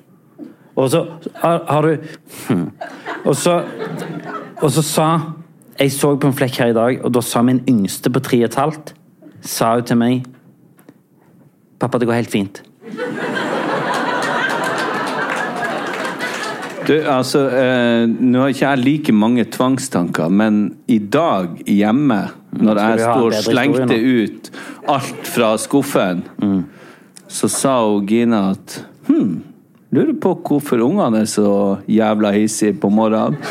Og 0.77 0.90
så 0.93 1.02
har, 1.40 1.62
har 1.68 1.86
du 1.86 2.09
hm. 2.48 2.66
og, 3.24 3.35
så, 3.39 3.62
og 4.60 4.68
så 4.74 4.82
sa 4.85 5.06
Jeg 5.78 5.93
så 5.93 6.10
på 6.20 6.28
en 6.28 6.36
flekk 6.36 6.59
her 6.60 6.73
i 6.73 6.77
dag, 6.77 6.98
og 7.05 7.14
da 7.16 7.23
sa 7.24 7.43
min 7.44 7.62
yngste 7.68 8.12
på 8.12 8.20
tre 8.24 8.43
og 8.43 8.51
et 8.51 8.59
halvt 8.60 8.93
Sa 9.44 9.74
hun 9.74 9.89
til 9.89 10.01
meg 10.01 10.27
Pappa, 11.81 12.01
det 12.01 12.06
går 12.09 12.16
helt 12.16 12.32
fint. 12.32 12.62
Du, 16.86 16.94
altså, 17.10 17.48
eh, 17.50 18.06
Nå 18.06 18.44
har 18.44 18.52
ikke 18.52 18.68
jeg 18.68 18.82
like 18.84 19.14
mange 19.14 19.44
tvangstanker, 19.50 20.30
men 20.30 20.76
i 20.86 20.98
dag 20.98 21.58
hjemme, 21.66 22.20
når 22.56 22.80
jeg 22.82 23.02
sto 23.02 23.26
og 23.26 23.36
slengte 23.46 23.98
ut 23.98 24.50
alt 24.94 25.30
fra 25.34 25.56
skuffen, 25.58 26.22
så 27.26 27.50
sa 27.50 27.76
hun 27.82 28.06
Gina 28.06 28.50
at 28.54 28.78
hm, 29.08 29.32
lurer 29.96 30.14
på 30.22 30.36
hvorfor 30.46 30.84
ungene 30.86 31.24
er 31.24 31.30
så 31.30 31.48
jævla 31.90 32.30
hissige 32.36 32.76
på 32.80 32.92
morgenen. 32.92 33.36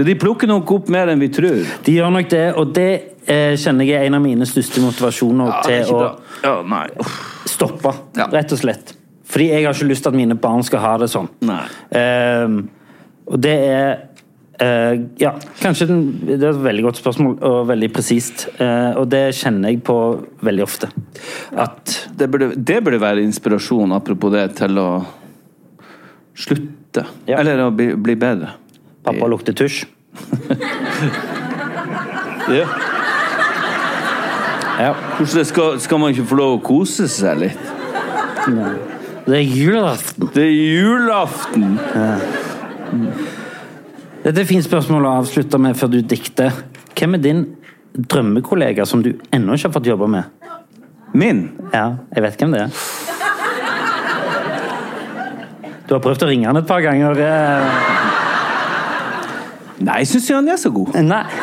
Så 0.00 0.04
de 0.06 0.14
plukker 0.16 0.48
nok 0.48 0.70
opp 0.72 0.86
mer 0.88 1.10
enn 1.12 1.20
vi 1.20 1.26
tror. 1.28 1.58
De 1.84 1.92
gjør 1.92 2.12
nok 2.14 2.28
det, 2.32 2.44
og 2.56 2.70
det 2.72 2.86
eh, 3.28 3.52
kjenner 3.60 3.84
jeg 3.84 3.98
er 3.98 4.08
en 4.08 4.16
av 4.16 4.22
mine 4.24 4.46
største 4.48 4.80
motivasjoner 4.80 5.50
Ja, 5.50 5.58
til 5.66 5.90
å. 5.92 6.06
Ja, 6.40 6.86
stoppe, 7.50 7.92
rett 8.32 8.54
og 8.54 8.62
slett. 8.62 8.94
Fordi 9.30 9.48
jeg 9.50 9.64
har 9.66 9.74
ikke 9.76 9.90
lyst 9.90 10.06
til 10.06 10.12
at 10.12 10.18
mine 10.18 10.36
barn 10.38 10.62
skal 10.66 10.82
ha 10.82 10.94
det 11.00 11.10
sånn. 11.12 11.28
Nei. 11.46 11.62
Ehm, 11.96 12.62
og 13.30 13.38
det 13.42 13.52
er 13.62 13.90
uh, 14.62 14.96
Ja, 15.20 15.36
kanskje 15.60 15.86
den, 15.86 16.00
Det 16.26 16.40
er 16.40 16.50
et 16.50 16.64
veldig 16.64 16.82
godt 16.88 16.98
spørsmål, 16.98 17.36
og 17.46 17.60
veldig 17.70 17.90
presist. 17.94 18.48
Uh, 18.58 18.98
og 18.98 19.06
det 19.12 19.22
kjenner 19.38 19.70
jeg 19.70 19.84
på 19.86 19.96
veldig 20.46 20.66
ofte. 20.66 20.90
At 21.54 21.94
Det 22.18 22.30
burde, 22.30 22.52
det 22.56 22.80
burde 22.84 23.00
være 23.02 23.22
inspirasjon, 23.22 23.94
apropos 23.94 24.34
det, 24.34 24.48
til 24.58 24.82
å 24.82 24.90
slutte. 26.34 27.06
Ja. 27.28 27.38
Eller 27.38 27.62
å 27.62 27.70
bli, 27.74 27.92
bli 27.94 28.18
bedre. 28.18 28.56
pappa 29.06 29.30
lukter 29.30 29.56
tusj. 29.56 29.84
Ja. 32.50 32.64
Ja. 34.80 34.94
Skal, 35.44 35.80
skal 35.80 36.00
man 36.02 36.10
ikke 36.10 36.24
få 36.26 36.38
lov 36.40 36.54
å 36.56 36.62
kose 36.64 37.06
seg 37.06 37.44
litt? 37.44 38.88
Det 39.30 39.38
er 39.38 39.46
julaften. 39.46 40.30
Det 40.34 40.42
er 40.42 40.56
julaften! 40.74 41.76
Dette 44.24 44.32
er 44.32 44.40
et 44.42 44.48
fint 44.48 44.64
spørsmål 44.66 45.06
å 45.06 45.12
avslutte 45.20 45.60
med 45.62 45.78
før 45.78 45.92
du 45.92 46.00
dikter. 46.02 46.56
Hvem 46.98 47.14
er 47.14 47.22
din 47.22 47.44
drømmekollega 47.94 48.82
som 48.88 49.04
du 49.04 49.12
ennå 49.30 49.54
ikke 49.54 49.68
har 49.68 49.76
fått 49.76 49.90
jobbe 49.92 50.08
med? 50.10 50.48
Min? 51.14 51.44
Ja, 51.70 51.84
jeg 52.10 52.24
vet 52.26 52.42
hvem 52.42 52.56
det 52.56 52.64
er. 52.64 52.82
Du 55.86 55.94
har 55.94 56.02
prøvd 56.02 56.26
å 56.26 56.30
ringe 56.32 56.50
han 56.50 56.58
et 56.58 56.66
par 56.66 56.82
ganger. 56.82 57.22
Nei, 59.78 60.02
syns 60.10 60.26
jeg 60.26 60.40
han 60.40 60.50
er 60.50 60.58
så 60.58 60.74
god. 60.74 60.98
Nei. 61.06 61.24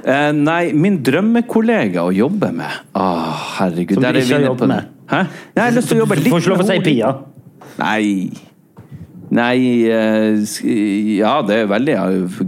Eh, 0.00 0.30
nei, 0.32 0.70
min 0.72 0.94
drømmekollega 1.04 2.06
å 2.08 2.12
jobbe 2.16 2.48
med 2.56 2.96
Å, 2.96 3.08
herregud. 3.58 3.98
Som 3.98 4.06
du 4.06 4.18
ikke 4.22 4.38
har 4.38 4.46
jobbet 4.46 4.70
med? 4.70 4.86
Hæ? 5.10 5.24
Jeg 5.56 5.62
har 5.64 5.74
lyst 5.74 5.88
til 5.90 5.98
å 5.98 6.04
jobbe 6.04 6.16
Du 6.16 6.22
litt 6.22 6.32
får 6.32 6.42
ikke 6.44 6.52
lov 6.54 6.62
å 6.64 6.68
si 6.68 6.78
Pia. 6.84 7.12
Nei. 7.80 8.30
Nei 9.30 9.58
eh, 9.90 10.58
Ja, 11.18 11.36
det 11.46 11.62
er 11.64 11.70
veldig 11.70 11.96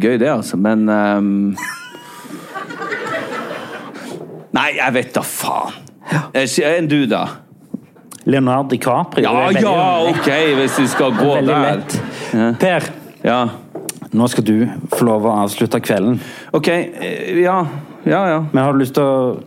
gøy, 0.03 0.17
det, 0.23 0.31
altså, 0.33 0.59
men 0.61 0.89
um... 0.89 1.31
Nei, 4.53 4.69
jeg 4.77 4.93
vet 4.99 5.15
da 5.17 5.23
faen. 5.25 5.79
Enn 6.37 6.89
du, 6.91 6.99
da? 7.09 7.23
Leonard 8.29 8.69
DiCaprio. 8.71 9.25
Ja, 9.25 9.47
veldig- 9.49 9.63
ja, 9.65 10.11
ok, 10.11 10.29
hvis 10.59 10.79
vi 10.83 10.87
skal 10.93 11.15
gå 11.17 11.35
der. 11.47 11.63
lett. 11.65 11.97
Per, 12.61 12.91
Ja. 13.25 13.49
nå 14.13 14.29
skal 14.29 14.45
du 14.45 14.69
få 14.93 15.05
lov 15.09 15.25
å 15.25 15.33
avslutte 15.45 15.81
kvelden. 15.81 16.21
Ok, 16.53 16.69
eh, 16.69 17.41
ja. 17.41 17.67
Ja, 18.05 18.27
ja. 18.29 18.41
Men 18.53 18.65
har 18.65 18.73
du 18.73 18.79
lyst 18.79 18.95
til 18.95 19.03
å 19.03 19.41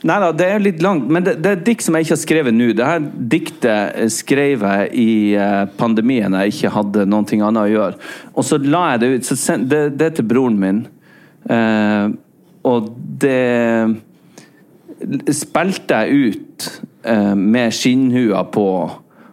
Nei 0.00 0.16
da, 0.22 0.30
det 0.32 0.46
er 0.48 0.62
litt 0.64 0.78
langt, 0.80 1.10
men 1.12 1.24
det, 1.26 1.34
det 1.44 1.50
er 1.50 1.58
et 1.58 1.66
dikt 1.66 1.84
som 1.84 1.96
jeg 1.96 2.06
ikke 2.06 2.14
har 2.14 2.20
skrevet 2.22 2.56
nå. 2.56 2.70
Det 2.76 2.86
her 2.88 3.02
diktet 3.34 4.14
skrev 4.14 4.64
jeg 4.64 4.86
i 4.96 5.10
eh, 5.36 5.64
pandemien 5.76 6.36
jeg 6.40 6.54
ikke 6.54 6.72
hadde 6.72 7.04
noe 7.10 7.26
annet 7.28 7.60
å 7.66 7.68
gjøre. 7.68 8.00
Og 8.32 8.46
så 8.48 8.56
la 8.64 8.84
jeg 8.94 9.02
det 9.02 9.10
ut. 9.12 9.28
Så 9.28 9.36
send, 9.36 9.68
det, 9.72 9.82
det 10.00 10.06
er 10.08 10.16
til 10.16 10.28
broren 10.30 10.56
min. 10.60 10.80
Eh, 11.52 12.06
og 12.70 12.88
det 13.20 14.00
spilte 15.36 16.00
jeg 16.00 16.32
ut 16.32 16.70
eh, 17.04 17.34
med 17.36 17.76
skinnhua 17.76 18.46
på. 18.52 18.66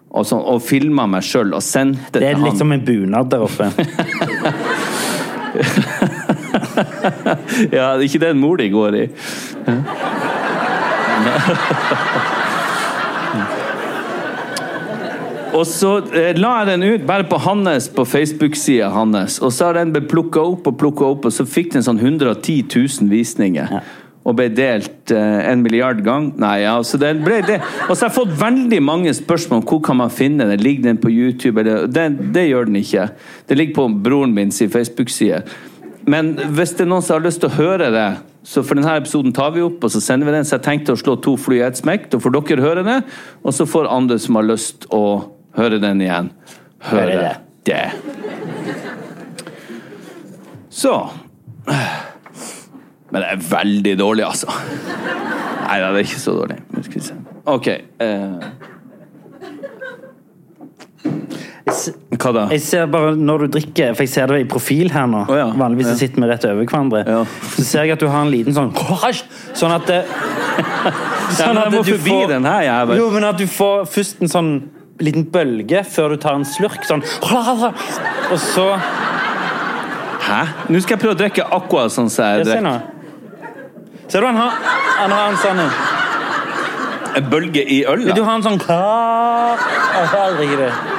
Og, 0.07 0.23
sånn, 0.27 0.43
og 0.51 0.59
filma 0.63 1.05
meg 1.07 1.23
sjøl 1.27 1.51
og 1.55 1.63
sendte 1.63 2.19
Det 2.19 2.27
er 2.31 2.39
litt 2.39 2.55
han. 2.55 2.59
som 2.59 2.71
en 2.75 2.83
bunad 2.83 3.31
der 3.31 3.47
oppe. 3.47 3.71
Ja, 7.73 7.95
ikke 7.97 8.19
det 8.21 8.29
ikke 8.29 8.33
mor 8.37 8.59
di 8.59 8.67
går 8.69 8.95
i. 8.99 9.05
Og 15.57 15.63
så 15.65 15.91
eh, 16.13 16.35
la 16.37 16.59
jeg 16.59 16.67
den 16.71 16.83
ut 16.85 17.05
bare 17.07 17.25
på 17.29 17.39
hans 17.41 17.87
på 17.93 18.05
Facebook-sida 18.05 18.91
hans, 18.93 19.39
og 19.41 19.53
så 19.53 19.69
har 19.69 19.79
den 19.79 19.93
blitt 19.95 20.09
plukka 20.11 20.43
opp 20.53 20.67
og 20.69 20.75
plukka 20.79 21.07
opp, 21.13 21.29
og 21.29 21.33
så 21.33 21.47
fikk 21.47 21.73
den 21.73 21.85
sånn 21.85 22.01
110 22.01 22.67
000 22.75 23.09
visninger. 23.13 23.79
og 24.27 24.35
ble 24.35 24.49
delt 24.51 25.11
eh, 25.15 25.37
en 25.47 25.61
milliard 25.63 26.01
gang. 26.03 26.33
Nei, 26.35 26.57
ja, 26.65 26.73
så 26.83 26.97
den 26.99 27.21
ble 27.23 27.37
det. 27.47 27.61
Og 27.87 27.93
så 27.93 28.01
har 28.01 28.09
jeg 28.09 28.17
fått 28.17 28.33
veldig 28.41 28.81
mange 28.83 29.13
spørsmål 29.15 29.61
om 29.61 29.67
hvor 29.69 29.79
kan 29.87 29.95
man 30.01 30.11
finne 30.11 30.49
den. 30.49 30.59
Ligger 30.59 30.89
den 30.89 30.99
på 30.99 31.07
YouTube? 31.07 31.61
Eller, 31.61 31.85
det, 31.87 32.09
det 32.35 32.43
gjør 32.49 32.67
den 32.67 32.75
ikke. 32.81 33.05
Det 33.47 33.55
ligger 33.55 33.77
på 33.77 33.85
broren 34.03 34.35
min 34.35 34.51
sin 34.51 34.73
Facebook-side. 34.73 35.45
Men 36.07 36.33
hvis 36.55 36.71
det 36.77 36.85
er 36.85 36.89
noen 36.91 37.03
som 37.03 37.17
har 37.17 37.25
lyst 37.25 37.41
til 37.43 37.49
å 37.51 37.57
høre 37.57 37.89
det, 37.91 38.07
så 38.47 38.63
for 38.63 38.79
denne 38.79 38.93
episoden 38.95 39.33
tar 39.35 39.51
vi 39.55 39.63
opp, 39.65 39.83
og 39.83 39.91
så 39.91 39.99
sender 40.03 40.29
vi 40.29 40.37
den. 40.37 40.45
Så 40.47 40.55
jeg 40.55 40.63
tenkte 40.63 40.95
å 40.95 40.99
slå 40.99 41.17
to 41.19 41.33
fly 41.39 41.59
i 41.59 41.65
ett 41.67 41.79
smekk. 41.79 42.07
Da 42.13 42.21
får 42.23 42.35
dere 42.37 42.63
høre 42.63 42.85
det, 42.87 43.01
og 43.43 43.55
så 43.55 43.67
får 43.67 43.89
andre 43.91 44.15
som 44.23 44.39
har 44.39 44.47
lyst 44.47 44.87
å 44.95 45.03
høre 45.57 45.81
den 45.83 46.03
igjen, 46.05 46.31
høre 46.91 47.11
Høre 47.11 47.33
det. 47.67 47.83
Så 50.77 50.93
Men 53.09 53.21
det 53.23 53.27
er 53.31 53.43
veldig 53.49 53.95
dårlig, 53.99 54.23
altså. 54.27 54.47
Nei 55.67 55.77
det 55.81 55.87
er 55.87 55.97
ikke 56.05 56.19
så 56.23 56.33
dårlig. 56.37 56.57
Ok. 57.47 57.67
Eh, 58.03 58.39
hva 62.21 62.31
da? 62.35 62.45
Jeg 62.53 62.63
ser 62.65 62.87
bare 62.91 63.13
når 63.15 63.45
du 63.45 63.57
drikker, 63.57 63.93
for 63.97 64.05
jeg 64.05 64.11
ser 64.13 64.31
det 64.31 64.41
i 64.43 64.47
profil 64.49 64.91
her 64.93 65.07
nå. 65.09 65.23
Oh, 65.27 65.37
ja, 65.37 65.47
Vanligvis 65.57 65.91
ja. 65.91 65.97
sitter 65.99 66.23
vi 66.23 66.29
rett 66.31 66.47
over 66.49 66.63
hverandre. 66.63 67.03
Ja. 67.07 67.21
Så 67.55 67.65
ser 67.67 67.87
jeg 67.87 67.97
at 67.97 68.03
du 68.03 68.07
har 68.11 68.25
en 68.25 68.33
liten 68.33 68.55
sånn 68.55 68.73
Sånn 69.57 69.73
at 69.73 69.85
det, 69.89 70.01
Sånn 71.37 71.59
at, 71.59 71.71
du 71.73 71.81
forbi 71.83 72.17
den 72.31 72.47
her, 72.47 72.63
jeg. 72.65 72.97
Jo, 72.99 73.09
men 73.13 73.27
at 73.27 73.39
du 73.39 73.47
får 73.51 73.87
først 73.91 74.23
en 74.23 74.31
sånn 74.31 74.51
liten 75.03 75.27
bølge 75.29 75.83
før 75.85 76.15
du 76.15 76.21
tar 76.21 76.37
en 76.39 76.45
slurk. 76.47 76.83
Sånn 76.87 77.03
Og 78.33 78.39
så 78.41 78.69
Hæ? 80.27 80.41
Nå 80.67 80.79
skal 80.83 80.97
jeg 80.97 81.03
prøve 81.05 81.15
å 81.15 81.19
drikke 81.21 81.45
aqua 81.55 81.85
sånn 81.93 82.09
som 82.11 82.25
jeg 82.27 82.47
drikker. 82.49 82.81
Ser 84.11 84.23
du 84.23 84.27
han 84.27 84.39
har, 84.39 84.59
han 84.97 85.13
har 85.15 85.29
en 85.31 85.39
sånn 85.39 85.61
en. 85.63 85.71
Bølge 87.31 87.63
i 87.63 87.79
øl? 87.87 88.03
Du 88.13 88.21
har 88.23 88.35
en 88.37 88.43
sånn 88.45 88.59
Og 89.97 90.11
så 90.11 90.96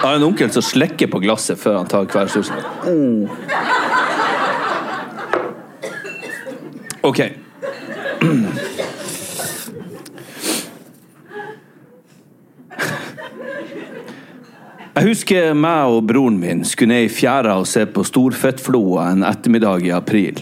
Har 0.00 0.14
en 0.16 0.22
onkel 0.22 0.50
som 0.50 0.62
slekker 0.64 1.10
på 1.12 1.18
glasset 1.20 1.60
før 1.60 1.82
han 1.82 1.88
tar 1.90 2.06
hver 2.08 2.30
slurk. 2.32 2.64
Ok. 7.04 7.20
Jeg 14.90 15.06
husker 15.06 15.52
meg 15.56 15.92
og 15.92 16.08
broren 16.08 16.40
min 16.40 16.64
skulle 16.64 16.94
ned 16.94 17.06
i 17.06 17.12
fjæra 17.12 17.58
og 17.60 17.68
se 17.68 17.84
på 17.88 18.04
storfettfloa 18.04 19.10
en 19.12 19.28
ettermiddag 19.28 19.84
i 19.88 19.94
april. 19.96 20.40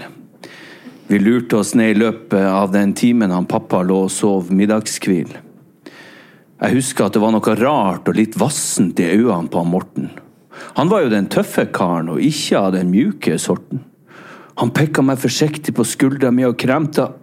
Vi 1.10 1.18
lurte 1.18 1.60
oss 1.60 1.74
ned 1.78 1.96
i 1.96 1.98
løpet 1.98 2.46
av 2.46 2.70
den 2.74 2.94
timen 2.94 3.34
han 3.34 3.46
pappa 3.50 3.82
lå 3.86 4.04
og 4.06 4.10
sov 4.14 4.50
middagskvil. 4.54 5.30
Jeg 6.58 6.74
husker 6.74 7.06
at 7.06 7.14
det 7.14 7.22
var 7.22 7.34
noe 7.34 7.54
rart 7.60 8.08
og 8.10 8.16
litt 8.18 8.34
vassent 8.40 8.98
i 8.98 9.06
øynene 9.14 9.50
på 9.52 9.62
Morten. 9.66 10.10
Han 10.74 10.90
var 10.90 11.04
jo 11.04 11.12
den 11.12 11.28
tøffe 11.30 11.68
karen, 11.70 12.10
og 12.10 12.22
ikke 12.22 12.58
av 12.58 12.72
den 12.74 12.90
mjuke 12.90 13.36
sorten. 13.38 13.84
Han 14.58 14.72
pekka 14.74 15.04
meg 15.06 15.20
forsiktig 15.22 15.76
på 15.76 15.86
skuldra 15.86 16.32
mi 16.34 16.46
og 16.48 16.56
kremta. 16.58 17.12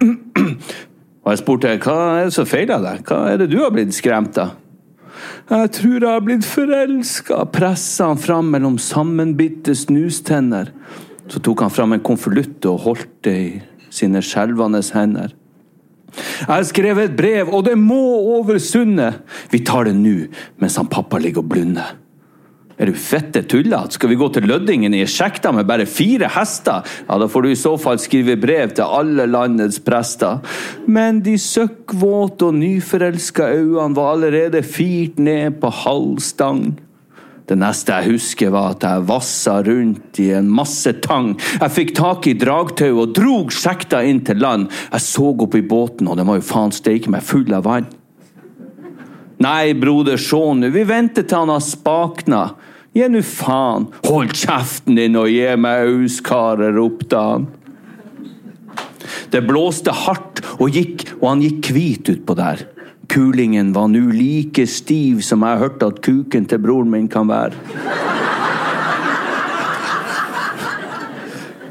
Og 1.26 1.32
jeg 1.32 1.40
spurte 1.40 1.72
hva 1.82 1.94
er 2.20 2.28
det 2.28 2.34
som 2.36 2.46
feiler 2.46 2.78
deg, 2.84 3.00
hva 3.08 3.16
er 3.32 3.40
det 3.40 3.48
du 3.50 3.56
har 3.58 3.72
blitt 3.74 3.96
skremt 3.96 4.36
av? 4.38 4.52
Jeg 5.50 5.72
tror 5.74 5.96
jeg 5.96 6.06
har 6.06 6.22
blitt 6.22 6.46
forelska, 6.46 7.40
pressa 7.50 8.12
han 8.12 8.20
fram 8.20 8.52
mellom 8.54 8.76
sammenbitte 8.78 9.74
snustenner. 9.74 10.70
Så 11.26 11.42
tok 11.42 11.64
han 11.64 11.74
fram 11.74 11.96
en 11.96 12.04
konvolutt 12.06 12.68
og 12.70 12.84
holdt 12.84 13.10
det 13.26 13.34
i 13.42 13.50
sine 13.90 14.22
skjelvende 14.22 14.84
hender. 14.94 15.34
Jeg 16.16 16.50
har 16.50 16.66
skrevet 16.68 17.10
et 17.10 17.18
brev, 17.18 17.52
og 17.52 17.66
det 17.68 17.76
må 17.80 18.00
over 18.38 18.58
sundet! 18.62 19.22
Vi 19.52 19.62
tar 19.66 19.88
det 19.88 19.96
nå, 19.98 20.26
mens 20.62 20.78
han 20.80 20.90
pappa 20.90 21.20
ligger 21.22 21.44
og 21.44 21.50
blunder. 21.54 21.94
Er 22.76 22.90
du 22.90 22.96
fette 23.00 23.40
tullete? 23.48 23.96
Skal 23.96 24.10
vi 24.10 24.18
gå 24.20 24.26
til 24.32 24.44
Løddingen 24.50 24.92
i 24.92 25.06
sjekta 25.08 25.48
med 25.56 25.64
bare 25.68 25.86
fire 25.88 26.28
hester? 26.34 26.84
Ja, 27.06 27.16
da 27.16 27.28
får 27.32 27.46
du 27.46 27.48
i 27.48 27.56
så 27.56 27.72
fall 27.80 28.00
skrive 28.02 28.36
brev 28.40 28.74
til 28.76 28.84
alle 28.98 29.24
landets 29.30 29.80
prester. 29.80 30.42
Men 30.84 31.22
de 31.24 31.38
søkkvåte 31.40 32.50
og 32.50 32.58
nyforelska 32.58 33.48
øynene 33.56 33.96
var 33.96 34.12
allerede 34.12 34.60
firt 34.60 35.16
ned 35.16 35.56
på 35.62 35.72
halv 35.72 36.20
stang. 36.20 36.74
Det 37.46 37.54
neste 37.54 37.94
jeg 37.94 38.16
husker, 38.16 38.50
var 38.50 38.72
at 38.74 38.82
jeg 38.82 39.04
vassa 39.06 39.60
rundt 39.62 40.18
i 40.18 40.32
en 40.34 40.48
masse 40.50 40.90
tang. 41.04 41.36
Jeg 41.60 41.74
fikk 41.76 41.92
tak 41.94 42.26
i 42.26 42.34
dragtau 42.34 43.04
og 43.04 43.12
drog 43.14 43.54
sekta 43.54 44.00
inn 44.02 44.24
til 44.26 44.40
land. 44.42 44.66
Jeg 44.90 45.04
så 45.04 45.30
opp 45.30 45.54
i 45.54 45.62
båten, 45.62 46.10
og 46.10 46.18
den 46.18 46.26
var 46.26 46.40
jo 46.40 46.48
faen 46.48 46.74
steike 46.74 47.12
meg 47.12 47.22
full 47.26 47.46
av 47.54 47.68
vann. 47.68 47.86
Nei, 49.42 49.76
broder, 49.78 50.18
se 50.18 50.40
nå, 50.58 50.72
vi 50.74 50.82
venter 50.88 51.22
til 51.22 51.44
han 51.44 51.52
har 51.54 51.62
spakna. 51.62 52.42
Gi 52.96 53.06
nå 53.12 53.22
faen. 53.22 53.90
Hold 54.08 54.34
kjeften 54.34 54.98
din 54.98 55.18
og 55.20 55.30
gi 55.30 55.46
meg 55.60 55.90
auskarer, 55.92 56.74
ropte 56.74 57.20
han. 57.20 57.46
Det 59.30 59.42
blåste 59.46 59.94
hardt, 59.94 60.42
og, 60.58 60.70
gikk, 60.72 61.12
og 61.20 61.28
han 61.30 61.44
gikk 61.44 61.70
hvit 61.76 62.10
utpå 62.16 62.34
der. 62.38 62.66
Kulingen 63.08 63.72
var 63.72 63.88
nå 63.92 64.02
like 64.12 64.66
stiv 64.68 65.22
som 65.24 65.44
jeg 65.46 65.60
hørte 65.62 65.90
at 65.92 66.00
kuken 66.04 66.48
til 66.50 66.62
broren 66.62 66.90
min 66.92 67.08
kan 67.08 67.28
være. 67.30 67.54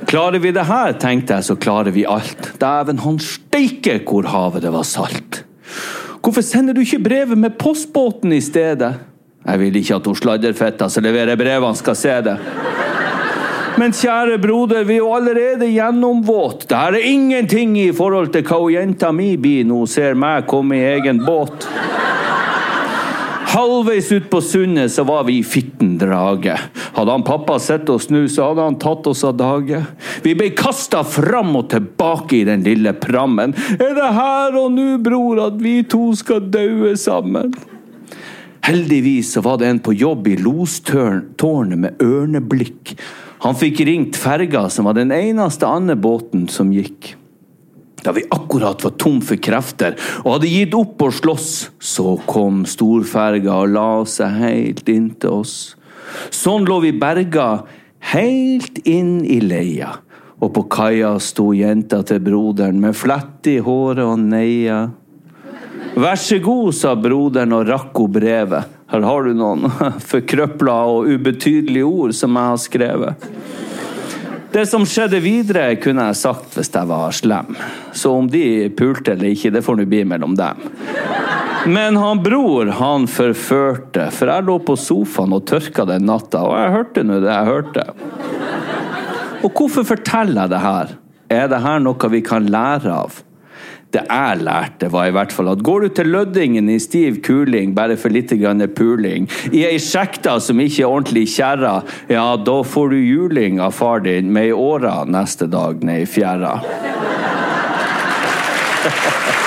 Klarer 0.05 0.39
vi 0.39 0.51
det 0.55 0.63
her, 0.69 0.93
tenkte 1.01 1.35
jeg, 1.35 1.47
så 1.47 1.55
klarer 1.59 1.91
vi 1.91 2.05
alt. 2.07 2.53
Dæven 2.61 3.01
han 3.03 3.17
steike 3.19 3.97
hvor 4.05 4.27
havet 4.29 4.63
det 4.63 4.71
var 4.71 4.85
salt. 4.87 5.41
Hvorfor 6.21 6.45
sender 6.45 6.73
du 6.73 6.81
ikke 6.81 7.03
brevet 7.03 7.37
med 7.37 7.57
postbåten 7.59 8.33
i 8.33 8.41
stedet? 8.41 8.95
Jeg 9.45 9.59
vil 9.61 9.75
ikke 9.77 9.99
at 9.99 10.07
hun 10.09 10.17
sladderfetta 10.17 10.87
som 10.89 11.05
leverer 11.05 11.37
brevene, 11.37 11.77
skal 11.77 11.97
se 11.99 12.15
det. 12.25 12.37
Men 13.75 13.91
kjære 13.91 14.37
broder, 14.39 14.85
vi 14.87 14.95
er 14.95 15.01
jo 15.01 15.11
allerede 15.17 15.67
gjennomvåt. 15.67 16.69
Det 16.69 16.77
her 16.79 16.95
er 16.95 17.07
ingenting 17.09 17.75
i 17.81 17.89
forhold 17.95 18.31
til 18.31 18.45
hva 18.47 18.59
jenta 18.71 19.09
mi 19.11 19.33
blir 19.35 19.65
nå 19.67 19.81
ser 19.91 20.15
meg 20.15 20.47
komme 20.47 20.77
i 20.79 20.85
egen 20.93 21.19
båt. 21.25 21.67
Halvveis 23.51 24.07
ut 24.11 24.29
på 24.31 24.39
sundet 24.43 24.91
så 24.91 25.03
var 25.07 25.27
vi 25.27 25.41
fitten 25.43 25.93
drage. 25.99 26.55
Hadde 26.95 27.11
han 27.11 27.23
pappa 27.27 27.59
sett 27.59 27.91
oss 27.91 28.09
nå, 28.11 28.25
så 28.31 28.49
hadde 28.49 28.63
han 28.63 28.79
tatt 28.79 29.07
oss 29.11 29.23
av 29.27 29.35
dage. 29.39 29.81
Vi 30.23 30.33
ble 30.39 30.49
kasta 30.55 31.03
fram 31.07 31.53
og 31.59 31.69
tilbake 31.71 32.39
i 32.39 32.45
den 32.47 32.63
lille 32.67 32.95
prammen. 32.99 33.55
Er 33.75 33.93
det 33.95 34.09
her 34.17 34.55
og 34.59 34.71
nå, 34.75 34.89
bror, 35.03 35.39
at 35.49 35.59
vi 35.63 35.81
to 35.87 36.09
skal 36.19 36.47
daue 36.51 36.95
sammen? 36.99 37.51
Heldigvis 38.65 39.35
så 39.35 39.43
var 39.45 39.59
det 39.61 39.69
en 39.69 39.83
på 39.83 39.93
jobb 39.93 40.31
i 40.31 40.39
lostårnet 40.41 41.79
med 41.79 42.01
ørneblikk. 42.03 42.95
Han 43.45 43.53
fikk 43.53 43.83
ringt 43.85 44.17
ferga, 44.17 44.65
som 44.73 44.87
var 44.89 44.97
den 44.97 45.11
eneste 45.13 45.67
andre 45.69 45.93
båten 45.95 46.47
som 46.49 46.71
gikk. 46.73 47.11
Da 48.01 48.13
vi 48.15 48.23
akkurat 48.33 48.81
var 48.81 48.95
tom 48.97 49.19
for 49.21 49.37
krefter 49.37 49.93
og 50.23 50.31
hadde 50.35 50.49
gitt 50.49 50.73
opp 50.77 51.03
å 51.05 51.11
slåss, 51.13 51.51
så 51.77 52.15
kom 52.25 52.63
storferga 52.69 53.59
og 53.61 53.73
la 53.75 53.89
seg 54.09 54.39
helt 54.41 54.89
inntil 54.89 55.43
oss. 55.43 55.55
Sånn 56.33 56.65
lå 56.65 56.79
vi 56.87 56.93
berga 56.97 57.65
helt 58.13 58.81
inn 58.85 59.19
i 59.21 59.37
leia, 59.45 59.91
og 60.41 60.53
på 60.57 60.65
kaia 60.77 61.15
sto 61.21 61.51
jenta 61.53 62.01
til 62.05 62.21
broderen 62.25 62.81
med 62.81 62.97
flett 62.97 63.49
i 63.49 63.59
håret 63.61 64.05
og 64.05 64.25
neia. 64.25 64.87
Vær 65.93 66.17
så 66.17 66.41
god, 66.41 66.73
sa 66.73 66.97
broderen 66.97 67.53
og 67.53 67.69
rakk 67.69 67.93
henne 67.93 68.17
brevet. 68.17 68.74
Her 68.91 69.01
har 69.01 69.25
du 69.25 69.33
noen 69.33 69.65
forkrøpla 70.11 70.75
og 70.91 71.09
ubetydelige 71.09 71.87
ord 71.87 72.13
som 72.17 72.37
jeg 72.37 72.51
har 72.51 72.61
skrevet. 72.61 73.29
Det 74.55 74.63
som 74.69 74.85
skjedde 74.87 75.19
videre, 75.19 75.73
kunne 75.83 76.05
jeg 76.07 76.15
sagt 76.15 76.53
hvis 76.55 76.69
jeg 76.71 76.87
var 76.87 77.11
slem. 77.11 77.57
Så 77.91 78.13
om 78.15 78.29
de 78.31 78.69
pulte 78.71 79.11
eller 79.11 79.33
ikke, 79.33 79.51
det 79.51 79.65
får 79.65 79.81
nå 79.81 79.87
bli 79.91 80.05
mellom 80.07 80.37
dem. 80.39 80.61
Men 81.65 81.97
han 81.97 82.21
bror, 82.23 82.69
han 82.77 83.07
forførte, 83.09 84.05
for 84.13 84.31
jeg 84.31 84.45
lå 84.45 84.59
på 84.63 84.77
sofaen 84.77 85.33
og 85.35 85.47
tørka 85.49 85.83
den 85.89 86.05
natta, 86.07 86.45
og 86.45 86.55
jeg 86.61 86.73
hørte 86.77 87.03
nå 87.03 87.19
det 87.23 87.33
jeg 87.33 87.49
hørte. 87.49 87.85
Og 89.41 89.49
hvorfor 89.49 89.87
forteller 89.91 90.45
jeg 90.45 90.53
det 90.53 90.61
her? 90.61 90.93
Er 91.35 91.49
det 91.49 91.63
her 91.65 91.81
noe 91.81 92.11
vi 92.13 92.21
kan 92.23 92.47
lære 92.53 92.93
av? 92.93 93.19
Det 93.95 94.01
jeg 94.09 94.39
lærte, 94.43 94.89
var 94.91 95.07
i 95.07 95.13
hvert 95.15 95.31
fall 95.31 95.47
at 95.53 95.61
går 95.63 95.85
du 95.85 95.93
til 95.95 96.09
Løddingen 96.11 96.67
i 96.71 96.75
stiv 96.83 97.21
kuling 97.23 97.71
bare 97.77 97.95
for 97.99 98.11
litt 98.11 98.33
grann 98.35 98.59
puling, 98.75 99.29
i 99.55 99.63
ei 99.69 99.77
sjekta 99.79 100.35
som 100.43 100.59
ikke 100.59 100.83
er 100.83 100.89
ordentlig 100.89 101.29
kjerra, 101.31 101.77
ja, 102.11 102.25
da 102.35 102.57
får 102.67 102.91
du 102.91 102.97
juling 102.99 103.61
av 103.63 103.71
far 103.77 104.03
din 104.03 104.33
med 104.35 104.51
i 104.51 104.51
åra 104.51 105.05
neste 105.07 105.47
dag 105.47 105.83
ned 105.85 106.03
i 106.03 106.11
fjæra. 106.17 106.59